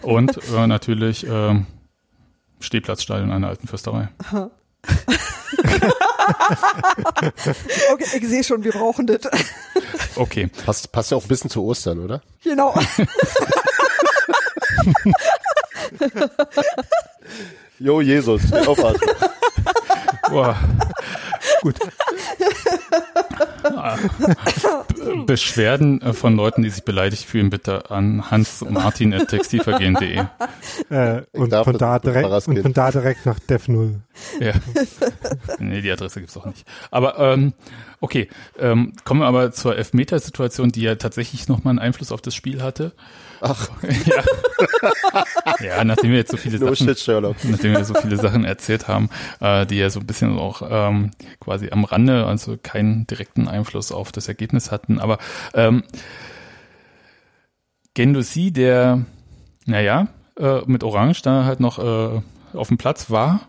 Und 0.03 0.39
äh, 0.55 0.67
natürlich 0.67 1.27
äh, 1.27 1.61
Stehplatzstadion 2.61 3.31
einer 3.31 3.49
alten 3.49 3.69
Fürsterei. 3.69 4.09
Okay, 7.93 8.07
ich 8.21 8.29
sehe 8.29 8.45
schon, 8.45 8.65
wir 8.65 8.73
brauchen 8.73 9.07
das. 9.07 9.21
Okay. 10.17 10.49
Passt, 10.65 10.91
passt 10.93 11.11
ja 11.11 11.17
auch 11.17 11.23
ein 11.23 11.29
bisschen 11.29 11.51
zu 11.51 11.65
Ostern, 11.65 12.01
oder? 12.01 12.23
Genau. 12.43 12.75
Jo, 17.79 18.01
Jesus, 18.01 18.43
steh 18.43 18.67
auf, 18.67 18.83
Arschloch. 18.83 19.31
Boah. 20.31 20.57
Gut. 21.63 21.77
Beschwerden 25.27 26.01
äh, 26.03 26.13
von 26.13 26.37
Leuten, 26.37 26.63
die 26.63 26.71
sich 26.71 26.85
beleidigt 26.85 27.25
fühlen, 27.25 27.51
bitte 27.51 27.91
an 27.91 28.31
hansmartin.textilvergehen.de. 28.31 30.25
Äh, 30.91 31.23
und, 31.33 31.53
von 31.53 31.79
da 31.79 31.99
direkt, 31.99 32.49
und 32.49 32.61
von 32.61 32.73
da 32.73 32.91
direkt 32.91 33.27
nach 33.27 33.39
Def 33.39 33.69
Null. 33.69 34.01
Ja. 34.41 34.53
nee, 35.59 35.81
die 35.81 35.91
Adresse 35.91 36.21
gibt's 36.21 36.37
auch 36.37 36.47
nicht. 36.47 36.67
Aber 36.91 37.19
ähm, 37.19 37.55
okay, 38.01 38.29
ähm, 38.59 38.93
kommen 39.05 39.21
wir 39.21 39.27
aber 39.27 39.53
zur 39.53 39.77
Elfmetersituation, 39.77 40.71
die 40.71 40.83
ja 40.83 40.95
tatsächlich 40.97 41.49
nochmal 41.49 41.73
einen 41.73 41.79
Einfluss 41.79 42.13
auf 42.13 42.21
das 42.21 42.35
Spiel 42.35 42.63
hatte. 42.63 42.93
Ach, 43.41 43.69
ja. 44.07 44.23
ja, 45.65 45.85
nachdem 45.85 46.11
wir 46.11 46.19
jetzt 46.19 46.31
so 46.31 46.37
viele 46.37 46.59
no 46.59 46.75
Sachen 46.75 46.89
shit, 46.89 46.99
Sherlock. 46.99 47.37
nachdem 47.45 47.73
wir 47.73 47.85
so 47.85 47.95
viele 47.95 48.17
Sachen 48.17 48.45
erzählt 48.45 48.89
haben, 48.89 49.11
äh, 49.41 49.67
die 49.67 49.77
ja 49.77 49.91
so 49.91 50.01
ein 50.01 50.07
bisschen 50.07 50.39
auch 50.39 50.63
ähm, 50.69 51.11
quasi 51.41 51.71
am 51.71 51.85
Rande, 51.85 52.27
also 52.27 52.57
keinen 52.63 53.07
direkten 53.07 53.49
Einfluss 53.49 53.93
auf 53.93 54.13
das 54.13 54.29
Ergebnis 54.29 54.71
hatten. 54.71 54.99
Aber 54.99 55.19
ähm, 55.55 55.85
Gendouzi, 57.95 58.53
der, 58.53 59.05
naja, 59.65 60.09
äh, 60.39 60.61
mit 60.67 60.85
Orange 60.85 61.23
da 61.23 61.45
halt 61.45 61.61
noch 61.61 61.79
äh, 61.79 62.21
auf 62.53 62.69
dem 62.69 62.79
Platz 62.79 63.11
war, 63.11 63.41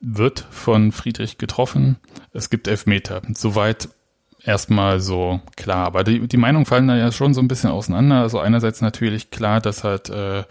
wird 0.00 0.46
von 0.50 0.92
Friedrich 0.92 1.38
getroffen. 1.38 1.96
Es 2.32 2.50
gibt 2.50 2.68
Elfmeter. 2.68 3.22
Soweit 3.34 3.88
erstmal 4.44 5.00
so 5.00 5.40
klar. 5.56 5.86
Aber 5.86 6.04
die, 6.04 6.26
die 6.26 6.36
Meinungen 6.36 6.66
fallen 6.66 6.88
da 6.88 6.96
ja 6.96 7.12
schon 7.12 7.34
so 7.34 7.40
ein 7.40 7.48
bisschen 7.48 7.70
auseinander. 7.70 8.20
Also 8.20 8.38
einerseits 8.38 8.80
natürlich 8.80 9.30
klar, 9.30 9.60
dass 9.60 9.84
halt 9.84 10.10
äh, 10.10 10.44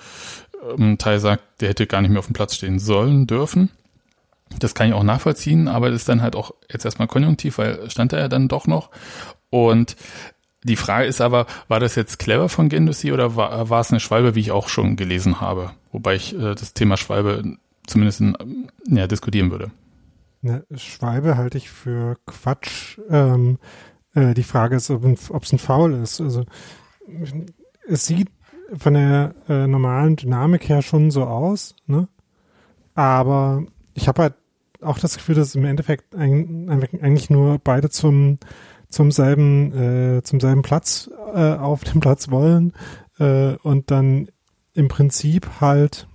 ein 0.78 0.98
Teil 0.98 1.20
sagt, 1.20 1.62
der 1.62 1.70
hätte 1.70 1.88
gar 1.88 2.02
nicht 2.02 2.12
mehr 2.12 2.20
auf 2.20 2.28
dem 2.28 2.34
Platz 2.34 2.56
stehen 2.56 2.80
sollen, 2.80 3.28
dürfen. 3.28 3.70
Das 4.60 4.76
kann 4.76 4.88
ich 4.88 4.94
auch 4.94 5.04
nachvollziehen, 5.04 5.68
aber 5.68 5.90
das 5.90 6.02
ist 6.02 6.10
dann 6.10 6.22
halt 6.22 6.36
auch 6.36 6.52
jetzt 6.70 6.84
erstmal 6.84 7.08
konjunktiv, 7.08 7.58
weil 7.58 7.90
stand 7.90 8.12
er 8.14 8.20
ja 8.20 8.28
dann 8.28 8.50
doch 8.50 8.68
noch. 8.68 8.90
Und 9.50 9.96
die 10.64 10.76
Frage 10.76 11.08
ist 11.08 11.22
aber, 11.22 11.48
war 11.68 11.80
das 11.80 11.96
jetzt 11.96 12.20
clever 12.20 12.50
von 12.50 12.70
Gendouzi 12.70 13.12
oder 13.12 13.36
war, 13.36 13.70
war 13.70 13.82
es 13.82 13.92
eine 13.92 14.00
Schwalbe, 14.00 14.36
wie 14.36 14.42
ich 14.42 14.52
auch 14.52 14.68
schon 14.68 14.96
gelesen 14.96 15.42
habe? 15.42 15.72
Wobei 15.92 16.16
ich 16.16 16.36
äh, 16.36 16.54
das 16.54 16.74
Thema 16.74 16.98
Schwalbe 16.98 17.58
zumindest 17.88 18.22
in, 18.22 18.68
ja, 18.88 19.08
diskutieren 19.08 19.52
würde. 19.52 19.72
Ne, 20.42 20.66
Schwalbe 20.76 21.38
halte 21.38 21.58
ich 21.58 21.70
für 21.70 22.18
Quatsch. 22.26 23.00
Ähm, 23.10 23.60
äh, 24.16 24.34
die 24.34 24.44
Frage 24.44 24.76
ist, 24.76 24.90
ob 24.90 25.04
es 25.44 25.54
ein 25.54 25.60
Foul 25.60 25.94
ist. 25.94 26.20
Also 26.20 26.46
es 27.88 28.06
sieht 28.06 28.30
von 28.78 28.96
der 28.96 29.36
äh, 29.48 29.68
normalen 29.68 30.16
Dynamik 30.16 30.68
her 30.68 30.82
schon 30.82 31.12
so 31.12 31.26
aus, 31.26 31.76
ne? 31.86 32.08
Aber 32.96 33.66
ich 33.94 34.08
habe 34.08 34.22
halt 34.24 34.34
auch 34.82 34.98
das 34.98 35.16
Gefühl, 35.16 35.36
dass 35.36 35.56
im 35.56 35.66
Endeffekt 35.66 36.16
ein, 36.16 36.70
eigentlich 36.70 37.30
nur 37.30 37.60
beide 37.60 37.90
zum 37.90 38.40
zum 38.90 39.12
selben 39.12 40.18
äh, 40.18 40.24
zum 40.24 40.40
selben 40.40 40.64
Platz 40.64 41.10
äh, 41.34 41.54
auf 41.54 41.84
dem 41.84 42.02
Platz 42.02 42.30
wollen 42.30 42.74
äh, 43.20 43.56
und 43.64 43.92
dann 43.92 44.30
im 44.74 44.88
Prinzip 44.88 45.62
halt 45.62 46.08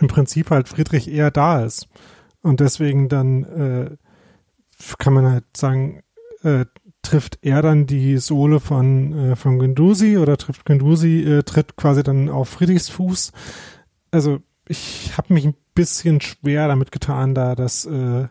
im 0.00 0.06
Prinzip 0.06 0.50
halt 0.50 0.68
Friedrich 0.68 1.10
eher 1.10 1.30
da 1.30 1.64
ist 1.64 1.88
und 2.42 2.60
deswegen 2.60 3.08
dann 3.08 3.44
äh, 3.44 3.96
kann 4.98 5.12
man 5.12 5.30
halt 5.30 5.44
sagen, 5.56 6.02
äh, 6.42 6.64
trifft 7.02 7.38
er 7.42 7.62
dann 7.62 7.86
die 7.86 8.18
Sohle 8.18 8.60
von, 8.60 9.32
äh, 9.32 9.36
von 9.36 9.58
Gendusi 9.58 10.18
oder 10.18 10.36
trifft 10.36 10.64
Gendusi, 10.64 11.22
äh, 11.22 11.42
tritt 11.42 11.76
quasi 11.76 12.02
dann 12.02 12.28
auf 12.28 12.48
Friedrichs 12.48 12.88
Fuß. 12.88 13.32
Also 14.10 14.40
ich 14.68 15.16
habe 15.16 15.32
mich 15.34 15.46
ein 15.46 15.54
bisschen 15.74 16.20
schwer 16.20 16.68
damit 16.68 16.92
getan, 16.92 17.34
da 17.34 17.54
das, 17.54 17.84
äh, 17.86 18.28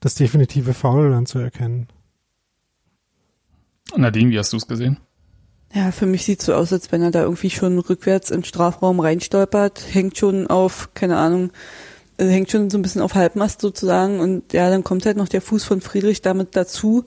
das 0.00 0.14
definitive 0.14 0.74
Foul 0.74 1.10
dann 1.10 1.26
zu 1.26 1.38
erkennen. 1.38 1.88
Nadine, 3.96 4.30
wie 4.30 4.38
hast 4.38 4.52
du 4.52 4.56
es 4.56 4.68
gesehen? 4.68 4.98
Ja, 5.72 5.92
für 5.92 6.06
mich 6.06 6.24
sieht 6.24 6.42
so 6.42 6.54
aus, 6.54 6.72
als 6.72 6.90
wenn 6.90 7.02
er 7.02 7.10
da 7.10 7.22
irgendwie 7.22 7.50
schon 7.50 7.78
rückwärts 7.78 8.30
in 8.30 8.38
den 8.38 8.44
Strafraum 8.44 9.00
reinstolpert, 9.00 9.82
hängt 9.92 10.16
schon 10.16 10.48
auf, 10.48 10.94
keine 10.94 11.16
Ahnung, 11.16 11.52
äh, 12.20 12.26
hängt 12.28 12.50
schon 12.50 12.70
so 12.70 12.78
ein 12.78 12.82
bisschen 12.82 13.02
auf 13.02 13.14
Halbmast 13.14 13.60
sozusagen 13.60 14.20
und 14.20 14.52
ja, 14.52 14.68
dann 14.70 14.84
kommt 14.84 15.06
halt 15.06 15.16
noch 15.16 15.28
der 15.28 15.40
Fuß 15.40 15.64
von 15.64 15.80
Friedrich 15.80 16.22
damit 16.22 16.54
dazu. 16.56 17.04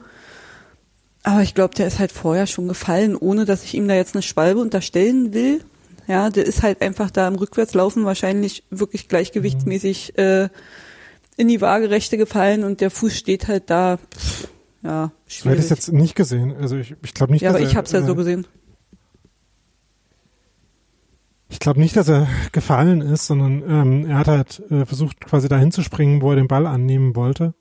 Aber 1.23 1.41
ich 1.41 1.55
glaube, 1.55 1.73
der 1.75 1.87
ist 1.87 1.99
halt 1.99 2.11
vorher 2.11 2.47
schon 2.47 2.67
gefallen, 2.67 3.15
ohne 3.15 3.45
dass 3.45 3.63
ich 3.63 3.75
ihm 3.75 3.87
da 3.87 3.95
jetzt 3.95 4.15
eine 4.15 4.21
Schwalbe 4.21 4.59
unterstellen 4.59 5.33
will. 5.33 5.61
Ja, 6.05 6.29
der 6.29 6.45
ist 6.45 6.63
halt 6.63 6.81
einfach 6.81 7.11
da 7.11 7.27
im 7.29 7.35
Rückwärtslaufen 7.35 8.03
wahrscheinlich 8.03 8.63
wirklich 8.69 9.07
gleichgewichtsmäßig 9.07 10.17
äh, 10.17 10.49
in 11.37 11.47
die 11.47 11.61
Waagerechte 11.61 12.17
gefallen 12.17 12.65
und 12.65 12.81
der 12.81 12.91
Fuß 12.91 13.15
steht 13.15 13.47
halt 13.47 13.69
da. 13.69 13.99
Ja, 14.83 15.11
Ich 15.27 15.37
hätte 15.37 15.43
schwierig. 15.43 15.59
es 15.59 15.69
jetzt 15.69 15.93
nicht 15.93 16.15
gesehen. 16.15 16.53
Also 16.59 16.75
ich, 16.75 16.93
ich 17.03 17.13
glaube 17.13 17.31
nicht, 17.31 17.43
ja, 17.43 17.51
aber 17.51 17.61
ich 17.61 17.69
er, 17.69 17.75
habe 17.75 17.85
es 17.85 17.93
ja 17.93 17.99
äh, 17.99 18.05
so 18.05 18.15
gesehen. 18.15 18.45
Ich 21.53 21.59
glaube 21.59 21.79
nicht, 21.79 21.95
dass 21.95 22.09
er 22.09 22.27
gefallen 22.51 23.01
ist, 23.01 23.27
sondern 23.27 23.61
ähm, 23.69 24.09
er 24.09 24.17
hat 24.17 24.27
halt 24.27 24.63
äh, 24.71 24.87
versucht, 24.87 25.21
quasi 25.21 25.47
dahin 25.47 25.71
zu 25.71 25.83
springen, 25.83 26.23
wo 26.23 26.31
er 26.31 26.35
den 26.35 26.47
Ball 26.47 26.65
annehmen 26.65 27.15
wollte. 27.15 27.53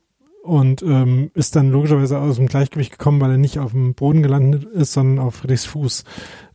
Und 0.43 0.80
ähm, 0.82 1.30
ist 1.34 1.57
dann 1.57 1.70
logischerweise 1.70 2.18
aus 2.18 2.36
dem 2.36 2.47
Gleichgewicht 2.47 2.93
gekommen, 2.93 3.20
weil 3.20 3.32
er 3.32 3.36
nicht 3.36 3.59
auf 3.59 3.72
dem 3.72 3.95
Boden 3.95 4.22
gelandet 4.22 4.64
ist, 4.64 4.95
sondern 4.95 5.24
auf 5.24 5.34
Friedrichs 5.34 5.66
Fuß. 5.66 6.05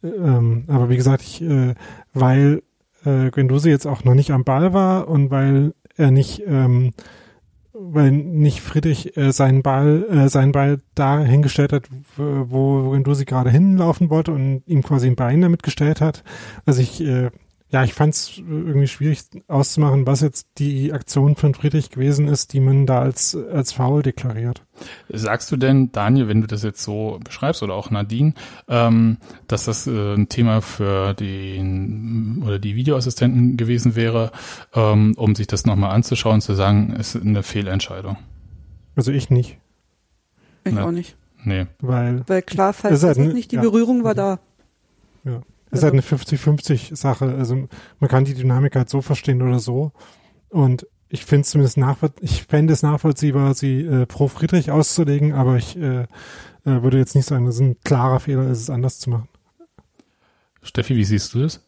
Äh, 0.02 0.08
Ähm, 0.08 0.64
aber 0.68 0.90
wie 0.90 0.98
gesagt, 0.98 1.22
ich, 1.22 1.44
äh, 1.44 1.76
weil 2.12 2.64
äh, 3.06 3.30
Guendouzi 3.30 3.70
jetzt 3.70 3.86
auch 3.86 4.04
noch 4.04 4.16
nicht 4.16 4.32
am 4.32 4.44
Ball 4.44 4.74
war 4.74 5.08
und 5.08 5.30
weil 5.30 5.76
er 5.96 6.10
nicht, 6.10 6.42
ähm, 6.48 6.92
weil 7.80 8.12
nicht 8.12 8.62
Friedrich 8.62 9.16
äh, 9.18 9.32
seinen 9.32 9.62
Ball, 9.62 10.06
äh, 10.10 10.30
seinen 10.30 10.52
Ball 10.52 10.82
da 10.96 11.20
hingestellt 11.20 11.74
hat, 11.74 11.90
wo 12.16 12.48
wo 12.50 12.90
Guendouzi 12.90 13.26
gerade 13.26 13.50
hinlaufen 13.50 14.10
wollte 14.10 14.32
und 14.32 14.64
ihm 14.66 14.84
quasi 14.84 15.08
ein 15.08 15.16
Bein 15.16 15.42
damit 15.42 15.64
gestellt 15.64 16.02
hat. 16.02 16.24
Also 16.66 16.82
ich, 16.82 17.02
äh, 17.02 17.30
ja, 17.70 17.84
ich 17.84 17.94
fand 17.94 18.14
es 18.14 18.38
irgendwie 18.38 18.88
schwierig 18.88 19.24
auszumachen, 19.48 20.08
was 20.08 20.22
jetzt 20.22 20.48
die 20.58 20.94
Aktion 20.94 21.36
von 21.36 21.54
Friedrich 21.54 21.90
gewesen 21.90 22.28
ist, 22.28 22.54
die 22.54 22.60
man 22.60 22.86
da 22.86 23.00
als, 23.00 23.36
als 23.36 23.74
faul 23.74 24.04
deklariert. 24.04 24.64
Sagst 25.10 25.52
du 25.52 25.58
denn, 25.58 25.92
Daniel, 25.92 26.28
wenn 26.28 26.42
du 26.42 26.48
das 26.48 26.64
jetzt 26.64 26.84
so 26.84 27.20
beschreibst 27.24 27.64
oder 27.64 27.74
auch 27.74 27.90
Nadine, 27.90 28.34
ähm, 28.68 29.18
dass 29.48 29.66
das 29.66 29.88
äh, 29.88 30.14
ein 30.16 30.30
Thema 30.30 30.62
für 30.62 31.14
den 31.14 32.42
oder 32.46 32.60
die 32.60 32.76
Videoassistenten 32.76 33.58
gewesen 33.58 33.96
wäre, 33.96 34.32
ähm, 34.74 35.14
um 35.18 35.36
sich 35.36 35.48
das 35.48 35.66
nochmal 35.66 35.92
anzuschauen 35.92 36.36
und 36.36 36.42
zu 36.42 36.54
sagen, 36.54 36.96
es 37.00 37.16
ist 37.16 37.24
eine 37.26 37.44
Fehlentscheidung? 37.44 38.18
Also 38.96 39.12
ich 39.12 39.30
nicht, 39.30 39.58
Ich 40.64 40.74
Na, 40.74 40.86
auch 40.86 40.92
nicht. 40.92 41.16
Nee. 41.44 41.68
weil 41.80 42.24
Weil 42.28 42.42
klar, 42.42 42.74
falls 42.74 42.96
ist 43.00 43.04
halt 43.04 43.18
ne- 43.18 43.34
nicht, 43.34 43.52
die 43.52 43.56
ja. 43.58 43.62
Berührung 43.62 44.04
war 44.04 44.16
da. 44.16 44.40
es 45.72 45.80
ist 45.80 45.84
halt 45.84 45.94
eine 45.94 46.02
50-50 46.02 46.96
Sache. 46.96 47.26
Also 47.38 47.68
man 48.00 48.10
kann 48.10 48.26
die 48.26 48.34
Dynamik 48.34 48.76
halt 48.76 48.90
so 48.90 49.02
verstehen 49.02 49.42
oder 49.42 49.60
so. 49.60 49.92
Und 50.50 50.88
ich 51.10 51.26
finde 51.26 51.42
es 51.42 51.50
zumindest 51.50 51.78
nachvoll 51.78 52.12
ich 52.22 52.44
fände 52.44 52.74
es 52.74 52.84
nachvollziehbar, 52.84 53.54
sie 53.54 53.82
äh, 53.82 54.06
pro 54.06 54.28
Friedrich 54.28 54.72
auszulegen, 54.72 55.34
aber 55.34 55.58
ich 55.58 55.78
äh, 55.78 56.02
äh, 56.02 56.08
würde 56.66 56.98
jetzt 56.98 57.16
nicht 57.16 57.28
sagen, 57.28 57.46
das 57.46 57.56
ist 57.56 57.62
ein 57.62 57.78
klarer 57.84 58.20
Fehler, 58.20 58.50
ist 58.50 58.62
es 58.62 58.70
anders 58.70 59.00
zu 59.00 59.10
machen. 59.10 59.30
Steffi, 60.62 60.96
wie 60.96 61.06
siehst 61.06 61.34
du 61.34 61.44
das? 61.44 61.62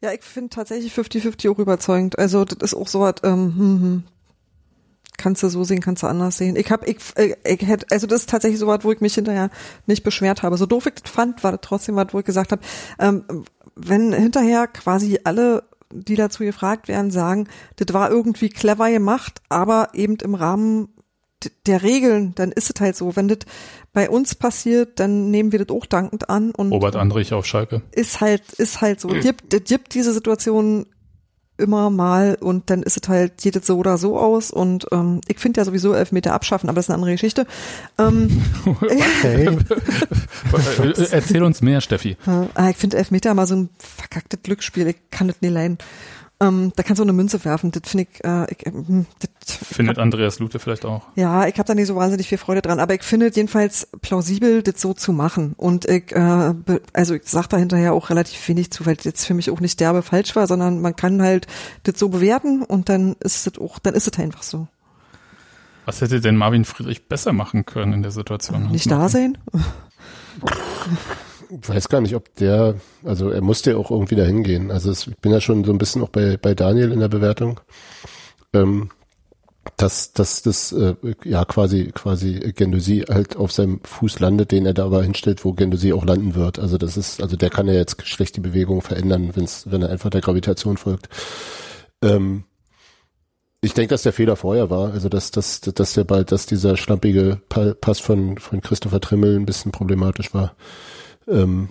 Ja, 0.00 0.12
ich 0.12 0.22
finde 0.22 0.50
tatsächlich 0.50 0.92
50-50 0.92 1.50
auch 1.50 1.58
überzeugend. 1.58 2.18
Also 2.18 2.44
das 2.44 2.72
ist 2.72 2.78
auch 2.78 2.88
so 2.88 3.00
was, 3.00 3.16
ähm, 3.24 3.54
hm, 3.56 3.82
hm. 3.82 4.02
kannst 5.16 5.42
du 5.42 5.48
so 5.48 5.64
sehen, 5.64 5.80
kannst 5.80 6.02
du 6.02 6.06
anders 6.06 6.36
sehen. 6.36 6.56
Ich 6.56 6.70
hab, 6.70 6.86
ich, 6.86 6.98
äh, 7.16 7.34
ich 7.44 7.66
hätte, 7.66 7.86
also 7.90 8.06
das 8.06 8.22
ist 8.22 8.30
tatsächlich 8.30 8.60
so 8.60 8.66
was, 8.66 8.84
wo 8.84 8.92
ich 8.92 9.00
mich 9.00 9.14
hinterher 9.14 9.50
nicht 9.86 10.04
beschwert 10.04 10.42
habe. 10.42 10.56
So 10.56 10.66
doof 10.66 10.86
ich 10.86 10.94
das 10.94 11.10
fand, 11.10 11.42
war 11.42 11.52
das 11.52 11.60
trotzdem 11.62 11.96
was, 11.96 12.08
wo 12.12 12.20
ich 12.20 12.24
gesagt 12.24 12.52
habe, 12.52 12.62
ähm, 12.98 13.24
wenn 13.74 14.12
hinterher 14.12 14.66
quasi 14.66 15.18
alle, 15.24 15.64
die 15.92 16.16
dazu 16.16 16.44
gefragt 16.44 16.88
werden, 16.88 17.10
sagen, 17.10 17.48
das 17.76 17.92
war 17.94 18.10
irgendwie 18.10 18.48
clever 18.48 18.90
gemacht, 18.90 19.40
aber 19.48 19.90
eben 19.94 20.16
im 20.16 20.34
Rahmen 20.34 20.88
der 21.66 21.82
Regeln, 21.82 22.34
dann 22.34 22.52
ist 22.52 22.70
es 22.74 22.80
halt 22.80 22.96
so. 22.96 23.16
Wenn 23.16 23.28
das 23.28 23.38
bei 23.92 24.08
uns 24.08 24.34
passiert, 24.34 25.00
dann 25.00 25.30
nehmen 25.30 25.52
wir 25.52 25.64
das 25.64 25.76
auch 25.76 25.86
dankend 25.86 26.30
an 26.30 26.52
und 26.52 26.70
Robert 26.70 26.96
Andrich 26.96 27.32
auf 27.32 27.46
Schalke. 27.46 27.82
ist 27.92 28.20
halt, 28.20 28.52
ist 28.52 28.80
halt 28.80 29.00
so. 29.00 29.08
Es 29.10 29.24
gibt, 29.24 29.52
es 29.52 29.64
gibt 29.64 29.94
diese 29.94 30.12
Situation 30.12 30.86
immer 31.58 31.90
mal 31.90 32.36
und 32.40 32.70
dann 32.70 32.82
ist 32.82 32.96
es 33.02 33.08
halt, 33.08 33.38
geht 33.38 33.56
es 33.56 33.66
so 33.66 33.76
oder 33.78 33.98
so 33.98 34.18
aus 34.18 34.50
und 34.50 34.86
ähm, 34.90 35.20
ich 35.28 35.38
finde 35.38 35.60
ja 35.60 35.64
sowieso 35.64 35.92
Elfmeter 35.92 36.32
abschaffen, 36.32 36.68
aber 36.68 36.76
das 36.76 36.86
ist 36.86 36.90
eine 36.90 36.96
andere 36.96 37.12
Geschichte. 37.12 37.46
Ähm, 37.98 38.42
Okay. 38.66 39.58
Äh, 40.52 41.06
Erzähl 41.10 41.42
uns 41.42 41.62
mehr, 41.62 41.80
Steffi. 41.80 42.16
äh, 42.58 42.70
ich 42.70 42.76
finde 42.76 42.96
Elfmeter 42.98 43.34
mal 43.34 43.46
so 43.46 43.54
ein 43.56 43.68
verkacktes 43.78 44.40
Glücksspiel, 44.42 44.88
ich 44.88 44.96
kann 45.10 45.28
das 45.28 45.36
nicht 45.40 45.52
leiden. 45.52 45.78
Ähm, 46.42 46.72
da 46.74 46.82
kannst 46.82 46.98
du 46.98 47.04
eine 47.04 47.12
Münze 47.12 47.44
werfen, 47.44 47.70
das 47.70 47.88
finde 47.88 48.08
ich, 48.10 48.24
äh, 48.24 48.50
ich 48.50 48.66
ähm, 48.66 49.06
das, 49.20 49.56
Findet 49.56 49.98
Andreas 49.98 50.40
Lute 50.40 50.58
vielleicht 50.58 50.84
auch. 50.84 51.02
Ja, 51.14 51.46
ich 51.46 51.54
habe 51.58 51.66
da 51.66 51.74
nicht 51.74 51.86
so 51.86 51.94
wahnsinnig 51.94 52.28
viel 52.28 52.38
Freude 52.38 52.62
dran, 52.62 52.80
aber 52.80 52.94
ich 52.94 53.02
finde 53.02 53.28
es 53.28 53.36
jedenfalls 53.36 53.88
plausibel, 54.00 54.62
das 54.62 54.80
so 54.80 54.92
zu 54.92 55.12
machen. 55.12 55.54
Und 55.56 55.84
ich, 55.84 56.10
äh, 56.10 56.54
also 56.92 57.14
ich 57.14 57.22
sag 57.26 57.46
da 57.46 57.58
hinterher 57.58 57.92
auch 57.92 58.10
relativ 58.10 58.48
wenig 58.48 58.72
zu, 58.72 58.86
weil 58.86 58.96
das 58.96 59.04
jetzt 59.04 59.24
für 59.24 59.34
mich 59.34 59.50
auch 59.50 59.60
nicht 59.60 59.78
derbe 59.78 60.02
falsch 60.02 60.34
war, 60.34 60.48
sondern 60.48 60.80
man 60.80 60.96
kann 60.96 61.22
halt 61.22 61.46
das 61.84 61.98
so 61.98 62.08
bewerten 62.08 62.62
und 62.62 62.88
dann 62.88 63.14
ist 63.20 63.46
es 63.46 63.58
auch, 63.58 63.78
dann 63.78 63.94
ist 63.94 64.08
es 64.08 64.18
einfach 64.18 64.42
so. 64.42 64.66
Was 65.84 66.00
hätte 66.00 66.20
denn 66.20 66.36
Marvin 66.36 66.64
Friedrich 66.64 67.08
besser 67.08 67.32
machen 67.32 67.66
können 67.66 67.92
in 67.92 68.02
der 68.02 68.10
Situation? 68.10 68.70
Nicht 68.72 68.90
da 68.90 69.08
sein? 69.08 69.38
Weiß 71.54 71.90
gar 71.90 72.00
nicht, 72.00 72.14
ob 72.14 72.34
der, 72.36 72.76
also 73.04 73.28
er 73.28 73.42
musste 73.42 73.72
ja 73.72 73.76
auch 73.76 73.90
irgendwie 73.90 74.14
dahin 74.14 74.42
gehen. 74.42 74.70
Also 74.70 74.90
es, 74.90 75.06
ich 75.06 75.18
bin 75.18 75.32
ja 75.32 75.40
schon 75.40 75.64
so 75.64 75.72
ein 75.72 75.76
bisschen 75.76 76.02
auch 76.02 76.08
bei, 76.08 76.38
bei 76.38 76.54
Daniel 76.54 76.92
in 76.92 77.00
der 77.00 77.08
Bewertung, 77.08 77.60
ähm, 78.54 78.88
dass, 79.76 80.14
dass 80.14 80.40
das 80.40 80.72
äh, 80.72 80.94
ja 81.24 81.44
quasi 81.44 81.90
quasi 81.92 82.52
Gendosi 82.56 83.04
halt 83.06 83.36
auf 83.36 83.52
seinem 83.52 83.80
Fuß 83.84 84.20
landet, 84.20 84.50
den 84.50 84.64
er 84.64 84.72
da 84.72 84.86
aber 84.86 85.02
hinstellt, 85.02 85.44
wo 85.44 85.52
Gendosi 85.52 85.92
auch 85.92 86.06
landen 86.06 86.34
wird. 86.34 86.58
Also 86.58 86.78
das 86.78 86.96
ist, 86.96 87.22
also 87.22 87.36
der 87.36 87.50
kann 87.50 87.66
ja 87.66 87.74
jetzt 87.74 88.00
schlecht 88.06 88.36
die 88.36 88.40
Bewegung 88.40 88.80
verändern, 88.80 89.32
wenn's, 89.34 89.70
wenn 89.70 89.82
er 89.82 89.90
einfach 89.90 90.08
der 90.08 90.22
Gravitation 90.22 90.78
folgt. 90.78 91.10
Ähm, 92.00 92.44
ich 93.60 93.74
denke, 93.74 93.90
dass 93.90 94.04
der 94.04 94.14
Fehler 94.14 94.36
vorher 94.36 94.70
war, 94.70 94.92
also 94.92 95.10
dass, 95.10 95.30
dass, 95.32 95.60
dass 95.60 95.92
der 95.92 96.04
bald, 96.04 96.32
dass 96.32 96.46
dieser 96.46 96.78
schlampige 96.78 97.42
Pa- 97.50 97.74
Pass 97.78 98.00
von, 98.00 98.38
von 98.38 98.62
Christopher 98.62 99.00
Trimmel 99.00 99.36
ein 99.36 99.46
bisschen 99.46 99.70
problematisch 99.70 100.32
war 100.32 100.56
ähm, 101.28 101.68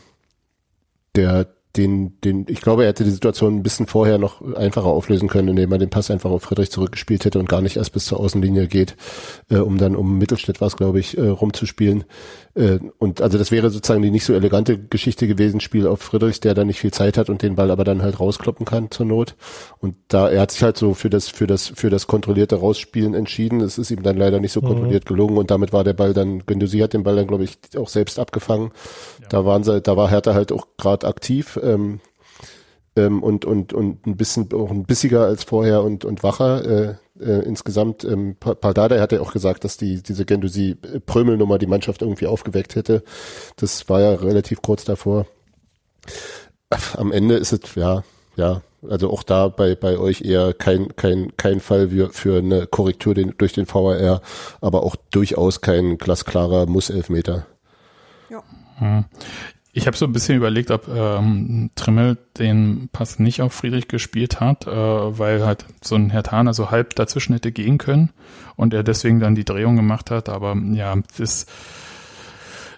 der 1.15 1.47
den, 1.77 2.19
den, 2.21 2.45
ich 2.49 2.61
glaube, 2.61 2.83
er 2.83 2.89
hätte 2.89 3.03
die 3.03 3.11
Situation 3.11 3.55
ein 3.55 3.63
bisschen 3.63 3.87
vorher 3.87 4.17
noch 4.17 4.41
einfacher 4.55 4.87
auflösen 4.87 5.29
können, 5.29 5.49
indem 5.49 5.71
er 5.71 5.77
den 5.77 5.89
Pass 5.89 6.11
einfach 6.11 6.29
auf 6.29 6.43
Friedrich 6.43 6.69
zurückgespielt 6.69 7.23
hätte 7.23 7.39
und 7.39 7.47
gar 7.47 7.61
nicht 7.61 7.77
erst 7.77 7.93
bis 7.93 8.05
zur 8.05 8.19
Außenlinie 8.19 8.67
geht, 8.67 8.97
äh, 9.49 9.57
um 9.57 9.77
dann 9.77 9.95
um 9.95 10.17
Mittelschnitt 10.17 10.59
war 10.59 10.67
es, 10.67 10.75
glaube 10.75 10.99
ich, 10.99 11.17
äh, 11.17 11.27
rumzuspielen. 11.27 12.03
Äh, 12.55 12.79
und 12.97 13.21
also 13.21 13.37
das 13.37 13.51
wäre 13.51 13.69
sozusagen 13.69 14.01
die 14.01 14.11
nicht 14.11 14.25
so 14.25 14.33
elegante 14.33 14.77
Geschichte 14.77 15.27
gewesen, 15.27 15.59
Spiel 15.59 15.87
auf 15.87 16.01
Friedrichs, 16.01 16.39
der 16.39 16.53
dann 16.53 16.67
nicht 16.67 16.79
viel 16.79 16.91
Zeit 16.91 17.17
hat 17.17 17.29
und 17.29 17.41
den 17.41 17.55
Ball 17.55 17.71
aber 17.71 17.83
dann 17.83 18.01
halt 18.01 18.19
rauskloppen 18.19 18.65
kann 18.65 18.91
zur 18.91 19.05
Not. 19.05 19.35
Und 19.79 19.95
da, 20.07 20.29
er 20.29 20.41
hat 20.41 20.51
sich 20.51 20.63
halt 20.63 20.77
so 20.77 20.93
für 20.93 21.09
das, 21.09 21.29
für 21.29 21.47
das, 21.47 21.67
für 21.67 21.89
das 21.89 22.07
kontrollierte 22.07 22.55
Rausspielen 22.55 23.13
entschieden. 23.13 23.61
Es 23.61 23.77
ist 23.77 23.91
ihm 23.91 24.03
dann 24.03 24.17
leider 24.17 24.39
nicht 24.39 24.51
so 24.51 24.61
kontrolliert 24.61 25.05
gelungen 25.05 25.37
und 25.37 25.51
damit 25.51 25.73
war 25.73 25.83
der 25.83 25.93
Ball 25.93 26.13
dann, 26.13 26.45
Gendosi 26.45 26.79
hat 26.79 26.93
den 26.93 27.03
Ball 27.03 27.15
dann, 27.15 27.27
glaube 27.27 27.43
ich, 27.43 27.57
auch 27.77 27.89
selbst 27.89 28.19
abgefangen. 28.19 28.71
Da 29.29 29.45
waren 29.45 29.63
sie, 29.63 29.81
da 29.81 29.95
war 29.97 30.09
Hertha 30.09 30.33
halt 30.33 30.51
auch 30.51 30.67
gerade 30.77 31.07
aktiv. 31.07 31.59
Ähm, 31.61 31.99
ähm, 32.95 33.23
und 33.23 33.45
und 33.45 33.73
und 33.73 34.05
ein 34.05 34.17
bisschen 34.17 34.51
auch 34.53 34.69
ein 34.69 34.83
bissiger 34.83 35.25
als 35.25 35.43
vorher 35.43 35.83
und 35.83 36.03
und 36.03 36.23
wacher 36.23 36.65
äh, 36.65 36.95
äh, 37.21 37.41
insgesamt. 37.45 38.03
Ähm, 38.03 38.35
Pa- 38.39 38.55
Paldada 38.55 38.99
hat 38.99 39.11
ja 39.11 39.21
auch 39.21 39.33
gesagt, 39.33 39.63
dass 39.63 39.77
die 39.77 40.01
diese 40.01 40.25
Gendosi 40.25 40.75
Prömelnummer 41.05 41.57
die 41.57 41.67
Mannschaft 41.67 42.01
irgendwie 42.01 42.27
aufgeweckt 42.27 42.75
hätte. 42.75 43.03
Das 43.55 43.87
war 43.89 44.01
ja 44.01 44.13
relativ 44.13 44.61
kurz 44.61 44.83
davor. 44.83 45.27
Am 46.97 47.11
Ende 47.11 47.35
ist 47.35 47.51
es 47.53 47.75
ja 47.75 48.03
ja 48.35 48.61
also 48.89 49.11
auch 49.11 49.23
da 49.23 49.47
bei 49.49 49.75
bei 49.75 49.97
euch 49.99 50.21
eher 50.21 50.53
kein 50.53 50.95
kein 50.95 51.35
kein 51.37 51.59
Fall 51.59 51.89
für, 51.89 52.09
für 52.11 52.37
eine 52.39 52.65
Korrektur 52.65 53.13
den, 53.13 53.35
durch 53.37 53.53
den 53.53 53.67
VAR, 53.67 54.21
aber 54.61 54.83
auch 54.83 54.95
durchaus 55.11 55.61
kein 55.61 55.97
glasklarer 55.97 56.65
Muss-Elfmeter. 56.65 57.45
Hm. 58.77 59.05
Ich 59.73 59.87
habe 59.87 59.95
so 59.95 60.05
ein 60.05 60.11
bisschen 60.11 60.35
überlegt, 60.35 60.69
ob 60.69 60.89
ähm, 60.89 61.69
Trimmel 61.75 62.17
den 62.37 62.89
Pass 62.91 63.19
nicht 63.19 63.41
auf 63.41 63.53
Friedrich 63.53 63.87
gespielt 63.87 64.41
hat, 64.41 64.67
äh, 64.67 64.71
weil 64.71 65.45
halt 65.45 65.65
so 65.81 65.95
ein 65.95 66.09
Herr 66.09 66.23
Thaner 66.23 66.53
so 66.53 66.71
halb 66.71 66.95
dazwischen 66.95 67.33
hätte 67.33 67.53
gehen 67.53 67.77
können 67.77 68.09
und 68.57 68.73
er 68.73 68.83
deswegen 68.83 69.21
dann 69.21 69.35
die 69.35 69.45
Drehung 69.45 69.77
gemacht 69.77 70.11
hat. 70.11 70.27
Aber 70.27 70.55
ja, 70.73 70.95
das 71.17 71.45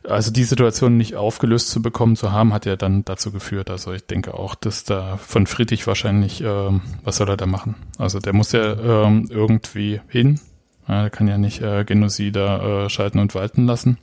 also 0.08 0.32
die 0.32 0.44
Situation 0.44 0.98
nicht 0.98 1.16
aufgelöst 1.16 1.70
zu 1.70 1.82
bekommen 1.82 2.16
zu 2.16 2.32
haben, 2.32 2.54
hat 2.54 2.66
ja 2.66 2.76
dann 2.76 3.06
dazu 3.06 3.32
geführt. 3.32 3.70
Also 3.70 3.94
ich 3.94 4.06
denke 4.06 4.34
auch, 4.34 4.56
dass 4.56 4.84
da 4.84 5.18
von 5.18 5.48
Friedrich 5.48 5.88
wahrscheinlich, 5.88 6.42
ähm, 6.42 6.82
was 7.04 7.18
soll 7.18 7.30
er 7.30 7.38
da 7.38 7.46
machen? 7.46 7.76
Also 7.98 8.20
der 8.20 8.34
muss 8.34 8.52
ja 8.52 9.06
ähm, 9.06 9.28
irgendwie 9.30 10.02
hin. 10.10 10.40
Der 10.88 11.10
kann 11.10 11.28
ja 11.28 11.38
nicht 11.38 11.62
äh, 11.62 11.86
Genosi 11.86 12.32
da 12.32 12.86
äh, 12.86 12.90
schalten 12.90 13.20
und 13.20 13.34
walten 13.36 13.66
lassen. 13.66 13.98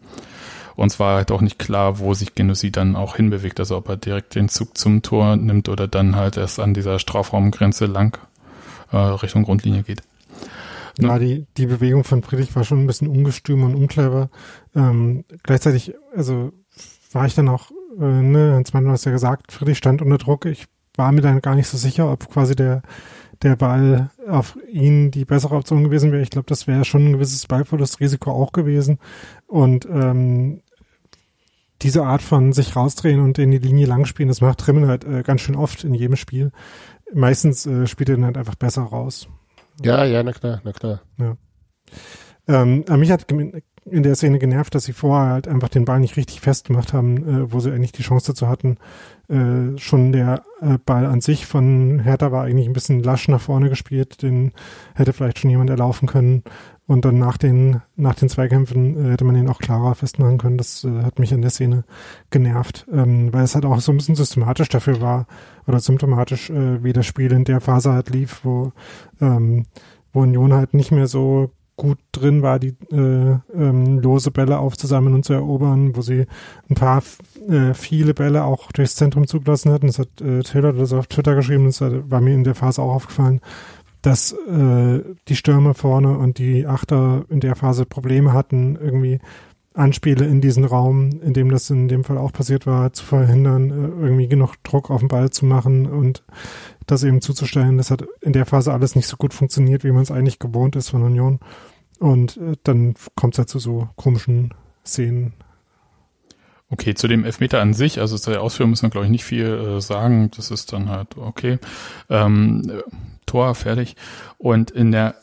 Und 0.81 0.91
es 0.91 0.99
war 0.99 1.17
halt 1.17 1.31
auch 1.31 1.43
nicht 1.43 1.59
klar, 1.59 1.99
wo 1.99 2.15
sich 2.15 2.35
Genosi 2.35 2.73
dann 2.73 2.97
auch 2.97 3.17
hinbewegt. 3.17 3.61
Also 3.61 3.77
ob 3.77 3.91
er 3.91 3.99
direkt 3.99 4.35
den 4.35 4.49
Zug 4.49 4.79
zum 4.79 5.03
Tor 5.03 5.37
nimmt 5.37 5.69
oder 5.69 5.87
dann 5.87 6.17
halt 6.17 6.39
erst 6.39 6.59
an 6.59 6.73
dieser 6.73 6.99
Strafraumgrenze 6.99 7.85
lang 7.85 8.19
äh, 8.91 8.97
Richtung 8.97 9.43
Grundlinie 9.43 9.83
geht. 9.83 10.01
Ja, 10.99 11.19
die, 11.19 11.45
die 11.59 11.67
Bewegung 11.67 12.03
von 12.03 12.23
Friedrich 12.23 12.57
war 12.57 12.65
schon 12.65 12.83
ein 12.83 12.87
bisschen 12.87 13.09
ungestüm 13.09 13.63
und 13.63 13.75
unclever. 13.75 14.31
Ähm, 14.75 15.27
gleichzeitig, 15.43 15.93
also 16.17 16.51
war 17.13 17.27
ich 17.27 17.35
dann 17.35 17.51
auch, 17.51 17.71
äh, 18.01 18.23
ne, 18.23 18.55
Hans 18.55 18.73
Mann 18.73 18.91
hat 18.91 19.05
ja 19.05 19.13
gesagt, 19.13 19.53
Friedrich 19.53 19.77
stand 19.77 20.01
unter 20.01 20.17
Druck. 20.17 20.47
Ich 20.47 20.65
war 20.97 21.13
mir 21.13 21.21
dann 21.21 21.43
gar 21.43 21.57
nicht 21.57 21.69
so 21.69 21.77
sicher, 21.77 22.11
ob 22.11 22.31
quasi 22.31 22.57
der, 22.57 22.81
der 23.43 23.57
Ball 23.57 24.09
auf 24.27 24.57
ihn 24.67 25.11
die 25.11 25.27
bessere 25.27 25.57
Option 25.57 25.85
gewesen 25.85 26.11
wäre. 26.11 26.23
Ich 26.23 26.31
glaube, 26.31 26.47
das 26.47 26.67
wäre 26.67 26.87
schon 26.87 27.05
ein 27.05 27.13
gewisses 27.13 27.47
Ballverlustrisiko 27.47 28.31
auch 28.31 28.53
gewesen. 28.53 28.99
Und 29.47 29.85
ähm, 29.85 30.63
diese 31.83 32.05
Art 32.05 32.23
von 32.23 32.53
sich 32.53 32.77
rausdrehen 32.77 33.21
und 33.21 33.39
in 33.39 33.51
die 33.51 33.59
Linie 33.59 33.87
langspielen, 33.87 34.29
das 34.29 34.41
macht 34.41 34.59
Trimmen 34.59 34.87
halt 34.87 35.05
äh, 35.05 35.23
ganz 35.23 35.41
schön 35.41 35.57
oft 35.57 35.85
in 35.85 35.95
jedem 35.95 36.17
Spiel. 36.17 36.53
Meistens 37.13 37.67
äh, 37.67 37.87
spielt 37.87 38.09
er 38.09 38.17
dann 38.17 38.27
halt 38.27 38.37
einfach 38.37 38.55
besser 38.55 38.83
raus. 38.83 39.29
Ja, 39.83 40.05
ja, 40.05 40.23
na 40.23 40.33
klar, 40.33 40.61
na 40.65 40.73
klar. 40.73 41.01
Ja. 41.19 41.37
Ähm, 42.47 42.85
mich 42.99 43.11
hat 43.11 43.27
in 43.85 44.03
der 44.03 44.15
Szene 44.15 44.39
genervt, 44.39 44.75
dass 44.75 44.85
sie 44.85 44.93
vorher 44.93 45.33
halt 45.33 45.49
einfach 45.49 45.69
den 45.69 45.85
Ball 45.85 46.01
nicht 46.01 46.17
richtig 46.17 46.41
festgemacht 46.41 46.93
haben, 46.93 47.17
äh, 47.17 47.53
wo 47.53 47.61
sie 47.61 47.73
eigentlich 47.73 47.93
die 47.93 48.03
Chance 48.03 48.33
dazu 48.33 48.49
hatten. 48.49 48.77
Äh, 49.29 49.79
schon 49.79 50.13
der 50.13 50.43
äh, 50.61 50.79
Ball 50.85 51.07
an 51.07 51.21
sich 51.21 51.47
von 51.47 52.01
Hertha 52.01 52.31
war 52.31 52.45
eigentlich 52.45 52.67
ein 52.67 52.73
bisschen 52.73 53.03
lasch 53.03 53.29
nach 53.29 53.41
vorne 53.41 53.69
gespielt, 53.69 54.23
den 54.23 54.53
hätte 54.95 55.13
vielleicht 55.13 55.39
schon 55.39 55.51
jemand 55.51 55.71
erlaufen 55.71 56.09
können. 56.09 56.43
Und 56.87 57.05
dann 57.05 57.19
nach 57.19 57.37
den, 57.37 57.83
nach 57.95 58.17
den 58.17 58.29
Zweikämpfen 58.29 58.97
äh, 58.97 59.13
hätte 59.13 59.25
man 59.25 59.37
ihn 59.37 59.49
auch 59.49 59.61
klarer 59.61 59.95
festmachen 59.95 60.39
können. 60.39 60.59
Das 60.59 60.85
äh, 60.85 61.03
hat 61.03 61.19
mich 61.19 61.33
in 61.33 61.41
der 61.41 61.53
Szene 61.53 61.85
genervt, 62.31 62.87
ähm, 62.93 63.33
weil 63.33 63.45
es 63.45 63.55
halt 63.55 63.65
auch 63.65 63.81
so 63.81 63.93
ein 63.93 63.97
bisschen 63.97 64.17
systematisch 64.17 64.69
dafür 64.69 65.01
war 65.01 65.27
oder 65.67 65.79
symptomatisch, 65.79 66.51
äh, 66.51 66.83
wie 66.83 66.93
das 66.93 67.07
Spiel 67.07 67.33
in 67.33 67.45
der 67.45 67.61
Phase 67.61 67.93
halt 67.93 68.11
lief, 68.11 68.41
wo, 68.43 68.73
ähm, 69.21 69.67
wo 70.13 70.23
Union 70.23 70.53
halt 70.53 70.75
nicht 70.75 70.91
mehr 70.91 71.07
so 71.07 71.53
gut 71.81 71.99
drin 72.13 72.43
war, 72.43 72.59
die 72.59 72.77
äh, 72.93 73.39
ähm, 73.55 73.99
lose 74.01 74.31
Bälle 74.31 74.59
aufzusammeln 74.59 75.15
und 75.15 75.25
zu 75.25 75.33
erobern, 75.33 75.97
wo 75.97 76.03
sie 76.03 76.27
ein 76.69 76.75
paar 76.75 77.03
äh, 77.49 77.73
viele 77.73 78.13
Bälle 78.13 78.45
auch 78.45 78.71
durchs 78.73 78.97
Zentrum 78.97 79.27
zugelassen 79.27 79.73
hatten. 79.73 79.87
Das 79.87 79.99
hat 79.99 80.21
äh, 80.21 80.43
Taylor 80.43 80.75
das 80.75 80.93
auf 80.93 81.07
Twitter 81.07 81.35
geschrieben, 81.35 81.65
das 81.65 81.81
war 81.81 82.21
mir 82.21 82.35
in 82.35 82.45
der 82.45 82.55
Phase 82.55 82.83
auch 82.83 82.95
aufgefallen 82.95 83.41
dass 84.03 84.33
äh, 84.33 85.01
die 85.29 85.37
Stürmer 85.37 85.75
vorne 85.75 86.17
und 86.17 86.39
die 86.39 86.67
Achter 86.67 87.27
in 87.29 87.41
der 87.41 87.55
Phase 87.55 87.85
Probleme 87.85 88.33
hatten, 88.33 88.77
irgendwie 88.77 89.21
Anspiele 89.75 90.27
in 90.27 90.41
diesen 90.41 90.65
Raum, 90.65 91.11
in 91.23 91.33
dem 91.33 91.51
das 91.51 91.71
in 91.71 91.87
dem 91.87 92.03
Fall 92.03 92.19
auch 92.19 92.33
passiert 92.33 92.67
war, 92.67 92.93
zu 92.93 93.05
verhindern, 93.05 93.71
äh, 93.71 94.03
irgendwie 94.03 94.29
genug 94.29 94.55
Druck 94.65 94.91
auf 94.91 95.01
den 95.01 95.09
Ball 95.09 95.31
zu 95.31 95.47
machen 95.47 95.87
und 95.87 96.25
das 96.87 97.05
eben 97.05 97.21
zuzustellen. 97.21 97.79
Das 97.79 97.91
hat 97.91 98.05
in 98.21 98.33
der 98.33 98.47
Phase 98.47 98.73
alles 98.73 98.97
nicht 98.97 99.07
so 99.07 99.17
gut 99.17 99.33
funktioniert, 99.33 99.85
wie 99.85 99.93
man 99.93 100.03
es 100.03 100.11
eigentlich 100.11 100.39
gewohnt 100.39 100.77
ist 100.77 100.89
von 100.89 101.03
Union. 101.03 101.39
Und 102.01 102.39
äh, 102.39 102.57
dann 102.65 102.95
kommt 103.15 103.35
es 103.35 103.39
halt 103.39 103.49
zu 103.49 103.61
so 103.61 103.89
komischen 103.95 104.53
Szenen. 104.85 105.35
Okay, 106.71 106.95
zu 106.95 107.09
dem 107.09 107.25
Elfmeter 107.25 107.61
an 107.61 107.75
sich, 107.75 108.01
also 108.01 108.17
zur 108.17 108.41
Ausführung 108.41 108.71
müssen 108.71 108.85
wir, 108.85 108.91
glaube 108.91 109.05
ich, 109.05 109.11
nicht 109.11 109.25
viel 109.25 109.47
äh, 109.47 109.81
sagen. 109.81 110.31
Das 110.37 110.51
ist 110.51 110.73
dann 110.73 110.89
halt 110.89 111.17
okay. 111.17 111.59
Ähm, 112.09 112.83
Tor 113.27 113.55
fertig. 113.55 113.97
Und 114.39 114.71
in 114.71 114.93
der, 114.93 115.15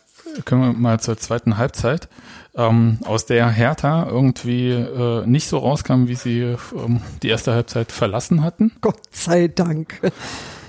können 0.46 0.62
wir 0.62 0.74
mal 0.74 1.00
zur 1.00 1.18
zweiten 1.18 1.58
Halbzeit, 1.58 2.10
ähm, 2.56 3.00
aus 3.06 3.26
der 3.26 3.50
Hertha 3.50 4.08
irgendwie 4.08 4.72
äh, 4.72 5.26
nicht 5.26 5.48
so 5.48 5.58
rauskam, 5.58 6.08
wie 6.08 6.16
sie 6.16 6.40
ähm, 6.42 7.02
die 7.24 7.30
erste 7.30 7.54
Halbzeit 7.54 7.92
verlassen 7.92 8.44
hatten. 8.44 8.74
Gott 8.82 9.02
sei 9.12 9.48
Dank. 9.48 10.02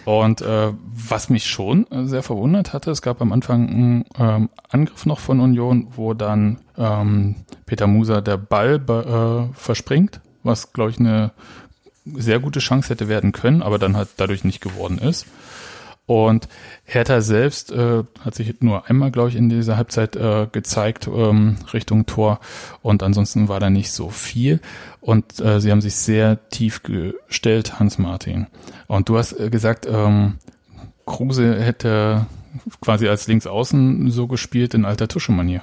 Und 0.08 0.40
äh, 0.40 0.72
was 0.86 1.28
mich 1.28 1.44
schon 1.44 1.86
sehr 2.06 2.22
verwundert 2.22 2.72
hatte, 2.72 2.90
es 2.90 3.02
gab 3.02 3.20
am 3.20 3.30
Anfang 3.30 3.68
einen 3.68 4.04
ähm, 4.18 4.48
Angriff 4.70 5.04
noch 5.04 5.20
von 5.20 5.38
Union, 5.38 5.88
wo 5.96 6.14
dann 6.14 6.60
ähm, 6.78 7.34
Peter 7.66 7.86
Musa 7.86 8.22
der 8.22 8.38
Ball 8.38 8.80
äh, 8.88 9.54
verspringt, 9.54 10.22
was 10.42 10.72
glaube 10.72 10.92
ich 10.92 10.98
eine 10.98 11.32
sehr 12.06 12.38
gute 12.38 12.60
Chance 12.60 12.88
hätte 12.88 13.08
werden 13.08 13.32
können, 13.32 13.60
aber 13.60 13.78
dann 13.78 13.98
halt 13.98 14.08
dadurch 14.16 14.44
nicht 14.44 14.62
geworden 14.62 14.96
ist. 14.96 15.26
Und 16.08 16.48
Hertha 16.84 17.20
selbst 17.20 17.70
äh, 17.70 18.02
hat 18.24 18.34
sich 18.34 18.62
nur 18.62 18.88
einmal, 18.88 19.10
glaube 19.10 19.28
ich, 19.28 19.36
in 19.36 19.50
dieser 19.50 19.76
Halbzeit 19.76 20.16
äh, 20.16 20.46
gezeigt 20.50 21.06
ähm, 21.06 21.56
Richtung 21.74 22.06
Tor. 22.06 22.40
Und 22.80 23.02
ansonsten 23.02 23.48
war 23.48 23.60
da 23.60 23.68
nicht 23.68 23.92
so 23.92 24.08
viel. 24.08 24.60
Und 25.02 25.38
äh, 25.38 25.60
sie 25.60 25.70
haben 25.70 25.82
sich 25.82 25.96
sehr 25.96 26.48
tief 26.48 26.82
gestellt, 26.82 27.78
Hans-Martin. 27.78 28.46
Und 28.86 29.10
du 29.10 29.18
hast 29.18 29.38
äh, 29.38 29.50
gesagt, 29.50 29.86
ähm, 29.86 30.38
Kruse 31.04 31.60
hätte 31.60 32.24
quasi 32.80 33.06
als 33.06 33.26
Linksaußen 33.26 34.10
so 34.10 34.28
gespielt 34.28 34.72
in 34.72 34.86
alter 34.86 35.08
Tuschemanier. 35.08 35.60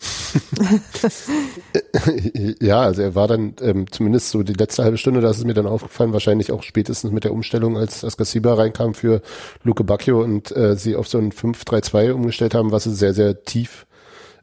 ja, 2.60 2.80
also 2.80 3.02
er 3.02 3.14
war 3.14 3.28
dann 3.28 3.54
ähm, 3.60 3.90
zumindest 3.90 4.30
so 4.30 4.42
die 4.42 4.54
letzte 4.54 4.84
halbe 4.84 4.98
Stunde, 4.98 5.20
das 5.20 5.38
ist 5.38 5.44
mir 5.44 5.54
dann 5.54 5.66
aufgefallen, 5.66 6.12
wahrscheinlich 6.12 6.52
auch 6.52 6.62
spätestens 6.62 7.10
mit 7.10 7.24
der 7.24 7.32
Umstellung, 7.32 7.76
als 7.76 8.04
Askasiba 8.04 8.54
reinkam 8.54 8.94
für 8.94 9.22
Luke 9.62 9.84
Bacchio 9.84 10.22
und 10.22 10.54
äh, 10.56 10.76
sie 10.76 10.96
auf 10.96 11.08
so 11.08 11.18
ein 11.18 11.32
5-3-2 11.32 12.12
umgestellt 12.12 12.54
haben, 12.54 12.72
was 12.72 12.84
sie 12.84 12.94
sehr, 12.94 13.12
sehr 13.12 13.42
tief 13.42 13.86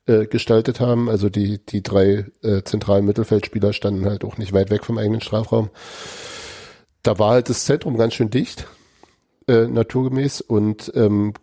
äh, 0.06 0.28
gestaltet 0.28 0.80
haben. 0.80 1.10
Also 1.10 1.30
die, 1.30 1.66
die 1.66 1.84
drei 1.84 2.26
äh, 2.44 2.62
zentralen 2.64 3.06
Mittelfeldspieler 3.06 3.74
standen 3.74 4.06
halt 4.06 4.24
auch 4.24 4.38
nicht 4.38 4.54
weit 4.54 4.70
weg 4.70 4.86
vom 4.86 4.98
eigenen 4.98 5.22
Strafraum. 5.22 5.70
Da 7.04 7.20
war 7.20 7.32
halt 7.32 7.50
das 7.50 7.66
Zentrum 7.66 7.98
ganz 7.98 8.14
schön 8.14 8.30
dicht, 8.30 8.68
äh, 9.48 9.68
naturgemäß 9.68 10.42
und 10.42 10.92
ähm, 10.96 11.34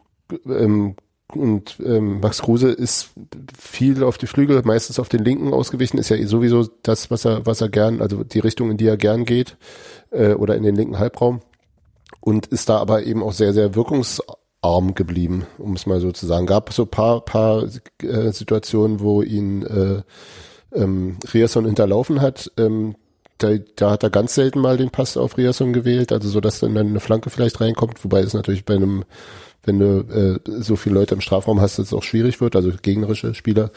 ähm, 0.46 0.96
und 1.32 1.78
ähm, 1.84 2.20
Max 2.20 2.42
Kruse 2.42 2.70
ist 2.70 3.10
viel 3.58 4.04
auf 4.04 4.18
die 4.18 4.26
Flügel, 4.26 4.60
meistens 4.64 4.98
auf 4.98 5.08
den 5.08 5.24
linken 5.24 5.52
ausgewichen, 5.52 5.98
ist 5.98 6.10
ja 6.10 6.26
sowieso 6.26 6.68
das, 6.82 7.10
was 7.10 7.24
er, 7.24 7.46
was 7.46 7.60
er 7.60 7.68
gern, 7.68 8.00
also 8.00 8.24
die 8.24 8.38
Richtung, 8.40 8.70
in 8.70 8.76
die 8.76 8.86
er 8.86 8.96
gern 8.96 9.24
geht, 9.24 9.56
äh, 10.10 10.34
oder 10.34 10.54
in 10.54 10.62
den 10.62 10.76
linken 10.76 10.98
Halbraum. 10.98 11.40
Und 12.20 12.46
ist 12.46 12.68
da 12.68 12.78
aber 12.78 13.04
eben 13.04 13.22
auch 13.22 13.32
sehr, 13.32 13.52
sehr 13.52 13.74
wirkungsarm 13.74 14.94
geblieben, 14.94 15.46
um 15.58 15.74
es 15.74 15.86
mal 15.86 16.00
so 16.00 16.12
zu 16.12 16.26
sagen. 16.26 16.46
Gab 16.46 16.72
so 16.72 16.86
paar, 16.86 17.22
paar 17.24 17.64
äh, 18.02 18.30
Situationen, 18.30 19.00
wo 19.00 19.22
ihn 19.22 19.62
äh, 19.62 20.02
ähm, 20.74 21.18
Riasson 21.32 21.66
hinterlaufen 21.66 22.20
hat. 22.20 22.52
Ähm, 22.56 22.96
da, 23.38 23.50
da 23.76 23.90
hat 23.90 24.02
er 24.02 24.10
ganz 24.10 24.34
selten 24.34 24.60
mal 24.60 24.76
den 24.76 24.90
Pass 24.90 25.16
auf 25.16 25.36
Riasson 25.36 25.72
gewählt, 25.72 26.12
also 26.12 26.28
so, 26.28 26.40
dass 26.40 26.60
dann 26.60 26.76
eine 26.76 27.00
Flanke 27.00 27.30
vielleicht 27.30 27.60
reinkommt, 27.60 28.04
wobei 28.04 28.20
es 28.20 28.32
natürlich 28.32 28.64
bei 28.64 28.74
einem 28.74 29.04
wenn 29.66 29.78
du 29.78 30.40
äh, 30.46 30.62
so 30.62 30.76
viele 30.76 30.94
Leute 30.96 31.14
im 31.14 31.20
Strafraum 31.20 31.60
hast, 31.60 31.78
dass 31.78 31.88
es 31.88 31.92
auch 31.92 32.02
schwierig 32.02 32.40
wird, 32.40 32.56
also 32.56 32.70
gegnerische 32.82 33.34
Spieler. 33.34 33.70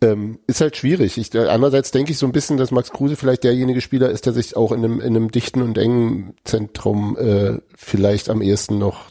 Ähm, 0.00 0.38
ist 0.46 0.60
halt 0.60 0.76
schwierig. 0.76 1.18
Ich, 1.18 1.34
äh, 1.34 1.46
andererseits 1.46 1.90
denke 1.90 2.12
ich 2.12 2.18
so 2.18 2.26
ein 2.26 2.32
bisschen, 2.32 2.56
dass 2.56 2.70
Max 2.70 2.90
Kruse 2.90 3.16
vielleicht 3.16 3.44
derjenige 3.44 3.80
Spieler 3.80 4.10
ist, 4.10 4.26
der 4.26 4.32
sich 4.32 4.56
auch 4.56 4.72
in 4.72 4.84
einem, 4.84 5.00
in 5.00 5.16
einem 5.16 5.30
dichten 5.30 5.62
und 5.62 5.76
engen 5.78 6.34
Zentrum 6.44 7.16
äh, 7.18 7.58
vielleicht 7.76 8.28
am 8.30 8.42
ehesten 8.42 8.78
noch 8.78 9.10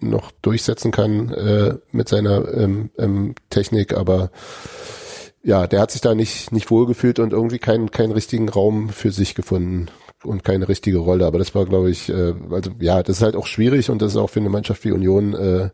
noch 0.00 0.30
durchsetzen 0.40 0.92
kann 0.92 1.32
äh, 1.32 1.74
mit 1.90 2.08
seiner 2.08 2.52
ähm, 2.54 2.90
ähm, 2.96 3.34
Technik, 3.50 3.94
aber 3.94 4.30
ja, 5.42 5.66
der 5.66 5.80
hat 5.80 5.90
sich 5.90 6.00
da 6.00 6.14
nicht 6.14 6.52
nicht 6.52 6.70
wohlgefühlt 6.70 7.18
und 7.18 7.32
irgendwie 7.32 7.58
keinen 7.58 7.90
keinen 7.90 8.12
richtigen 8.12 8.48
Raum 8.48 8.90
für 8.90 9.10
sich 9.10 9.34
gefunden 9.34 9.88
und 10.26 10.44
keine 10.44 10.68
richtige 10.68 10.98
Rolle. 10.98 11.26
Aber 11.26 11.38
das 11.38 11.54
war, 11.54 11.64
glaube 11.64 11.90
ich, 11.90 12.08
äh, 12.08 12.34
also 12.50 12.70
ja, 12.80 13.02
das 13.02 13.18
ist 13.18 13.22
halt 13.22 13.36
auch 13.36 13.46
schwierig 13.46 13.90
und 13.90 14.02
das 14.02 14.12
ist 14.12 14.16
auch 14.16 14.30
für 14.30 14.40
eine 14.40 14.48
Mannschaft 14.48 14.84
wie 14.84 14.92
Union 14.92 15.34
äh, 15.34 15.70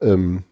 ähm, 0.00 0.44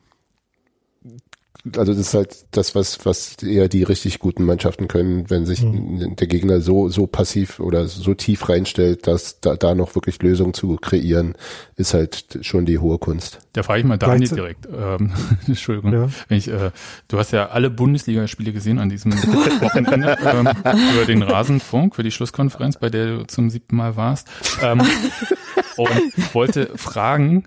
also 1.76 1.92
das 1.92 2.00
ist 2.00 2.14
halt 2.14 2.36
das, 2.52 2.74
was, 2.74 3.04
was 3.04 3.36
eher 3.42 3.68
die 3.68 3.82
richtig 3.82 4.18
guten 4.18 4.44
Mannschaften 4.44 4.88
können, 4.88 5.28
wenn 5.30 5.46
sich 5.46 5.62
mhm. 5.62 6.16
der 6.16 6.26
Gegner 6.26 6.60
so, 6.60 6.88
so 6.88 7.06
passiv 7.06 7.60
oder 7.60 7.86
so 7.86 8.14
tief 8.14 8.48
reinstellt, 8.48 9.06
dass 9.06 9.40
da, 9.40 9.56
da 9.56 9.74
noch 9.74 9.94
wirklich 9.94 10.22
Lösungen 10.22 10.54
zu 10.54 10.76
kreieren, 10.76 11.34
ist 11.76 11.94
halt 11.94 12.38
schon 12.42 12.66
die 12.66 12.78
hohe 12.78 12.98
Kunst. 12.98 13.38
Da 13.52 13.62
frage 13.62 13.80
ich 13.80 13.86
mal 13.86 13.98
Daniel 13.98 14.28
direkt. 14.28 14.66
Ähm, 14.66 15.12
Entschuldigung. 15.46 15.92
Ja. 15.92 16.08
Wenn 16.28 16.38
ich, 16.38 16.48
äh, 16.48 16.70
du 17.08 17.18
hast 17.18 17.32
ja 17.32 17.48
alle 17.48 17.70
Bundesligaspiele 17.70 18.52
gesehen 18.52 18.78
an 18.78 18.88
diesem 18.88 19.12
Wochenende 19.12 20.16
ähm, 20.24 20.48
über 20.94 21.04
den 21.06 21.22
Rasenfunk 21.22 21.94
für 21.94 22.02
die 22.02 22.10
Schlusskonferenz, 22.10 22.78
bei 22.78 22.90
der 22.90 23.18
du 23.18 23.26
zum 23.26 23.50
siebten 23.50 23.76
Mal 23.76 23.96
warst. 23.96 24.28
Ähm, 24.62 24.82
und 25.76 26.34
wollte 26.34 26.70
fragen, 26.76 27.46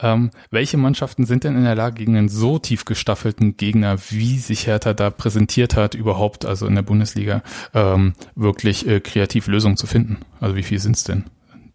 Ähm, 0.00 0.30
welche 0.50 0.76
Mannschaften 0.76 1.24
sind 1.24 1.44
denn 1.44 1.56
in 1.56 1.64
der 1.64 1.74
Lage, 1.74 1.96
gegen 1.96 2.16
einen 2.16 2.28
so 2.28 2.58
tief 2.58 2.84
gestaffelten 2.84 3.56
Gegner, 3.56 3.96
wie 4.10 4.38
sich 4.38 4.66
Hertha 4.66 4.92
da 4.92 5.10
präsentiert 5.10 5.76
hat, 5.76 5.94
überhaupt, 5.94 6.44
also 6.44 6.66
in 6.66 6.74
der 6.74 6.82
Bundesliga, 6.82 7.42
ähm, 7.72 8.14
wirklich 8.34 8.86
äh, 8.86 9.00
kreativ 9.00 9.46
Lösungen 9.46 9.76
zu 9.76 9.86
finden? 9.86 10.18
Also 10.40 10.56
wie 10.56 10.62
viel 10.62 10.78
sind's 10.78 11.04
denn? 11.04 11.24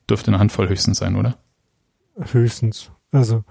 Dürfte 0.10 0.30
eine 0.30 0.40
Handvoll 0.40 0.70
höchstens 0.70 1.00
sein, 1.00 1.16
oder? 1.16 1.38
Höchstens. 2.32 2.92
Also 3.12 3.44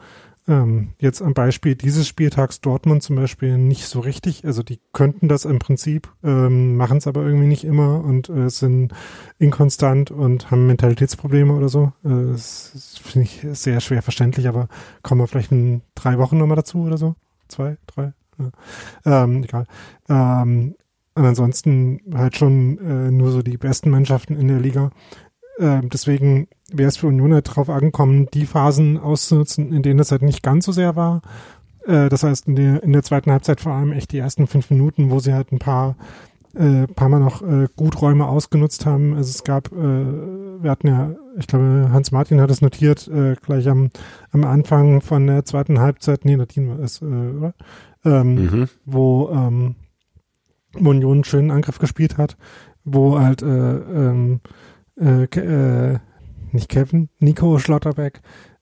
ähm, 0.50 0.94
jetzt 0.98 1.22
am 1.22 1.32
Beispiel 1.32 1.76
dieses 1.76 2.08
Spieltags 2.08 2.60
Dortmund 2.60 3.04
zum 3.04 3.14
Beispiel 3.14 3.56
nicht 3.56 3.86
so 3.86 4.00
richtig. 4.00 4.44
Also 4.44 4.64
die 4.64 4.80
könnten 4.92 5.28
das 5.28 5.44
im 5.44 5.60
Prinzip, 5.60 6.12
ähm, 6.24 6.76
machen 6.76 6.98
es 6.98 7.06
aber 7.06 7.22
irgendwie 7.22 7.46
nicht 7.46 7.62
immer 7.64 8.02
und 8.02 8.28
äh, 8.28 8.50
sind 8.50 8.92
inkonstant 9.38 10.10
und 10.10 10.50
haben 10.50 10.66
Mentalitätsprobleme 10.66 11.54
oder 11.54 11.68
so. 11.68 11.92
Äh, 12.04 12.32
das, 12.32 13.00
finde 13.02 13.28
ich 13.28 13.46
sehr 13.52 13.80
schwer 13.80 14.02
verständlich, 14.02 14.48
aber 14.48 14.68
kommen 15.02 15.20
wir 15.20 15.28
vielleicht 15.28 15.52
in 15.52 15.82
drei 15.94 16.18
Wochen 16.18 16.36
nochmal 16.36 16.56
dazu 16.56 16.80
oder 16.80 16.98
so? 16.98 17.14
Zwei, 17.46 17.76
drei? 17.86 18.12
Ja. 19.04 19.24
Ähm, 19.24 19.44
egal. 19.44 19.66
Ähm, 20.08 20.74
und 21.14 21.24
ansonsten 21.24 22.00
halt 22.12 22.36
schon 22.36 22.78
äh, 22.78 23.10
nur 23.12 23.30
so 23.30 23.42
die 23.42 23.56
besten 23.56 23.90
Mannschaften 23.90 24.36
in 24.36 24.48
der 24.48 24.58
Liga. 24.58 24.90
Äh, 25.58 25.82
deswegen 25.84 26.48
wäre 26.72 26.88
es 26.88 26.96
für 26.96 27.06
Union 27.08 27.32
halt 27.34 27.48
darauf 27.48 27.68
angekommen, 27.70 28.28
die 28.32 28.46
Phasen 28.46 28.98
auszunutzen, 28.98 29.72
in 29.72 29.82
denen 29.82 30.00
es 30.00 30.10
halt 30.12 30.22
nicht 30.22 30.42
ganz 30.42 30.64
so 30.66 30.72
sehr 30.72 30.96
war. 30.96 31.22
Äh, 31.86 32.08
das 32.08 32.22
heißt, 32.22 32.48
in 32.48 32.56
der, 32.56 32.82
in 32.82 32.92
der 32.92 33.02
zweiten 33.02 33.30
Halbzeit 33.30 33.60
vor 33.60 33.72
allem 33.72 33.92
echt 33.92 34.12
die 34.12 34.18
ersten 34.18 34.46
fünf 34.46 34.70
Minuten, 34.70 35.10
wo 35.10 35.18
sie 35.20 35.32
halt 35.34 35.52
ein 35.52 35.58
paar 35.58 35.96
äh, 36.54 36.88
paar 36.88 37.08
Mal 37.08 37.20
noch 37.20 37.42
äh, 37.42 37.68
gut 37.76 38.02
Räume 38.02 38.26
ausgenutzt 38.26 38.84
haben. 38.84 39.14
Also 39.14 39.30
es 39.30 39.44
gab, 39.44 39.70
äh, 39.70 39.76
wir 39.76 40.68
hatten 40.68 40.88
ja, 40.88 41.10
ich 41.38 41.46
glaube, 41.46 41.90
Hans 41.92 42.10
Martin 42.10 42.40
hat 42.40 42.50
es 42.50 42.60
notiert, 42.60 43.06
äh, 43.06 43.36
gleich 43.36 43.68
am, 43.68 43.90
am 44.32 44.42
Anfang 44.44 45.00
von 45.00 45.28
der 45.28 45.44
zweiten 45.44 45.78
Halbzeit, 45.78 46.24
nee, 46.24 46.34
Nadine 46.36 46.70
war 46.70 46.80
es, 46.80 47.02
äh, 47.02 47.04
oder? 47.04 47.54
Ähm, 48.04 48.34
Mhm. 48.34 48.68
wo, 48.84 49.30
ähm, 49.30 49.76
wo 50.72 50.90
Union 50.90 51.12
einen 51.18 51.24
schönen 51.24 51.50
Angriff 51.52 51.78
gespielt 51.78 52.18
hat, 52.18 52.36
wo 52.84 53.20
halt 53.20 53.42
äh, 53.42 53.46
ähm, 53.46 54.40
äh, 54.98 55.24
äh, 55.24 55.98
nicht 56.52 56.68
Kevin, 56.68 57.08
Nico 57.18 57.58
Schlotterbeck 57.58 58.20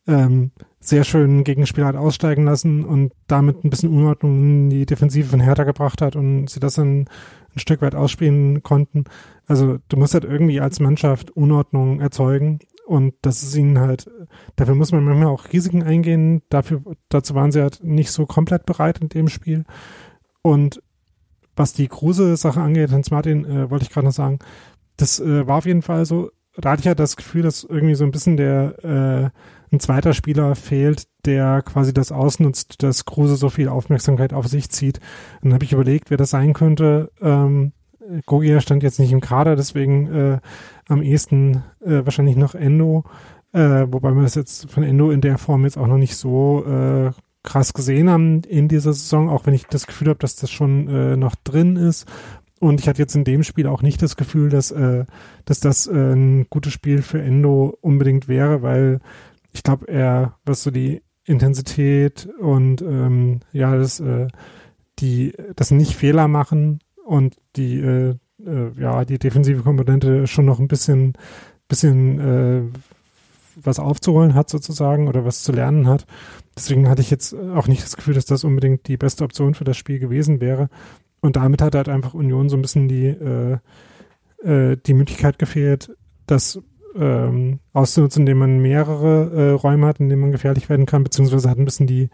ähm, 0.08 0.52
sehr 0.80 1.04
schön 1.04 1.44
Gegenspieler 1.44 1.86
hat 1.86 1.96
aussteigen 1.96 2.44
lassen 2.44 2.84
und 2.84 3.12
damit 3.26 3.62
ein 3.62 3.70
bisschen 3.70 3.92
Unordnung 3.92 4.42
in 4.42 4.70
die 4.70 4.86
Defensive 4.86 5.28
von 5.28 5.40
Hertha 5.40 5.64
gebracht 5.64 6.00
hat 6.00 6.16
und 6.16 6.48
sie 6.48 6.60
das 6.60 6.74
dann 6.74 7.08
ein 7.54 7.58
Stück 7.58 7.82
weit 7.82 7.94
ausspielen 7.94 8.62
konnten. 8.62 9.04
Also 9.46 9.78
du 9.88 9.96
musst 9.96 10.14
halt 10.14 10.24
irgendwie 10.24 10.60
als 10.60 10.80
Mannschaft 10.80 11.30
Unordnung 11.32 12.00
erzeugen 12.00 12.60
und 12.86 13.14
das 13.20 13.42
ist 13.42 13.54
ihnen 13.54 13.78
halt, 13.78 14.10
dafür 14.56 14.74
muss 14.74 14.92
man 14.92 15.04
manchmal 15.04 15.28
auch 15.28 15.52
Risiken 15.52 15.82
eingehen, 15.82 16.42
dafür, 16.48 16.80
dazu 17.10 17.34
waren 17.34 17.52
sie 17.52 17.60
halt 17.60 17.84
nicht 17.84 18.10
so 18.10 18.24
komplett 18.24 18.64
bereit 18.64 18.98
in 19.00 19.10
dem 19.10 19.28
Spiel. 19.28 19.64
Und 20.40 20.82
was 21.54 21.74
die 21.74 21.88
Kruse-Sache 21.88 22.60
angeht, 22.60 22.92
Hans 22.92 23.10
Martin, 23.10 23.44
äh, 23.44 23.68
wollte 23.68 23.82
ich 23.84 23.90
gerade 23.90 24.06
noch 24.06 24.14
sagen, 24.14 24.38
das 24.96 25.20
äh, 25.20 25.46
war 25.46 25.58
auf 25.58 25.66
jeden 25.66 25.82
Fall 25.82 26.06
so, 26.06 26.30
da 26.60 26.70
hatte 26.70 26.80
ich 26.80 26.86
ja 26.86 26.94
das 26.94 27.16
Gefühl, 27.16 27.42
dass 27.42 27.64
irgendwie 27.64 27.94
so 27.94 28.04
ein 28.04 28.10
bisschen 28.10 28.36
der 28.36 28.84
äh, 28.84 29.74
ein 29.74 29.80
zweiter 29.80 30.14
Spieler 30.14 30.54
fehlt, 30.54 31.04
der 31.24 31.62
quasi 31.62 31.92
das 31.92 32.10
ausnutzt, 32.12 32.82
dass 32.82 33.04
Kruse 33.04 33.36
so 33.36 33.50
viel 33.50 33.68
Aufmerksamkeit 33.68 34.32
auf 34.32 34.46
sich 34.48 34.70
zieht. 34.70 35.00
Dann 35.42 35.52
habe 35.52 35.64
ich 35.64 35.72
überlegt, 35.72 36.10
wer 36.10 36.16
das 36.16 36.30
sein 36.30 36.54
könnte. 36.54 37.10
Ähm, 37.20 37.72
Gogia 38.26 38.60
stand 38.60 38.82
jetzt 38.82 38.98
nicht 38.98 39.12
im 39.12 39.20
Kader, 39.20 39.56
deswegen 39.56 40.06
äh, 40.06 40.38
am 40.88 41.02
ehesten 41.02 41.62
äh, 41.84 42.04
wahrscheinlich 42.04 42.36
noch 42.36 42.54
Endo, 42.54 43.04
äh, 43.52 43.86
wobei 43.90 44.14
wir 44.14 44.22
das 44.22 44.34
jetzt 44.34 44.70
von 44.70 44.82
Endo 44.82 45.10
in 45.10 45.20
der 45.20 45.36
Form 45.36 45.64
jetzt 45.64 45.76
auch 45.76 45.86
noch 45.86 45.98
nicht 45.98 46.16
so 46.16 46.64
äh, 46.64 47.10
krass 47.42 47.72
gesehen 47.72 48.10
haben 48.10 48.42
in 48.42 48.68
dieser 48.68 48.92
Saison, 48.92 49.28
auch 49.28 49.46
wenn 49.46 49.54
ich 49.54 49.66
das 49.66 49.86
Gefühl 49.86 50.08
habe, 50.08 50.18
dass 50.18 50.36
das 50.36 50.50
schon 50.50 50.88
äh, 50.88 51.16
noch 51.16 51.34
drin 51.34 51.76
ist. 51.76 52.06
Und 52.60 52.80
ich 52.80 52.88
hatte 52.88 53.00
jetzt 53.00 53.14
in 53.14 53.24
dem 53.24 53.42
Spiel 53.42 53.66
auch 53.66 53.82
nicht 53.82 54.02
das 54.02 54.16
Gefühl, 54.16 54.48
dass, 54.48 54.70
äh, 54.70 55.04
dass 55.44 55.60
das 55.60 55.86
äh, 55.86 55.92
ein 55.92 56.46
gutes 56.50 56.72
Spiel 56.72 57.02
für 57.02 57.22
Endo 57.22 57.76
unbedingt 57.80 58.28
wäre, 58.28 58.62
weil 58.62 59.00
ich 59.52 59.62
glaube, 59.62 59.88
er, 59.88 60.34
was 60.44 60.62
so 60.62 60.70
die 60.70 61.02
Intensität 61.24 62.28
und 62.40 62.82
ähm, 62.82 63.40
ja, 63.52 63.76
das, 63.76 64.00
äh, 64.00 64.28
die, 64.98 65.34
das 65.56 65.70
nicht 65.70 65.94
Fehler 65.94 66.26
machen 66.26 66.80
und 67.04 67.36
die, 67.56 67.78
äh, 67.78 68.16
äh, 68.44 68.70
ja, 68.78 69.04
die 69.04 69.18
defensive 69.18 69.62
Komponente 69.62 70.26
schon 70.26 70.46
noch 70.46 70.58
ein 70.58 70.68
bisschen, 70.68 71.14
bisschen 71.68 72.20
äh, 72.20 72.62
was 73.56 73.78
aufzuholen 73.78 74.34
hat 74.34 74.48
sozusagen 74.48 75.08
oder 75.08 75.24
was 75.24 75.42
zu 75.42 75.52
lernen 75.52 75.86
hat. 75.86 76.06
Deswegen 76.56 76.88
hatte 76.88 77.02
ich 77.02 77.10
jetzt 77.10 77.34
auch 77.34 77.68
nicht 77.68 77.82
das 77.82 77.96
Gefühl, 77.96 78.14
dass 78.14 78.26
das 78.26 78.44
unbedingt 78.44 78.88
die 78.88 78.96
beste 78.96 79.24
Option 79.24 79.54
für 79.54 79.64
das 79.64 79.76
Spiel 79.76 79.98
gewesen 79.98 80.40
wäre. 80.40 80.68
Und 81.20 81.36
damit 81.36 81.62
hat 81.62 81.74
halt 81.74 81.88
einfach 81.88 82.14
Union 82.14 82.48
so 82.48 82.56
ein 82.56 82.62
bisschen 82.62 82.88
die, 82.88 83.06
äh, 83.06 83.58
äh, 84.42 84.76
die 84.76 84.94
Möglichkeit 84.94 85.38
gefehlt, 85.38 85.96
das 86.26 86.60
ähm, 86.96 87.60
auszunutzen, 87.72 88.22
indem 88.22 88.38
man 88.38 88.58
mehrere 88.60 89.30
äh, 89.30 89.50
Räume 89.50 89.86
hat, 89.86 90.00
in 90.00 90.08
denen 90.08 90.22
man 90.22 90.32
gefährlich 90.32 90.68
werden 90.68 90.86
kann, 90.86 91.04
beziehungsweise 91.04 91.50
hat 91.50 91.58
ein 91.58 91.64
bisschen 91.64 91.86
die 91.86 92.08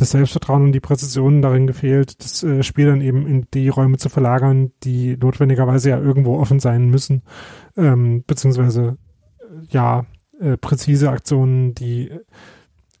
das 0.00 0.12
Selbstvertrauen 0.12 0.62
und 0.62 0.72
die 0.72 0.80
Präzision 0.80 1.42
darin 1.42 1.66
gefehlt, 1.66 2.22
das 2.24 2.42
äh, 2.42 2.62
Spiel 2.62 2.86
dann 2.86 3.02
eben 3.02 3.26
in 3.26 3.46
die 3.52 3.68
Räume 3.68 3.98
zu 3.98 4.08
verlagern, 4.08 4.72
die 4.82 5.16
notwendigerweise 5.16 5.90
ja 5.90 5.98
irgendwo 6.00 6.38
offen 6.38 6.58
sein 6.58 6.88
müssen, 6.88 7.22
ähm, 7.76 8.24
beziehungsweise 8.26 8.96
äh, 9.38 9.66
ja 9.68 10.06
äh, 10.40 10.56
präzise 10.56 11.10
Aktionen, 11.10 11.74
die 11.74 12.10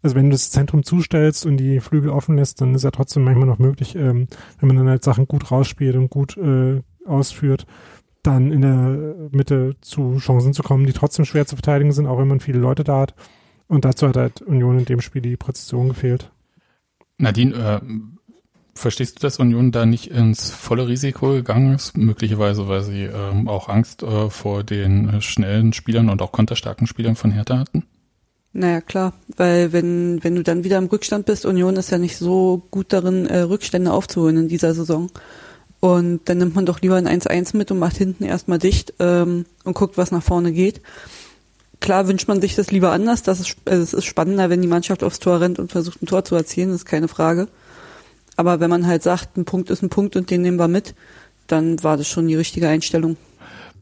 also 0.02 0.16
wenn 0.16 0.26
du 0.26 0.32
das 0.32 0.50
Zentrum 0.50 0.82
zustellst 0.82 1.46
und 1.46 1.56
die 1.56 1.80
Flügel 1.80 2.10
offen 2.10 2.36
lässt, 2.36 2.60
dann 2.60 2.74
ist 2.74 2.84
ja 2.84 2.90
trotzdem 2.90 3.24
manchmal 3.24 3.46
noch 3.46 3.58
möglich, 3.58 3.96
ähm, 3.96 4.28
wenn 4.58 4.66
man 4.68 4.76
dann 4.76 4.88
halt 4.88 5.04
Sachen 5.04 5.26
gut 5.26 5.50
rausspielt 5.50 5.96
und 5.96 6.10
gut 6.10 6.36
äh, 6.36 6.82
ausführt, 7.06 7.66
dann 8.22 8.52
in 8.52 8.60
der 8.62 9.28
Mitte 9.30 9.76
zu 9.80 10.18
Chancen 10.18 10.52
zu 10.52 10.62
kommen, 10.62 10.86
die 10.86 10.92
trotzdem 10.92 11.24
schwer 11.24 11.46
zu 11.46 11.56
verteidigen 11.56 11.92
sind, 11.92 12.06
auch 12.06 12.18
wenn 12.18 12.28
man 12.28 12.40
viele 12.40 12.58
Leute 12.58 12.84
da 12.84 13.00
hat. 13.00 13.14
Und 13.66 13.84
dazu 13.84 14.08
hat 14.08 14.16
halt 14.16 14.42
Union 14.42 14.78
in 14.78 14.84
dem 14.84 15.00
Spiel 15.00 15.22
die 15.22 15.36
Präzision 15.36 15.88
gefehlt. 15.88 16.30
Nadine, 17.18 17.54
äh, 17.54 17.80
verstehst 18.74 19.18
du, 19.18 19.20
dass 19.20 19.38
Union 19.38 19.72
da 19.72 19.86
nicht 19.86 20.10
ins 20.10 20.50
volle 20.50 20.88
Risiko 20.88 21.28
gegangen 21.28 21.74
ist? 21.74 21.96
Möglicherweise, 21.96 22.68
weil 22.68 22.82
sie 22.82 23.04
ähm, 23.04 23.48
auch 23.48 23.68
Angst 23.68 24.02
äh, 24.02 24.28
vor 24.30 24.64
den 24.64 25.08
äh, 25.08 25.20
schnellen 25.20 25.72
Spielern 25.72 26.08
und 26.08 26.20
auch 26.22 26.32
konterstarken 26.32 26.86
Spielern 26.86 27.16
von 27.16 27.30
Hertha 27.30 27.58
hatten? 27.58 27.84
Naja, 28.52 28.80
klar, 28.80 29.12
weil 29.36 29.72
wenn, 29.72 30.22
wenn 30.24 30.34
du 30.34 30.42
dann 30.42 30.64
wieder 30.64 30.78
im 30.78 30.86
Rückstand 30.86 31.24
bist, 31.26 31.46
Union 31.46 31.76
ist 31.76 31.90
ja 31.90 31.98
nicht 31.98 32.16
so 32.16 32.62
gut 32.70 32.92
darin, 32.92 33.26
äh, 33.26 33.40
Rückstände 33.40 33.92
aufzuholen 33.92 34.36
in 34.38 34.48
dieser 34.48 34.74
Saison. 34.74 35.08
Und 35.78 36.28
dann 36.28 36.38
nimmt 36.38 36.56
man 36.56 36.66
doch 36.66 36.80
lieber 36.80 36.96
ein 36.96 37.08
1-1 37.08 37.56
mit 37.56 37.70
und 37.70 37.78
macht 37.78 37.96
hinten 37.96 38.24
erstmal 38.24 38.58
dicht 38.58 38.94
ähm, 38.98 39.46
und 39.64 39.74
guckt, 39.74 39.96
was 39.96 40.10
nach 40.10 40.22
vorne 40.22 40.52
geht. 40.52 40.82
Klar 41.80 42.08
wünscht 42.08 42.28
man 42.28 42.40
sich 42.40 42.54
das 42.56 42.70
lieber 42.70 42.92
anders. 42.92 43.22
Das 43.22 43.40
ist, 43.40 43.56
also 43.64 43.82
es 43.82 43.94
ist 43.94 44.04
spannender, 44.04 44.50
wenn 44.50 44.60
die 44.60 44.68
Mannschaft 44.68 45.02
aufs 45.02 45.20
Tor 45.20 45.40
rennt 45.40 45.58
und 45.58 45.72
versucht, 45.72 46.02
ein 46.02 46.06
Tor 46.06 46.24
zu 46.24 46.34
erzielen, 46.34 46.74
ist 46.74 46.84
keine 46.84 47.08
Frage. 47.08 47.48
Aber 48.36 48.60
wenn 48.60 48.68
man 48.68 48.86
halt 48.86 49.02
sagt, 49.02 49.36
ein 49.36 49.44
Punkt 49.44 49.70
ist 49.70 49.82
ein 49.82 49.90
Punkt 49.90 50.16
und 50.16 50.28
den 50.30 50.42
nehmen 50.42 50.58
wir 50.58 50.68
mit, 50.68 50.94
dann 51.46 51.82
war 51.82 51.96
das 51.96 52.08
schon 52.08 52.28
die 52.28 52.36
richtige 52.36 52.68
Einstellung. 52.68 53.16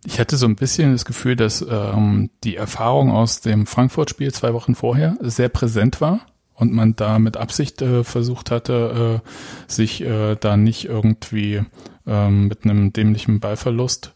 Ich 0.04 0.20
hatte 0.20 0.36
so 0.36 0.46
ein 0.46 0.56
bisschen 0.56 0.92
das 0.92 1.04
Gefühl, 1.04 1.36
dass 1.36 1.64
ähm, 1.68 2.30
die 2.44 2.56
Erfahrung 2.56 3.10
aus 3.10 3.40
dem 3.40 3.66
Frankfurt-Spiel 3.66 4.32
zwei 4.32 4.54
Wochen 4.54 4.74
vorher 4.74 5.16
sehr 5.20 5.48
präsent 5.48 6.00
war 6.00 6.20
und 6.54 6.72
man 6.72 6.96
da 6.96 7.18
mit 7.18 7.36
Absicht 7.36 7.82
äh, 7.82 8.04
versucht 8.04 8.50
hatte, 8.50 9.22
äh, 9.24 9.70
sich 9.70 10.02
äh, 10.02 10.36
da 10.36 10.56
nicht 10.56 10.86
irgendwie 10.86 11.62
ähm, 12.06 12.48
mit 12.48 12.64
einem 12.64 12.92
dämlichen 12.92 13.40
Ballverlust 13.40 14.14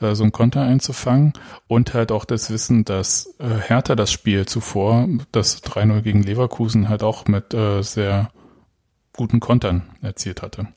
äh, 0.00 0.14
so 0.14 0.24
ein 0.24 0.32
Konter 0.32 0.62
einzufangen 0.62 1.32
und 1.68 1.94
halt 1.94 2.12
auch 2.12 2.24
das 2.24 2.50
Wissen, 2.50 2.84
dass 2.84 3.34
äh, 3.38 3.48
Hertha 3.48 3.94
das 3.94 4.10
Spiel 4.10 4.46
zuvor, 4.46 5.08
das 5.32 5.62
3-0 5.62 6.00
gegen 6.02 6.22
Leverkusen 6.22 6.88
halt 6.88 7.02
auch 7.02 7.26
mit 7.26 7.52
äh, 7.54 7.82
sehr 7.82 8.30
guten 9.14 9.40
Kontern 9.40 9.90
erzielt 10.00 10.42
hatte. 10.42 10.68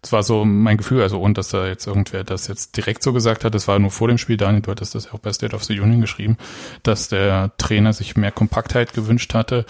Das 0.00 0.12
war 0.12 0.22
so 0.22 0.44
mein 0.44 0.76
Gefühl, 0.76 1.02
also 1.02 1.20
und 1.20 1.38
dass 1.38 1.48
da 1.48 1.66
jetzt 1.66 1.86
irgendwer 1.86 2.22
das 2.22 2.46
jetzt 2.46 2.76
direkt 2.76 3.02
so 3.02 3.12
gesagt 3.12 3.44
hat, 3.44 3.54
das 3.54 3.66
war 3.66 3.78
nur 3.78 3.90
vor 3.90 4.06
dem 4.08 4.18
Spiel, 4.18 4.36
Daniel, 4.36 4.62
du 4.62 4.70
hattest 4.70 4.94
das 4.94 5.06
ja 5.06 5.12
auch 5.12 5.18
bei 5.18 5.32
State 5.32 5.56
of 5.56 5.64
the 5.64 5.80
Union 5.80 6.00
geschrieben, 6.00 6.36
dass 6.84 7.08
der 7.08 7.52
Trainer 7.58 7.92
sich 7.92 8.16
mehr 8.16 8.30
Kompaktheit 8.30 8.92
gewünscht 8.92 9.34
hatte 9.34 9.66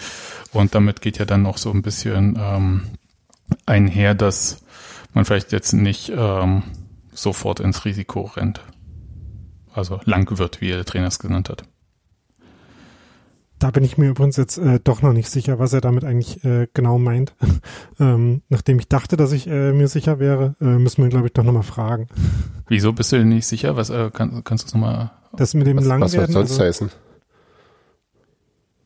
und 0.51 0.75
damit 0.75 1.01
geht 1.01 1.17
ja 1.17 1.25
dann 1.25 1.41
noch 1.41 1.57
so 1.57 1.71
ein 1.71 1.81
bisschen 1.81 2.37
ähm, 2.39 2.83
einher, 3.65 4.13
dass 4.13 4.63
man 5.13 5.25
vielleicht 5.25 5.51
jetzt 5.51 5.73
nicht 5.73 6.11
ähm, 6.15 6.63
sofort 7.11 7.59
ins 7.59 7.85
Risiko 7.85 8.21
rennt. 8.21 8.61
Also 9.73 9.99
lang 10.05 10.37
wird, 10.37 10.61
wie 10.61 10.69
der 10.69 10.85
Trainer 10.85 11.07
es 11.07 11.19
genannt 11.19 11.49
hat. 11.49 11.63
Da 13.59 13.71
bin 13.71 13.83
ich 13.83 13.97
mir 13.97 14.09
übrigens 14.09 14.37
jetzt 14.37 14.57
äh, 14.57 14.79
doch 14.81 15.01
noch 15.01 15.11
nicht 15.11 15.29
sicher, 15.29 15.59
was 15.59 15.73
er 15.73 15.81
damit 15.81 16.05
eigentlich 16.05 16.43
äh, 16.45 16.67
genau 16.73 16.97
meint. 16.97 17.35
ähm, 17.99 18.41
nachdem 18.47 18.79
ich 18.79 18.87
dachte, 18.87 19.17
dass 19.17 19.33
ich 19.33 19.47
äh, 19.47 19.73
mir 19.73 19.89
sicher 19.89 20.17
wäre, 20.19 20.55
äh, 20.61 20.65
müssen 20.65 21.03
wir, 21.03 21.09
glaube 21.09 21.27
ich, 21.27 21.33
doch 21.33 21.43
nochmal 21.43 21.63
fragen. 21.63 22.07
Wieso 22.67 22.93
bist 22.93 23.11
du 23.11 23.17
denn 23.17 23.29
nicht 23.29 23.45
sicher? 23.45 23.75
Was 23.75 23.89
äh, 23.89 24.11
kann, 24.11 24.43
kannst 24.45 24.63
du 24.63 24.67
es 24.67 24.73
nochmal? 24.73 25.11
Das 25.35 25.53
mit 25.53 25.67
dem 25.67 25.77
Was, 25.77 25.83
was 25.83 25.89
soll 25.89 25.99
Langwerden, 25.99 26.33
sonst 26.33 26.51
also, 26.51 26.63
heißen? 26.63 26.91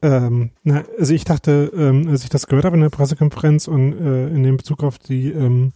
Ähm, 0.02 0.50
na, 0.64 0.84
also 1.00 1.14
ich 1.14 1.24
dachte, 1.24 1.72
ähm, 1.76 2.10
als 2.10 2.24
ich 2.24 2.30
das 2.30 2.48
gehört 2.48 2.66
habe 2.66 2.76
in 2.76 2.82
der 2.82 2.90
Pressekonferenz 2.90 3.68
und 3.68 3.94
äh, 3.94 4.28
in 4.28 4.44
dem 4.44 4.58
Bezug 4.58 4.84
auf 4.84 4.98
die 4.98 5.32
ähm, 5.32 5.72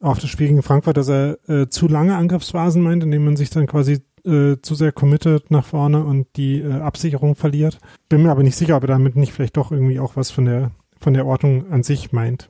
auf 0.00 0.18
das 0.18 0.28
Spiel 0.28 0.48
gegen 0.48 0.62
Frankfurt, 0.62 0.96
dass 0.96 1.08
er 1.08 1.38
äh, 1.48 1.68
zu 1.68 1.88
lange 1.88 2.16
Angriffsphasen 2.16 2.82
meint, 2.82 3.04
indem 3.04 3.24
man 3.24 3.36
sich 3.36 3.50
dann 3.50 3.66
quasi 3.66 4.02
äh, 4.24 4.56
zu 4.62 4.74
sehr 4.74 4.92
committet 4.92 5.50
nach 5.50 5.64
vorne 5.64 6.04
und 6.04 6.26
die 6.36 6.60
äh, 6.60 6.72
Absicherung 6.80 7.34
verliert. 7.34 7.78
Bin 8.08 8.22
mir 8.22 8.30
aber 8.30 8.42
nicht 8.42 8.56
sicher, 8.56 8.76
ob 8.76 8.84
er 8.84 8.88
damit 8.88 9.16
nicht 9.16 9.32
vielleicht 9.32 9.56
doch 9.56 9.72
irgendwie 9.72 10.00
auch 10.00 10.16
was 10.16 10.30
von 10.30 10.44
der 10.44 10.70
von 11.00 11.14
der 11.14 11.26
Ordnung 11.26 11.70
an 11.72 11.82
sich 11.82 12.12
meint. 12.12 12.48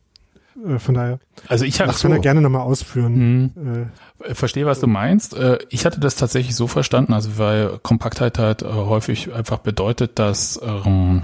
Äh, 0.67 0.79
von 0.79 0.95
daher, 0.95 1.19
Also 1.49 1.65
ich 1.65 1.79
das 1.79 2.03
kann 2.03 2.13
er 2.13 2.19
gerne 2.19 2.43
nochmal 2.43 2.63
ausführen. 2.63 3.51
Hm. 3.57 3.89
Äh, 4.27 4.35
Verstehe, 4.35 4.67
was 4.67 4.81
du 4.81 4.87
meinst. 4.87 5.35
Äh, 5.35 5.59
Ich 5.71 5.87
hatte 5.87 6.01
das 6.01 6.17
tatsächlich 6.17 6.55
so 6.55 6.67
verstanden, 6.67 7.15
also 7.15 7.39
weil 7.39 7.79
Kompaktheit 7.83 8.39
halt 8.39 8.63
äh, 8.63 8.67
häufig 8.67 9.33
einfach 9.33 9.59
bedeutet, 9.59 10.19
dass 10.19 10.61
ähm, 10.63 11.23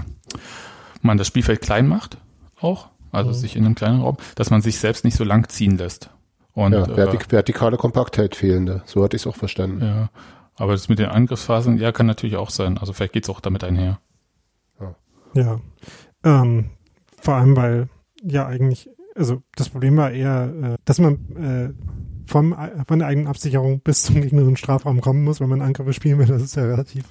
man 1.01 1.17
das 1.17 1.27
Spielfeld 1.27 1.61
klein 1.61 1.87
macht, 1.87 2.17
auch, 2.59 2.87
also 3.11 3.31
sich 3.31 3.55
in 3.55 3.65
einem 3.65 3.75
kleinen 3.75 4.01
Raum, 4.01 4.17
dass 4.35 4.49
man 4.49 4.61
sich 4.61 4.79
selbst 4.79 5.05
nicht 5.05 5.15
so 5.17 5.23
lang 5.23 5.47
ziehen 5.49 5.77
lässt. 5.77 6.09
Und 6.53 6.73
Ja, 6.73 6.81
äh, 6.83 6.93
vertik 6.95 7.31
vertikale 7.31 7.77
Kompaktheit 7.77 8.35
fehlende. 8.35 8.81
So 8.85 9.03
hatte 9.03 9.15
ich 9.15 9.21
es 9.23 9.27
auch 9.27 9.35
verstanden. 9.35 9.81
ja, 9.85 10.09
aber 10.59 10.73
das 10.73 10.89
mit 10.89 10.99
den 10.99 11.07
Angriffsphasen, 11.07 11.77
ja, 11.77 11.91
kann 11.91 12.05
natürlich 12.05 12.35
auch 12.35 12.49
sein. 12.49 12.77
Also 12.77 12.93
vielleicht 12.93 13.13
geht's 13.13 13.29
auch 13.29 13.39
damit 13.39 13.63
einher. 13.63 13.99
Ja. 15.33 15.59
Ähm, 16.23 16.71
vor 17.21 17.35
allem, 17.35 17.55
weil 17.55 17.89
ja 18.23 18.45
eigentlich, 18.45 18.89
also 19.15 19.41
das 19.55 19.69
Problem 19.69 19.97
war 19.97 20.11
eher, 20.11 20.53
äh, 20.61 20.75
dass 20.85 20.99
man 20.99 21.13
äh, 21.35 21.73
vom, 22.25 22.55
von 22.87 22.99
der 22.99 23.07
eigenen 23.07 23.27
Absicherung 23.27 23.81
bis 23.81 24.03
zum 24.03 24.21
gegnerischen 24.21 24.57
Strafraum 24.57 25.01
kommen 25.01 25.23
muss, 25.23 25.39
wenn 25.39 25.49
man 25.49 25.61
Angriffe 25.61 25.93
spielen 25.93 26.19
will. 26.19 26.27
Das 26.27 26.41
ist 26.41 26.55
ja 26.55 26.63
relativ 26.63 27.05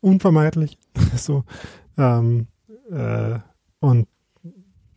unvermeidlich. 0.00 0.78
so. 1.16 1.44
Ähm, 1.96 2.48
äh, 2.90 3.38
und 3.80 4.08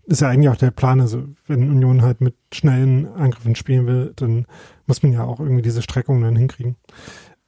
ist 0.05 0.21
ja 0.21 0.29
eigentlich 0.29 0.49
auch 0.49 0.57
der 0.57 0.71
Plan, 0.71 0.99
also 0.99 1.23
wenn 1.47 1.69
Union 1.69 2.01
halt 2.01 2.19
mit 2.19 2.35
schnellen 2.53 3.07
Angriffen 3.07 3.55
spielen 3.55 3.87
will, 3.87 4.13
dann 4.15 4.45
muss 4.85 5.03
man 5.03 5.13
ja 5.13 5.23
auch 5.23 5.39
irgendwie 5.39 5.61
diese 5.61 5.81
Streckung 5.81 6.21
dann 6.21 6.35
hinkriegen. 6.35 6.75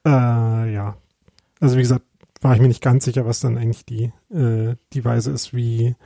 Äh, 0.06 0.72
ja. 0.74 0.96
Also 1.60 1.76
wie 1.76 1.82
gesagt, 1.82 2.04
war 2.40 2.54
ich 2.54 2.60
mir 2.60 2.68
nicht 2.68 2.82
ganz 2.82 3.04
sicher, 3.04 3.24
was 3.24 3.40
dann 3.40 3.56
eigentlich 3.56 3.86
die, 3.86 4.12
äh, 4.30 4.76
die 4.92 5.04
Weise 5.04 5.30
ist, 5.30 5.54
wie, 5.54 5.96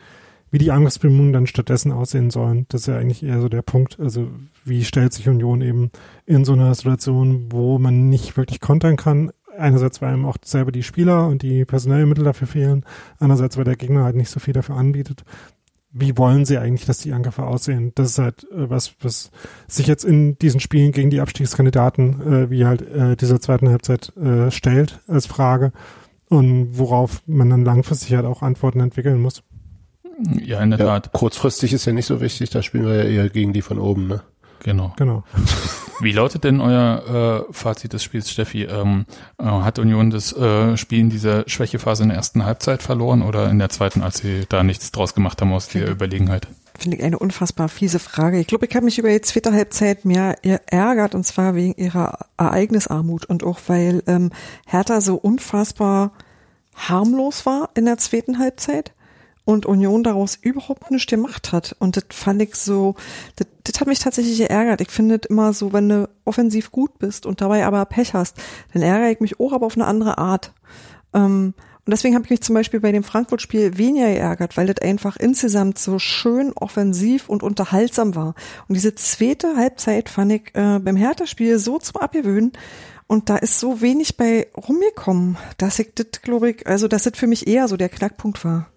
wie 0.51 0.59
die 0.59 0.71
Angriffsbemühungen 0.71 1.33
dann 1.33 1.47
stattdessen 1.47 1.91
aussehen 1.91 2.31
sollen. 2.31 2.67
Das 2.69 2.83
ist 2.83 2.87
ja 2.87 2.97
eigentlich 2.97 3.23
eher 3.23 3.41
so 3.41 3.49
der 3.49 3.63
Punkt. 3.63 3.99
Also 3.99 4.29
wie 4.65 4.85
stellt 4.85 5.13
sich 5.13 5.29
Union 5.29 5.63
eben 5.63 5.91
in 6.27 6.45
so 6.45 6.53
einer 6.53 6.75
Situation, 6.75 7.51
wo 7.51 7.79
man 7.79 8.09
nicht 8.09 8.37
wirklich 8.37 8.61
kontern 8.61 8.97
kann. 8.97 9.33
Einerseits, 9.57 10.01
weil 10.01 10.13
einem 10.13 10.25
auch 10.25 10.37
selber 10.45 10.71
die 10.71 10.85
Spieler 10.85 11.27
und 11.27 11.43
die 11.43 11.65
personellen 11.65 12.09
Mittel 12.09 12.23
dafür 12.23 12.47
fehlen. 12.47 12.85
Andererseits, 13.19 13.57
weil 13.57 13.65
der 13.65 13.75
Gegner 13.75 14.05
halt 14.05 14.15
nicht 14.15 14.31
so 14.31 14.39
viel 14.39 14.55
dafür 14.55 14.77
anbietet. 14.77 15.25
Wie 15.91 16.17
wollen 16.19 16.45
sie 16.45 16.59
eigentlich, 16.59 16.87
dass 16.87 16.99
die 16.99 17.13
Angriffe 17.13 17.45
aussehen? 17.45 17.93
Das 17.95 18.11
ist 18.11 18.19
halt 18.19 18.45
äh, 18.53 18.69
was, 18.71 18.95
was 19.01 19.31
sich 19.67 19.87
jetzt 19.87 20.05
in 20.05 20.37
diesen 20.39 20.61
Spielen 20.61 20.93
gegen 20.93 21.11
die 21.11 21.21
Abstiegskandidaten, 21.21 22.21
äh, 22.45 22.51
wie 22.51 22.67
halt 22.67 22.83
äh, 22.83 23.17
dieser 23.17 23.41
zweiten 23.41 23.69
Halbzeit 23.71 24.15
äh, 24.17 24.51
stellt 24.51 25.01
als 25.09 25.27
Frage 25.27 25.73
und 26.29 26.77
worauf 26.79 27.23
man 27.27 27.49
dann 27.49 27.65
langfristig 27.65 28.15
halt 28.15 28.27
auch 28.27 28.43
Antworten 28.43 28.81
entwickeln 28.81 29.21
muss. 29.21 29.43
Ja, 30.45 30.61
in 30.63 30.71
der 30.71 30.79
Ja, 30.81 31.01
Tat. 31.01 31.13
kurzfristig 31.13 31.73
ist 31.73 31.85
ja 31.87 31.93
nicht 31.93 32.07
so 32.07 32.21
wichtig, 32.21 32.51
da 32.51 32.61
spielen 32.63 32.85
wir 32.85 32.97
ja 32.97 33.05
eher 33.05 33.29
gegen 33.31 33.53
die 33.53 33.63
von 33.63 33.79
oben, 33.79 34.09
ne? 34.09 34.21
Genau. 34.65 34.93
Genau. 34.97 35.23
Wie 36.01 36.13
lautet 36.13 36.45
denn 36.45 36.61
euer 36.61 37.47
äh, 37.49 37.53
Fazit 37.53 37.93
des 37.93 38.05
Spiels, 38.05 38.31
Steffi? 38.31 38.65
Ähm, 38.65 39.07
äh, 39.39 39.45
hat 39.45 39.79
Union 39.79 40.11
das 40.11 40.33
äh, 40.33 40.77
Spiel 40.77 41.01
in 41.01 41.11
dieser 41.11 41.49
Schwächephase 41.49 42.05
in 42.05 42.11
der 42.11 42.19
ersten 42.19 42.45
Halbzeit 42.45 42.83
verloren 42.83 43.23
oder 43.23 43.51
in 43.51 43.59
der 43.59 43.69
zweiten, 43.69 44.03
als 44.03 44.19
sie 44.19 44.45
da 44.49 44.63
nichts 44.63 44.93
draus 44.93 45.15
gemacht 45.15 45.41
haben 45.41 45.53
aus 45.53 45.69
der 45.69 45.91
Überlegenheit? 45.91 46.47
Finde 46.79 46.99
ich 46.99 47.03
eine 47.03 47.19
unfassbar 47.19 47.69
fiese 47.69 47.99
Frage. 47.99 48.39
Ich 48.39 48.47
glaube, 48.47 48.67
ich 48.67 48.77
habe 48.77 48.85
mich 48.85 49.01
über 49.01 49.09
die 49.09 49.21
zweite 49.21 49.53
Halbzeit 49.53 50.05
mehr 50.05 50.37
ärgert 50.67 51.17
und 51.17 51.25
zwar 51.25 51.57
wegen 51.57 51.75
ihrer 51.75 52.27
Ereignisarmut 52.37 53.25
und 53.25 53.43
auch 53.43 53.59
weil 53.67 54.05
ähm, 54.07 54.31
Hertha 54.67 55.01
so 55.01 55.17
unfassbar 55.17 56.13
harmlos 56.77 57.45
war 57.47 57.71
in 57.75 57.87
der 57.87 57.99
zweiten 57.99 58.39
Halbzeit 58.39 58.93
und 59.49 59.65
Union 59.65 60.03
daraus 60.03 60.37
überhaupt 60.39 60.91
nichts 60.91 61.11
gemacht 61.11 61.53
hat. 61.53 61.75
Und 61.79 61.97
das 61.97 62.05
fand 62.11 62.43
ich 62.43 62.55
so, 62.55 62.97
das, 63.37 63.47
das 63.65 63.81
hat 63.81 63.89
mich 63.89 63.99
tatsächlich 63.99 64.37
geärgert. 64.37 64.83
Ich 64.83 64.91
finde 64.91 65.19
immer 65.27 65.55
so, 65.55 65.73
wenn 65.73 65.89
du 65.89 66.07
offensiv 66.27 66.71
gut 66.71 66.99
bist 66.99 67.25
und 67.25 67.41
dabei 67.41 67.65
aber 67.65 67.83
Pech 67.87 68.13
hast, 68.13 68.37
dann 68.75 68.83
ärgere 68.83 69.11
ich 69.11 69.21
mich 69.21 69.41
auch, 69.41 69.55
aber 69.55 69.65
auf 69.65 69.75
eine 69.75 69.87
andere 69.87 70.19
Art. 70.19 70.53
Ähm, 71.15 71.55
und 71.87 71.91
deswegen 71.91 72.15
habe 72.15 72.25
ich 72.27 72.31
mich 72.31 72.43
zum 72.43 72.57
Beispiel 72.57 72.81
bei 72.81 72.93
dem 72.93 73.03
Frankfurt-Spiel 73.03 73.79
weniger 73.79 74.09
geärgert, 74.09 74.59
weil 74.59 74.67
das 74.67 74.83
einfach 74.87 75.17
insgesamt 75.17 75.79
so 75.79 75.99
schön 75.99 76.53
offensiv 76.53 77.31
und 77.31 77.43
unterhaltsam 77.43 78.15
war. 78.15 78.35
Und 78.69 78.75
diese 78.75 78.97
zweite 78.97 79.57
Halbzeit 79.57 80.11
fand 80.11 80.31
ich 80.31 80.55
äh, 80.57 80.79
beim 80.79 80.97
Hertha-Spiel 80.97 81.59
so 81.59 81.79
zum 81.79 82.03
Abgewöhnen. 82.03 82.53
Und 83.07 83.31
da 83.31 83.39
ist 83.39 83.59
so 83.61 83.81
wenig 83.81 84.19
bei 84.19 84.49
rumgekommen, 84.55 85.39
dass 85.57 85.79
ich 85.79 85.95
das, 85.95 86.21
glaube 86.21 86.51
ich, 86.51 86.67
also 86.67 86.87
dass 86.87 87.05
das 87.05 87.17
für 87.17 87.27
mich 87.27 87.47
eher 87.47 87.67
so 87.67 87.79
der 87.79 87.89
Knackpunkt 87.89 88.45
war. 88.45 88.69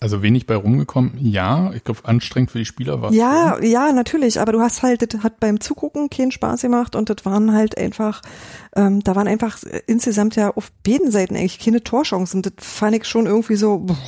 Also 0.00 0.22
wenig 0.22 0.46
bei 0.46 0.54
rumgekommen, 0.54 1.14
ja. 1.18 1.72
Ich 1.72 1.82
glaube, 1.82 2.00
anstrengend 2.04 2.52
für 2.52 2.58
die 2.58 2.64
Spieler 2.64 3.02
war 3.02 3.10
es. 3.10 3.16
Ja, 3.16 3.60
ja, 3.60 3.92
natürlich, 3.92 4.40
aber 4.40 4.52
du 4.52 4.60
hast 4.60 4.82
halt, 4.82 5.12
das 5.12 5.22
hat 5.24 5.40
beim 5.40 5.60
Zugucken 5.60 6.08
keinen 6.08 6.30
Spaß 6.30 6.62
gemacht 6.62 6.94
und 6.94 7.10
das 7.10 7.24
waren 7.24 7.52
halt 7.52 7.76
einfach, 7.76 8.22
ähm, 8.76 9.02
da 9.02 9.16
waren 9.16 9.26
einfach 9.26 9.58
insgesamt 9.86 10.36
ja 10.36 10.50
auf 10.54 10.70
beiden 10.86 11.10
Seiten 11.10 11.34
eigentlich 11.34 11.58
keine 11.58 11.82
Torchancen. 11.82 12.42
Das 12.42 12.52
fand 12.58 12.94
ich 12.94 13.06
schon 13.06 13.26
irgendwie 13.26 13.56
so, 13.56 13.78
boah, 13.78 13.98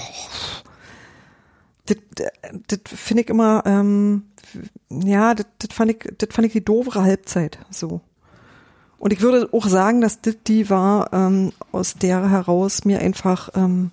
das, 1.87 1.97
das 2.69 2.79
finde 2.85 3.25
ich 3.25 3.29
immer, 3.29 3.65
ähm, 3.67 4.27
ja, 4.91 5.35
das, 5.35 5.47
das 5.59 5.75
fand 5.77 5.91
ich, 5.91 5.99
das 6.19 6.29
fand 6.31 6.47
ich 6.47 6.53
die 6.53 6.65
doofere 6.65 7.03
Halbzeit, 7.03 7.59
so. 7.71 8.01
Und 9.01 9.13
ich 9.13 9.23
würde 9.23 9.49
auch 9.53 9.67
sagen, 9.67 10.03
dass 10.03 10.21
das 10.21 10.37
die 10.47 10.71
war, 10.71 11.13
ähm, 11.13 11.53
aus 11.73 11.95
der 11.95 12.31
heraus 12.31 12.85
mir 12.85 13.01
einfach, 13.01 13.49
ähm, 13.57 13.91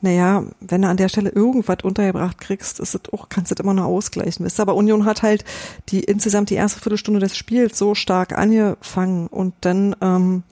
naja, 0.00 0.44
wenn 0.60 0.82
du 0.82 0.88
an 0.88 0.96
der 0.96 1.08
Stelle 1.08 1.30
irgendwas 1.30 1.78
untergebracht 1.82 2.38
kriegst, 2.40 2.78
ist 2.78 2.94
es 2.94 3.12
auch, 3.12 3.28
kannst 3.28 3.50
du 3.50 3.54
das 3.54 3.64
immer 3.64 3.74
noch 3.74 3.84
ausgleichen. 3.84 4.44
Wisst 4.44 4.60
ihr? 4.60 4.62
Aber 4.62 4.76
Union 4.76 5.04
hat 5.04 5.22
halt 5.22 5.44
die 5.88 6.00
insgesamt 6.00 6.50
die 6.50 6.54
erste 6.54 6.80
Viertelstunde 6.80 7.20
des 7.20 7.36
Spiels 7.36 7.76
so 7.78 7.94
stark 7.94 8.36
angefangen 8.36 9.26
und 9.26 9.54
dann 9.62 9.96
ähm, 10.00 10.44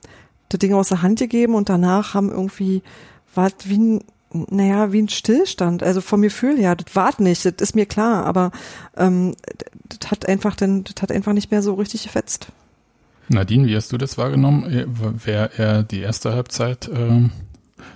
das 0.49 0.59
Ding 0.59 0.73
aus 0.73 0.89
der 0.89 1.01
Hand 1.01 1.19
gegeben 1.19 1.55
und 1.55 1.69
danach 1.69 2.13
haben 2.13 2.29
irgendwie 2.29 2.81
war 3.33 3.51
wie 3.65 3.77
ein 3.77 4.03
naja, 4.49 4.91
wie 4.91 5.01
ein 5.01 5.09
Stillstand. 5.09 5.83
Also 5.83 6.01
vom 6.01 6.21
Gefühl 6.21 6.57
her, 6.57 6.75
das 6.75 6.95
war 6.95 7.13
nicht, 7.19 7.45
das 7.45 7.53
ist 7.59 7.75
mir 7.75 7.85
klar, 7.85 8.25
aber 8.25 8.51
ähm, 8.97 9.35
das 9.87 10.11
hat 10.11 10.27
einfach 10.27 10.55
dann, 10.55 10.83
das 10.83 11.01
hat 11.01 11.11
einfach 11.11 11.33
nicht 11.33 11.49
mehr 11.49 11.61
so 11.61 11.75
richtig 11.75 12.03
gefetzt. 12.03 12.47
Nadine, 13.29 13.67
wie 13.67 13.75
hast 13.75 13.91
du 13.91 13.97
das 13.97 14.17
wahrgenommen? 14.17 14.85
Wäre 15.23 15.51
eher 15.57 15.83
die 15.83 15.99
erste 15.99 16.33
Halbzeit 16.33 16.89
ähm, 16.93 17.31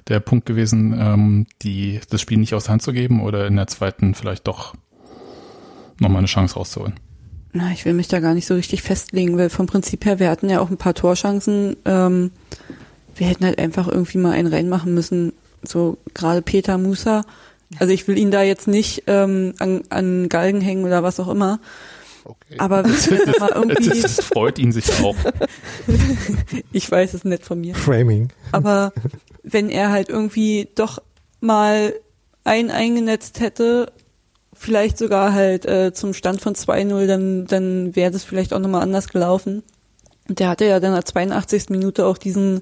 der 0.08 0.20
Punkt 0.20 0.46
gewesen, 0.46 0.96
ähm, 0.98 1.48
die, 1.62 2.00
das 2.10 2.22
Spiel 2.22 2.38
nicht 2.38 2.54
aus 2.54 2.66
der 2.66 2.74
Hand 2.74 2.82
zu 2.82 2.94
geben 2.94 3.22
oder 3.22 3.48
in 3.48 3.56
der 3.56 3.68
zweiten 3.68 4.14
vielleicht 4.16 4.48
doch 4.48 4.74
nochmal 6.00 6.20
eine 6.20 6.28
Chance 6.28 6.56
rauszuholen? 6.56 6.96
Na, 7.54 7.72
ich 7.72 7.86
will 7.86 7.94
mich 7.94 8.08
da 8.08 8.20
gar 8.20 8.34
nicht 8.34 8.48
so 8.48 8.56
richtig 8.56 8.82
festlegen, 8.82 9.38
weil 9.38 9.50
vom 9.50 9.68
Prinzip 9.68 10.06
her, 10.06 10.20
wir 10.20 10.30
hatten 10.30 10.50
ja 10.50 10.62
auch 10.62 10.70
ein 10.70 10.78
paar 10.78 10.94
Torchancen. 10.94 11.76
Ähm, 11.86 12.32
wir 13.16 13.28
hätten 13.28 13.46
halt 13.46 13.60
einfach 13.60 13.88
irgendwie 13.88 14.18
mal 14.18 14.32
einen 14.32 14.52
reinmachen 14.52 14.94
müssen. 14.94 15.34
So 15.62 15.98
gerade 16.14 16.42
Peter 16.42 16.78
Musa. 16.78 17.24
Also 17.78 17.94
ich 17.94 18.08
will 18.08 18.18
ihn 18.18 18.32
da 18.32 18.42
jetzt 18.42 18.68
nicht 18.68 19.04
ähm, 19.08 19.54
an, 19.60 19.84
an 19.90 20.30
Galgen 20.30 20.62
hängen 20.62 20.86
oder 20.86 21.04
was 21.04 21.20
auch 21.20 21.28
immer. 21.28 21.60
Okay. 22.24 22.56
Aber 22.58 22.86
wir 22.86 23.40
mal 23.40 23.52
irgendwie, 23.54 24.02
Das 24.02 24.22
freut 24.22 24.60
ihn 24.60 24.72
sich 24.72 24.86
auch. 25.02 25.16
ich 26.72 26.90
weiß 26.90 27.14
es 27.14 27.24
nicht 27.24 27.46
von 27.46 27.62
mir. 27.62 27.76
Framing. 27.76 28.30
Aber 28.52 28.94
wenn 29.44 29.70
er 29.70 29.92
halt 29.92 30.10
irgendwie 30.10 30.70
doch 30.76 31.02
mal 31.40 31.94
einen 32.44 32.72
eingenetzt 32.72 33.40
hätte, 33.40 33.92
vielleicht 34.54 34.98
sogar 34.98 35.34
halt 35.34 35.66
äh, 35.66 35.94
zum 35.94 36.14
Stand 36.14 36.42
von 36.42 36.56
2-0, 36.56 37.08
dann, 37.08 37.46
dann 37.48 37.96
wäre 37.96 38.12
das 38.12 38.24
vielleicht 38.24 38.54
auch 38.54 38.60
nochmal 38.60 38.84
anders 38.84 39.10
gelaufen. 39.10 39.64
Und 40.30 40.40
der 40.40 40.50
hatte 40.50 40.66
ja 40.66 40.80
dann 40.80 40.94
der 40.94 41.06
82. 41.06 41.70
Minute 41.70 42.06
auch 42.06 42.18
diesen, 42.18 42.62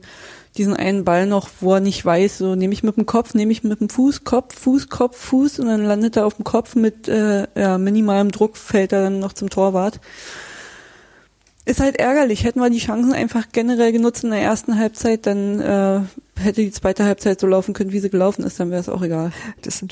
diesen 0.57 0.75
einen 0.75 1.03
Ball 1.03 1.25
noch, 1.25 1.49
wo 1.59 1.73
er 1.73 1.79
nicht 1.81 2.03
weiß, 2.03 2.37
so 2.37 2.55
nehme 2.55 2.73
ich 2.73 2.83
mit 2.83 2.97
dem 2.97 3.05
Kopf, 3.05 3.33
nehme 3.33 3.51
ich 3.51 3.63
mit 3.63 3.81
dem 3.81 3.89
Fuß, 3.89 4.23
Kopf, 4.23 4.57
Fuß, 4.57 4.89
Kopf, 4.89 5.17
Fuß 5.17 5.59
und 5.59 5.67
dann 5.67 5.83
landet 5.83 6.15
er 6.15 6.25
auf 6.25 6.35
dem 6.35 6.45
Kopf 6.45 6.75
mit 6.75 7.07
äh, 7.07 7.47
ja, 7.55 7.77
minimalem 7.77 8.31
Druck, 8.31 8.57
fällt 8.57 8.93
er 8.93 9.03
dann 9.03 9.19
noch 9.19 9.33
zum 9.33 9.49
Torwart. 9.49 9.99
Ist 11.69 11.81
halt 11.81 11.97
ärgerlich. 11.97 12.45
Hätten 12.45 12.61
wir 12.61 12.71
die 12.71 12.79
Chancen 12.79 13.13
einfach 13.13 13.45
generell 13.51 13.91
genutzt 13.91 14.23
in 14.23 14.31
der 14.31 14.41
ersten 14.41 14.79
Halbzeit, 14.79 15.27
dann 15.27 15.59
äh, 15.59 16.01
hätte 16.35 16.61
die 16.61 16.71
zweite 16.71 17.03
Halbzeit 17.03 17.39
so 17.39 17.45
laufen 17.45 17.75
können, 17.75 17.91
wie 17.91 17.99
sie 17.99 18.09
gelaufen 18.09 18.43
ist, 18.43 18.59
dann 18.59 18.71
wäre 18.71 18.81
es 18.81 18.89
auch 18.89 19.03
egal. 19.03 19.31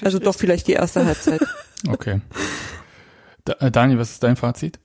Also 0.04 0.18
doch 0.18 0.34
vielleicht 0.34 0.68
die 0.68 0.74
erste 0.74 1.06
Halbzeit. 1.06 1.42
Okay. 1.88 2.22
Da, 3.46 3.54
äh, 3.60 3.70
Daniel, 3.70 4.00
was 4.00 4.10
ist 4.10 4.24
dein 4.24 4.36
Fazit? 4.36 4.80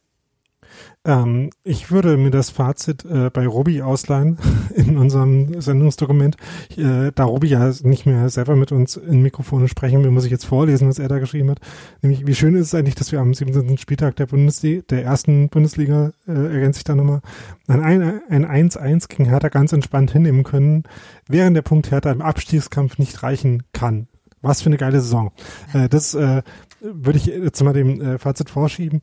Ähm, 1.04 1.50
ich 1.64 1.90
würde 1.90 2.16
mir 2.16 2.30
das 2.30 2.50
Fazit 2.50 3.04
äh, 3.04 3.30
bei 3.30 3.46
Robi 3.46 3.82
ausleihen 3.82 4.38
in 4.74 4.96
unserem 4.96 5.60
Sendungsdokument. 5.60 6.36
Äh, 6.76 7.10
da 7.14 7.24
Robi 7.24 7.48
ja 7.48 7.72
nicht 7.82 8.06
mehr 8.06 8.28
selber 8.28 8.54
mit 8.54 8.70
uns 8.70 8.96
in 8.96 9.20
Mikrofone 9.20 9.66
sprechen 9.66 10.04
will, 10.04 10.12
muss 10.12 10.24
ich 10.24 10.30
jetzt 10.30 10.44
vorlesen, 10.44 10.88
was 10.88 11.00
er 11.00 11.08
da 11.08 11.18
geschrieben 11.18 11.50
hat. 11.50 11.60
Nämlich, 12.02 12.26
wie 12.26 12.34
schön 12.34 12.54
ist 12.54 12.68
es 12.68 12.74
eigentlich, 12.74 12.94
dass 12.94 13.10
wir 13.10 13.20
am 13.20 13.34
17. 13.34 13.78
Spieltag 13.78 14.14
der 14.16 14.26
Bundesliga, 14.26 14.82
der 14.90 15.04
ersten 15.04 15.48
Bundesliga, 15.48 16.12
äh, 16.28 16.32
ergänzt 16.32 16.76
sich 16.76 16.84
da 16.84 16.94
nochmal, 16.94 17.20
ein 17.66 18.46
1-1 18.46 19.08
gegen 19.08 19.24
Hertha 19.24 19.48
ganz 19.48 19.72
entspannt 19.72 20.12
hinnehmen 20.12 20.44
können, 20.44 20.84
während 21.26 21.56
der 21.56 21.62
Punkt 21.62 21.90
Hertha 21.90 22.12
im 22.12 22.22
Abstiegskampf 22.22 22.98
nicht 22.98 23.22
reichen 23.22 23.64
kann. 23.72 24.06
Was 24.40 24.62
für 24.62 24.66
eine 24.66 24.76
geile 24.76 25.00
Saison. 25.00 25.32
Äh, 25.72 25.88
das 25.88 26.14
äh, 26.14 26.42
würde 26.80 27.18
ich 27.18 27.26
jetzt 27.26 27.62
mal 27.62 27.72
dem 27.72 28.00
äh, 28.00 28.18
Fazit 28.18 28.50
vorschieben. 28.50 29.00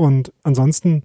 Und 0.00 0.32
ansonsten 0.44 1.02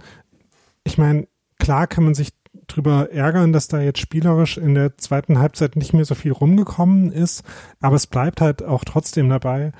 ich 0.86 0.98
meine, 0.98 1.28
klar 1.60 1.88
kann 1.88 2.06
man 2.06 2.14
sich 2.14 2.30
drüber 2.68 3.12
ärgern, 3.12 3.52
dass 3.52 3.68
da 3.68 3.82
jetzt 3.82 3.99
spielerisch 3.99 4.57
in 4.57 4.76
der 4.76 4.98
zweiten 4.98 5.40
Halbzeit 5.40 5.76
nicht 5.76 5.94
mehr 5.94 6.06
so 6.06 6.16
viel 6.16 6.32
rumgekommen 6.32 7.12
ist, 7.12 7.44
aber 7.82 7.95
es 7.95 8.07
bleibt 8.07 8.40
halt 8.40 8.64
auch 8.64 8.86
trotzdem 8.86 9.30
dabei, 9.30 9.72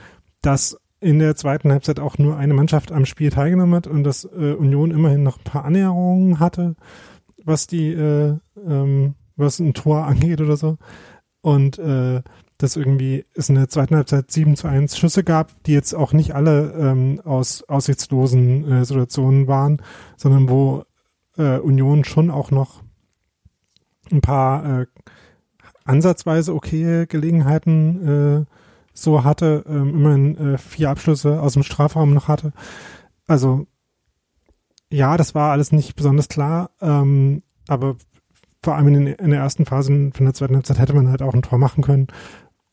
dass 0.42 0.78
in 1.00 1.20
der 1.20 1.36
zweiten 1.36 1.72
Halbzeit 1.72 2.00
auch 2.00 2.18
nur 2.18 2.38
eine 2.38 2.54
Mannschaft 2.54 2.92
am 2.92 3.06
Spiel 3.06 3.30
teilgenommen 3.30 3.76
hat 3.76 3.88
und 3.88 4.04
dass 4.04 4.26
äh, 4.26 4.54
Union 4.54 4.92
immerhin 4.92 5.24
noch 5.24 5.38
ein 5.38 5.44
paar 5.44 5.66
Annäherungen 5.66 6.40
hatte, 6.40 6.76
was 7.44 7.68
die, 7.68 7.92
äh, 7.94 8.38
ähm, 8.66 9.16
was 9.36 9.60
ein 9.60 9.74
Tor 9.74 10.04
angeht 10.08 10.42
oder 10.42 10.58
so. 10.58 10.78
Und 11.42 11.78
äh, 11.78 12.22
dass 12.58 12.76
irgendwie 12.76 13.26
es 13.34 13.50
in 13.50 13.56
der 13.56 13.70
zweiten 13.70 13.96
Halbzeit 13.96 14.32
7 14.32 14.56
zu 14.56 14.68
1 14.68 14.98
Schüsse 14.98 15.24
gab, 15.24 15.52
die 15.66 15.74
jetzt 15.74 15.94
auch 15.94 16.14
nicht 16.14 16.34
alle 16.34 16.74
ähm, 16.74 17.22
aus 17.24 17.64
aussichtslosen 17.64 18.72
äh, 18.72 18.86
Situationen 18.86 19.48
waren, 19.48 19.82
sondern 20.16 20.50
wo 20.50 20.86
äh, 21.38 21.58
Union 21.58 22.04
schon 22.04 22.30
auch 22.30 22.52
noch 22.52 22.84
ein 24.12 24.22
paar 24.22 24.82
äh, 24.82 24.86
ansatzweise 25.84 26.54
okay 26.54 27.06
Gelegenheiten 27.08 28.46
äh, 28.48 28.56
so 28.94 29.24
hatte, 29.24 29.66
ähm, 29.68 29.90
immerhin 29.90 30.38
äh, 30.38 30.58
vier 30.58 30.90
Abschlüsse 30.90 31.42
aus 31.42 31.54
dem 31.54 31.64
Strafraum 31.64 32.14
noch 32.14 32.28
hatte. 32.28 32.54
Also 33.28 33.68
ja, 34.92 35.18
das 35.18 35.36
war 35.36 35.52
alles 35.52 35.72
nicht 35.72 35.96
besonders 35.96 36.30
klar, 36.30 36.72
ähm, 36.82 37.44
aber 37.68 37.98
vor 38.64 38.76
allem 38.76 38.88
in, 38.88 39.08
in 39.08 39.30
der 39.30 39.40
ersten 39.40 39.66
Phase 39.66 40.12
von 40.14 40.26
der 40.26 40.34
zweiten 40.34 40.56
Halbzeit 40.56 40.80
hätte 40.80 40.94
man 40.94 41.10
halt 41.10 41.22
auch 41.22 41.34
ein 41.34 41.42
Tor 41.42 41.60
machen 41.60 41.84
können. 41.84 42.08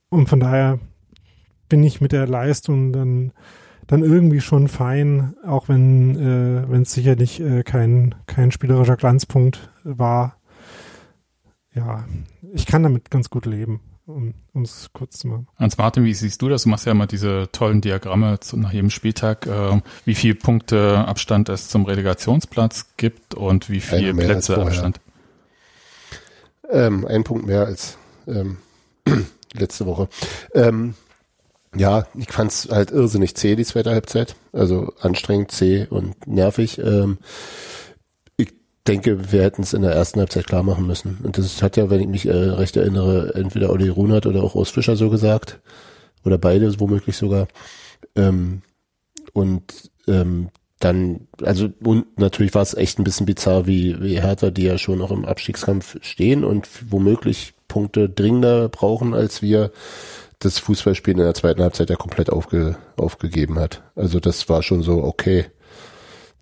Und 0.08 0.28
von 0.28 0.40
daher 0.40 0.78
bin 1.68 1.82
ich 1.82 2.00
mit 2.00 2.12
der 2.12 2.26
Leistung 2.26 2.92
dann 2.92 3.32
dann 3.92 4.02
irgendwie 4.02 4.40
schon 4.40 4.68
fein, 4.68 5.36
auch 5.46 5.68
wenn 5.68 6.16
äh, 6.16 6.70
wenn 6.70 6.82
es 6.82 6.94
sicherlich 6.94 7.40
äh, 7.40 7.62
kein 7.62 8.14
kein 8.24 8.50
spielerischer 8.50 8.96
Glanzpunkt 8.96 9.70
war. 9.84 10.38
Ja, 11.74 12.06
ich 12.54 12.64
kann 12.64 12.82
damit 12.82 13.10
ganz 13.10 13.28
gut 13.28 13.44
leben, 13.44 13.80
um 14.06 14.32
es 14.62 14.90
kurz 14.94 15.18
zu 15.18 15.28
machen. 15.28 15.46
Hans 15.58 15.76
Martin, 15.76 16.04
wie 16.04 16.14
siehst 16.14 16.40
du 16.40 16.48
das? 16.48 16.62
Du 16.62 16.70
machst 16.70 16.86
ja 16.86 16.92
immer 16.92 17.06
diese 17.06 17.50
tollen 17.52 17.82
Diagramme 17.82 18.40
zu, 18.40 18.56
nach 18.56 18.72
jedem 18.72 18.88
Spieltag, 18.88 19.46
äh, 19.46 19.82
wie 20.06 20.14
viel 20.14 20.34
Punkte 20.36 21.04
Abstand 21.06 21.50
es 21.50 21.68
zum 21.68 21.84
Relegationsplatz 21.84 22.96
gibt 22.96 23.34
und 23.34 23.68
wie 23.68 23.80
viele 23.80 24.14
Plätze 24.14 24.56
Abstand. 24.56 25.00
Ähm, 26.70 27.06
ein 27.06 27.24
Punkt 27.24 27.46
mehr 27.46 27.66
als 27.66 27.98
ähm, 28.26 28.56
letzte 29.52 29.84
Woche. 29.84 30.08
Ähm, 30.54 30.94
ja, 31.74 32.06
ich 32.14 32.30
fand's 32.30 32.68
halt 32.70 32.90
irrsinnig 32.90 33.34
zäh, 33.34 33.56
die 33.56 33.64
zweite 33.64 33.90
Halbzeit. 33.90 34.36
Also 34.52 34.92
anstrengend, 35.00 35.50
zäh 35.50 35.86
und 35.88 36.26
nervig. 36.26 36.78
Ähm, 36.78 37.18
ich 38.36 38.52
denke, 38.86 39.32
wir 39.32 39.42
hätten 39.42 39.62
es 39.62 39.72
in 39.72 39.82
der 39.82 39.92
ersten 39.92 40.20
Halbzeit 40.20 40.46
klar 40.46 40.62
machen 40.62 40.86
müssen. 40.86 41.18
Und 41.22 41.38
das 41.38 41.62
hat 41.62 41.76
ja, 41.76 41.88
wenn 41.88 42.00
ich 42.00 42.08
mich 42.08 42.26
äh, 42.26 42.32
recht 42.32 42.76
erinnere, 42.76 43.34
entweder 43.34 43.70
Olli 43.70 43.88
Runert 43.88 44.26
oder 44.26 44.42
auch 44.42 44.54
Urs 44.54 44.70
Fischer 44.70 44.96
so 44.96 45.08
gesagt. 45.08 45.60
Oder 46.24 46.38
beide 46.38 46.78
womöglich 46.78 47.16
sogar. 47.16 47.48
Ähm, 48.14 48.62
und 49.32 49.90
ähm, 50.06 50.50
dann, 50.78 51.28
also 51.42 51.70
und 51.82 52.18
natürlich 52.18 52.54
war 52.54 52.62
es 52.62 52.74
echt 52.74 52.98
ein 52.98 53.04
bisschen 53.04 53.26
bizarr, 53.26 53.66
wie, 53.66 54.00
wie 54.02 54.20
Hertha, 54.20 54.50
die 54.50 54.64
ja 54.64 54.78
schon 54.78 54.98
noch 54.98 55.10
im 55.10 55.24
Abstiegskampf 55.24 55.96
stehen 56.02 56.44
und 56.44 56.68
womöglich 56.90 57.54
Punkte 57.68 58.08
dringender 58.08 58.68
brauchen 58.68 59.14
als 59.14 59.42
wir, 59.42 59.70
das 60.44 60.58
Fußballspielen 60.58 61.20
in 61.20 61.24
der 61.24 61.34
zweiten 61.34 61.62
Halbzeit 61.62 61.90
ja 61.90 61.96
komplett 61.96 62.30
aufge, 62.30 62.76
aufgegeben 62.96 63.58
hat. 63.58 63.82
Also 63.96 64.20
das 64.20 64.48
war 64.48 64.62
schon 64.62 64.82
so, 64.82 65.02
okay. 65.02 65.46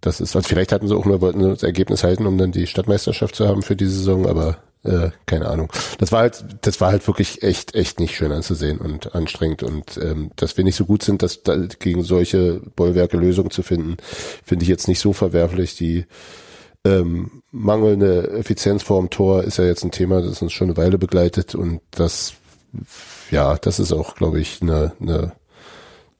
Das 0.00 0.20
ist, 0.20 0.34
also 0.34 0.48
vielleicht 0.48 0.72
hatten 0.72 0.88
sie 0.88 0.96
auch 0.96 1.04
nur, 1.04 1.20
wollten 1.20 1.40
das 1.40 1.62
Ergebnis 1.62 2.04
halten, 2.04 2.26
um 2.26 2.38
dann 2.38 2.52
die 2.52 2.66
Stadtmeisterschaft 2.66 3.34
zu 3.34 3.46
haben 3.46 3.62
für 3.62 3.76
die 3.76 3.86
Saison, 3.86 4.26
aber 4.26 4.58
äh, 4.82 5.10
keine 5.26 5.48
Ahnung. 5.48 5.70
Das 5.98 6.10
war 6.10 6.20
halt, 6.20 6.42
das 6.62 6.80
war 6.80 6.90
halt 6.90 7.06
wirklich 7.06 7.42
echt, 7.42 7.74
echt 7.74 8.00
nicht 8.00 8.16
schön 8.16 8.32
anzusehen 8.32 8.78
und 8.78 9.14
anstrengend 9.14 9.62
und 9.62 9.98
ähm, 9.98 10.30
dass 10.36 10.56
wir 10.56 10.64
nicht 10.64 10.76
so 10.76 10.86
gut 10.86 11.02
sind, 11.02 11.22
dass 11.22 11.42
da 11.42 11.56
gegen 11.56 12.02
solche 12.02 12.62
Bollwerke 12.76 13.18
Lösungen 13.18 13.50
zu 13.50 13.62
finden, 13.62 13.98
finde 14.44 14.62
ich 14.62 14.68
jetzt 14.70 14.88
nicht 14.88 15.00
so 15.00 15.12
verwerflich. 15.12 15.76
Die 15.76 16.06
ähm, 16.86 17.42
mangelnde 17.50 18.30
Effizienz 18.30 18.82
vor 18.82 19.00
dem 19.00 19.10
Tor 19.10 19.44
ist 19.44 19.58
ja 19.58 19.64
jetzt 19.64 19.84
ein 19.84 19.90
Thema, 19.90 20.22
das 20.22 20.40
uns 20.40 20.52
schon 20.52 20.68
eine 20.68 20.78
Weile 20.78 20.96
begleitet 20.96 21.54
und 21.54 21.82
das 21.90 22.34
ja, 23.30 23.56
das 23.56 23.78
ist 23.78 23.92
auch, 23.92 24.14
glaube 24.14 24.40
ich, 24.40 24.62
eine, 24.62 24.92
eine 25.00 25.32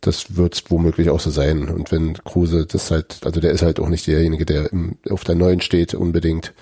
das 0.00 0.36
wird 0.36 0.64
womöglich 0.68 1.10
auch 1.10 1.20
so 1.20 1.30
sein. 1.30 1.68
Und 1.68 1.92
wenn 1.92 2.14
Kruse 2.14 2.66
das 2.66 2.90
halt, 2.90 3.18
also 3.24 3.40
der 3.40 3.50
ist 3.50 3.62
halt 3.62 3.80
auch 3.80 3.88
nicht 3.88 4.06
derjenige, 4.06 4.46
der 4.46 4.72
im, 4.72 4.96
auf 5.08 5.24
der 5.24 5.34
neuen 5.34 5.60
steht 5.60 5.94
unbedingt. 5.94 6.54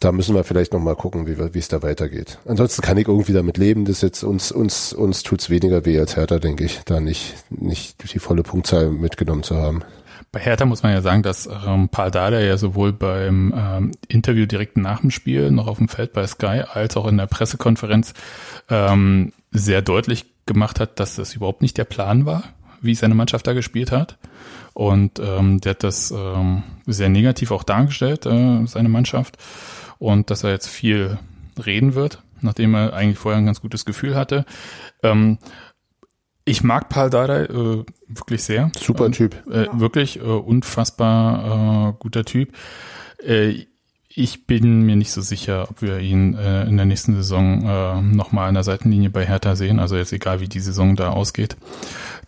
Da 0.00 0.12
müssen 0.12 0.34
wir 0.34 0.44
vielleicht 0.44 0.74
noch 0.74 0.80
mal 0.80 0.96
gucken, 0.96 1.26
wie 1.26 1.38
wie 1.54 1.58
es 1.58 1.68
da 1.68 1.82
weitergeht. 1.82 2.38
Ansonsten 2.44 2.82
kann 2.82 2.98
ich 2.98 3.08
irgendwie 3.08 3.32
damit 3.32 3.56
leben, 3.56 3.86
dass 3.86 4.02
jetzt 4.02 4.22
uns 4.22 4.52
uns 4.52 4.92
uns 4.92 5.22
tut's 5.22 5.48
weniger 5.48 5.86
weh 5.86 5.98
als 5.98 6.16
Hertha, 6.16 6.38
denke 6.38 6.64
ich, 6.64 6.80
da 6.84 7.00
nicht 7.00 7.34
nicht 7.48 8.12
die 8.12 8.18
volle 8.18 8.42
Punktzahl 8.42 8.90
mitgenommen 8.90 9.42
zu 9.42 9.56
haben. 9.56 9.82
Bei 10.34 10.40
Hertha 10.40 10.64
muss 10.64 10.82
man 10.82 10.92
ja 10.92 11.00
sagen, 11.00 11.22
dass 11.22 11.48
ähm, 11.64 11.88
Paul 11.90 12.10
Dada 12.10 12.40
ja 12.40 12.56
sowohl 12.56 12.92
beim 12.92 13.54
ähm, 13.56 13.92
Interview 14.08 14.46
direkt 14.46 14.76
nach 14.76 15.00
dem 15.00 15.12
Spiel 15.12 15.52
noch 15.52 15.68
auf 15.68 15.78
dem 15.78 15.88
Feld 15.88 16.12
bei 16.12 16.26
Sky 16.26 16.64
als 16.68 16.96
auch 16.96 17.06
in 17.06 17.16
der 17.16 17.28
Pressekonferenz 17.28 18.14
ähm, 18.68 19.32
sehr 19.52 19.80
deutlich 19.80 20.26
gemacht 20.44 20.80
hat, 20.80 20.98
dass 20.98 21.14
das 21.14 21.36
überhaupt 21.36 21.62
nicht 21.62 21.78
der 21.78 21.84
Plan 21.84 22.26
war, 22.26 22.42
wie 22.80 22.96
seine 22.96 23.14
Mannschaft 23.14 23.46
da 23.46 23.52
gespielt 23.52 23.92
hat. 23.92 24.18
Und 24.72 25.20
ähm, 25.20 25.60
der 25.60 25.70
hat 25.70 25.84
das 25.84 26.10
ähm, 26.10 26.64
sehr 26.84 27.10
negativ 27.10 27.52
auch 27.52 27.62
dargestellt, 27.62 28.26
äh, 28.26 28.66
seine 28.66 28.88
Mannschaft. 28.88 29.38
Und 30.00 30.30
dass 30.30 30.42
er 30.42 30.50
jetzt 30.50 30.66
viel 30.66 31.16
reden 31.64 31.94
wird, 31.94 32.24
nachdem 32.40 32.74
er 32.74 32.92
eigentlich 32.92 33.18
vorher 33.18 33.38
ein 33.38 33.46
ganz 33.46 33.60
gutes 33.60 33.84
Gefühl 33.84 34.16
hatte. 34.16 34.46
Ähm, 35.04 35.38
ich 36.44 36.62
mag 36.62 36.88
Paul 36.88 37.10
Dardai 37.10 37.44
äh, 37.44 37.84
wirklich 38.08 38.42
sehr. 38.42 38.70
Super 38.78 39.10
Typ. 39.10 39.46
Äh, 39.50 39.66
wirklich 39.72 40.18
äh, 40.18 40.22
unfassbar 40.22 41.90
äh, 41.90 41.92
guter 41.98 42.24
Typ. 42.24 42.52
Äh, 43.24 43.66
ich 44.16 44.46
bin 44.46 44.82
mir 44.82 44.94
nicht 44.94 45.10
so 45.10 45.22
sicher, 45.22 45.66
ob 45.68 45.82
wir 45.82 45.98
ihn 45.98 46.34
äh, 46.34 46.64
in 46.64 46.76
der 46.76 46.86
nächsten 46.86 47.14
Saison 47.16 47.62
äh, 47.64 48.02
nochmal 48.02 48.48
an 48.48 48.54
der 48.54 48.62
Seitenlinie 48.62 49.10
bei 49.10 49.26
Hertha 49.26 49.56
sehen. 49.56 49.80
Also 49.80 49.96
jetzt 49.96 50.12
egal, 50.12 50.40
wie 50.40 50.48
die 50.48 50.60
Saison 50.60 50.94
da 50.94 51.10
ausgeht. 51.10 51.56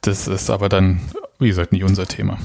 Das 0.01 0.27
ist 0.27 0.51
aber 0.51 0.69
dann, 0.69 1.01
wie 1.39 1.49
gesagt, 1.49 1.73
nicht 1.73 1.85
unser 1.85 2.07
Thema. 2.07 2.39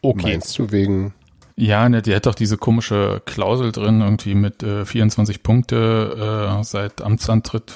Okay. 0.00 0.22
Meinst 0.22 0.58
du 0.58 0.70
wegen 0.70 1.12
ja, 1.56 1.86
ne, 1.90 2.00
die 2.00 2.14
hat 2.14 2.24
doch 2.24 2.34
diese 2.34 2.56
komische 2.56 3.20
Klausel 3.26 3.70
drin, 3.70 4.00
irgendwie 4.00 4.34
mit 4.34 4.62
äh, 4.62 4.86
24 4.86 5.42
Punkte 5.42 6.56
äh, 6.58 6.64
seit 6.64 7.02
Amtsantritt 7.02 7.74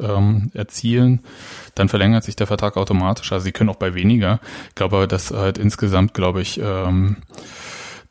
ähm, 0.00 0.50
erzielen, 0.54 1.20
dann 1.74 1.88
verlängert 1.88 2.24
sich 2.24 2.36
der 2.36 2.46
Vertrag 2.46 2.76
automatisch. 2.76 3.32
Also 3.32 3.44
sie 3.44 3.52
können 3.52 3.70
auch 3.70 3.76
bei 3.76 3.94
weniger. 3.94 4.40
Ich 4.68 4.74
glaube 4.74 4.96
aber, 4.96 5.06
dass 5.06 5.30
halt 5.30 5.58
insgesamt, 5.58 6.14
glaube 6.14 6.40
ich, 6.42 6.60
ähm, 6.62 7.16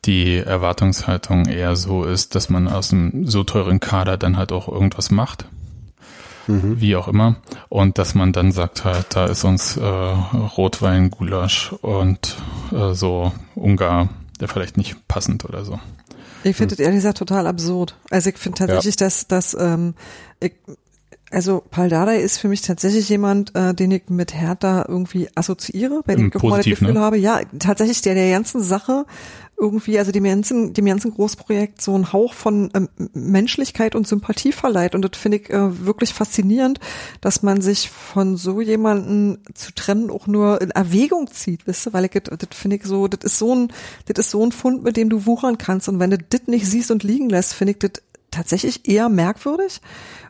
die 0.04 0.36
Erwartungshaltung 0.36 1.46
eher 1.46 1.76
so 1.76 2.04
ist, 2.04 2.34
dass 2.34 2.48
man 2.48 2.68
aus 2.68 2.92
einem 2.92 3.26
so 3.26 3.44
teuren 3.44 3.80
Kader 3.80 4.16
dann 4.16 4.36
halt 4.36 4.52
auch 4.52 4.68
irgendwas 4.68 5.10
macht. 5.10 5.46
Mhm. 6.46 6.80
Wie 6.80 6.94
auch 6.94 7.08
immer. 7.08 7.36
Und 7.68 7.98
dass 7.98 8.14
man 8.14 8.32
dann 8.32 8.52
sagt 8.52 8.84
halt, 8.84 9.16
da 9.16 9.26
ist 9.26 9.42
uns 9.42 9.76
äh, 9.76 9.82
Rotwein, 9.84 11.10
Gulasch 11.10 11.72
und 11.72 12.36
äh, 12.72 12.94
so 12.94 13.32
Ungar, 13.56 14.10
der 14.40 14.46
vielleicht 14.46 14.76
nicht 14.76 15.08
passend 15.08 15.44
oder 15.44 15.64
so. 15.64 15.80
Ich 16.44 16.56
finde 16.56 16.76
hm. 16.76 16.84
ehrlich 16.84 16.98
gesagt 16.98 17.18
total 17.18 17.48
absurd. 17.48 17.96
Also 18.10 18.30
ich 18.30 18.36
finde 18.36 18.58
tatsächlich, 18.58 18.94
ja. 19.00 19.06
dass, 19.06 19.26
dass 19.26 19.54
ähm, 19.58 19.94
ich, 20.38 20.52
also 21.30 21.62
Paul 21.70 21.88
Dardai 21.88 22.20
ist 22.20 22.38
für 22.38 22.48
mich 22.48 22.62
tatsächlich 22.62 23.08
jemand, 23.08 23.54
äh, 23.56 23.74
den 23.74 23.90
ich 23.90 24.08
mit 24.08 24.32
Hertha 24.32 24.84
irgendwie 24.88 25.28
assoziiere, 25.34 26.02
wenn 26.06 26.28
ich 26.28 26.42
mal 26.42 26.58
das 26.58 26.66
Gefühl 26.66 26.94
ne? 26.94 27.00
habe, 27.00 27.18
ja, 27.18 27.40
tatsächlich 27.58 28.00
der 28.02 28.14
der 28.14 28.30
ganzen 28.30 28.62
Sache 28.62 29.06
irgendwie, 29.58 29.98
also 29.98 30.12
dem 30.12 30.24
ganzen, 30.24 30.74
dem 30.74 30.84
ganzen 30.84 31.12
Großprojekt 31.12 31.80
so 31.80 31.94
einen 31.94 32.12
Hauch 32.12 32.34
von 32.34 32.70
ähm, 32.74 32.88
Menschlichkeit 33.14 33.94
und 33.94 34.06
Sympathie 34.06 34.52
verleiht. 34.52 34.94
Und 34.94 35.02
das 35.02 35.18
finde 35.18 35.38
ich 35.38 35.50
äh, 35.50 35.86
wirklich 35.86 36.12
faszinierend, 36.12 36.78
dass 37.22 37.42
man 37.42 37.62
sich 37.62 37.88
von 37.88 38.36
so 38.36 38.60
jemanden 38.60 39.38
zu 39.54 39.72
trennen 39.74 40.10
auch 40.10 40.26
nur 40.26 40.60
in 40.60 40.70
Erwägung 40.70 41.32
zieht, 41.32 41.66
wisst 41.66 41.86
ihr, 41.86 41.94
weil 41.94 42.04
ich 42.04 42.10
das 42.10 42.48
finde 42.52 42.76
ich 42.76 42.84
so, 42.84 43.08
das 43.08 43.24
ist 43.24 43.38
so 43.38 43.54
ein, 43.54 43.72
das 44.06 44.26
ist 44.26 44.30
so 44.30 44.44
ein 44.44 44.52
Fund, 44.52 44.84
mit 44.84 44.96
dem 44.96 45.08
du 45.08 45.24
wuchern 45.24 45.56
kannst. 45.56 45.88
Und 45.88 46.00
wenn 46.00 46.10
du 46.10 46.18
das 46.18 46.42
nicht 46.46 46.66
siehst 46.66 46.90
und 46.90 47.02
liegen 47.02 47.30
lässt, 47.30 47.54
finde 47.54 47.72
ich 47.72 47.78
das 47.78 48.02
tatsächlich 48.30 48.86
eher 48.86 49.08
merkwürdig. 49.08 49.80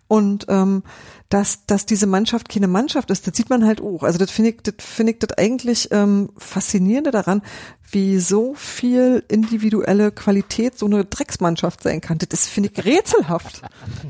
Und 0.09 0.47
ähm, 0.49 0.83
dass, 1.29 1.67
dass 1.67 1.85
diese 1.87 2.07
Mannschaft 2.07 2.49
keine 2.49 2.69
Mannschaft 2.69 3.11
ist, 3.11 3.27
das 3.27 3.37
sieht 3.37 3.51
man 3.51 3.65
halt 3.67 3.81
auch. 3.81 4.05
Also 4.05 4.19
das 4.19 4.31
finde 4.31 4.51
ich, 4.51 4.59
das 4.63 4.75
finde 4.79 5.13
ich 5.15 5.19
das 5.19 5.37
eigentlich 5.37 5.89
ähm, 5.91 6.31
faszinierende 6.39 7.11
daran, 7.11 7.43
wie 7.91 8.19
so 8.19 8.55
viel 8.55 9.25
individuelle 9.29 10.13
Qualität 10.13 10.79
so 10.79 10.87
eine 10.87 11.05
Drecksmannschaft 11.05 11.83
sein 11.83 12.01
kann. 12.01 12.19
Das 12.19 12.29
ist, 12.41 12.49
finde 12.49 12.71
ich, 12.73 12.85
rätselhaft. 12.85 13.63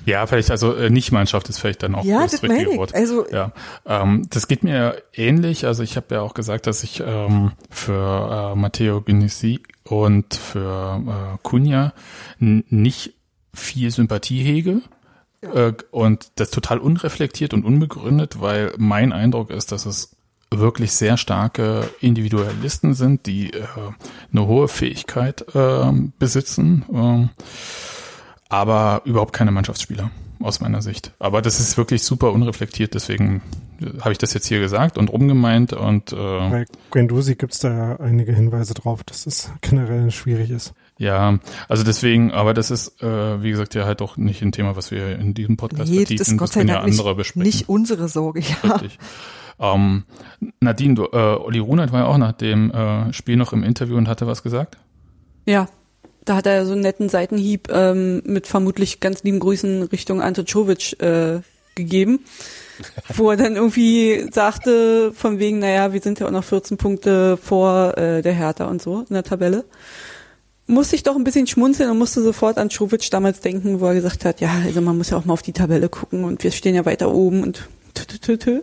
Ja, 0.05 0.27
vielleicht, 0.27 0.51
also 0.51 0.75
äh, 0.75 0.91
Nicht-Mannschaft 0.91 1.49
ist 1.49 1.59
vielleicht 1.59 1.83
dann 1.83 1.95
auch 1.95 2.05
Ja, 2.05 2.23
das 2.23 2.43
richtige 2.43 2.73
ich. 2.73 2.77
Wort. 2.79 2.95
Also- 2.95 3.27
ja. 3.31 3.53
ähm, 3.87 4.27
das 4.31 4.49
geht 4.49 4.63
mir 4.65 5.03
ähnlich. 5.15 5.65
Also 5.67 5.83
ich 5.83 5.97
habe 5.97 6.15
ja 6.17 6.21
auch 6.21 6.35
gesagt, 6.35 6.67
dass 6.67 6.83
ich 6.83 7.03
ähm, 7.05 7.53
für 7.71 8.53
äh, 8.53 8.59
Matteo 8.59 9.01
Genesi 9.01 9.63
und 9.85 10.35
für 10.35 11.03
äh, 11.35 11.39
Cunha 11.43 11.95
n- 12.41 12.65
nicht 12.69 13.15
viel 13.55 13.91
Sympathie 13.91 14.43
hege. 14.43 14.83
Äh, 15.43 15.73
und 15.91 16.33
das 16.37 16.51
total 16.51 16.79
unreflektiert 16.79 17.55
und 17.55 17.65
unbegründet, 17.65 18.41
weil 18.41 18.73
mein 18.79 19.13
Eindruck 19.13 19.51
ist, 19.51 19.73
dass 19.73 19.87
es 19.87 20.17
wirklich 20.51 20.93
sehr 20.93 21.17
starke 21.17 21.89
Individualisten 22.01 22.95
sind, 22.95 23.27
die 23.27 23.53
äh, 23.53 23.67
eine 24.33 24.47
hohe 24.47 24.69
Fähigkeit 24.69 25.45
äh, 25.55 25.93
besitzen, 26.19 26.85
ähm, 26.93 27.31
aber 28.49 29.03
überhaupt 29.05 29.33
keine 29.33 29.51
Mannschaftsspieler 29.51 30.11
aus 30.41 30.61
meiner 30.61 30.83
Sicht. 30.83 31.13
Aber 31.19 31.43
das 31.43 31.59
ist 31.59 31.77
wirklich 31.77 32.05
super 32.05 32.33
unreflektiert, 32.33 32.95
deswegen 32.95 33.43
äh, 33.81 34.01
habe 34.01 34.13
ich 34.13 34.19
das 34.19 34.35
jetzt 34.35 34.47
hier 34.47 34.61
gesagt 34.61 34.99
und 34.99 35.11
rumgemeint 35.11 35.73
und 35.73 36.13
äh, 36.13 36.17
Bei 36.17 36.65
Guendouzi 36.91 37.35
gibt's 37.35 37.59
da 37.59 37.97
einige 37.97 38.33
Hinweise 38.33 38.75
drauf, 38.75 39.03
dass 39.03 39.27
es 39.27 39.51
generell 39.63 40.11
schwierig 40.11 40.51
ist. 40.51 40.75
Ja, 40.99 41.39
also 41.69 41.85
deswegen, 41.85 42.31
aber 42.33 42.55
das 42.55 42.71
ist, 42.71 43.03
äh, 43.03 43.43
wie 43.43 43.51
gesagt, 43.51 43.75
ja 43.75 43.85
halt 43.85 44.01
doch 44.01 44.17
nicht 44.17 44.43
ein 44.43 44.53
Thema, 44.53 44.77
was 44.77 44.91
wir 44.91 45.19
in 45.19 45.35
diesem 45.35 45.57
Podcast 45.57 45.91
Nee, 45.91 45.99
das 45.99 46.09
vertiefen. 46.09 46.23
ist 46.35 46.39
Gott 46.39 46.49
das 46.49 46.55
sei 46.55 46.61
können 46.61 46.69
ja 46.71 46.75
Dank 46.77 46.87
nicht, 46.87 46.99
andere 47.01 47.15
besprechen. 47.15 47.43
nicht 47.47 47.69
unsere 47.69 48.09
Sorge, 48.09 48.41
ja. 48.41 48.71
Richtig. 48.73 48.99
Ähm, 49.59 50.05
Nadine, 50.61 50.95
du, 50.95 51.05
äh, 51.05 51.17
Olli 51.17 51.59
Runert 51.61 51.93
war 51.93 52.01
ja 52.01 52.07
auch 52.07 52.19
nach 52.19 52.33
dem 52.33 52.71
äh, 52.71 53.13
Spiel 53.13 53.37
noch 53.37 53.53
im 53.53 53.63
Interview 53.63 53.97
und 53.97 54.07
hatte 54.09 54.27
was 54.27 54.43
gesagt. 54.43 54.77
Ja, 55.47 55.69
da 56.25 56.37
hat 56.37 56.47
er 56.47 56.67
so 56.67 56.73
einen 56.73 56.83
netten 56.83 57.09
Seitenhieb 57.09 57.69
ähm, 57.71 58.23
mit 58.27 58.47
vermutlich 58.47 59.01
ganz 59.01 59.23
lieben 59.23 59.39
Grüßen 59.39 59.85
Richtung 59.85 60.21
Ante 60.21 60.45
Czovic 60.45 61.01
äh, 61.01 61.41
gegeben, 61.75 62.21
wo 63.15 63.31
er 63.31 63.37
dann 63.37 63.57
irgendwie 63.57 64.27
sagte, 64.33 65.13
von 65.15 65.39
wegen, 65.39 65.59
naja, 65.61 65.93
wir 65.93 66.01
sind 66.01 66.21
ja 66.21 66.27
auch 66.27 66.33
noch 66.33 66.45
14 66.45 66.77
Punkte 66.77 67.37
vor 67.37 67.97
äh, 67.97 68.23
der 68.23 68.33
Hertha 68.35 68.67
und 68.67 68.83
so 68.83 69.01
in 69.09 69.15
der 69.15 69.23
Tabelle. 69.23 69.65
Musste 70.69 70.97
ich 70.97 71.03
doch 71.03 71.15
ein 71.15 71.25
bisschen 71.25 71.47
schmunzeln 71.47 71.91
und 71.91 71.99
musste 71.99 72.23
sofort 72.23 72.59
an 72.59 72.71
Czovic 72.71 73.09
damals 73.11 73.41
denken, 73.41 73.81
wo 73.81 73.87
er 73.87 73.95
gesagt 73.95 74.25
hat, 74.25 74.41
ja, 74.41 74.51
also 74.65 74.81
man 74.81 74.99
muss 74.99 75.11
ja 75.11 75.17
auch 75.17 75.25
mal 75.25 75.33
auf 75.33 75.43
die 75.43 75.53
Tabelle 75.53 75.89
gucken 75.89 76.25
und 76.25 76.43
wir 76.43 76.51
stehen 76.51 76.75
ja 76.75 76.85
weiter 76.85 77.13
oben 77.13 77.43
und 77.43 77.69
tü, 77.95 78.05
tü, 78.05 78.19
tü, 78.19 78.39
tü. 78.39 78.63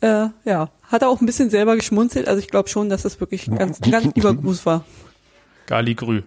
Äh, 0.00 0.28
ja, 0.44 0.70
hat 0.84 1.02
er 1.02 1.08
auch 1.08 1.20
ein 1.20 1.26
bisschen 1.26 1.50
selber 1.50 1.74
geschmunzelt, 1.74 2.28
also 2.28 2.38
ich 2.38 2.48
glaube 2.48 2.68
schon, 2.68 2.88
dass 2.88 3.02
das 3.02 3.18
wirklich 3.18 3.46
ganz, 3.50 3.80
ganz 3.80 4.14
lieber 4.14 4.34
Gruß 4.34 4.64
war. 4.66 4.84
Gali 5.66 5.94
Grü 5.94 6.22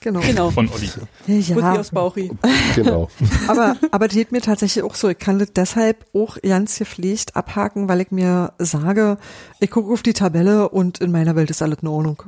Genau. 0.00 0.20
Genau. 0.20 0.50
von 0.50 0.68
Olli. 0.70 0.88
Ja, 1.26 1.72
aus 1.74 1.90
Bauchi. 1.90 2.30
Genau. 2.74 3.08
aber, 3.48 3.76
aber 3.90 4.08
das 4.08 4.16
geht 4.16 4.32
mir 4.32 4.40
tatsächlich 4.40 4.82
auch 4.82 4.94
so. 4.94 5.10
Ich 5.10 5.18
kann 5.18 5.38
das 5.38 5.52
deshalb 5.52 6.06
auch 6.14 6.38
ganz 6.40 6.78
gepflegt 6.78 7.36
abhaken, 7.36 7.88
weil 7.88 8.00
ich 8.00 8.10
mir 8.10 8.54
sage, 8.58 9.18
ich 9.60 9.70
gucke 9.70 9.92
auf 9.92 10.02
die 10.02 10.14
Tabelle 10.14 10.70
und 10.70 11.00
in 11.00 11.12
meiner 11.12 11.36
Welt 11.36 11.50
ist 11.50 11.60
alles 11.60 11.80
in 11.82 11.88
Ordnung. 11.88 12.22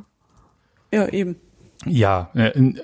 Ja, 0.93 1.09
eben. 1.09 1.37
Ja, 1.85 2.31
äh, 2.35 2.49
äh, 2.51 2.75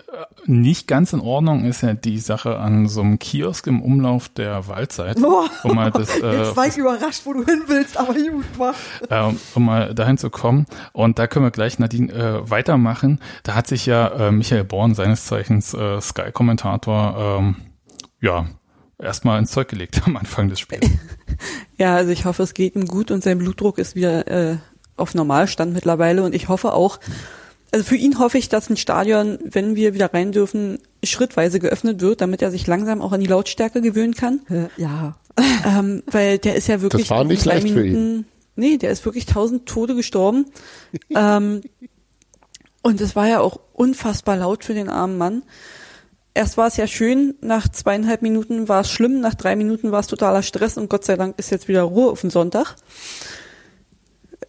nicht 0.47 0.89
ganz 0.89 1.13
in 1.13 1.21
Ordnung 1.21 1.65
ist 1.65 1.83
ja 1.83 1.95
die 1.95 2.19
Sache 2.19 2.59
an 2.59 2.89
so 2.89 3.01
einem 3.01 3.21
Kiosk 3.21 3.69
im 3.69 3.81
Umlauf 3.81 4.29
der 4.29 4.67
Waldzeit, 4.67 5.21
Boah. 5.21 5.49
um 5.63 5.77
mal 5.77 5.93
das, 5.93 6.19
äh, 6.21 6.39
Jetzt 6.39 6.57
war 6.57 6.67
ich 6.67 6.77
überrascht, 6.77 7.21
wo 7.25 7.33
du 7.33 7.45
hin 7.45 7.63
willst, 7.69 7.97
aber 7.97 8.15
gut, 8.15 8.45
mach. 8.59 8.75
äh, 9.09 9.33
um 9.55 9.65
mal 9.65 9.95
dahin 9.95 10.19
zu 10.19 10.31
kommen. 10.31 10.67
Und 10.93 11.21
da 11.21 11.29
können 11.29 11.45
wir 11.45 11.53
gleich 11.53 11.79
Nadine 11.79 12.13
äh, 12.13 12.51
weitermachen. 12.51 13.21
Da 13.45 13.55
hat 13.55 13.69
sich 13.69 13.87
ja 13.87 14.09
äh, 14.09 14.33
Michael 14.33 14.65
Born, 14.65 14.95
seines 14.95 15.27
Zeichens 15.27 15.75
äh, 15.75 16.01
Sky-Kommentator, 16.01 17.39
ähm, 17.39 17.57
ja, 18.21 18.47
erstmal 18.99 19.39
ins 19.39 19.53
Zeug 19.53 19.69
gelegt 19.69 20.03
am 20.07 20.17
Anfang 20.17 20.49
des 20.49 20.61
Spiels. 20.61 20.89
Ja, 21.77 21.95
also 21.95 22.11
ich 22.11 22.25
hoffe, 22.25 22.43
es 22.43 22.55
geht 22.55 22.75
ihm 22.75 22.87
gut 22.87 23.13
und 23.13 23.23
sein 23.23 23.39
Blutdruck 23.39 23.79
ist 23.79 23.95
wieder 23.95 24.27
äh, 24.27 24.57
auf 24.97 25.15
Normalstand 25.15 25.73
mittlerweile 25.73 26.25
und 26.25 26.35
ich 26.35 26.49
hoffe 26.49 26.73
auch, 26.73 26.99
also 27.71 27.85
für 27.85 27.97
ihn 27.97 28.19
hoffe 28.19 28.39
ich, 28.39 28.49
dass 28.49 28.71
ein 28.71 28.77
Stadion, 28.77 29.39
wenn 29.45 29.77
wir 29.77 29.95
wieder 29.95 30.13
rein 30.13 30.33
dürfen, 30.33 30.79
schrittweise 31.05 31.61
geöffnet 31.61 32.01
wird, 32.01 32.21
damit 32.21 32.43
er 32.43 32.51
sich 32.51 32.67
langsam 32.67 33.03
auch 33.03 33.13
an 33.13 33.21
die 33.21 33.27
Lautstärke 33.27 33.81
gewöhnen 33.81 34.15
kann. 34.15 34.41
Äh, 34.49 34.69
ja. 34.81 35.17
ähm, 35.67 36.03
weil 36.07 36.39
der 36.39 36.57
ist 36.57 36.69
ja 36.69 36.81
wirklich 36.81 37.09
Das 37.09 37.11
war 37.11 37.25
nicht 37.25 37.45
leicht 37.45 37.69
für 37.69 37.83
Minuten, 37.83 38.27
Nee, 38.59 38.77
der 38.77 38.91
ist 38.91 39.05
wirklich 39.05 39.25
tausend 39.25 39.67
Tode 39.67 39.95
gestorben. 39.95 40.47
ähm, 41.15 41.63
und 42.83 43.01
es 43.01 43.15
war 43.15 43.29
ja 43.29 43.39
auch 43.39 43.61
unfassbar 43.73 44.37
laut 44.37 44.65
für 44.65 44.75
den 44.75 44.89
armen 44.89 45.17
Mann. 45.17 45.43
Erst 46.35 46.57
war 46.57 46.67
es 46.67 46.77
ja 46.77 46.89
schön, 46.89 47.37
nach 47.41 47.69
zweieinhalb 47.69 48.21
Minuten 48.23 48.69
war 48.69 48.81
es 48.81 48.91
schlimm, 48.91 49.21
nach 49.21 49.35
drei 49.35 49.55
Minuten 49.55 49.93
war 49.93 50.01
es 50.01 50.09
totaler 50.09 50.43
Stress 50.43 50.77
und 50.77 50.91
Gott 50.91 51.05
sei 51.05 51.17
Dank 51.17 51.39
ist 51.39 51.51
jetzt 51.51 51.69
wieder 51.69 51.83
Ruhe 51.83 52.11
auf 52.11 52.21
den 52.21 52.31
Sonntag. 52.31 52.75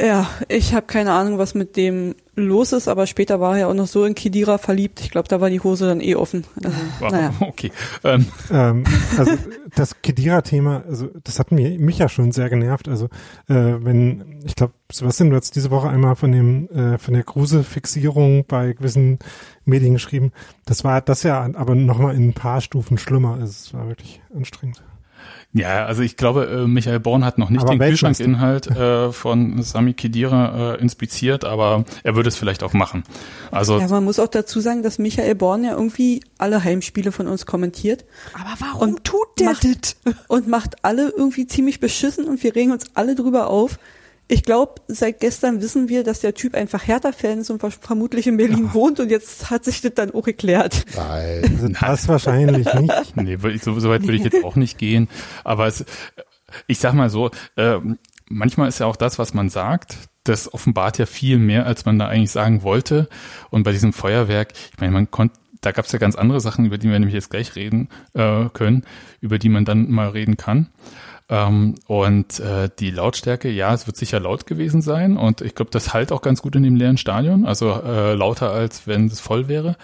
Ja, 0.02 0.30
ich 0.48 0.74
habe 0.74 0.86
keine 0.88 1.12
Ahnung, 1.12 1.40
was 1.40 1.56
mit 1.56 1.76
dem 1.76 2.16
los 2.36 2.72
ist, 2.72 2.88
aber 2.88 3.06
später 3.06 3.42
war 3.42 3.56
er 3.56 3.60
ja 3.60 3.68
auch 3.68 3.74
noch 3.74 3.88
so 3.88 4.06
in 4.06 4.16
Kidira 4.16 4.58
verliebt. 4.58 5.02
Ich 5.02 5.12
glaube, 5.12 5.28
da 5.28 5.42
war 5.42 5.50
die 5.50 5.60
Hose 5.60 5.88
dann 5.88 6.00
eh 6.00 6.16
offen. 6.16 6.46
Also, 6.64 6.78
Wow, 7.00 7.12
naja. 7.12 7.34
Okay. 7.42 7.72
Ähm, 8.06 8.26
Ähm, 8.50 8.86
also 9.18 9.34
das 9.76 10.02
Kedira-Thema, 10.02 10.84
also 10.88 11.10
das 11.26 11.38
hat 11.38 11.52
mir, 11.52 11.78
mich 11.80 11.98
ja 11.98 12.08
schon 12.08 12.32
sehr 12.32 12.50
genervt. 12.50 12.88
Also 12.88 13.08
äh, 13.50 13.76
wenn, 13.82 14.42
ich 14.46 14.56
glaube, 14.56 14.74
Sebastian, 14.90 15.32
du 15.32 15.36
hast 15.36 15.56
diese 15.56 15.70
Woche 15.70 15.90
einmal 15.90 16.16
von 16.16 16.32
dem 16.32 16.70
äh, 16.70 16.98
von 16.98 17.14
der 17.14 17.24
Kruse-Fixierung 17.24 18.46
bei 18.48 18.72
gewissen 18.72 19.20
Medien 19.66 19.94
geschrieben. 19.94 20.32
Das 20.66 20.86
war 20.86 21.02
das 21.02 21.24
ja 21.24 21.42
aber 21.56 21.76
nochmal 21.76 22.16
in 22.16 22.30
ein 22.30 22.34
paar 22.34 22.62
Stufen 22.62 22.98
schlimmer. 22.98 23.34
Also 23.34 23.46
es 23.46 23.74
war 23.74 23.88
wirklich 23.90 24.22
anstrengend. 24.34 24.82
Ja, 25.52 25.86
also 25.88 26.04
ich 26.04 26.16
glaube, 26.16 26.46
äh, 26.46 26.68
Michael 26.68 27.00
Born 27.00 27.26
hat 27.26 27.40
noch 27.40 27.50
nicht 27.50 27.62
Aber 27.64 27.72
den. 27.72 27.80
Kühlschrankinhalt 27.80 28.68
äh, 28.68 29.12
von 29.12 29.64
Sami 29.64 29.94
Khedira 29.94 30.76
äh, 30.76 30.80
inspiziert, 30.82 31.44
aber 31.44 31.86
er 32.04 32.16
würde 32.16 32.30
es 32.30 32.36
vielleicht 32.38 32.62
auch 32.62 32.74
machen. 32.74 33.04
Also 33.50 33.80
Ja, 33.80 33.88
man 33.88 34.04
muss 34.04 34.20
auch 34.20 34.28
dazu 34.28 34.60
sagen, 34.60 34.84
dass 34.84 35.00
Michael 35.00 35.34
Born 35.34 35.64
ja 35.64 35.72
irgendwie 35.72 36.22
alle 36.38 36.64
Heimspiele 36.64 37.12
von 37.12 37.28
uns 37.28 37.48
kommentiert 37.48 38.06
Aber 38.34 38.54
warum 38.60 38.90
Und 38.90 39.04
tut 39.04 39.28
der 39.40 39.48
macht- 39.48 39.64
das? 39.66 39.96
und 40.28 40.48
macht 40.48 40.86
alle 40.86 41.10
irgendwie 41.10 41.48
ziemlich 41.48 41.80
beschissen 41.80 42.26
und 42.26 42.44
wir 42.44 42.56
regen 42.56 42.72
uns 42.72 42.86
alle 42.94 43.16
drüber 43.16 43.48
auf. 43.50 43.80
Ich 44.32 44.44
glaube, 44.44 44.76
seit 44.88 45.20
gestern 45.22 45.60
wissen 45.60 45.90
wir, 45.90 46.04
dass 46.04 46.20
der 46.20 46.36
Typ 46.36 46.54
einfach 46.54 46.86
Hertha-Fan 46.86 47.40
ist 47.40 47.50
und 47.50 47.60
vermutlich 47.60 48.28
in 48.28 48.38
Berlin 48.38 48.74
wohnt 48.74 49.00
und 49.00 49.10
jetzt 49.10 49.50
hat 49.50 49.66
sich 49.66 49.82
das 49.82 49.96
dann 49.96 50.12
auch 50.12 50.24
geklärt. 50.24 50.86
Nein. 50.96 51.44
Also 51.46 51.68
das 51.68 52.08
wahrscheinlich 52.08 52.72
nicht. 52.76 53.18
nee, 53.18 53.38
so, 53.58 53.80
so 53.80 53.90
weit 53.90 54.04
würde 54.04 54.18
ich 54.18 54.24
jetzt 54.24 54.44
auch 54.44 54.56
nicht 54.56 54.78
gehen. 54.78 55.10
Aber 55.44 55.66
es, 55.66 55.84
ich 56.68 56.78
sag 56.78 56.94
mal 56.94 57.10
so, 57.10 57.32
äh, 57.56 57.80
manchmal 58.28 58.70
ist 58.70 58.80
ja 58.80 58.86
auch 58.86 58.96
das, 58.96 59.18
was 59.18 59.34
man 59.34 59.50
sagt, 59.50 59.98
das 60.26 60.54
offenbart 60.54 61.00
ja 61.00 61.08
viel 61.08 61.40
mehr, 61.40 61.66
als 61.66 61.86
man 61.86 61.98
da 61.98 62.08
eigentlich 62.08 62.30
sagen 62.30 62.62
wollte. 62.62 63.10
Und 63.50 63.64
bei 63.64 63.72
diesem 63.72 63.94
Feuerwerk, 63.94 64.54
ich 64.72 64.80
meine, 64.80 64.94
man 64.94 65.10
konnte 65.10 65.40
da 65.62 65.72
gab 65.72 65.86
es 65.86 65.92
ja 65.92 66.00
ganz 66.00 66.16
andere 66.16 66.40
Sachen, 66.40 66.66
über 66.66 66.78
die 66.78 66.90
wir 66.90 66.98
nämlich 66.98 67.14
jetzt 67.14 67.30
gleich 67.32 67.56
reden 67.56 67.90
äh, 68.14 68.46
können, 68.54 68.86
über 69.20 69.40
die 69.40 69.50
man 69.50 69.66
dann 69.66 69.92
mal 69.92 70.10
reden 70.10 70.38
kann. 70.38 70.70
Ähm, 71.32 71.76
und 71.86 72.40
äh, 72.40 72.70
die 72.80 72.90
Lautstärke, 72.90 73.50
ja, 73.50 73.74
es 73.74 73.86
wird 73.86 73.98
sicher 73.98 74.20
laut 74.20 74.48
gewesen 74.48 74.82
sein. 74.82 75.16
Und 75.16 75.42
ich 75.42 75.54
glaube, 75.54 75.72
das 75.72 75.94
halt 75.94 76.12
auch 76.12 76.22
ganz 76.22 76.42
gut 76.42 76.56
in 76.56 76.64
dem 76.64 76.76
leeren 76.76 76.98
Stadion. 76.98 77.46
Also 77.46 77.72
äh, 77.72 78.16
lauter, 78.16 78.52
als 78.52 78.88
wenn 78.88 79.06
es 79.08 79.20
voll 79.20 79.48
wäre. 79.48 79.78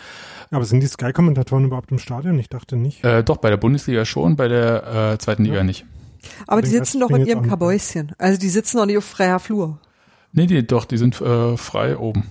Aber 0.51 0.65
sind 0.65 0.81
die 0.81 0.87
Sky-Kommentatoren 0.87 1.65
überhaupt 1.65 1.91
im 1.91 1.99
Stadion? 1.99 2.39
Ich 2.39 2.49
dachte 2.49 2.75
nicht. 2.77 3.03
Äh, 3.03 3.23
doch, 3.23 3.37
bei 3.37 3.49
der 3.49 3.57
Bundesliga 3.57 4.05
schon, 4.05 4.35
bei 4.35 4.47
der 4.47 5.13
äh, 5.13 5.17
zweiten 5.17 5.43
Liga 5.43 5.57
Ja. 5.57 5.63
nicht. 5.63 5.85
Aber 6.47 6.63
die 6.63 6.69
sitzen 6.69 6.99
doch 6.99 7.11
in 7.11 7.25
ihrem 7.25 7.47
Kabäuschen. 7.47 8.13
Also 8.17 8.39
die 8.39 8.49
sitzen 8.49 8.77
doch 8.77 8.87
nicht 8.87 8.97
auf 8.97 9.05
freier 9.05 9.39
Flur. 9.39 9.79
Nee, 10.31 10.47
die, 10.47 10.65
doch, 10.65 10.85
die 10.85 10.97
sind 10.97 11.21
äh, 11.21 11.55
frei 11.57 11.97
oben. 11.97 12.23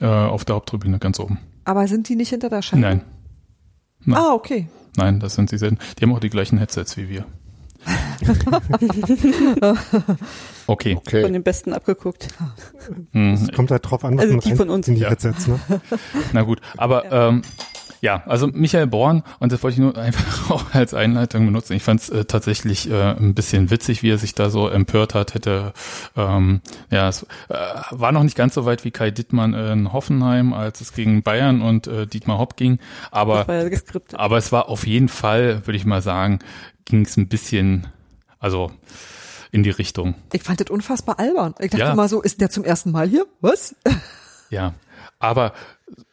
Äh, 0.00 0.06
auf 0.06 0.44
der 0.44 0.54
Haupttribüne 0.56 0.98
ganz 1.00 1.18
oben. 1.18 1.38
Aber 1.64 1.86
sind 1.88 2.08
die 2.08 2.14
nicht 2.16 2.28
hinter 2.30 2.48
der 2.48 2.62
Scheibe? 2.62 2.80
Nein. 2.82 3.00
Nein. 4.04 4.18
Ah, 4.18 4.32
okay. 4.34 4.68
Nein, 4.96 5.18
das 5.20 5.34
sind 5.34 5.50
sie 5.50 5.58
selten. 5.58 5.78
Die 5.98 6.04
haben 6.04 6.12
auch 6.12 6.20
die 6.20 6.30
gleichen 6.30 6.58
Headsets 6.58 6.96
wie 6.96 7.08
wir. 7.08 7.24
Okay. 10.66 10.94
Okay. 10.96 11.22
Von 11.22 11.32
den 11.32 11.42
Besten 11.42 11.72
abgeguckt. 11.72 12.28
Hm, 13.12 13.34
Es 13.34 13.52
kommt 13.52 13.70
halt 13.70 13.88
drauf 13.90 14.04
an, 14.04 14.14
was 14.16 14.22
Also 14.22 14.34
man 14.36 14.40
die 14.40 14.54
von 14.54 14.70
uns. 14.70 14.86
in 14.88 14.94
die 14.94 15.00
Ja. 15.02 15.10
Headsets, 15.10 15.48
ne? 15.48 15.58
Na 16.32 16.42
gut, 16.42 16.60
aber 16.76 17.10
ähm, 17.10 17.42
ja, 18.00 18.22
also 18.26 18.48
Michael 18.48 18.86
Born, 18.88 19.22
und 19.38 19.52
das 19.52 19.62
wollte 19.62 19.74
ich 19.74 19.80
nur 19.80 19.96
einfach 19.96 20.50
auch 20.50 20.72
als 20.74 20.92
Einleitung 20.94 21.46
benutzen. 21.46 21.74
Ich 21.74 21.82
fand 21.82 22.00
es 22.00 22.08
äh, 22.10 22.24
tatsächlich 22.24 22.90
äh, 22.90 23.12
ein 23.12 23.34
bisschen 23.34 23.70
witzig, 23.70 24.02
wie 24.02 24.10
er 24.10 24.18
sich 24.18 24.34
da 24.34 24.50
so 24.50 24.68
empört 24.68 25.14
hat. 25.14 25.34
Hätte 25.34 25.72
ähm, 26.16 26.60
ja, 26.90 27.08
es 27.08 27.24
äh, 27.48 27.54
war 27.90 28.10
noch 28.12 28.22
nicht 28.24 28.36
ganz 28.36 28.54
so 28.54 28.64
weit 28.64 28.84
wie 28.84 28.90
Kai 28.92 29.10
Dittmann 29.10 29.54
in 29.54 29.92
Hoffenheim, 29.92 30.52
als 30.52 30.80
es 30.80 30.94
gegen 30.94 31.22
Bayern 31.22 31.62
und 31.62 31.86
äh, 31.86 32.06
Dietmar 32.06 32.38
Hopp 32.38 32.56
ging. 32.56 32.78
Aber 33.12 33.44
Das 33.44 33.48
war 33.48 33.56
ja 33.68 34.00
aber 34.14 34.36
es 34.36 34.50
war 34.52 34.68
auf 34.68 34.86
jeden 34.86 35.08
Fall, 35.08 35.66
würde 35.66 35.76
ich 35.76 35.84
mal 35.84 36.02
sagen, 36.02 36.38
ging 36.84 37.02
es 37.04 37.16
ein 37.16 37.28
bisschen, 37.28 37.86
also 38.38 38.70
in 39.50 39.62
die 39.62 39.70
Richtung. 39.70 40.14
Ich 40.32 40.42
fand 40.42 40.60
das 40.60 40.70
unfassbar 40.70 41.18
albern. 41.18 41.54
Ich 41.58 41.70
dachte 41.70 41.84
Ja. 41.84 41.94
mal 41.94 42.08
so, 42.08 42.22
ist 42.22 42.40
der 42.40 42.50
zum 42.50 42.64
ersten 42.64 42.90
Mal 42.90 43.08
hier? 43.08 43.26
Was? 43.40 43.74
Ja, 44.50 44.74
aber 45.18 45.54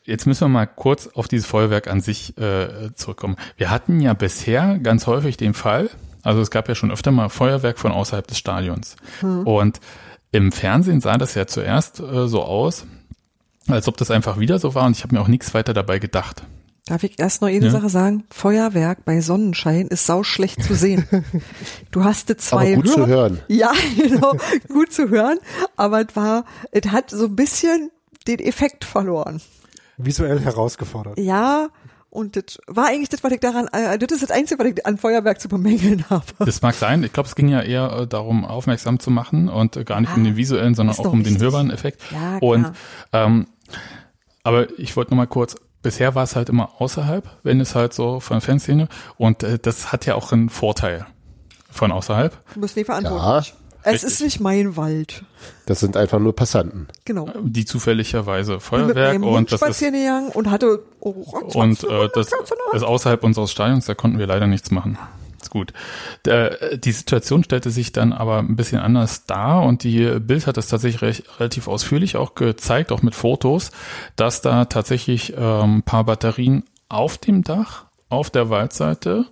jetzt 0.05 0.25
müssen 0.25 0.45
wir 0.45 0.47
mal 0.47 0.65
kurz 0.65 1.07
auf 1.07 1.27
dieses 1.27 1.45
Feuerwerk 1.45 1.89
an 1.89 1.99
sich 1.99 2.37
äh, 2.37 2.93
zurückkommen. 2.95 3.35
Wir 3.57 3.69
hatten 3.69 3.99
ja 3.99 4.13
bisher 4.13 4.79
ganz 4.79 5.07
häufig 5.07 5.35
den 5.35 5.53
Fall, 5.53 5.89
also 6.23 6.39
es 6.39 6.49
gab 6.49 6.69
ja 6.69 6.75
schon 6.75 6.89
öfter 6.89 7.11
mal 7.11 7.27
Feuerwerk 7.27 7.79
von 7.79 7.91
außerhalb 7.91 8.25
des 8.25 8.37
Stadions. 8.37 8.95
Und 9.21 9.81
im 10.31 10.53
Fernsehen 10.53 11.01
sah 11.01 11.17
das 11.17 11.35
ja 11.35 11.47
zuerst 11.47 11.99
äh, 11.99 12.29
so 12.29 12.43
aus, 12.43 12.85
als 13.67 13.89
ob 13.89 13.97
das 13.97 14.09
einfach 14.09 14.39
wieder 14.39 14.57
so 14.57 14.73
war 14.73 14.85
und 14.85 14.95
ich 14.95 15.03
habe 15.03 15.15
mir 15.15 15.21
auch 15.21 15.27
nichts 15.27 15.53
weiter 15.53 15.73
dabei 15.73 15.99
gedacht. 15.99 16.43
Darf 16.89 17.03
ich 17.03 17.19
erst 17.19 17.41
noch 17.41 17.49
eine 17.49 17.65
Ja. 17.65 17.71
Sache 17.71 17.87
sagen? 17.89 18.23
Feuerwerk 18.31 19.05
bei 19.05 19.21
Sonnenschein 19.21 19.87
ist 19.87 20.05
sau 20.07 20.23
schlecht 20.23 20.63
zu 20.63 20.73
sehen. 20.73 21.05
Du 21.91 22.03
hast 22.03 22.29
es 22.31 22.37
zwei 22.37 22.73
Aber 22.73 22.81
gut 22.81 22.89
zu 22.89 22.97
Hörer- 23.01 23.07
hören. 23.07 23.39
Ja, 23.47 23.71
genau, 23.97 24.33
gut 24.67 24.91
zu 24.91 25.09
hören. 25.09 25.37
Aber 25.75 26.01
es 26.01 26.15
war, 26.15 26.45
es 26.71 26.91
hat 26.91 27.11
so 27.11 27.25
ein 27.25 27.35
bisschen 27.35 27.91
den 28.27 28.39
Effekt 28.39 28.85
verloren. 28.85 29.39
Visuell 29.97 30.39
herausgefordert. 30.39 31.17
Ja, 31.19 31.69
und 32.09 32.35
das 32.35 32.57
war 32.65 32.87
eigentlich 32.87 33.09
das, 33.09 33.23
was 33.23 33.31
ich 33.33 33.39
daran, 33.39 33.67
äh, 33.71 33.97
das 33.99 34.11
ist 34.11 34.23
das 34.29 34.31
Einzige, 34.31 34.63
was 34.63 34.71
ich 34.71 34.85
an 34.85 34.97
Feuerwerk 34.97 35.39
zu 35.39 35.47
bemängeln 35.47 36.05
habe. 36.09 36.25
Das 36.39 36.61
mag 36.63 36.73
sein. 36.73 37.03
Ich 37.03 37.13
glaube, 37.13 37.29
es 37.29 37.35
ging 37.35 37.49
ja 37.49 37.61
eher 37.61 37.91
äh, 38.01 38.07
darum, 38.07 38.45
aufmerksam 38.45 38.99
zu 38.99 39.11
machen 39.11 39.47
und 39.47 39.77
äh, 39.77 39.83
gar 39.83 40.01
nicht 40.01 40.15
um 40.17 40.23
den 40.23 40.35
visuellen, 40.35 40.73
sondern 40.73 40.95
auch 40.97 41.05
um 41.05 41.19
den 41.23 41.25
wichtig. 41.33 41.41
hörbaren 41.43 41.69
Effekt. 41.69 42.01
Ja, 42.11 42.39
klar. 42.39 42.41
und 42.43 42.71
ähm, 43.13 43.47
aber 44.43 44.79
ich 44.79 44.95
wollte 44.95 45.11
noch 45.11 45.17
mal 45.17 45.27
kurz. 45.27 45.55
Bisher 45.81 46.13
war 46.15 46.23
es 46.23 46.35
halt 46.35 46.49
immer 46.49 46.81
außerhalb, 46.81 47.29
wenn 47.43 47.61
es 47.61 47.75
halt 47.75 47.93
so 47.93 48.19
von 48.19 48.35
der 48.35 48.41
Fanszene 48.41 48.89
und 49.17 49.43
äh, 49.43 49.59
das 49.59 49.91
hat 49.91 50.05
ja 50.05 50.15
auch 50.15 50.31
einen 50.31 50.49
Vorteil 50.49 51.05
von 51.71 51.91
außerhalb. 51.91 52.37
Du 52.53 52.61
bist 52.61 52.75
nicht 52.75 52.87
verantwortlich. 52.87 53.53
Es 53.81 53.93
richtig. 53.93 54.09
ist 54.09 54.21
nicht 54.21 54.39
mein 54.41 54.75
Wald. 54.75 55.23
Das 55.65 55.79
sind 55.79 55.95
einfach 55.95 56.19
nur 56.19 56.35
Passanten. 56.35 56.87
Genau. 57.05 57.29
die 57.41 57.63
zufälligerweise 57.63 58.59
Feuerwerk 58.59 59.21
und 59.21 59.51
das 59.53 59.61
ist 59.61 60.35
und 60.35 60.51
hatte 60.51 60.83
oh, 60.99 61.11
und 61.53 61.83
äh, 61.85 62.09
das 62.13 62.29
ist 62.73 62.83
außerhalb 62.83 63.23
unseres 63.23 63.51
Stadions, 63.51 63.85
da 63.85 63.95
konnten 63.95 64.19
wir 64.19 64.27
leider 64.27 64.47
nichts 64.47 64.69
machen. 64.71 64.97
Ist 65.49 65.53
gut. 65.53 65.73
Der, 66.25 66.77
die 66.77 66.91
Situation 66.91 67.43
stellte 67.43 67.71
sich 67.71 67.91
dann 67.91 68.13
aber 68.13 68.37
ein 68.37 68.55
bisschen 68.55 68.79
anders 68.79 69.25
dar 69.25 69.63
und 69.63 69.83
die 69.83 70.19
Bild 70.19 70.45
hat 70.45 70.57
das 70.57 70.67
tatsächlich 70.67 71.01
recht, 71.01 71.39
relativ 71.39 71.67
ausführlich 71.67 72.17
auch 72.17 72.35
gezeigt, 72.35 72.91
auch 72.91 73.01
mit 73.01 73.15
Fotos, 73.15 73.71
dass 74.15 74.43
da 74.43 74.65
tatsächlich 74.65 75.33
ähm, 75.35 75.77
ein 75.77 75.83
paar 75.83 76.03
Batterien 76.03 76.65
auf 76.87 77.17
dem 77.17 77.43
Dach, 77.43 77.85
auf 78.09 78.29
der 78.29 78.51
Waldseite, 78.51 79.25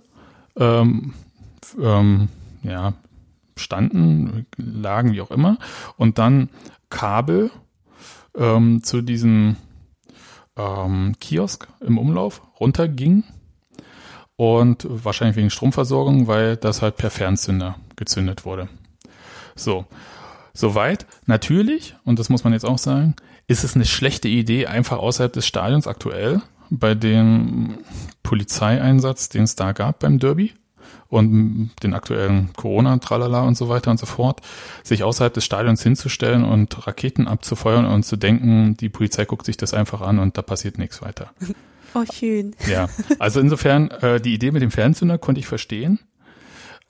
ähm, 0.56 1.14
ähm, 1.80 2.28
ja, 2.64 2.94
standen, 3.54 4.44
lagen, 4.56 5.12
wie 5.12 5.20
auch 5.20 5.30
immer, 5.30 5.58
und 5.96 6.18
dann 6.18 6.48
Kabel 6.90 7.52
ähm, 8.36 8.82
zu 8.82 9.02
diesem 9.02 9.54
ähm, 10.56 11.14
Kiosk 11.20 11.68
im 11.78 11.96
Umlauf 11.96 12.42
runterging 12.58 13.22
und 14.38 14.86
wahrscheinlich 14.88 15.36
wegen 15.36 15.50
Stromversorgung, 15.50 16.28
weil 16.28 16.56
das 16.56 16.80
halt 16.80 16.96
per 16.96 17.10
Fernzünder 17.10 17.74
gezündet 17.96 18.44
wurde. 18.44 18.68
So, 19.56 19.84
soweit. 20.54 21.06
Natürlich, 21.26 21.96
und 22.04 22.20
das 22.20 22.28
muss 22.28 22.44
man 22.44 22.52
jetzt 22.52 22.64
auch 22.64 22.78
sagen, 22.78 23.16
ist 23.48 23.64
es 23.64 23.74
eine 23.74 23.84
schlechte 23.84 24.28
Idee, 24.28 24.66
einfach 24.66 24.98
außerhalb 24.98 25.32
des 25.32 25.44
Stadions 25.44 25.88
aktuell 25.88 26.40
bei 26.70 26.94
dem 26.94 27.78
Polizeieinsatz, 28.22 29.28
den 29.28 29.42
es 29.42 29.56
da 29.56 29.72
gab 29.72 29.98
beim 29.98 30.20
Derby 30.20 30.52
und 31.08 31.72
den 31.82 31.94
aktuellen 31.94 32.52
Corona-Tralala 32.52 33.42
und 33.42 33.56
so 33.56 33.68
weiter 33.68 33.90
und 33.90 33.98
so 33.98 34.06
fort, 34.06 34.40
sich 34.84 35.02
außerhalb 35.02 35.34
des 35.34 35.44
Stadions 35.44 35.82
hinzustellen 35.82 36.44
und 36.44 36.86
Raketen 36.86 37.26
abzufeuern 37.26 37.86
und 37.86 38.04
zu 38.04 38.16
denken, 38.16 38.76
die 38.76 38.88
Polizei 38.88 39.24
guckt 39.24 39.46
sich 39.46 39.56
das 39.56 39.74
einfach 39.74 40.00
an 40.00 40.20
und 40.20 40.38
da 40.38 40.42
passiert 40.42 40.78
nichts 40.78 41.02
weiter. 41.02 41.32
Oh, 41.94 42.04
schön. 42.12 42.54
Ja, 42.66 42.88
also 43.18 43.40
insofern, 43.40 43.90
äh, 43.90 44.20
die 44.20 44.34
Idee 44.34 44.50
mit 44.50 44.62
dem 44.62 44.70
Fernzünder 44.70 45.18
konnte 45.18 45.40
ich 45.40 45.46
verstehen. 45.46 46.00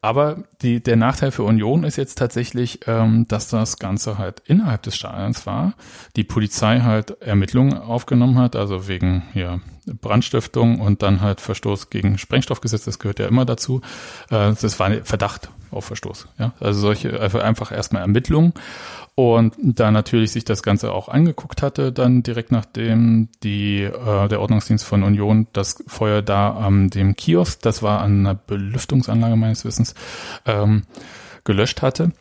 Aber 0.01 0.45
die, 0.63 0.81
der 0.81 0.95
Nachteil 0.95 1.33
für 1.33 1.43
Union 1.43 1.83
ist 1.83 1.97
jetzt 1.97 2.19
tatsächlich, 2.19 2.81
ähm, 2.87 3.27
dass 3.27 3.49
das 3.49 3.79
Ganze 3.79 4.17
halt 4.17 4.41
innerhalb 4.47 4.83
des 4.83 4.95
Stadions 4.97 5.45
war. 5.45 5.75
Die 6.15 6.23
Polizei 6.23 6.81
halt 6.81 7.21
Ermittlungen 7.21 7.77
aufgenommen 7.77 8.39
hat, 8.39 8.55
also 8.55 8.87
wegen 8.87 9.25
hier 9.33 9.61
Brandstiftung 10.01 10.81
und 10.81 11.03
dann 11.03 11.21
halt 11.21 11.41
Verstoß 11.41 11.91
gegen 11.91 12.17
Sprengstoffgesetz, 12.17 12.85
das 12.85 13.01
gehört 13.01 13.19
ja 13.19 13.27
immer 13.27 13.45
dazu. 13.45 13.81
Äh, 14.31 14.55
das 14.61 14.79
war 14.79 14.87
ein 14.87 15.05
Verdacht 15.05 15.51
auf 15.73 15.87
Verstoß. 15.87 16.29
Ja? 16.39 16.53
Also 16.61 16.79
solche 16.79 17.21
einfach, 17.21 17.43
einfach 17.43 17.73
erstmal 17.73 18.03
Ermittlungen. 18.03 18.53
Und 19.19 19.57
da 19.59 19.91
natürlich 19.91 20.31
sich 20.31 20.45
das 20.45 20.63
Ganze 20.63 20.93
auch 20.93 21.09
angeguckt 21.09 21.61
hatte, 21.61 21.91
dann 21.91 22.23
direkt 22.23 22.53
nachdem 22.53 23.29
die, 23.43 23.83
äh, 23.83 24.29
der 24.29 24.41
Ordnungsdienst 24.41 24.85
von 24.85 25.03
Union 25.03 25.49
das 25.53 25.83
Feuer 25.89 26.23
da 26.23 26.51
an 26.51 26.89
dem 26.89 27.17
Kiosk, 27.17 27.61
das 27.63 27.83
war 27.83 28.01
an 28.01 28.21
einer 28.21 28.37
Belüftungsanlage 28.37 29.35
meines 29.35 29.65
Wissens, 29.65 29.97
ähm, 30.47 30.85
gelöscht 31.43 31.83
hatte. 31.83 32.13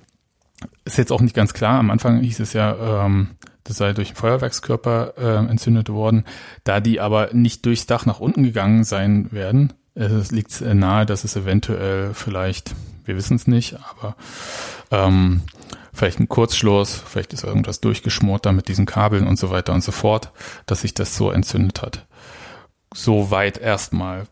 Ist 0.86 0.98
jetzt 0.98 1.12
auch 1.12 1.22
nicht 1.22 1.36
ganz 1.36 1.54
klar. 1.54 1.78
Am 1.78 1.92
Anfang 1.92 2.20
hieß 2.22 2.40
es 2.40 2.54
ja, 2.54 3.06
ähm, 3.06 3.36
das 3.64 3.78
sei 3.78 3.94
durch 3.94 4.08
einen 4.08 4.16
Feuerwerkskörper 4.16 5.14
äh, 5.20 5.52
entzündet 5.52 5.90
worden. 5.90 6.26
Da 6.64 6.80
die 6.80 7.00
aber 7.00 7.30
nicht 7.32 7.64
durchs 7.68 7.86
Dach 7.86 8.08
nach 8.08 8.20
unten 8.20 8.42
gegangen 8.42 8.84
sein 8.84 9.32
werden, 9.32 9.74
es 9.94 10.32
liegt 10.32 10.62
nahe, 10.62 11.06
dass 11.06 11.24
es 11.24 11.36
eventuell 11.36 12.16
vielleicht, 12.16 12.74
wir 13.06 13.16
wissen 13.16 13.36
es 13.36 13.46
nicht, 13.46 13.78
aber 13.92 14.16
ähm, 14.90 15.42
vielleicht 15.98 16.20
ein 16.20 16.30
Kurzschluss, 16.30 17.04
vielleicht 17.06 17.34
ist 17.34 17.44
irgendwas 17.44 17.82
durchgeschmort 17.82 18.46
da 18.46 18.52
mit 18.52 18.68
diesen 18.68 18.86
Kabeln 18.86 19.28
und 19.28 19.38
so 19.38 19.50
weiter 19.50 19.74
und 19.74 19.84
so 19.84 19.92
fort, 19.92 20.32
dass 20.66 20.82
sich 20.82 20.94
das 20.94 21.16
so 21.18 21.32
entzündet 21.32 21.82
hat. 21.82 22.06
Soweit 22.94 23.58
erstmal. 23.58 24.28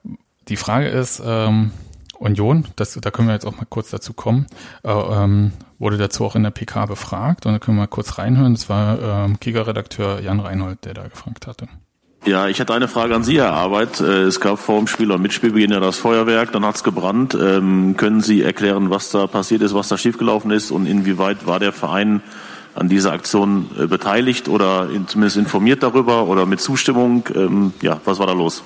Die 0.48 0.58
Frage 0.58 0.88
ist, 0.88 1.22
ähm, 1.26 1.72
Union, 2.18 2.66
das, 2.76 2.94
da 2.94 3.12
können 3.12 3.28
wir 3.28 3.34
jetzt 3.34 3.46
auch 3.46 3.58
mal 3.58 3.66
kurz 3.68 3.90
dazu 3.90 4.14
kommen, 4.14 4.48
äh, 4.84 4.92
ähm, 4.92 5.52
wurde 5.80 5.98
dazu 5.98 6.24
auch 6.24 6.36
in 6.36 6.44
der 6.44 6.52
PK 6.52 6.86
befragt 6.86 7.46
und 7.46 7.54
da 7.54 7.60
können 7.60 7.78
wir 7.78 7.82
mal 7.84 7.88
kurz 7.88 8.18
reinhören. 8.18 8.54
Das 8.54 8.70
war 8.70 9.02
ähm, 9.02 9.40
Kicker-Redakteur 9.40 10.22
Jan 10.22 10.40
Reinhold, 10.40 10.86
der 10.86 10.94
da 10.94 11.08
gefragt 11.08 11.48
hatte. 11.48 11.68
Ja, 12.26 12.48
ich 12.48 12.60
hatte 12.60 12.74
eine 12.74 12.88
Frage 12.88 13.14
an 13.14 13.24
Sie, 13.24 13.40
Herr 13.40 13.54
Arbeit. 13.54 14.00
Äh, 14.02 14.24
Es 14.24 14.40
gab 14.40 14.58
vor 14.58 14.80
dem 14.80 14.88
Spiel 14.88 15.12
und 15.12 15.22
Mitspielbeginn 15.22 15.72
ja 15.72 15.80
das 15.80 15.98
Feuerwerk, 15.98 16.52
dann 16.52 16.66
hat's 16.66 16.84
gebrannt. 16.84 17.38
Ähm, 17.40 17.96
können 17.98 18.22
Sie 18.22 18.42
erklären, 18.42 18.90
was 18.90 19.12
da 19.12 19.28
passiert 19.28 19.62
ist, 19.62 19.76
was 19.76 19.90
da 19.90 19.98
schiefgelaufen 19.98 20.50
ist 20.50 20.72
und 20.72 20.88
inwieweit 20.88 21.46
war 21.46 21.60
der 21.60 21.72
Verein 21.72 22.24
an 22.74 22.90
dieser 22.90 23.12
Aktion 23.12 23.70
äh, 23.80 23.86
beteiligt 23.86 24.48
oder 24.48 24.90
in, 24.92 25.08
zumindest 25.08 25.38
informiert 25.38 25.84
darüber 25.84 26.24
oder 26.24 26.48
mit 26.48 26.60
Zustimmung? 26.62 27.26
Ähm, 27.36 27.74
ja, 27.82 28.02
was 28.06 28.18
war 28.18 28.26
da 28.26 28.34
los? 28.34 28.64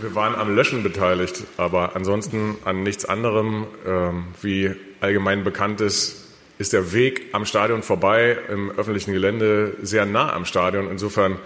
Wir 0.00 0.14
waren 0.16 0.34
am 0.34 0.56
Löschen 0.56 0.82
beteiligt, 0.82 1.44
aber 1.58 1.94
ansonsten 1.94 2.56
an 2.64 2.82
nichts 2.82 3.04
anderem. 3.04 3.66
Ähm, 3.86 4.24
wie 4.42 4.72
allgemein 5.00 5.44
bekannt 5.44 5.80
ist, 5.80 6.24
ist 6.58 6.72
der 6.72 6.92
Weg 6.92 7.26
am 7.32 7.44
Stadion 7.44 7.82
vorbei 7.82 8.36
im 8.52 8.72
öffentlichen 8.72 9.12
Gelände 9.12 9.76
sehr 9.80 10.06
nah 10.06 10.32
am 10.32 10.44
Stadion. 10.44 10.90
Insofern 10.90 11.36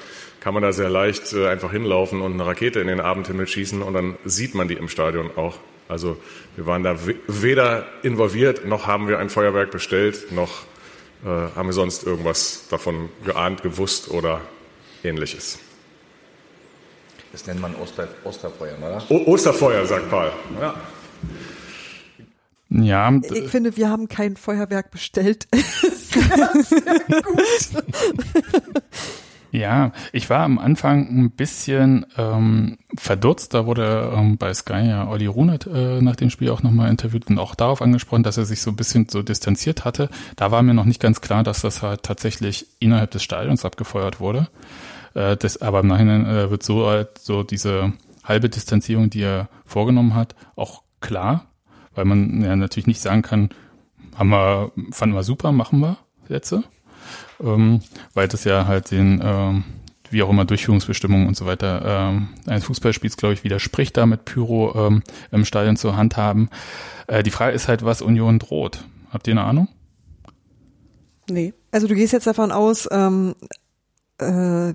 kann 0.40 0.54
man 0.54 0.62
da 0.62 0.72
sehr 0.72 0.88
leicht 0.90 1.32
äh, 1.32 1.48
einfach 1.48 1.70
hinlaufen 1.70 2.20
und 2.22 2.32
eine 2.32 2.46
Rakete 2.46 2.80
in 2.80 2.86
den 2.88 3.00
Abendhimmel 3.00 3.46
schießen 3.46 3.82
und 3.82 3.94
dann 3.94 4.16
sieht 4.24 4.54
man 4.54 4.68
die 4.68 4.74
im 4.74 4.88
Stadion 4.88 5.30
auch. 5.36 5.56
Also 5.88 6.16
wir 6.56 6.66
waren 6.66 6.82
da 6.82 7.06
we- 7.06 7.16
weder 7.26 7.86
involviert, 8.02 8.64
noch 8.66 8.86
haben 8.86 9.08
wir 9.08 9.18
ein 9.18 9.28
Feuerwerk 9.28 9.70
bestellt, 9.70 10.32
noch 10.32 10.62
äh, 11.24 11.28
haben 11.28 11.68
wir 11.68 11.72
sonst 11.72 12.04
irgendwas 12.04 12.66
davon 12.70 13.08
geahnt, 13.24 13.62
gewusst 13.62 14.10
oder 14.10 14.40
ähnliches. 15.04 15.58
Das 17.32 17.46
nennt 17.46 17.60
man 17.60 17.74
Oster, 17.76 18.08
Osterfeuer, 18.24 18.76
oder? 18.78 19.02
O 19.08 19.16
Osterfeuer, 19.32 19.84
sagt 19.86 20.10
Paul. 20.10 20.32
Ja. 20.60 20.74
Ja, 22.72 23.12
Ich 23.32 23.48
finde, 23.50 23.76
wir 23.76 23.88
haben 23.90 24.06
kein 24.08 24.36
Feuerwerk 24.36 24.90
bestellt. 24.92 25.48
Ja, 29.52 29.92
ich 30.12 30.30
war 30.30 30.40
am 30.40 30.58
Anfang 30.58 31.08
ein 31.08 31.30
bisschen 31.32 32.06
ähm, 32.16 32.78
verdutzt. 32.96 33.52
Da 33.52 33.66
wurde 33.66 34.12
ähm, 34.14 34.38
bei 34.38 34.54
Sky 34.54 34.86
ja 34.86 35.08
Olli 35.08 35.26
Runert 35.26 35.66
äh, 35.66 36.00
nach 36.00 36.16
dem 36.16 36.30
Spiel 36.30 36.50
auch 36.50 36.62
nochmal 36.62 36.88
interviewt 36.90 37.28
und 37.28 37.38
auch 37.38 37.54
darauf 37.54 37.82
angesprochen, 37.82 38.22
dass 38.22 38.36
er 38.36 38.44
sich 38.44 38.62
so 38.62 38.70
ein 38.70 38.76
bisschen 38.76 39.08
so 39.08 39.22
distanziert 39.22 39.84
hatte. 39.84 40.08
Da 40.36 40.50
war 40.50 40.62
mir 40.62 40.74
noch 40.74 40.84
nicht 40.84 41.00
ganz 41.00 41.20
klar, 41.20 41.42
dass 41.42 41.62
das 41.62 41.82
halt 41.82 42.04
tatsächlich 42.04 42.66
innerhalb 42.78 43.10
des 43.10 43.24
Stadions 43.24 43.64
abgefeuert 43.64 44.20
wurde. 44.20 44.48
Äh, 45.14 45.36
das, 45.36 45.60
aber 45.60 45.80
im 45.80 45.88
Nachhinein 45.88 46.26
äh, 46.26 46.50
wird 46.50 46.62
so 46.62 46.86
halt 46.86 47.18
so 47.18 47.42
diese 47.42 47.92
halbe 48.22 48.48
Distanzierung, 48.48 49.10
die 49.10 49.22
er 49.22 49.48
vorgenommen 49.64 50.14
hat, 50.14 50.36
auch 50.54 50.82
klar, 51.00 51.46
weil 51.94 52.04
man 52.04 52.42
ja 52.42 52.54
natürlich 52.54 52.86
nicht 52.86 53.00
sagen 53.00 53.22
kann, 53.22 53.50
haben 54.14 54.30
wir, 54.30 54.72
fanden 54.92 55.16
wir 55.16 55.22
super, 55.22 55.50
machen 55.50 55.80
wir 55.80 55.96
jetzt, 56.28 56.54
ähm, 57.42 57.80
weil 58.14 58.28
das 58.28 58.44
ja 58.44 58.66
halt 58.66 58.90
den, 58.90 59.20
ähm, 59.22 59.64
wie 60.10 60.22
auch 60.22 60.30
immer, 60.30 60.44
Durchführungsbestimmungen 60.44 61.28
und 61.28 61.36
so 61.36 61.46
weiter 61.46 61.82
ähm, 61.84 62.28
eines 62.46 62.64
Fußballspiels, 62.64 63.16
glaube 63.16 63.34
ich, 63.34 63.44
widerspricht, 63.44 63.96
da 63.96 64.06
mit 64.06 64.24
Pyro 64.24 64.74
ähm, 64.74 65.02
im 65.30 65.44
Stadion 65.44 65.76
zu 65.76 65.96
handhaben. 65.96 66.50
Äh, 67.06 67.22
die 67.22 67.30
Frage 67.30 67.54
ist 67.54 67.68
halt, 67.68 67.84
was 67.84 68.02
Union 68.02 68.38
droht. 68.38 68.84
Habt 69.10 69.26
ihr 69.26 69.32
eine 69.32 69.44
Ahnung? 69.44 69.68
Nee. 71.28 71.54
Also 71.70 71.86
du 71.86 71.94
gehst 71.94 72.12
jetzt 72.12 72.26
davon 72.26 72.50
aus, 72.50 72.88
ähm, 72.90 73.34
äh, 74.18 74.74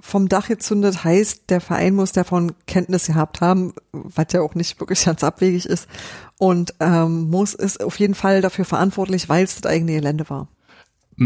vom 0.00 0.28
Dach 0.28 0.48
gezündet 0.48 1.04
heißt, 1.04 1.50
der 1.50 1.60
Verein 1.60 1.94
muss 1.94 2.12
davon 2.12 2.52
Kenntnis 2.66 3.06
gehabt 3.06 3.40
haben, 3.40 3.74
was 3.92 4.26
ja 4.32 4.40
auch 4.40 4.54
nicht 4.54 4.80
wirklich 4.80 5.04
ganz 5.04 5.22
abwegig 5.22 5.66
ist 5.66 5.86
und 6.38 6.74
ähm, 6.80 7.28
muss 7.28 7.54
ist 7.54 7.84
auf 7.84 7.98
jeden 7.98 8.14
Fall 8.14 8.40
dafür 8.40 8.64
verantwortlich, 8.64 9.28
weil 9.28 9.44
es 9.44 9.60
das 9.60 9.70
eigene 9.70 9.92
Gelände 9.92 10.28
war. 10.30 10.48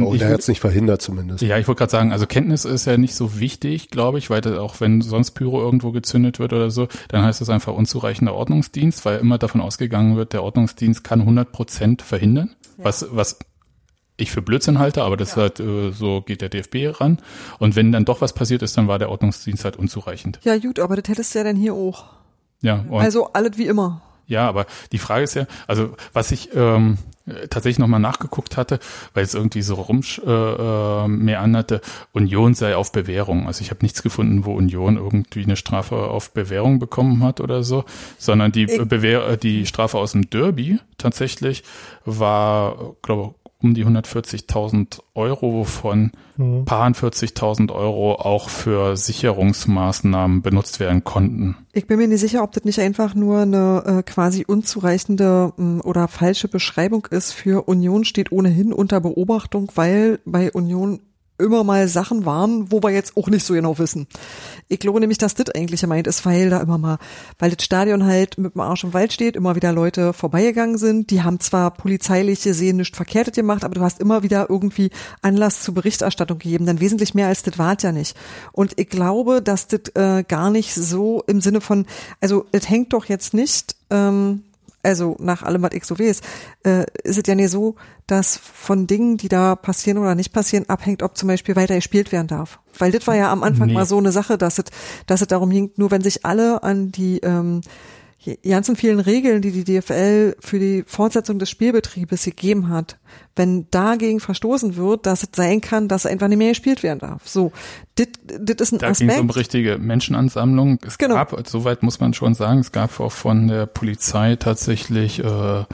Oh, 0.03 0.15
der 0.17 0.29
hat 0.29 0.41
es 0.41 0.49
nicht 0.49 0.61
verhindert 0.61 1.03
zumindest. 1.03 1.43
Ja, 1.43 1.57
ich 1.59 1.69
wollte 1.69 1.79
gerade 1.79 1.93
sagen, 1.93 2.13
also 2.13 2.27
Kenntnis 2.27 2.65
ist 2.65 2.85
ja 2.85 2.97
nicht 2.97 3.15
so 3.15 3.39
wichtig, 3.39 3.91
glaube 3.91 4.19
ich, 4.19 4.29
weil 4.31 4.41
das 4.41 4.59
auch 4.59 4.81
wenn 4.81 5.01
sonst 5.01 5.33
Pyro 5.33 5.61
irgendwo 5.61 5.93
gezündet 5.93 6.39
wird 6.39 6.53
oder 6.53 6.71
so, 6.71 6.89
dann 7.09 7.25
heißt 7.25 7.41
es 7.41 7.49
einfach 7.49 7.73
unzureichender 7.75 8.35
Ordnungsdienst, 8.35 9.05
weil 9.05 9.21
immer 9.21 9.39
davon 9.39 9.61
ausgegangen 9.61 10.17
wird, 10.17 10.33
der 10.33 10.43
Ordnungsdienst 10.43 11.05
kann 11.05 11.21
100 11.21 11.53
Prozent 11.53 12.03
verhindern, 12.03 12.51
was, 12.77 13.07
was 13.11 13.39
ich 14.17 14.31
für 14.31 14.43
Blödsinn 14.43 14.79
halte, 14.79 15.03
aber 15.03 15.17
das 15.17 15.31
ist 15.31 15.37
halt, 15.37 15.61
äh, 15.61 15.91
so 15.91 16.23
geht 16.23 16.41
der 16.41 16.49
DFB 16.49 17.01
ran. 17.01 17.19
Und 17.59 17.77
wenn 17.77 17.93
dann 17.93 18.05
doch 18.05 18.21
was 18.21 18.33
passiert 18.33 18.63
ist, 18.63 18.77
dann 18.77 18.89
war 18.89 18.99
der 18.99 19.11
Ordnungsdienst 19.11 19.65
halt 19.65 19.77
unzureichend. 19.77 20.41
Ja 20.45 20.57
gut, 20.59 20.79
aber 20.79 20.97
das 20.97 21.09
hättest 21.09 21.35
du 21.35 21.39
ja 21.39 21.45
dann 21.45 21.57
hier 21.57 21.75
auch. 21.75 22.05
Ja, 22.63 22.85
und 22.89 23.01
Also 23.01 23.33
alles 23.33 23.59
wie 23.59 23.67
immer. 23.67 24.03
Ja, 24.27 24.49
aber 24.49 24.67
die 24.93 24.99
Frage 24.99 25.25
ist 25.25 25.35
ja, 25.35 25.47
also 25.67 25.95
was 26.13 26.31
ich 26.33 26.51
ähm, 26.55 26.99
äh, 27.27 27.49
tatsächlich 27.49 27.79
nochmal 27.79 28.01
nachgeguckt 28.01 28.57
hatte, 28.57 28.79
weil 29.13 29.25
es 29.25 29.35
irgendwie 29.35 29.63
so 29.63 29.75
rum 29.75 30.01
äh, 30.27 30.31
äh, 30.31 31.09
meanderte, 31.09 31.81
Union 32.13 32.55
sei 32.55 32.77
auf 32.77 32.93
Bewährung. 32.93 33.47
Also 33.47 33.61
ich 33.63 33.71
habe 33.71 33.81
nichts 33.83 34.03
gefunden, 34.03 34.45
wo 34.45 34.55
Union 34.55 34.97
irgendwie 34.97 35.45
eine 35.45 35.57
Strafe 35.57 35.97
auf 35.97 36.33
Bewährung 36.33 36.79
bekommen 36.79 37.23
hat 37.23 37.41
oder 37.41 37.63
so, 37.63 37.85
sondern 38.19 38.53
die 38.53 38.65
Ich- 38.65 38.89
Bewehr 38.89 39.27
äh, 39.29 39.37
die 39.39 39.67
Strafe 39.67 39.99
aus 39.99 40.13
dem 40.13 40.29
Derby 40.31 40.79
tatsächlich 40.99 41.65
war, 42.05 42.95
glaube 43.03 43.35
um 43.65 43.75
die 43.75 43.85
140.000 43.85 45.01
Euro, 45.15 45.53
wovon 45.55 46.13
Mhm. 46.37 46.65
paar 46.65 46.91
40.000 46.91 47.73
Euro 47.73 48.15
auch 48.17 48.49
für 48.49 48.97
Sicherungsmaßnahmen 48.97 50.43
benutzt 50.43 50.81
werden 50.81 51.05
konnten. 51.05 51.57
Ich 51.73 51.87
bin 51.87 51.99
mir 51.99 52.09
nicht 52.09 52.21
sicher, 52.21 52.43
ob 52.43 52.53
das 52.53 52.65
nicht 52.65 52.81
einfach 52.81 53.15
nur 53.15 53.41
eine 53.41 53.83
äh, 53.87 54.03
quasi 54.03 54.45
unzureichende 54.47 55.53
mh, 55.57 55.83
oder 55.85 56.09
falsche 56.09 56.49
Beschreibung 56.49 57.07
ist 57.11 57.33
für 57.33 57.69
Union 57.69 58.05
steht 58.05 58.33
ohnehin 58.33 58.73
unter 58.73 59.01
Beobachtung, 59.01 59.71
weil 59.75 60.19
bei 60.25 60.51
Union 60.53 61.01
immer 61.39 61.65
mal 61.65 61.89
Sachen 61.89 62.25
waren, 62.25 62.71
wo 62.71 62.83
wir 62.83 62.91
jetzt 62.91 63.17
auch 63.17 63.29
nicht 63.29 63.45
so 63.45 63.55
genau 63.55 63.79
wissen. 63.79 64.07
Ich 64.69 64.79
glaube 64.79 65.01
nämlich, 65.01 65.19
dass 65.19 65.35
das 65.35 65.51
eigentlich 65.55 65.81
gemeint 65.81 66.07
ist, 66.07 66.25
weil 66.25 66.51
da 66.51 66.61
immer 66.61 66.79
mal, 66.79 66.99
weil 67.39 67.51
das 67.51 67.65
Stadion 67.65 68.05
halt 68.05 68.39
mit 68.39 68.55
dem 68.55 68.61
Arsch 68.61 68.85
im 68.85 68.95
Wald 68.95 69.13
steht, 69.13 69.35
immer 69.35 69.57
wieder 69.57 69.73
Leute 69.73 70.13
vorbeigegangen 70.13 70.79
sind. 70.79 71.11
Die 71.11 71.23
haben 71.23 71.41
zwar 71.41 71.73
polizeilich 71.73 72.43
gesehen 72.43 72.77
nichts 72.77 72.97
Verkehrtes 72.97 73.35
gemacht, 73.35 73.65
aber 73.65 73.75
du 73.75 73.81
hast 73.81 74.01
immer 74.01 74.23
wieder 74.23 74.49
irgendwie 74.49 74.91
Anlass 75.23 75.63
zur 75.63 75.75
Berichterstattung 75.75 76.39
gegeben. 76.39 76.67
Dann 76.67 76.81
wesentlich 76.81 77.15
mehr 77.15 77.29
als 77.29 77.43
das 77.43 77.59
war 77.59 77.77
ja 77.81 77.91
nicht. 77.91 78.17
Und 78.53 78.79
ich 78.79 78.89
glaube, 78.89 79.43
dass 79.43 79.67
das 79.67 79.81
äh, 79.95 80.23
gar 80.23 80.51
nicht 80.51 80.75
so 80.75 81.23
im 81.27 81.41
Sinne 81.41 81.61
von, 81.61 81.87
also 82.21 82.47
es 82.53 82.69
hängt 82.69 82.93
doch 82.93 83.07
jetzt 83.07 83.35
nicht, 83.35 83.77
ähm, 83.91 84.43
also 84.85 85.17
nach 85.19 85.43
allem, 85.43 85.63
was 85.63 85.73
ich 85.73 85.85
so 85.85 85.99
weiß, 85.99 86.21
äh, 86.65 86.85
ist 87.03 87.19
es 87.19 87.23
ja 87.27 87.35
nicht 87.35 87.51
so, 87.51 87.75
dass 88.07 88.37
von 88.37 88.87
Dingen, 88.87 89.17
die 89.17 89.29
da 89.29 89.57
passieren 89.57 89.99
oder 89.99 90.15
nicht 90.15 90.33
passieren, 90.33 90.69
abhängt, 90.69 91.03
ob 91.03 91.17
zum 91.17 91.29
Beispiel 91.29 91.57
weiter 91.57 91.75
gespielt 91.75 92.13
werden 92.13 92.27
darf. 92.29 92.61
Weil 92.79 92.93
das 92.93 93.07
war 93.07 93.17
ja 93.17 93.33
am 93.33 93.43
Anfang 93.43 93.69
Nee. 93.69 93.75
mal 93.75 93.87
so 93.87 93.99
eine 93.99 94.13
Sache, 94.13 94.37
dass 94.37 94.59
es, 94.59 94.65
dass 95.07 95.21
es 95.23 95.27
darum 95.29 95.51
ging, 95.51 95.71
nur 95.77 95.91
wenn 95.91 96.03
sich 96.03 96.25
alle 96.27 96.63
an 96.63 96.91
die 96.93 97.19
ähm, 97.21 97.63
die 98.25 98.49
ganzen 98.49 98.77
vielen 98.77 99.01
Regeln, 99.01 99.43
die 99.43 99.51
die 99.51 99.65
DFL 99.65 100.37
für 100.41 100.59
die 100.59 100.85
Fortsetzung 100.87 101.39
des 101.39 101.51
Spielbetriebes 101.51 102.25
gegeben 102.25 102.69
hat, 102.71 102.97
wenn 103.37 103.67
dagegen 103.71 104.21
verstoßen 104.21 104.77
wird, 104.77 105.07
dass 105.07 105.23
es 105.23 105.29
sein 105.35 105.61
kann, 105.61 105.89
dass 105.89 106.07
einfach 106.07 106.29
nicht 106.29 106.39
mehr 106.39 106.49
gespielt 106.51 106.83
werden 106.83 107.01
darf. 107.01 107.27
So, 107.29 107.53
das 107.97 108.07
ist 108.61 108.73
ein 108.73 108.79
Da 108.79 108.91
ging 108.93 109.09
es 109.11 109.19
um 109.19 109.29
Aspekt. 109.29 109.37
richtige 109.37 109.79
Menschenansammlung. 109.79 110.79
Es 110.87 110.99
Genau. 110.99 111.15
gab, 111.15 111.49
soweit 111.49 111.83
muss 111.83 112.01
man 112.01 112.15
schon 112.15 112.35
sagen, 112.35 112.61
es 112.61 112.73
gab 112.73 112.99
auch 113.01 113.13
von 113.13 113.49
der 113.49 113.67
Polizei 113.67 114.37
tatsächlich, 114.37 115.19
äh, 115.23 115.65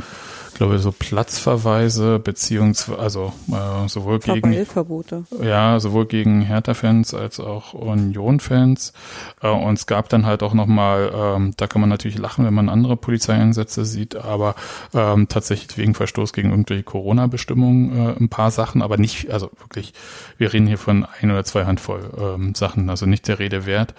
glaube 0.61 0.79
so 0.79 0.93
Platzverweise 0.93 2.19
beziehungsweise 2.19 2.99
also 2.99 3.33
äh, 3.51 3.89
sowohl 3.89 4.19
gegen 4.19 4.53
ja 5.43 5.81
sowohl 5.81 6.05
gegen 6.05 6.43
Hertha-Fans 6.43 7.15
als 7.15 7.41
auch 7.41 7.73
Union-Fans. 7.73 8.93
Äh, 9.41 9.49
und 9.49 9.79
es 9.79 9.87
gab 9.87 10.11
dann 10.11 10.27
halt 10.27 10.43
auch 10.43 10.53
noch 10.53 10.67
mal, 10.67 11.13
ähm, 11.15 11.55
da 11.57 11.67
kann 11.67 11.81
man 11.81 11.89
natürlich 11.89 12.19
lachen, 12.19 12.45
wenn 12.45 12.53
man 12.53 12.69
andere 12.69 12.99
Polizeieinsätze 12.99 13.87
sieht, 13.87 14.17
aber 14.17 14.55
ähm, 14.93 15.29
tatsächlich 15.29 15.79
wegen 15.79 15.95
Verstoß 15.95 16.35
gegen 16.35 16.51
irgendwelche 16.51 16.83
Corona-Bestimmungen 16.83 17.97
äh, 17.97 18.21
ein 18.21 18.29
paar 18.29 18.51
Sachen, 18.51 18.83
aber 18.83 18.99
nicht, 18.99 19.31
also 19.31 19.51
wirklich, 19.61 19.95
wir 20.37 20.53
reden 20.53 20.67
hier 20.67 20.77
von 20.77 21.07
ein 21.23 21.31
oder 21.31 21.45
zwei 21.45 21.65
Handvoll 21.65 22.11
ähm, 22.19 22.55
Sachen, 22.55 22.91
also 22.91 23.07
nicht 23.07 23.29
der 23.29 23.39
Rede 23.39 23.65
wert 23.65 23.95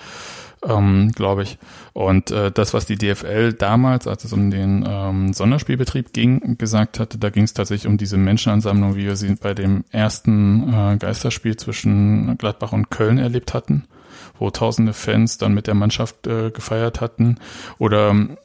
ähm, 0.68 1.12
glaube 1.14 1.44
ich. 1.44 1.58
Und 1.94 2.32
äh, 2.32 2.52
das, 2.52 2.74
was 2.74 2.86
die 2.86 2.98
DFL 2.98 3.54
damals, 3.54 4.08
als 4.08 4.24
es 4.24 4.34
um 4.34 4.52
den 4.52 4.86
ähm, 4.88 5.34
Sonderspielbetrieb 5.34 6.14
ging, 6.14 6.58
gesagt 6.58 7.00
hatte, 7.00 7.18
da 7.18 7.30
ging 7.30 7.44
es 7.44 7.54
tatsächlich 7.54 7.88
um 7.88 7.98
diese 7.98 8.18
Menschenansammlung, 8.18 8.96
wie 8.96 9.06
wir 9.06 9.16
sie 9.16 9.36
bei 9.36 9.54
dem 9.54 9.84
ersten 9.92 10.74
äh, 10.74 10.98
Geisterspiel 10.98 11.58
zwischen 11.58 12.38
Gladbach 12.38 12.74
und 12.74 12.90
Köln 12.92 13.18
erlebt 13.18 13.54
hatten, 13.54 13.86
wo 14.38 14.50
tausende 14.50 14.94
Fans 14.94 15.38
dann 15.38 15.54
mit 15.54 15.68
der 15.68 15.76
Mannschaft 15.76 16.28
äh, 16.28 16.52
gefeiert 16.52 17.02
hatten. 17.02 17.38
Oder 17.78 18.10
ähm, 18.10 18.38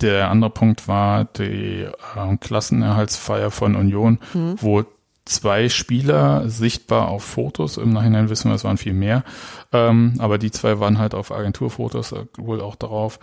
der 0.00 0.30
andere 0.30 0.50
Punkt 0.50 0.86
war 0.86 1.24
die 1.24 1.82
äh, 1.82 2.36
Klassenerhaltsfeier 2.40 3.50
von 3.50 3.74
Union, 3.74 4.20
wo 4.32 4.84
zwei 5.28 5.68
Spieler 5.68 6.48
sichtbar 6.48 7.08
auf 7.08 7.24
Fotos, 7.24 7.76
im 7.76 7.92
Nachhinein 7.92 8.30
wissen 8.30 8.50
wir, 8.50 8.54
es 8.54 8.64
waren 8.64 8.78
viel 8.78 8.94
mehr, 8.94 9.24
ähm, 9.72 10.14
aber 10.18 10.38
die 10.38 10.50
zwei 10.50 10.80
waren 10.80 10.98
halt 10.98 11.14
auf 11.14 11.30
Agenturfotos 11.32 12.12
äh, 12.12 12.26
wohl 12.36 12.60
auch 12.60 12.76
darauf, 12.76 13.20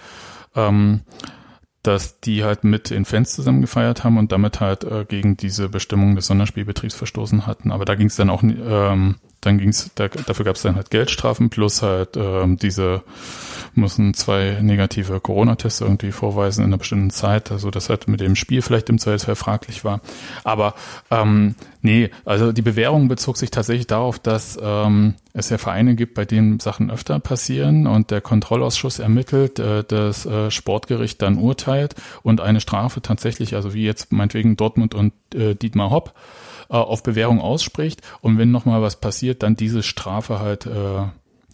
ähm, 0.55 1.01
dass 1.83 2.19
die 2.19 2.43
halt 2.43 2.63
mit 2.63 2.89
den 2.89 3.05
Fans 3.05 3.33
zusammen 3.33 3.61
gefeiert 3.61 4.03
haben 4.03 4.17
und 4.17 4.31
damit 4.31 4.59
halt 4.59 4.83
äh, 4.83 5.05
gegen 5.07 5.37
diese 5.37 5.69
Bestimmung 5.69 6.15
des 6.15 6.27
Sonderspielbetriebs 6.27 6.95
verstoßen 6.95 7.45
hatten. 7.45 7.71
Aber 7.71 7.85
da 7.85 7.93
ging 7.95 8.07
es 8.07 8.15
dann 8.15 8.31
auch, 8.31 8.41
ähm, 8.41 9.15
dann 9.41 9.57
ging 9.59 9.69
es, 9.69 9.91
da, 9.93 10.07
dafür 10.07 10.45
gab 10.45 10.55
es 10.55 10.63
dann 10.63 10.75
halt 10.75 10.89
Geldstrafen 10.89 11.49
plus 11.49 11.83
halt 11.83 12.17
ähm, 12.17 12.57
diese 12.57 13.03
mussten 13.77 14.13
zwei 14.13 14.59
negative 14.61 15.19
Corona-Tests 15.19 15.81
irgendwie 15.81 16.11
vorweisen 16.11 16.61
in 16.61 16.67
einer 16.67 16.77
bestimmten 16.77 17.09
Zeit, 17.09 17.51
also 17.51 17.71
das 17.71 17.89
halt 17.89 18.07
mit 18.07 18.19
dem 18.19 18.35
Spiel 18.35 18.61
vielleicht 18.61 18.89
im 18.89 18.99
Zweifelsfall 18.99 19.35
fraglich 19.35 19.83
war. 19.83 20.01
Aber 20.43 20.75
ähm, 21.11 21.55
nee, 21.81 22.09
also 22.25 22.51
die 22.51 22.61
Bewährung 22.61 23.07
bezog 23.07 23.37
sich 23.37 23.51
tatsächlich 23.51 23.87
darauf, 23.87 24.19
dass 24.19 24.57
ähm, 24.61 25.15
es 25.33 25.49
ja 25.49 25.57
Vereine 25.57 25.95
gibt, 25.95 26.13
bei 26.13 26.25
denen 26.25 26.59
Sachen 26.59 26.89
öfter 26.89 27.19
passieren 27.19 27.87
und 27.87 28.11
der 28.11 28.21
Kontrollausschuss 28.21 28.99
ermittelt, 28.99 29.59
äh, 29.59 29.83
das 29.83 30.25
äh, 30.25 30.49
Sportgericht 30.51 31.21
dann 31.21 31.37
urteilt 31.37 31.95
und 32.23 32.41
eine 32.41 32.61
Strafe 32.61 33.01
tatsächlich, 33.01 33.55
also 33.55 33.73
wie 33.73 33.85
jetzt 33.85 34.11
meinetwegen 34.11 34.57
Dortmund 34.57 34.95
und 34.95 35.13
äh, 35.33 35.55
Dietmar 35.55 35.89
Hopp, 35.89 36.13
äh, 36.69 36.75
auf 36.75 37.03
Bewährung 37.03 37.41
ausspricht 37.41 38.01
und 38.21 38.37
wenn 38.37 38.51
nochmal 38.51 38.81
was 38.81 38.95
passiert, 38.95 39.43
dann 39.43 39.55
diese 39.55 39.83
Strafe 39.83 40.39
halt 40.39 40.65
äh, 40.65 41.03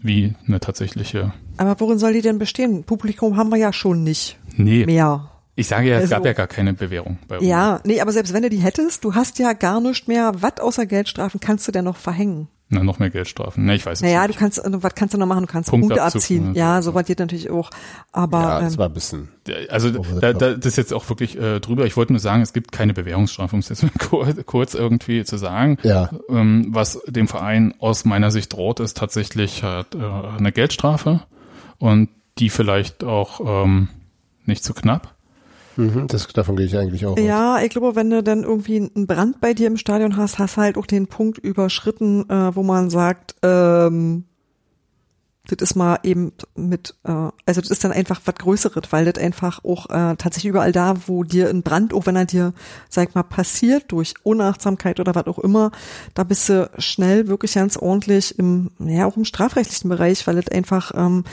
wie 0.02 0.34
eine 0.48 0.60
tatsächliche 0.60 1.34
Aber 1.58 1.80
worin 1.80 2.00
soll 2.00 2.14
die 2.14 2.22
denn 2.22 2.40
bestehen? 2.40 2.84
Publikum 2.84 3.38
haben 3.38 3.50
wir 3.50 3.58
ja 3.58 3.72
schon 3.74 4.04
nicht 4.04 4.38
Nee, 4.58 4.86
mehr. 4.86 5.30
ich 5.56 5.68
sage 5.68 5.90
ja, 5.90 5.96
es 5.98 6.04
Also- 6.04 6.16
gab 6.16 6.26
ja 6.26 6.34
gar 6.34 6.48
keine 6.48 6.74
Bewährung 6.74 7.18
bei 7.28 7.38
uns. 7.38 7.48
Ja, 7.48 7.80
nee, 7.86 8.02
aber 8.02 8.12
selbst 8.12 8.34
wenn 8.34 8.44
du 8.44 8.50
die 8.50 8.58
hättest, 8.58 9.04
du 9.04 9.16
hast 9.16 9.40
ja 9.40 9.54
gar 9.54 9.80
nicht 9.82 10.08
mehr, 10.08 10.32
was 10.38 10.60
außer 10.60 10.86
Geldstrafen 10.86 11.40
kannst 11.40 11.68
du 11.68 11.72
denn 11.72 11.86
noch 11.86 11.98
verhängen? 11.98 12.48
Na, 12.74 12.82
noch 12.84 13.00
mehr 13.00 13.10
Geldstrafen. 13.10 13.66
Ne, 13.66 13.76
ich 13.76 13.86
weiß 13.86 13.98
es 13.98 14.02
Naja, 14.02 14.22
du 14.22 14.30
nicht. 14.30 14.40
kannst, 14.40 14.58
äh, 14.58 14.82
was 14.82 14.96
kannst 14.96 15.14
du 15.14 15.18
noch 15.18 15.26
machen? 15.26 15.46
Du 15.46 15.52
kannst 15.52 15.70
Punkte 15.70 16.02
abziehen. 16.02 16.56
Ja, 16.56 16.82
so. 16.82 16.94
was 16.94 17.06
geht 17.06 17.20
natürlich 17.20 17.50
auch. 17.50 17.70
Aber 18.14 18.42
Ja, 18.42 18.60
ähm, 18.60 18.66
das 18.66 18.78
war 18.78 18.88
ein 18.88 18.94
bisschen. 18.94 19.28
Also 19.70 19.90
da, 19.92 20.32
da, 20.32 20.54
das 20.54 20.66
ist 20.66 20.78
jetzt 20.78 20.94
auch 20.94 21.10
wirklich 21.10 21.38
äh, 21.38 21.60
drüber. 21.60 21.86
Ich 21.86 21.98
wollte 21.98 22.14
nur 22.14 22.22
sagen, 22.22 22.42
es 22.42 22.54
gibt 22.54 22.72
keine 22.72 22.94
Bewährungsstrafe, 22.94 23.54
um 23.56 23.60
es 23.60 23.68
jetzt 23.68 23.84
mal 23.84 23.92
kurz, 24.00 24.46
kurz 24.46 24.74
irgendwie 24.74 25.26
zu 25.26 25.36
sagen. 25.38 25.78
Ja. 25.84 26.10
Ähm, 26.30 26.68
was 26.70 27.02
dem 27.08 27.28
Verein 27.28 27.74
aus 27.80 28.06
meiner 28.06 28.32
Sicht 28.32 28.54
droht, 28.54 28.80
ist 28.80 28.96
tatsächlich 28.96 29.64
halt, 29.64 29.94
äh, 29.94 30.38
eine 30.38 30.54
Geldstrafe. 30.54 31.22
und 31.78 32.08
die 32.38 32.50
vielleicht 32.50 33.04
auch 33.04 33.66
ähm, 33.66 33.90
nicht 34.46 34.64
zu 34.64 34.74
knapp. 34.74 35.14
Mhm, 35.82 36.08
das, 36.08 36.28
davon 36.28 36.56
gehe 36.56 36.68
ich 36.68 36.78
eigentlich 36.78 37.06
auch 37.08 37.14
aus. 37.14 37.20
Ja, 37.20 37.60
ich 37.62 37.72
glaube, 37.72 37.96
wenn 37.96 38.10
du 38.12 38.22
dann 38.22 38.44
irgendwie 38.44 38.78
einen 38.78 39.08
Brand 39.08 39.42
bei 39.42 39.56
dir 39.56 39.66
im 39.66 39.78
Stadion 39.78 40.16
hast, 40.16 40.38
hast 40.38 40.58
halt 40.58 40.78
auch 40.78 40.86
den 40.86 41.08
Punkt 41.08 41.40
überschritten, 41.40 42.30
äh, 42.30 42.56
wo 42.56 42.62
man 42.62 42.92
sagt, 42.92 43.36
ähm, 43.42 44.26
das 45.48 45.72
ist 45.72 45.76
mal 45.76 45.98
eben 46.04 46.34
mit, 46.56 46.94
äh, 47.04 47.30
also 47.48 47.62
das 47.62 47.72
ist 47.72 47.84
dann 47.84 47.92
einfach 47.92 48.22
was 48.26 48.36
Größeres, 48.36 48.84
weil 48.92 49.06
das 49.06 49.22
einfach 49.22 49.64
auch 49.64 49.90
äh, 49.90 50.16
tatsächlich 50.18 50.52
überall 50.52 50.72
da, 50.72 50.96
wo 51.08 51.24
dir 51.24 51.50
ein 51.50 51.64
Brand, 51.64 51.96
auch 51.96 52.06
wenn 52.06 52.16
er 52.16 52.26
dir, 52.26 52.54
sag 52.90 53.10
ich 53.10 53.16
mal, 53.16 53.24
passiert 53.24 53.92
durch 53.92 54.14
Unachtsamkeit 54.22 55.00
oder 55.00 55.16
was 55.16 55.26
auch 55.26 55.40
immer, 55.40 55.72
da 56.14 56.24
bist 56.24 56.48
du 56.50 56.70
schnell 56.78 57.28
wirklich 57.28 57.56
ganz 57.56 57.76
ordentlich 57.76 58.38
im, 58.38 58.70
ja 58.78 59.08
auch 59.08 59.18
im 59.18 59.26
strafrechtlichen 59.26 59.90
Bereich, 59.90 60.28
weil 60.28 60.36
das 60.36 60.50
einfach 60.50 60.92
ähm, 60.96 61.24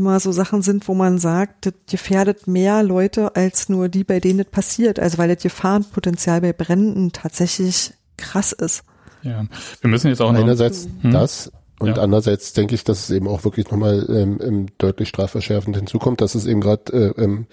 immer 0.00 0.18
so 0.18 0.32
Sachen 0.32 0.62
sind, 0.62 0.88
wo 0.88 0.94
man 0.94 1.18
sagt, 1.18 1.66
das 1.66 1.74
gefährdet 1.88 2.46
mehr 2.46 2.82
Leute 2.82 3.36
als 3.36 3.68
nur 3.68 3.88
die, 3.88 4.04
bei 4.04 4.18
denen 4.18 4.38
das 4.38 4.48
passiert. 4.48 4.98
Also 4.98 5.18
weil 5.18 5.32
das 5.32 5.42
Gefahrenpotenzial 5.42 6.40
bei 6.40 6.52
Bränden 6.52 7.12
tatsächlich 7.12 7.92
krass 8.16 8.52
ist. 8.52 8.82
Ja, 9.22 9.44
wir 9.80 9.90
müssen 9.90 10.08
jetzt 10.08 10.20
auch 10.20 10.32
noch. 10.32 10.40
Einerseits 10.40 10.88
Hm? 11.02 11.10
das 11.12 11.52
und 11.78 11.96
Ja. 11.96 12.02
andererseits 12.02 12.52
denke 12.52 12.74
ich, 12.74 12.84
dass 12.84 13.04
es 13.04 13.10
eben 13.10 13.26
auch 13.26 13.44
wirklich 13.44 13.70
nochmal 13.70 14.06
ähm, 14.10 14.38
ähm, 14.42 14.66
deutlich 14.76 15.08
strafverschärfend 15.08 15.76
hinzukommt, 15.76 16.20
dass 16.20 16.34
es 16.34 16.44
eben 16.44 16.60
gerade 16.60 16.92
äh, 17.16 17.22
ähm, 17.22 17.46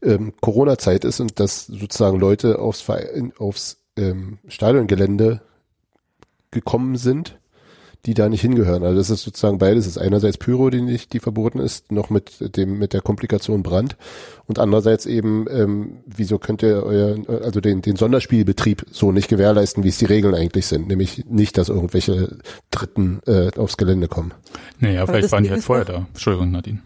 ähm, 0.00 0.32
Corona-Zeit 0.40 1.04
ist 1.04 1.18
und 1.18 1.40
dass 1.40 1.66
sozusagen 1.66 2.20
Leute 2.20 2.60
aufs, 2.60 2.84
aufs 3.38 3.78
ähm, 3.96 4.38
Stadiongelände 4.46 5.40
gekommen 6.52 6.96
sind, 6.96 7.37
die 8.06 8.14
da 8.14 8.28
nicht 8.28 8.40
hingehören. 8.40 8.84
Also 8.84 8.96
das 8.96 9.10
ist 9.10 9.22
sozusagen 9.22 9.58
beides. 9.58 9.84
Das 9.84 9.96
ist 9.96 10.02
einerseits 10.02 10.38
Pyro, 10.38 10.70
die 10.70 10.80
nicht, 10.80 11.12
die 11.12 11.20
verboten 11.20 11.58
ist, 11.58 11.90
noch 11.92 12.10
mit 12.10 12.56
dem 12.56 12.78
mit 12.78 12.92
der 12.92 13.02
Komplikation 13.02 13.62
Brand 13.62 13.96
und 14.46 14.58
andererseits 14.58 15.04
eben, 15.06 15.46
ähm, 15.50 15.98
wieso 16.06 16.38
könnt 16.38 16.62
ihr 16.62 16.82
euer, 16.82 17.16
also 17.42 17.60
den, 17.60 17.82
den 17.82 17.96
Sonderspielbetrieb 17.96 18.86
so 18.90 19.12
nicht 19.12 19.28
gewährleisten, 19.28 19.84
wie 19.84 19.88
es 19.88 19.98
die 19.98 20.06
Regeln 20.06 20.34
eigentlich 20.34 20.66
sind, 20.66 20.88
nämlich 20.88 21.24
nicht, 21.28 21.58
dass 21.58 21.68
irgendwelche 21.68 22.38
Dritten 22.70 23.20
äh, 23.26 23.50
aufs 23.56 23.76
Gelände 23.76 24.08
kommen. 24.08 24.32
Naja, 24.78 25.02
Aber 25.02 25.12
vielleicht 25.12 25.24
das 25.24 25.32
waren 25.32 25.44
die 25.44 25.50
halt 25.50 25.62
vorher 25.62 25.84
da. 25.84 26.06
Entschuldigung, 26.12 26.52
Nadine. 26.52 26.80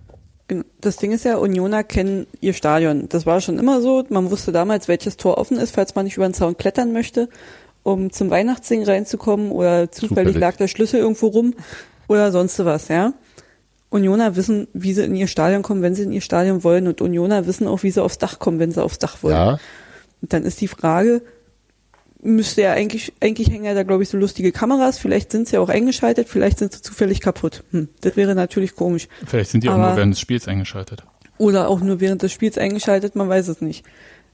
Genau. 0.48 0.64
Das 0.80 0.96
Ding 0.96 1.12
ist 1.12 1.24
ja, 1.24 1.36
Unioner 1.36 1.84
kennen 1.84 2.26
ihr 2.40 2.52
Stadion. 2.52 3.08
Das 3.08 3.26
war 3.26 3.40
schon 3.40 3.58
immer 3.58 3.80
so. 3.80 4.04
Man 4.08 4.30
wusste 4.30 4.52
damals, 4.52 4.88
welches 4.88 5.16
Tor 5.16 5.38
offen 5.38 5.56
ist, 5.56 5.74
falls 5.74 5.94
man 5.94 6.04
nicht 6.04 6.16
über 6.16 6.28
den 6.28 6.34
Zaun 6.34 6.56
klettern 6.56 6.92
möchte, 6.92 7.28
um 7.82 8.12
zum 8.12 8.30
Weihnachtssingen 8.30 8.86
reinzukommen 8.86 9.50
oder 9.50 9.90
zufällig, 9.90 10.08
Zufällig. 10.10 10.36
lag 10.38 10.56
der 10.56 10.68
Schlüssel 10.68 11.00
irgendwo 11.00 11.26
rum 11.28 11.54
oder 12.08 12.30
sonst 12.32 12.64
was, 12.64 12.88
ja. 12.88 13.12
Unioner 13.90 14.36
wissen, 14.36 14.68
wie 14.72 14.94
sie 14.94 15.04
in 15.04 15.14
ihr 15.14 15.26
Stadion 15.26 15.62
kommen, 15.62 15.82
wenn 15.82 15.94
sie 15.94 16.04
in 16.04 16.12
ihr 16.12 16.20
Stadion 16.22 16.64
wollen 16.64 16.86
und 16.86 17.00
Unioner 17.02 17.46
wissen 17.46 17.66
auch, 17.66 17.82
wie 17.82 17.90
sie 17.90 18.02
aufs 18.02 18.16
Dach 18.18 18.38
kommen, 18.38 18.58
wenn 18.58 18.72
sie 18.72 18.82
aufs 18.82 18.98
Dach 18.98 19.22
wollen. 19.22 19.34
Ja, 19.34 19.58
Und 20.22 20.32
dann 20.32 20.44
ist 20.44 20.60
die 20.62 20.68
Frage, 20.68 21.20
müsste 22.22 22.62
ja 22.62 22.72
eigentlich, 22.72 23.12
eigentlich 23.20 23.50
hängen 23.50 23.64
ja 23.64 23.74
da, 23.74 23.82
glaube 23.82 24.02
ich, 24.04 24.08
so 24.08 24.16
lustige 24.16 24.52
Kameras, 24.52 24.96
vielleicht 24.98 25.32
sind 25.32 25.48
sie 25.48 25.58
auch 25.58 25.68
eingeschaltet, 25.68 26.28
vielleicht 26.28 26.58
sind 26.60 26.72
sie 26.72 26.80
zufällig 26.80 27.20
kaputt. 27.20 27.64
Hm, 27.72 27.88
das 28.00 28.16
wäre 28.16 28.34
natürlich 28.34 28.76
komisch. 28.76 29.08
Vielleicht 29.26 29.50
sind 29.50 29.64
die 29.64 29.68
auch 29.68 29.74
Aber- 29.74 29.88
nur 29.88 29.96
während 29.96 30.12
des 30.14 30.20
Spiels 30.20 30.48
eingeschaltet. 30.48 31.02
Oder 31.38 31.68
auch 31.68 31.80
nur 31.80 32.00
während 32.00 32.22
des 32.22 32.30
Spiels 32.32 32.56
eingeschaltet, 32.56 33.16
man 33.16 33.28
weiß 33.28 33.48
es 33.48 33.60
nicht. 33.60 33.84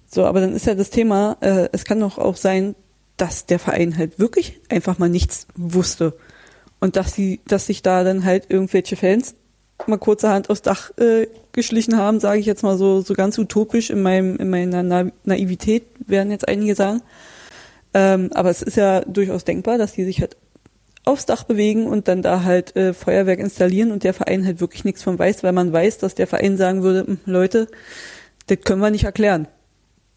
So, 0.07 0.25
aber 0.27 0.41
dann 0.41 0.55
ist 0.55 0.67
ja 0.67 0.75
das 0.75 0.91
Thema, 0.91 1.37
äh, 1.41 1.69
es 1.73 1.85
kann 1.85 1.99
doch 2.01 2.19
auch 2.19 2.37
sein, 2.37 2.75
dass 3.19 3.45
der 3.45 3.59
Verein 3.59 3.99
halt 3.99 4.19
wirklich 4.19 4.61
einfach 4.71 4.99
mal 4.99 5.09
nichts 5.09 5.47
wusste. 5.55 6.15
Und 6.81 6.97
dass 6.97 7.15
sie, 7.15 7.41
dass 7.47 7.67
sich 7.67 7.83
da 7.83 8.05
dann 8.05 8.25
halt 8.25 8.47
irgendwelche 8.49 8.97
Fans 8.97 9.35
mal 9.87 9.99
kurzerhand 9.99 10.51
aufs 10.51 10.63
Dach 10.63 10.91
äh, 10.99 11.29
geschlichen 11.53 11.97
haben, 11.97 12.21
sage 12.21 12.41
ich 12.41 12.47
jetzt 12.47 12.63
mal 12.63 12.77
so, 12.77 13.01
so 13.01 13.15
ganz 13.15 13.39
utopisch 13.39 13.91
in 13.91 14.03
meinem, 14.03 14.37
in 14.37 14.51
meiner 14.51 14.83
Na 14.83 15.11
Naivität, 15.25 15.85
werden 16.07 16.31
jetzt 16.33 16.49
einige 16.49 16.75
sagen. 16.75 17.03
Ähm, 17.95 18.31
aber 18.35 18.51
es 18.51 18.63
ist 18.63 18.77
ja 18.77 19.01
durchaus 19.03 19.45
denkbar, 19.45 19.79
dass 19.79 19.93
die 19.93 20.05
sich 20.05 20.21
halt 20.21 20.37
aufs 21.05 21.27
Dach 21.27 21.45
bewegen 21.45 21.87
und 21.87 22.07
dann 22.07 22.23
da 22.23 22.43
halt 22.43 22.77
äh, 22.77 22.93
Feuerwerk 22.93 23.39
installieren 23.39 23.93
und 23.93 24.05
der 24.05 24.15
Verein 24.15 24.45
halt 24.45 24.61
wirklich 24.61 24.85
nichts 24.85 25.03
von 25.03 25.19
weiß, 25.19 25.43
weil 25.43 25.53
man 25.53 25.73
weiß, 25.73 25.99
dass 25.99 26.15
der 26.15 26.27
Verein 26.27 26.57
sagen 26.59 26.83
würde, 26.83 27.07
"Hm, 27.07 27.19
Leute, 27.25 27.69
das 28.47 28.61
können 28.61 28.81
wir 28.81 28.91
nicht 28.91 29.05
erklären. 29.05 29.49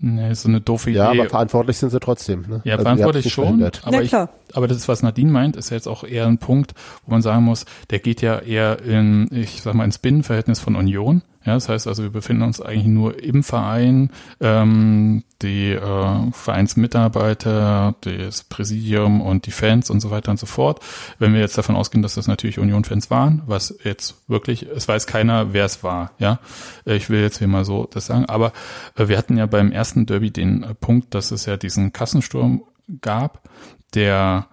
Nee, 0.04 0.32
ist 0.32 0.42
so 0.42 0.50
eine 0.50 0.62
doofe 0.62 0.90
Idee. 0.90 0.98
ja, 1.00 1.12
aber 1.12 1.30
verantwortlich 1.30 1.78
sind 1.78 1.92
sie 1.92 2.00
trotzdem. 2.00 2.42
Ne? 2.50 2.62
Ja, 2.64 2.74
Also 2.74 2.84
verantwortlich 2.84 3.32
schon, 3.32 3.44
verhindert. 3.44 3.82
aber, 3.86 4.02
ich, 4.02 4.10
klar. 4.10 4.30
aber 4.54 4.68
das 4.68 4.78
ist, 4.78 4.88
was 4.88 5.04
Nadine 5.04 5.32
meint, 5.32 5.56
ist 5.56 5.70
ja 5.70 5.76
jetzt 5.76 5.88
auch 5.88 6.04
eher 6.04 6.26
ein 6.26 6.40
Punkt, 6.40 6.74
wo 7.06 7.12
man 7.12 7.22
sagen 7.22 7.44
muss, 7.44 7.66
der 7.92 8.00
geht 8.00 8.22
ja 8.24 8.40
eher 8.40 8.82
in, 8.82 9.28
ich 9.32 9.62
sag 9.62 9.76
mal, 9.76 9.86
ins 9.86 10.00
Binnenverhältnis 10.00 10.60
von 10.60 10.76
Union. 10.76 11.22
Ja, 11.44 11.56
das 11.56 11.70
heißt 11.70 11.88
also, 11.88 12.04
wir 12.04 12.12
befinden 12.12 12.44
uns 12.44 12.62
eigentlich 12.62 12.86
nur 12.86 13.22
im 13.22 13.42
Verein, 13.42 14.12
ähm, 14.40 15.24
die 15.42 15.72
äh, 15.72 16.32
Vereinsmitarbeiter, 16.32 17.96
das 18.02 18.44
Präsidium 18.44 19.22
und 19.22 19.48
die 19.48 19.52
Fans 19.52 19.90
und 19.90 20.02
so 20.02 20.12
weiter 20.12 20.30
und 20.30 20.40
so 20.40 20.46
fort. 20.46 20.82
Wenn 21.18 21.34
wir 21.34 21.40
jetzt 21.40 21.58
davon 21.58 21.76
ausgehen, 21.76 22.04
dass 22.04 22.14
das 22.14 22.28
natürlich 22.28 22.60
Union-Fans 22.60 23.10
waren, 23.10 23.42
was 23.48 23.76
jetzt 23.84 24.22
wirklich, 24.28 24.64
es 24.64 24.88
weiß 24.88 25.08
keiner, 25.08 25.52
wer 25.54 25.66
es 25.66 25.84
war, 25.84 26.12
ja. 26.20 26.40
Äh, 26.86 26.96
Ich 26.96 27.10
will 27.10 27.22
jetzt 27.22 27.40
hier 27.40 27.48
mal 27.48 27.66
so 27.66 27.88
das 27.92 28.06
sagen, 28.06 28.26
aber 28.26 28.54
äh, 28.96 29.08
wir 29.08 29.18
hatten 29.18 29.38
ja 29.38 29.48
beim 29.48 29.72
ersten 29.72 30.06
Derby 30.06 30.30
den 30.30 30.62
äh, 30.62 30.76
Punkt, 30.76 31.16
dass 31.16 31.32
es 31.32 31.48
ja 31.48 31.58
diesen 31.58 31.92
Kassensturm 31.92 32.64
gab, 33.02 33.50
der 33.96 34.46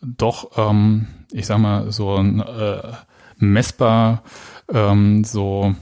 doch, 0.00 0.52
ähm, 0.56 1.08
ich 1.32 1.46
sag 1.46 1.58
mal, 1.58 1.90
so 1.90 2.14
ein 2.16 2.40
äh, 2.40 2.92
messbar 3.38 4.22
ähm, 4.72 5.24
so 5.24 5.74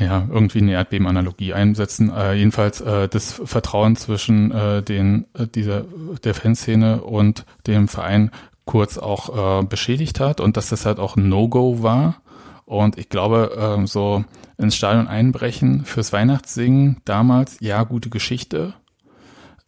ja, 0.00 0.26
irgendwie 0.30 0.58
eine 0.58 0.72
Erdbebenanalogie 0.72 1.54
einsetzen. 1.54 2.10
Äh, 2.10 2.34
jedenfalls 2.34 2.80
äh, 2.80 3.08
das 3.08 3.40
Vertrauen 3.44 3.96
zwischen 3.96 4.50
äh, 4.50 4.82
den 4.82 5.26
äh, 5.34 5.46
dieser 5.46 5.84
der 6.24 6.34
Fanszene 6.34 7.02
und 7.02 7.44
dem 7.66 7.88
Verein 7.88 8.30
kurz 8.64 8.98
auch 8.98 9.62
äh, 9.62 9.64
beschädigt 9.64 10.20
hat 10.20 10.40
und 10.40 10.56
dass 10.56 10.68
das 10.68 10.86
halt 10.86 10.98
auch 10.98 11.16
ein 11.16 11.28
No-Go 11.28 11.82
war. 11.82 12.20
Und 12.64 12.98
ich 12.98 13.08
glaube, 13.08 13.56
ähm, 13.58 13.86
so 13.86 14.24
ins 14.58 14.76
Stadion 14.76 15.08
einbrechen 15.08 15.84
fürs 15.86 16.12
Weihnachtssingen 16.12 17.00
damals, 17.06 17.56
ja, 17.60 17.82
gute 17.84 18.10
Geschichte. 18.10 18.74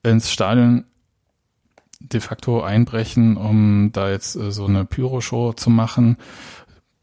Ins 0.03 0.31
Stadion 0.31 0.85
de 2.01 2.21
facto 2.21 2.63
einbrechen, 2.63 3.37
um 3.37 3.91
da 3.93 4.11
jetzt 4.11 4.37
äh, 4.37 4.51
so 4.51 4.67
eine 4.67 4.85
Pyro-Show 4.85 5.55
zu 5.55 5.71
machen, 5.71 6.17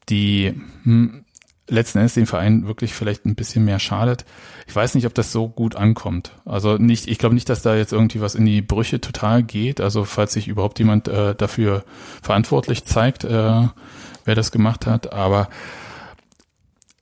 die 0.10 0.53
hm, 0.84 1.26
letzten 1.69 1.99
Endes 1.99 2.14
den 2.14 2.26
Verein 2.26 2.68
wirklich 2.68 2.94
vielleicht 2.94 3.26
ein 3.26 3.35
bisschen 3.35 3.65
mehr 3.65 3.80
schadet. 3.80 4.26
Ich 4.68 4.76
weiß 4.76 4.95
nicht, 4.95 5.06
ob 5.06 5.14
das 5.14 5.31
so 5.31 5.48
gut 5.48 5.76
ankommt. 5.76 6.31
Also 6.45 6.77
nicht, 6.77 7.07
ich 7.07 7.18
glaube 7.18 7.35
nicht, 7.35 7.49
dass 7.49 7.61
da 7.61 7.76
jetzt 7.76 7.94
irgendwie 7.94 8.22
was 8.22 8.35
in 8.35 8.45
die 8.45 8.61
Brüche 8.61 9.02
total 9.02 9.44
geht. 9.44 9.81
Also 9.81 10.06
falls 10.06 10.34
sich 10.34 10.48
überhaupt 10.48 10.80
jemand 10.80 11.07
äh, 11.07 11.35
dafür 11.35 11.84
verantwortlich 12.22 12.85
zeigt, 12.85 13.23
äh, 13.23 13.68
wer 14.26 14.35
das 14.35 14.52
gemacht 14.52 14.85
hat. 14.85 15.14
Aber 15.14 15.49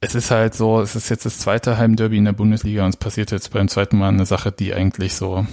es 0.02 0.16
ist 0.16 0.32
halt 0.32 0.54
so, 0.54 0.82
es 0.82 0.96
ist 0.96 1.10
jetzt 1.10 1.26
das 1.26 1.40
zweite 1.40 1.78
Heimderby 1.78 2.18
in 2.18 2.26
der 2.26 2.34
Bundesliga 2.34 2.84
und 2.84 2.90
es 2.90 2.98
passiert 2.98 3.32
jetzt 3.32 3.52
beim 3.52 3.68
zweiten 3.68 3.98
Mal 3.98 4.10
eine 4.10 4.26
Sache, 4.26 4.52
die 4.52 4.74
eigentlich 4.74 5.16
so 5.16 5.46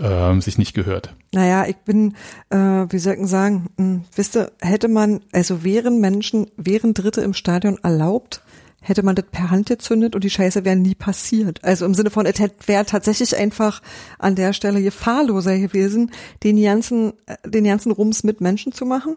ähm, 0.00 0.40
sich 0.40 0.58
nicht 0.58 0.74
gehört. 0.74 1.14
Naja, 1.32 1.66
ich 1.66 1.76
bin, 1.76 2.14
äh, 2.50 2.56
wie 2.56 2.98
soll 2.98 3.14
ich 3.14 3.18
denn 3.18 3.28
sagen, 3.28 3.66
mh, 3.76 4.00
wisst 4.14 4.36
ihr, 4.36 4.52
hätte 4.60 4.88
man, 4.88 5.20
also 5.32 5.64
wären 5.64 6.00
Menschen, 6.00 6.46
wären 6.56 6.94
Dritte 6.94 7.20
im 7.20 7.34
Stadion 7.34 7.78
erlaubt, 7.82 8.42
hätte 8.86 9.02
man 9.02 9.16
das 9.16 9.26
per 9.30 9.50
Hand 9.50 9.66
gezündet 9.66 10.14
und 10.14 10.22
die 10.22 10.30
Scheiße 10.30 10.64
wäre 10.64 10.76
nie 10.76 10.94
passiert. 10.94 11.64
Also 11.64 11.84
im 11.84 11.94
Sinne 11.94 12.10
von, 12.10 12.24
es 12.24 12.40
wäre 12.66 12.86
tatsächlich 12.86 13.36
einfach 13.36 13.82
an 14.18 14.36
der 14.36 14.52
Stelle 14.52 14.80
gefahrloser 14.80 15.58
gewesen, 15.58 16.12
den 16.44 16.62
ganzen, 16.62 17.14
äh, 17.26 17.36
den 17.48 17.64
ganzen 17.64 17.90
Rums 17.90 18.22
mit 18.22 18.40
Menschen 18.40 18.72
zu 18.72 18.86
machen. 18.86 19.16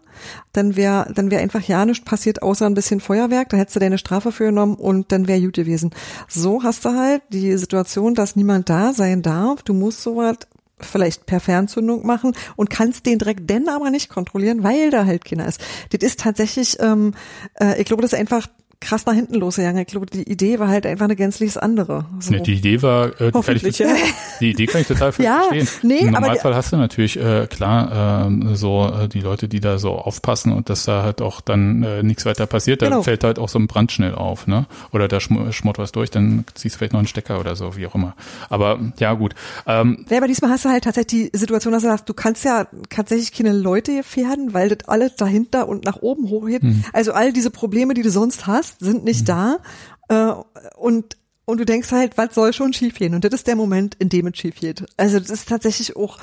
Dann 0.52 0.76
wäre, 0.76 1.12
dann 1.14 1.30
wäre 1.30 1.42
einfach 1.42 1.62
ja 1.62 1.84
nichts 1.86 2.04
passiert, 2.04 2.42
außer 2.42 2.66
ein 2.66 2.74
bisschen 2.74 3.00
Feuerwerk. 3.00 3.50
Da 3.50 3.56
hättest 3.56 3.76
du 3.76 3.80
deine 3.80 3.98
Strafe 3.98 4.32
für 4.32 4.46
genommen 4.46 4.74
und 4.74 5.12
dann 5.12 5.28
wäre 5.28 5.40
gut 5.40 5.54
gewesen. 5.54 5.90
So 6.28 6.62
hast 6.64 6.84
du 6.84 6.90
halt 6.90 7.22
die 7.32 7.56
Situation, 7.56 8.14
dass 8.14 8.36
niemand 8.36 8.68
da 8.68 8.92
sein 8.92 9.22
darf. 9.22 9.62
Du 9.62 9.72
musst 9.72 10.02
sowas 10.02 10.38
vielleicht 10.84 11.26
per 11.26 11.40
Fernzündung 11.40 12.06
machen 12.06 12.32
und 12.56 12.70
kannst 12.70 13.06
den 13.06 13.18
Dreck 13.18 13.46
denn 13.46 13.68
aber 13.68 13.90
nicht 13.90 14.08
kontrollieren, 14.08 14.62
weil 14.62 14.90
da 14.90 15.06
halt 15.06 15.24
keiner 15.24 15.46
ist. 15.46 15.60
Das 15.90 16.02
ist 16.02 16.20
tatsächlich, 16.20 16.78
ähm, 16.80 17.14
äh, 17.60 17.80
ich 17.80 17.86
glaube, 17.86 18.02
das 18.02 18.12
ist 18.12 18.18
einfach 18.18 18.48
krass 18.80 19.04
nach 19.06 19.12
hinten 19.14 19.34
losgegangen. 19.34 19.80
Ich 19.82 19.88
glaube, 19.88 20.06
die 20.06 20.22
Idee 20.22 20.58
war 20.58 20.68
halt 20.68 20.86
einfach 20.86 21.04
eine 21.04 21.14
gänzlich 21.16 21.60
andere. 21.62 22.06
So. 22.18 22.32
Nee, 22.32 22.40
die 22.40 22.54
Idee 22.54 22.80
war, 22.82 23.08
äh, 23.08 23.10
die, 23.10 23.16
kann 23.18 23.34
Hoffentlich, 23.34 23.64
ich, 23.64 23.78
ja. 23.86 23.94
die 24.40 24.50
Idee 24.50 24.66
kann 24.66 24.80
ich 24.80 24.86
total 24.88 25.12
Ja, 25.18 25.42
verstehen. 25.48 25.68
nee, 25.82 25.98
Im 25.98 26.12
Normalfall 26.12 26.54
hast 26.54 26.72
du 26.72 26.76
natürlich, 26.78 27.18
äh, 27.18 27.46
klar, 27.46 28.26
ähm, 28.26 28.54
so 28.56 28.90
äh, 28.90 29.08
die 29.08 29.20
Leute, 29.20 29.48
die 29.48 29.60
da 29.60 29.78
so 29.78 29.90
aufpassen 29.92 30.52
und 30.52 30.70
dass 30.70 30.84
da 30.86 31.02
halt 31.02 31.20
auch 31.20 31.40
dann 31.42 31.82
äh, 31.82 32.02
nichts 32.02 32.24
weiter 32.24 32.46
passiert, 32.46 32.80
da 32.82 32.86
Genau. 32.88 33.02
fällt 33.02 33.22
halt 33.22 33.38
auch 33.38 33.48
so 33.50 33.58
ein 33.58 33.66
Brand 33.66 33.92
schnell 33.92 34.14
auf, 34.14 34.46
ne? 34.46 34.66
Oder 34.92 35.08
da 35.08 35.20
schm 35.20 35.52
schmort 35.52 35.78
was 35.78 35.92
durch, 35.92 36.10
dann 36.10 36.44
ziehst 36.54 36.74
du 36.74 36.78
vielleicht 36.78 36.92
noch 36.94 37.00
einen 37.00 37.06
Stecker 37.06 37.38
oder 37.38 37.56
so, 37.56 37.76
wie 37.76 37.86
auch 37.86 37.94
immer. 37.94 38.14
Aber 38.48 38.78
ja, 38.98 39.12
gut. 39.12 39.34
Ähm, 39.66 40.06
Ja, 40.08 40.16
aber 40.16 40.26
diesmal 40.26 40.50
hast 40.50 40.64
du 40.64 40.70
halt 40.70 40.84
tatsächlich 40.84 41.30
die 41.30 41.38
Situation, 41.38 41.72
dass 41.72 41.82
du 41.82 41.88
sagst, 41.90 42.08
du 42.08 42.14
kannst 42.14 42.44
ja 42.44 42.66
tatsächlich 42.88 43.32
keine 43.32 43.52
Leute 43.52 43.94
gefährden, 43.96 44.54
weil 44.54 44.70
das 44.70 44.88
alles 44.88 45.16
dahinter 45.16 45.68
und 45.68 45.84
nach 45.84 45.96
oben 46.00 46.28
hochhebt. 46.30 46.64
Also 46.92 47.12
all 47.12 47.32
diese 47.32 47.50
Probleme, 47.50 47.92
die 47.94 48.02
du 48.02 48.10
sonst 48.10 48.46
hast, 48.46 48.69
sind 48.78 49.04
nicht 49.04 49.28
da. 49.28 49.58
Äh, 50.08 50.32
und 50.76 51.16
und 51.50 51.58
du 51.58 51.64
denkst 51.64 51.90
halt, 51.90 52.16
was 52.16 52.34
soll 52.34 52.52
schon 52.52 52.72
schiefgehen? 52.72 53.12
Und 53.12 53.24
das 53.24 53.32
ist 53.32 53.48
der 53.48 53.56
Moment, 53.56 53.96
in 53.98 54.08
dem 54.08 54.28
es 54.28 54.38
schief 54.38 54.60
geht. 54.60 54.84
Also 54.96 55.18
das 55.18 55.30
ist 55.30 55.48
tatsächlich 55.48 55.96
auch 55.96 56.18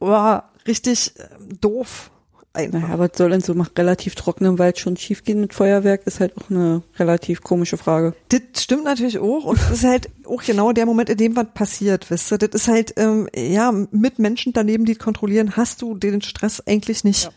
oh, 0.00 0.38
richtig 0.66 1.12
äh, 1.18 1.24
doof. 1.60 2.10
Einfach. 2.56 2.80
Naja, 2.80 2.98
was 3.00 3.10
soll 3.16 3.30
denn 3.30 3.40
so 3.40 3.52
nach 3.52 3.70
relativ 3.76 4.14
trockenem 4.14 4.60
Wald 4.60 4.78
schon 4.78 4.96
schiefgehen 4.96 5.40
mit 5.40 5.54
Feuerwerk, 5.54 6.06
ist 6.06 6.20
halt 6.20 6.36
auch 6.38 6.50
eine 6.50 6.82
relativ 6.96 7.42
komische 7.42 7.76
Frage. 7.76 8.14
Das 8.28 8.62
stimmt 8.62 8.84
natürlich 8.84 9.18
auch 9.18 9.44
und 9.44 9.58
das 9.58 9.70
ist 9.72 9.84
halt 9.84 10.08
auch 10.24 10.40
genau 10.40 10.70
der 10.70 10.86
Moment, 10.86 11.08
in 11.08 11.16
dem 11.16 11.34
was 11.34 11.48
passiert, 11.52 12.12
wisst 12.12 12.30
ihr. 12.30 12.38
Das 12.38 12.50
ist 12.54 12.68
halt, 12.68 12.94
ähm, 12.96 13.28
ja, 13.34 13.72
mit 13.90 14.20
Menschen 14.20 14.52
daneben, 14.52 14.84
die 14.84 14.92
es 14.92 14.98
kontrollieren, 15.00 15.56
hast 15.56 15.82
du 15.82 15.96
den 15.96 16.22
Stress 16.22 16.62
eigentlich 16.64 17.02
nicht. 17.02 17.24
Ja. 17.24 17.30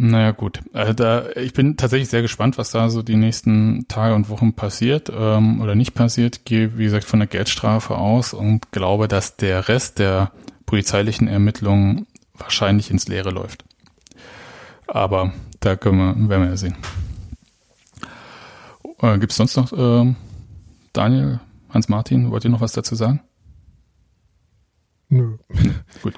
Naja, 0.00 0.30
gut. 0.30 0.60
Äh, 0.74 0.94
da, 0.94 1.28
ich 1.30 1.54
bin 1.54 1.76
tatsächlich 1.76 2.08
sehr 2.08 2.22
gespannt, 2.22 2.56
was 2.56 2.70
da 2.70 2.88
so 2.88 3.02
die 3.02 3.16
nächsten 3.16 3.88
Tage 3.88 4.14
und 4.14 4.28
Wochen 4.28 4.52
passiert 4.52 5.10
ähm, 5.12 5.60
oder 5.60 5.74
nicht 5.74 5.94
passiert. 5.94 6.44
Gehe, 6.44 6.78
wie 6.78 6.84
gesagt, 6.84 7.04
von 7.04 7.18
der 7.18 7.26
Geldstrafe 7.26 7.96
aus 7.96 8.32
und 8.32 8.70
glaube, 8.70 9.08
dass 9.08 9.36
der 9.36 9.66
Rest 9.66 9.98
der 9.98 10.30
polizeilichen 10.66 11.26
Ermittlungen 11.26 12.06
wahrscheinlich 12.34 12.92
ins 12.92 13.08
Leere 13.08 13.30
läuft. 13.30 13.64
Aber 14.86 15.32
da 15.58 15.74
können 15.74 15.98
wir, 15.98 16.28
werden 16.28 16.42
wir 16.44 16.50
ja 16.50 16.56
sehen. 16.56 16.76
Äh, 19.00 19.18
Gibt 19.18 19.32
es 19.32 19.36
sonst 19.36 19.56
noch, 19.56 19.72
ähm, 19.72 20.14
Daniel, 20.92 21.40
Hans-Martin, 21.70 22.30
wollt 22.30 22.44
ihr 22.44 22.50
noch 22.50 22.60
was 22.60 22.72
dazu 22.72 22.94
sagen? 22.94 23.20
Nö. 25.08 25.38
Gut. 26.02 26.14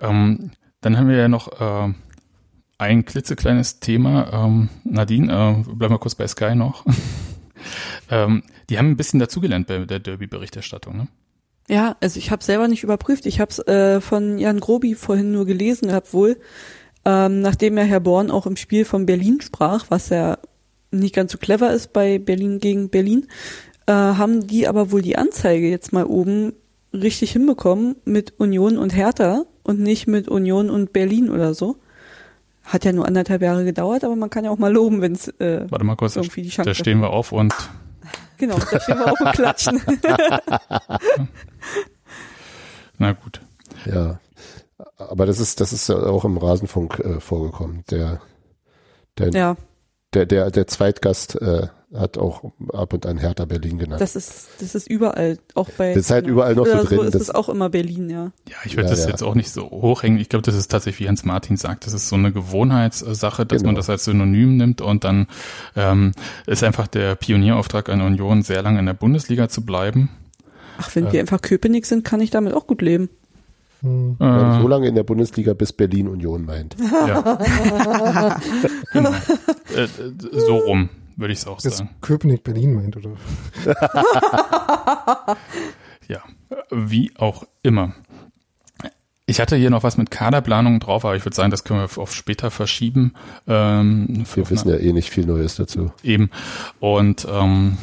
Ähm, 0.00 0.52
dann 0.80 0.96
haben 0.96 1.08
wir 1.08 1.16
ja 1.16 1.28
noch 1.28 1.60
äh, 1.60 1.92
ein 2.82 3.04
klitzekleines 3.04 3.80
Thema. 3.80 4.30
Ähm, 4.32 4.68
Nadine, 4.84 5.32
äh, 5.32 5.72
bleiben 5.72 5.94
wir 5.94 5.98
kurz 5.98 6.14
bei 6.14 6.26
Sky 6.26 6.54
noch. 6.54 6.84
ähm, 8.10 8.42
die 8.68 8.78
haben 8.78 8.90
ein 8.90 8.96
bisschen 8.96 9.20
dazugelernt 9.20 9.68
bei 9.68 9.78
der 9.78 10.00
Derby-Berichterstattung. 10.00 10.96
Ne? 10.96 11.08
Ja, 11.68 11.96
also 12.00 12.18
ich 12.18 12.30
habe 12.30 12.42
selber 12.42 12.66
nicht 12.68 12.82
überprüft. 12.82 13.26
Ich 13.26 13.40
habe 13.40 13.50
es 13.50 13.60
äh, 13.60 14.00
von 14.00 14.38
Jan 14.38 14.60
Grobi 14.60 14.94
vorhin 14.94 15.30
nur 15.32 15.46
gelesen 15.46 15.88
gehabt 15.88 16.12
wohl, 16.12 16.38
ähm, 17.04 17.40
nachdem 17.40 17.78
ja 17.78 17.84
Herr 17.84 18.00
Born 18.00 18.30
auch 18.30 18.46
im 18.46 18.56
Spiel 18.56 18.84
von 18.84 19.06
Berlin 19.06 19.40
sprach, 19.40 19.86
was 19.88 20.08
ja 20.08 20.38
nicht 20.90 21.14
ganz 21.14 21.32
so 21.32 21.38
clever 21.38 21.72
ist 21.72 21.92
bei 21.92 22.18
Berlin 22.18 22.58
gegen 22.58 22.90
Berlin, 22.90 23.28
äh, 23.86 23.92
haben 23.92 24.46
die 24.46 24.66
aber 24.66 24.90
wohl 24.90 25.02
die 25.02 25.16
Anzeige 25.16 25.68
jetzt 25.68 25.92
mal 25.92 26.04
oben 26.04 26.52
richtig 26.92 27.32
hinbekommen 27.32 27.96
mit 28.04 28.38
Union 28.38 28.76
und 28.76 28.94
Hertha 28.94 29.44
und 29.62 29.80
nicht 29.80 30.06
mit 30.08 30.28
Union 30.28 30.68
und 30.68 30.92
Berlin 30.92 31.30
oder 31.30 31.54
so. 31.54 31.76
Hat 32.64 32.84
ja 32.84 32.92
nur 32.92 33.06
anderthalb 33.06 33.42
Jahre 33.42 33.64
gedauert, 33.64 34.04
aber 34.04 34.16
man 34.16 34.30
kann 34.30 34.44
ja 34.44 34.50
auch 34.50 34.58
mal 34.58 34.72
loben, 34.72 35.00
wenn 35.00 35.12
es 35.12 35.28
äh, 35.40 35.66
Warte 35.68 35.84
mal 35.84 35.96
kurz, 35.96 36.14
da, 36.14 36.20
irgendwie 36.20 36.42
die 36.42 36.48
Chance 36.48 36.70
da 36.70 36.74
stehen 36.74 37.00
wir 37.00 37.10
auf 37.10 37.32
und 37.32 37.52
Genau, 38.38 38.58
da 38.58 38.80
stehen 38.80 38.98
wir 38.98 39.12
auch 39.12 39.20
und 39.20 39.32
klatschen. 39.32 39.80
na 42.98 43.12
gut. 43.12 43.40
Ja. 43.86 44.18
Aber 44.96 45.26
das 45.26 45.38
ist, 45.38 45.60
das 45.60 45.72
ist 45.72 45.88
ja 45.88 45.96
auch 45.96 46.24
im 46.24 46.38
Rasenfunk 46.38 46.98
äh, 46.98 47.20
vorgekommen. 47.20 47.84
Der, 47.90 48.20
der, 49.18 49.30
ja, 49.30 49.56
der, 50.12 50.26
der, 50.26 50.50
der 50.50 50.66
Zweitgast 50.66 51.40
äh, 51.40 51.68
hat 51.94 52.16
auch 52.16 52.52
ab 52.72 52.94
und 52.94 53.04
an 53.04 53.18
Hertha 53.18 53.44
Berlin 53.44 53.76
genannt. 53.78 54.00
das 54.00 54.16
ist, 54.16 54.48
das 54.60 54.74
ist 54.74 54.88
überall, 54.88 55.38
auch 55.54 55.68
bei. 55.76 55.92
Das 55.92 56.04
ist 56.04 56.10
halt 56.10 56.26
überall 56.26 56.54
noch 56.54 56.64
so 56.66 56.82
drin, 56.84 56.98
So 56.98 57.02
ist 57.02 57.14
das- 57.14 57.22
es 57.22 57.30
auch 57.30 57.48
immer 57.50 57.68
Berlin, 57.68 58.08
ja. 58.08 58.32
Ja, 58.48 58.56
ich 58.64 58.76
würde 58.76 58.84
Ja, 58.88 58.90
das 58.94 59.04
ja. 59.04 59.10
jetzt 59.10 59.22
auch 59.22 59.34
nicht 59.34 59.50
so 59.50 59.62
hochhängen. 59.70 60.18
Ich 60.18 60.28
glaube, 60.30 60.42
das 60.42 60.54
ist 60.54 60.70
tatsächlich, 60.70 61.04
wie 61.04 61.08
Hans 61.08 61.24
Martin 61.24 61.56
sagt, 61.58 61.84
das 61.86 61.92
ist 61.92 62.08
so 62.08 62.16
eine 62.16 62.32
Gewohnheitssache, 62.32 63.44
dass 63.44 63.58
Genau. 63.58 63.68
man 63.68 63.74
das 63.74 63.90
als 63.90 64.04
Synonym 64.04 64.56
nimmt 64.56 64.80
und 64.80 65.04
dann 65.04 65.26
ähm, 65.76 66.12
ist 66.46 66.64
einfach 66.64 66.86
der 66.86 67.14
Pionierauftrag 67.14 67.88
an 67.90 68.00
Union, 68.00 68.42
sehr 68.42 68.62
lange 68.62 68.78
in 68.78 68.86
der 68.86 68.94
Bundesliga 68.94 69.48
zu 69.50 69.60
bleiben. 69.66 70.08
Ach, 70.78 70.88
wenn 70.96 71.12
wir 71.12 71.20
einfach 71.20 71.42
Köpenick 71.42 71.84
sind, 71.84 72.04
kann 72.04 72.20
ich 72.22 72.30
damit 72.30 72.54
auch 72.54 72.66
gut 72.66 72.80
leben. 72.80 73.10
Hm. 73.82 74.16
Ja, 74.18 74.58
Äh, 74.58 74.62
so 74.62 74.68
lange 74.68 74.86
in 74.88 74.94
der 74.94 75.02
Bundesliga, 75.02 75.52
bis 75.54 75.72
Berlin 75.72 76.08
Union 76.08 76.44
meint. 76.46 76.76
Ja. 76.80 77.36
genau. 78.92 79.10
Äh, 79.74 79.88
so 80.32 80.56
rum, 80.56 80.88
würde 81.16 81.32
ich 81.32 81.40
es 81.40 81.46
auch 81.46 81.60
Jetzt 81.62 81.78
sagen. 81.78 81.90
Köpenick 82.00 82.44
Berlin 82.44 82.74
meint, 82.74 82.96
oder? 82.96 83.10
Ja, 86.08 86.20
wie 86.70 87.12
auch 87.16 87.44
immer. 87.62 87.94
Ich 89.24 89.40
hatte 89.40 89.56
hier 89.56 89.70
noch 89.70 89.82
was 89.82 89.96
mit 89.96 90.10
Kaderplanung 90.10 90.80
drauf, 90.80 91.04
aber 91.04 91.16
ich 91.16 91.24
würde 91.24 91.34
sagen, 91.36 91.50
das 91.50 91.64
können 91.64 91.80
wir 91.80 92.02
auf 92.02 92.12
später 92.12 92.50
verschieben. 92.50 93.14
Ähm, 93.46 94.24
Wir 94.34 94.50
wissen 94.50 94.68
ja 94.68 94.76
eh 94.76 94.92
nicht 94.92 95.10
viel 95.10 95.24
Neues 95.24 95.54
dazu. 95.54 95.92
Eben. 96.02 96.28
Und 96.80 97.26
ähm, 97.30 97.78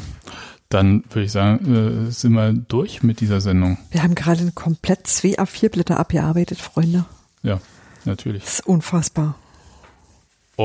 dann 0.68 1.04
würde 1.10 1.24
ich 1.24 1.32
sagen, 1.32 2.08
äh, 2.08 2.12
sind 2.12 2.34
wir 2.34 2.54
durch 2.54 3.02
mit 3.02 3.22
dieser 3.22 3.42
Sendung. 3.42 3.78
Wir 3.90 4.04
haben 4.04 4.16
gerade 4.16 4.52
komplett 4.52 5.08
zwei 5.08 5.40
A4-Blätter 5.40 5.98
abgearbeitet, 5.98 6.60
Freunde. 6.60 7.06
Ja, 7.42 7.60
natürlich. 8.06 8.44
Das 8.44 8.56
ist 8.56 8.68
unfassbar. 8.68 9.36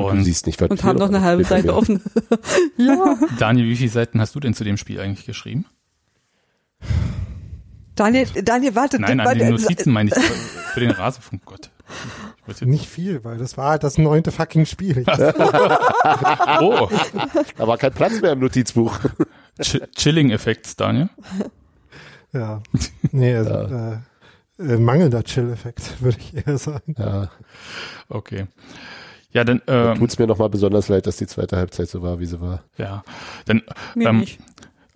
Du 0.02 0.08
Und 0.08 0.24
siehst 0.24 0.46
nicht, 0.46 0.60
was 0.60 0.68
Und 0.70 0.82
haben 0.84 0.98
noch 0.98 1.08
eine 1.08 1.20
halbe 1.22 1.44
Seite 1.44 1.74
offen. 1.74 2.02
Ja. 2.76 3.16
Daniel, 3.38 3.68
wie 3.68 3.76
viele 3.76 3.90
Seiten 3.90 4.20
hast 4.20 4.34
du 4.34 4.40
denn 4.40 4.54
zu 4.54 4.64
dem 4.64 4.76
Spiel 4.76 5.00
eigentlich 5.00 5.26
geschrieben? 5.26 5.64
Daniel, 7.94 8.26
Daniel, 8.42 8.74
warte. 8.74 8.98
Nein, 9.00 9.20
an 9.20 9.26
war- 9.26 9.34
den 9.34 9.50
Notizen 9.50 9.92
meine 9.92 10.10
ich 10.10 10.16
für 10.72 10.80
den 10.80 10.90
Rasenfunk. 10.90 11.44
Gott. 11.44 11.70
Nicht 12.62 12.86
viel, 12.86 13.22
weil 13.24 13.38
das 13.38 13.56
war 13.56 13.70
halt 13.70 13.84
das 13.84 13.96
neunte 13.98 14.32
fucking 14.32 14.66
Spiel. 14.66 15.04
Oh, 16.60 16.88
Da 17.56 17.66
war 17.66 17.78
kein 17.78 17.92
Platz 17.92 18.20
mehr 18.20 18.32
im 18.32 18.40
Notizbuch. 18.40 18.98
Ch 19.60 19.78
Chilling-Effekt, 19.94 20.78
Daniel. 20.80 21.08
ja. 22.32 22.62
Nee, 23.12 23.34
also, 23.36 23.50
äh, 23.54 23.98
äh, 24.58 24.76
mangelnder 24.78 25.22
Chill-Effekt, 25.24 26.02
würde 26.02 26.18
ich 26.18 26.46
eher 26.46 26.58
sagen. 26.58 26.94
Ja, 26.98 27.30
Okay. 28.08 28.46
Ja, 29.34 29.44
dann, 29.44 29.60
da 29.66 29.92
ähm, 29.92 29.98
tut's 29.98 30.18
mir 30.18 30.26
nochmal 30.26 30.48
besonders 30.48 30.88
leid, 30.88 31.06
dass 31.06 31.16
die 31.16 31.26
zweite 31.26 31.56
Halbzeit 31.56 31.88
so 31.88 32.02
war, 32.02 32.20
wie 32.20 32.26
sie 32.26 32.40
war. 32.40 32.62
ja, 32.78 33.02
dann, 33.44 33.62
Mir 33.94 34.08
ähm, 34.08 34.24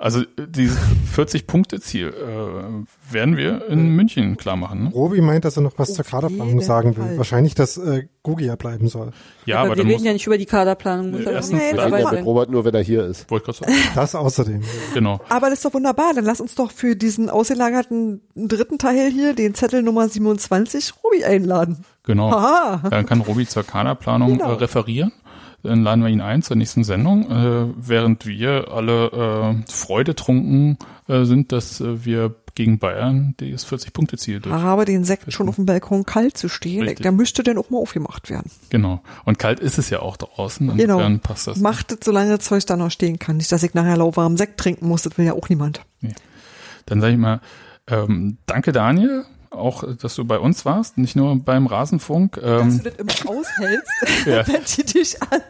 also 0.00 0.20
äh, 0.20 0.24
dieses 0.48 0.78
40-Punkte-Ziel 1.16 2.06
äh, 2.08 3.12
werden 3.12 3.36
wir 3.36 3.66
in 3.66 3.88
München 3.96 4.36
klar 4.36 4.56
machen. 4.56 4.84
Ne? 4.84 4.90
Robi 4.90 5.20
meint, 5.20 5.44
dass 5.44 5.56
er 5.56 5.62
noch 5.62 5.72
was 5.76 5.90
Auf 5.90 5.96
zur 5.96 6.04
Kaderplanung 6.04 6.60
sagen 6.60 6.96
will. 6.96 7.02
Fall. 7.02 7.18
Wahrscheinlich, 7.18 7.56
dass 7.56 7.78
äh, 7.78 8.06
Gugia 8.22 8.54
bleiben 8.54 8.86
soll. 8.86 9.10
Ja, 9.44 9.56
aber 9.58 9.72
aber 9.72 9.78
wir 9.78 9.86
reden 9.86 10.04
ja 10.04 10.12
nicht 10.12 10.26
über 10.26 10.38
die 10.38 10.46
Kaderplanung. 10.46 11.10
Muss 11.10 11.24
Nee, 11.24 11.32
erstens 11.32 11.58
Nee, 11.58 11.80
reden 11.80 11.98
ja 11.98 12.12
mit 12.12 12.24
Robert 12.24 12.48
nur, 12.48 12.64
wenn 12.64 12.74
er 12.74 12.82
hier 12.82 13.06
ist. 13.06 13.28
wollte 13.28 13.50
ich 13.50 13.58
gerade 13.58 13.72
sagen. 13.72 13.88
Das 13.96 14.14
außerdem. 14.14 14.62
Genau. 14.94 15.20
Aber 15.30 15.50
das 15.50 15.58
ist 15.58 15.64
doch 15.64 15.74
wunderbar. 15.74 16.14
Dann 16.14 16.24
lass 16.24 16.40
uns 16.40 16.54
doch 16.54 16.70
für 16.70 16.94
diesen 16.94 17.28
ausgelagerten 17.28 18.20
dritten 18.36 18.78
Teil 18.78 19.10
hier, 19.10 19.34
den 19.34 19.54
Zettel 19.56 19.82
Nummer 19.82 20.08
27, 20.08 20.94
Robi 21.02 21.24
einladen. 21.24 21.84
Genau. 22.08 22.32
Haha. 22.32 22.88
Dann 22.88 23.04
kann 23.06 23.20
Robi 23.20 23.46
zur 23.46 23.62
Kaderplanung 23.64 24.38
Genau. 24.38 24.50
äh, 24.50 24.54
referieren. 24.54 25.12
Dann 25.62 25.82
laden 25.82 26.02
wir 26.02 26.10
ihn 26.10 26.20
ein 26.22 26.40
zur 26.42 26.56
nächsten 26.56 26.84
Sendung, 26.84 27.30
äh, 27.30 27.72
während 27.76 28.24
wir 28.26 28.72
alle 28.72 29.56
äh, 29.66 29.70
freudetrunken 29.70 30.78
äh, 31.06 31.24
sind, 31.24 31.52
dass 31.52 31.80
äh, 31.80 32.04
wir 32.04 32.34
gegen 32.54 32.78
Bayern 32.78 33.34
das 33.36 33.66
40-Punkte-Ziel 33.70 34.40
durch. 34.40 34.54
Aber 34.54 34.84
den 34.84 35.04
Sekt 35.04 35.32
schon 35.32 35.48
auf 35.48 35.56
dem 35.56 35.66
Balkon 35.66 36.04
kalt 36.06 36.38
zu 36.38 36.48
stehen, 36.48 36.82
Richtig. 36.82 37.02
der 37.02 37.12
müsste 37.12 37.42
dann 37.42 37.58
auch 37.58 37.70
mal 37.70 37.78
aufgemacht 37.78 38.30
werden. 38.30 38.50
Genau. 38.70 39.00
Und 39.26 39.38
kalt 39.38 39.60
ist 39.60 39.78
es 39.78 39.90
ja 39.90 40.00
auch 40.00 40.16
draußen. 40.16 40.66
Genau. 40.68 40.80
Insofern 40.94 41.20
passt 41.20 41.46
das. 41.46 41.58
Macht 41.58 41.92
es, 41.92 41.98
solange 42.04 42.36
das 42.36 42.46
Zeug 42.46 42.64
da 42.66 42.76
noch 42.76 42.90
stehen 42.90 43.18
kann. 43.18 43.36
Nicht, 43.36 43.52
dass 43.52 43.62
ich 43.62 43.74
nachher 43.74 43.96
lauwarmen 43.96 44.38
Sekt 44.38 44.58
trinken 44.58 44.88
muss, 44.88 45.02
das 45.02 45.18
will 45.18 45.26
ja 45.26 45.34
auch 45.34 45.48
niemand. 45.48 45.84
Dann 46.86 47.00
sage 47.00 47.12
ich 47.12 47.18
mal, 47.18 47.40
ähm, 47.86 48.38
danke 48.46 48.72
Daniel, 48.72 49.24
auch 49.50 49.84
dass 49.96 50.14
du 50.14 50.24
bei 50.24 50.38
uns 50.38 50.64
warst, 50.64 50.98
nicht 50.98 51.16
nur 51.16 51.36
beim 51.42 51.66
Rasenfunk. 51.66 52.34
Dass 52.40 52.62
Ähm, 52.62 52.82
du 52.82 52.90
das 52.90 52.94
immer 52.96 53.30
aushältst, 53.38 53.92
Ja. 54.26 54.46
wenn 54.48 54.62
die 54.76 54.84
dich 54.84 55.22
an. 55.22 55.40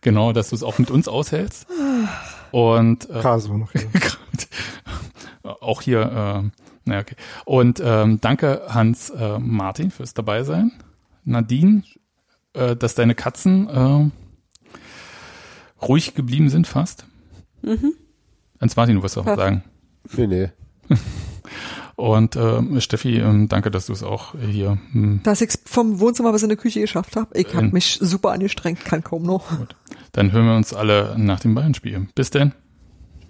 genau, 0.00 0.32
dass 0.32 0.50
du 0.50 0.56
es 0.56 0.62
auch 0.62 0.78
mit 0.78 0.90
uns 0.90 1.08
aushältst. 1.08 1.66
Und 2.50 3.08
äh, 3.10 3.22
war 3.24 3.38
noch 3.58 3.72
hier. 3.72 3.88
auch 5.60 5.82
hier, 5.82 6.00
äh, 6.02 6.50
naja, 6.88 7.00
okay. 7.00 7.16
Und 7.44 7.80
ähm, 7.84 8.20
danke 8.20 8.62
Hans 8.68 9.10
äh, 9.10 9.38
Martin 9.38 9.90
fürs 9.90 10.14
dabei 10.14 10.42
sein. 10.44 10.72
Nadine, 11.24 11.82
äh, 12.52 12.76
dass 12.76 12.94
deine 12.94 13.14
Katzen 13.14 13.68
äh, 13.68 14.10
ruhig 15.84 16.14
geblieben 16.14 16.48
sind 16.48 16.66
fast. 16.66 17.04
Mhm. 17.62 17.94
Ans 18.60 18.76
Martin, 18.76 18.96
du 18.96 19.02
wirst 19.02 19.18
auch 19.18 19.24
Fast. 19.24 19.38
sagen. 19.38 19.64
Nee, 20.16 20.26
nee. 20.28 20.50
Und 21.96 22.36
äh, 22.36 22.80
Steffi, 22.80 23.16
ähm, 23.18 23.48
danke, 23.48 23.70
dass 23.70 23.86
du 23.86 23.92
es 23.94 24.02
auch 24.02 24.34
hier. 24.38 24.76
Hm, 24.92 25.20
Dass 25.22 25.40
ich 25.40 25.50
vom 25.64 25.98
Wohnzimmer 25.98 26.30
bis 26.32 26.42
in 26.42 26.50
die 26.50 26.56
Küche 26.56 26.80
geschafft 26.80 27.16
habe. 27.16 27.38
Ich 27.38 27.54
habe 27.54 27.66
Ähm. 27.66 27.72
mich 27.72 27.98
super 28.02 28.32
angestrengt, 28.32 28.84
kann 28.84 29.02
kaum 29.02 29.22
noch. 29.22 29.46
dann 30.12 30.30
hören 30.32 30.46
wir 30.46 30.56
uns 30.56 30.74
alle 30.74 31.14
nach 31.18 31.40
dem 31.40 31.54
Bayern-Spiel. 31.54 32.08
Bis 32.14 32.30
denn. 32.30 32.52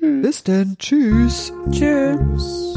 Bis 0.01 0.43
denn. 0.43 0.77
Tschüss. 0.79 1.53
Tschüss. 1.71 2.75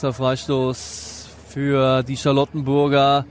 Nächster 0.00 0.14
Freistoß 0.14 1.28
für 1.48 2.02
die 2.02 2.16
Charlottenburger. 2.16 3.26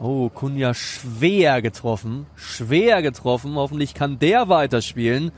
Oh, 0.00 0.28
Kunja 0.28 0.74
schwer 0.74 1.60
getroffen. 1.60 2.26
Schwer 2.36 3.02
getroffen. 3.02 3.56
Hoffentlich 3.56 3.92
kann 3.92 4.20
der 4.20 4.48
weiterspielen. 4.48 5.32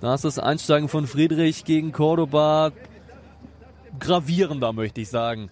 Da 0.00 0.14
ist 0.14 0.24
das 0.24 0.40
Einsteigen 0.40 0.88
von 0.88 1.06
Friedrich 1.06 1.64
gegen 1.64 1.92
Cordoba 1.92 2.72
gravierender, 4.00 4.72
möchte 4.72 5.02
ich 5.02 5.10
sagen. 5.10 5.48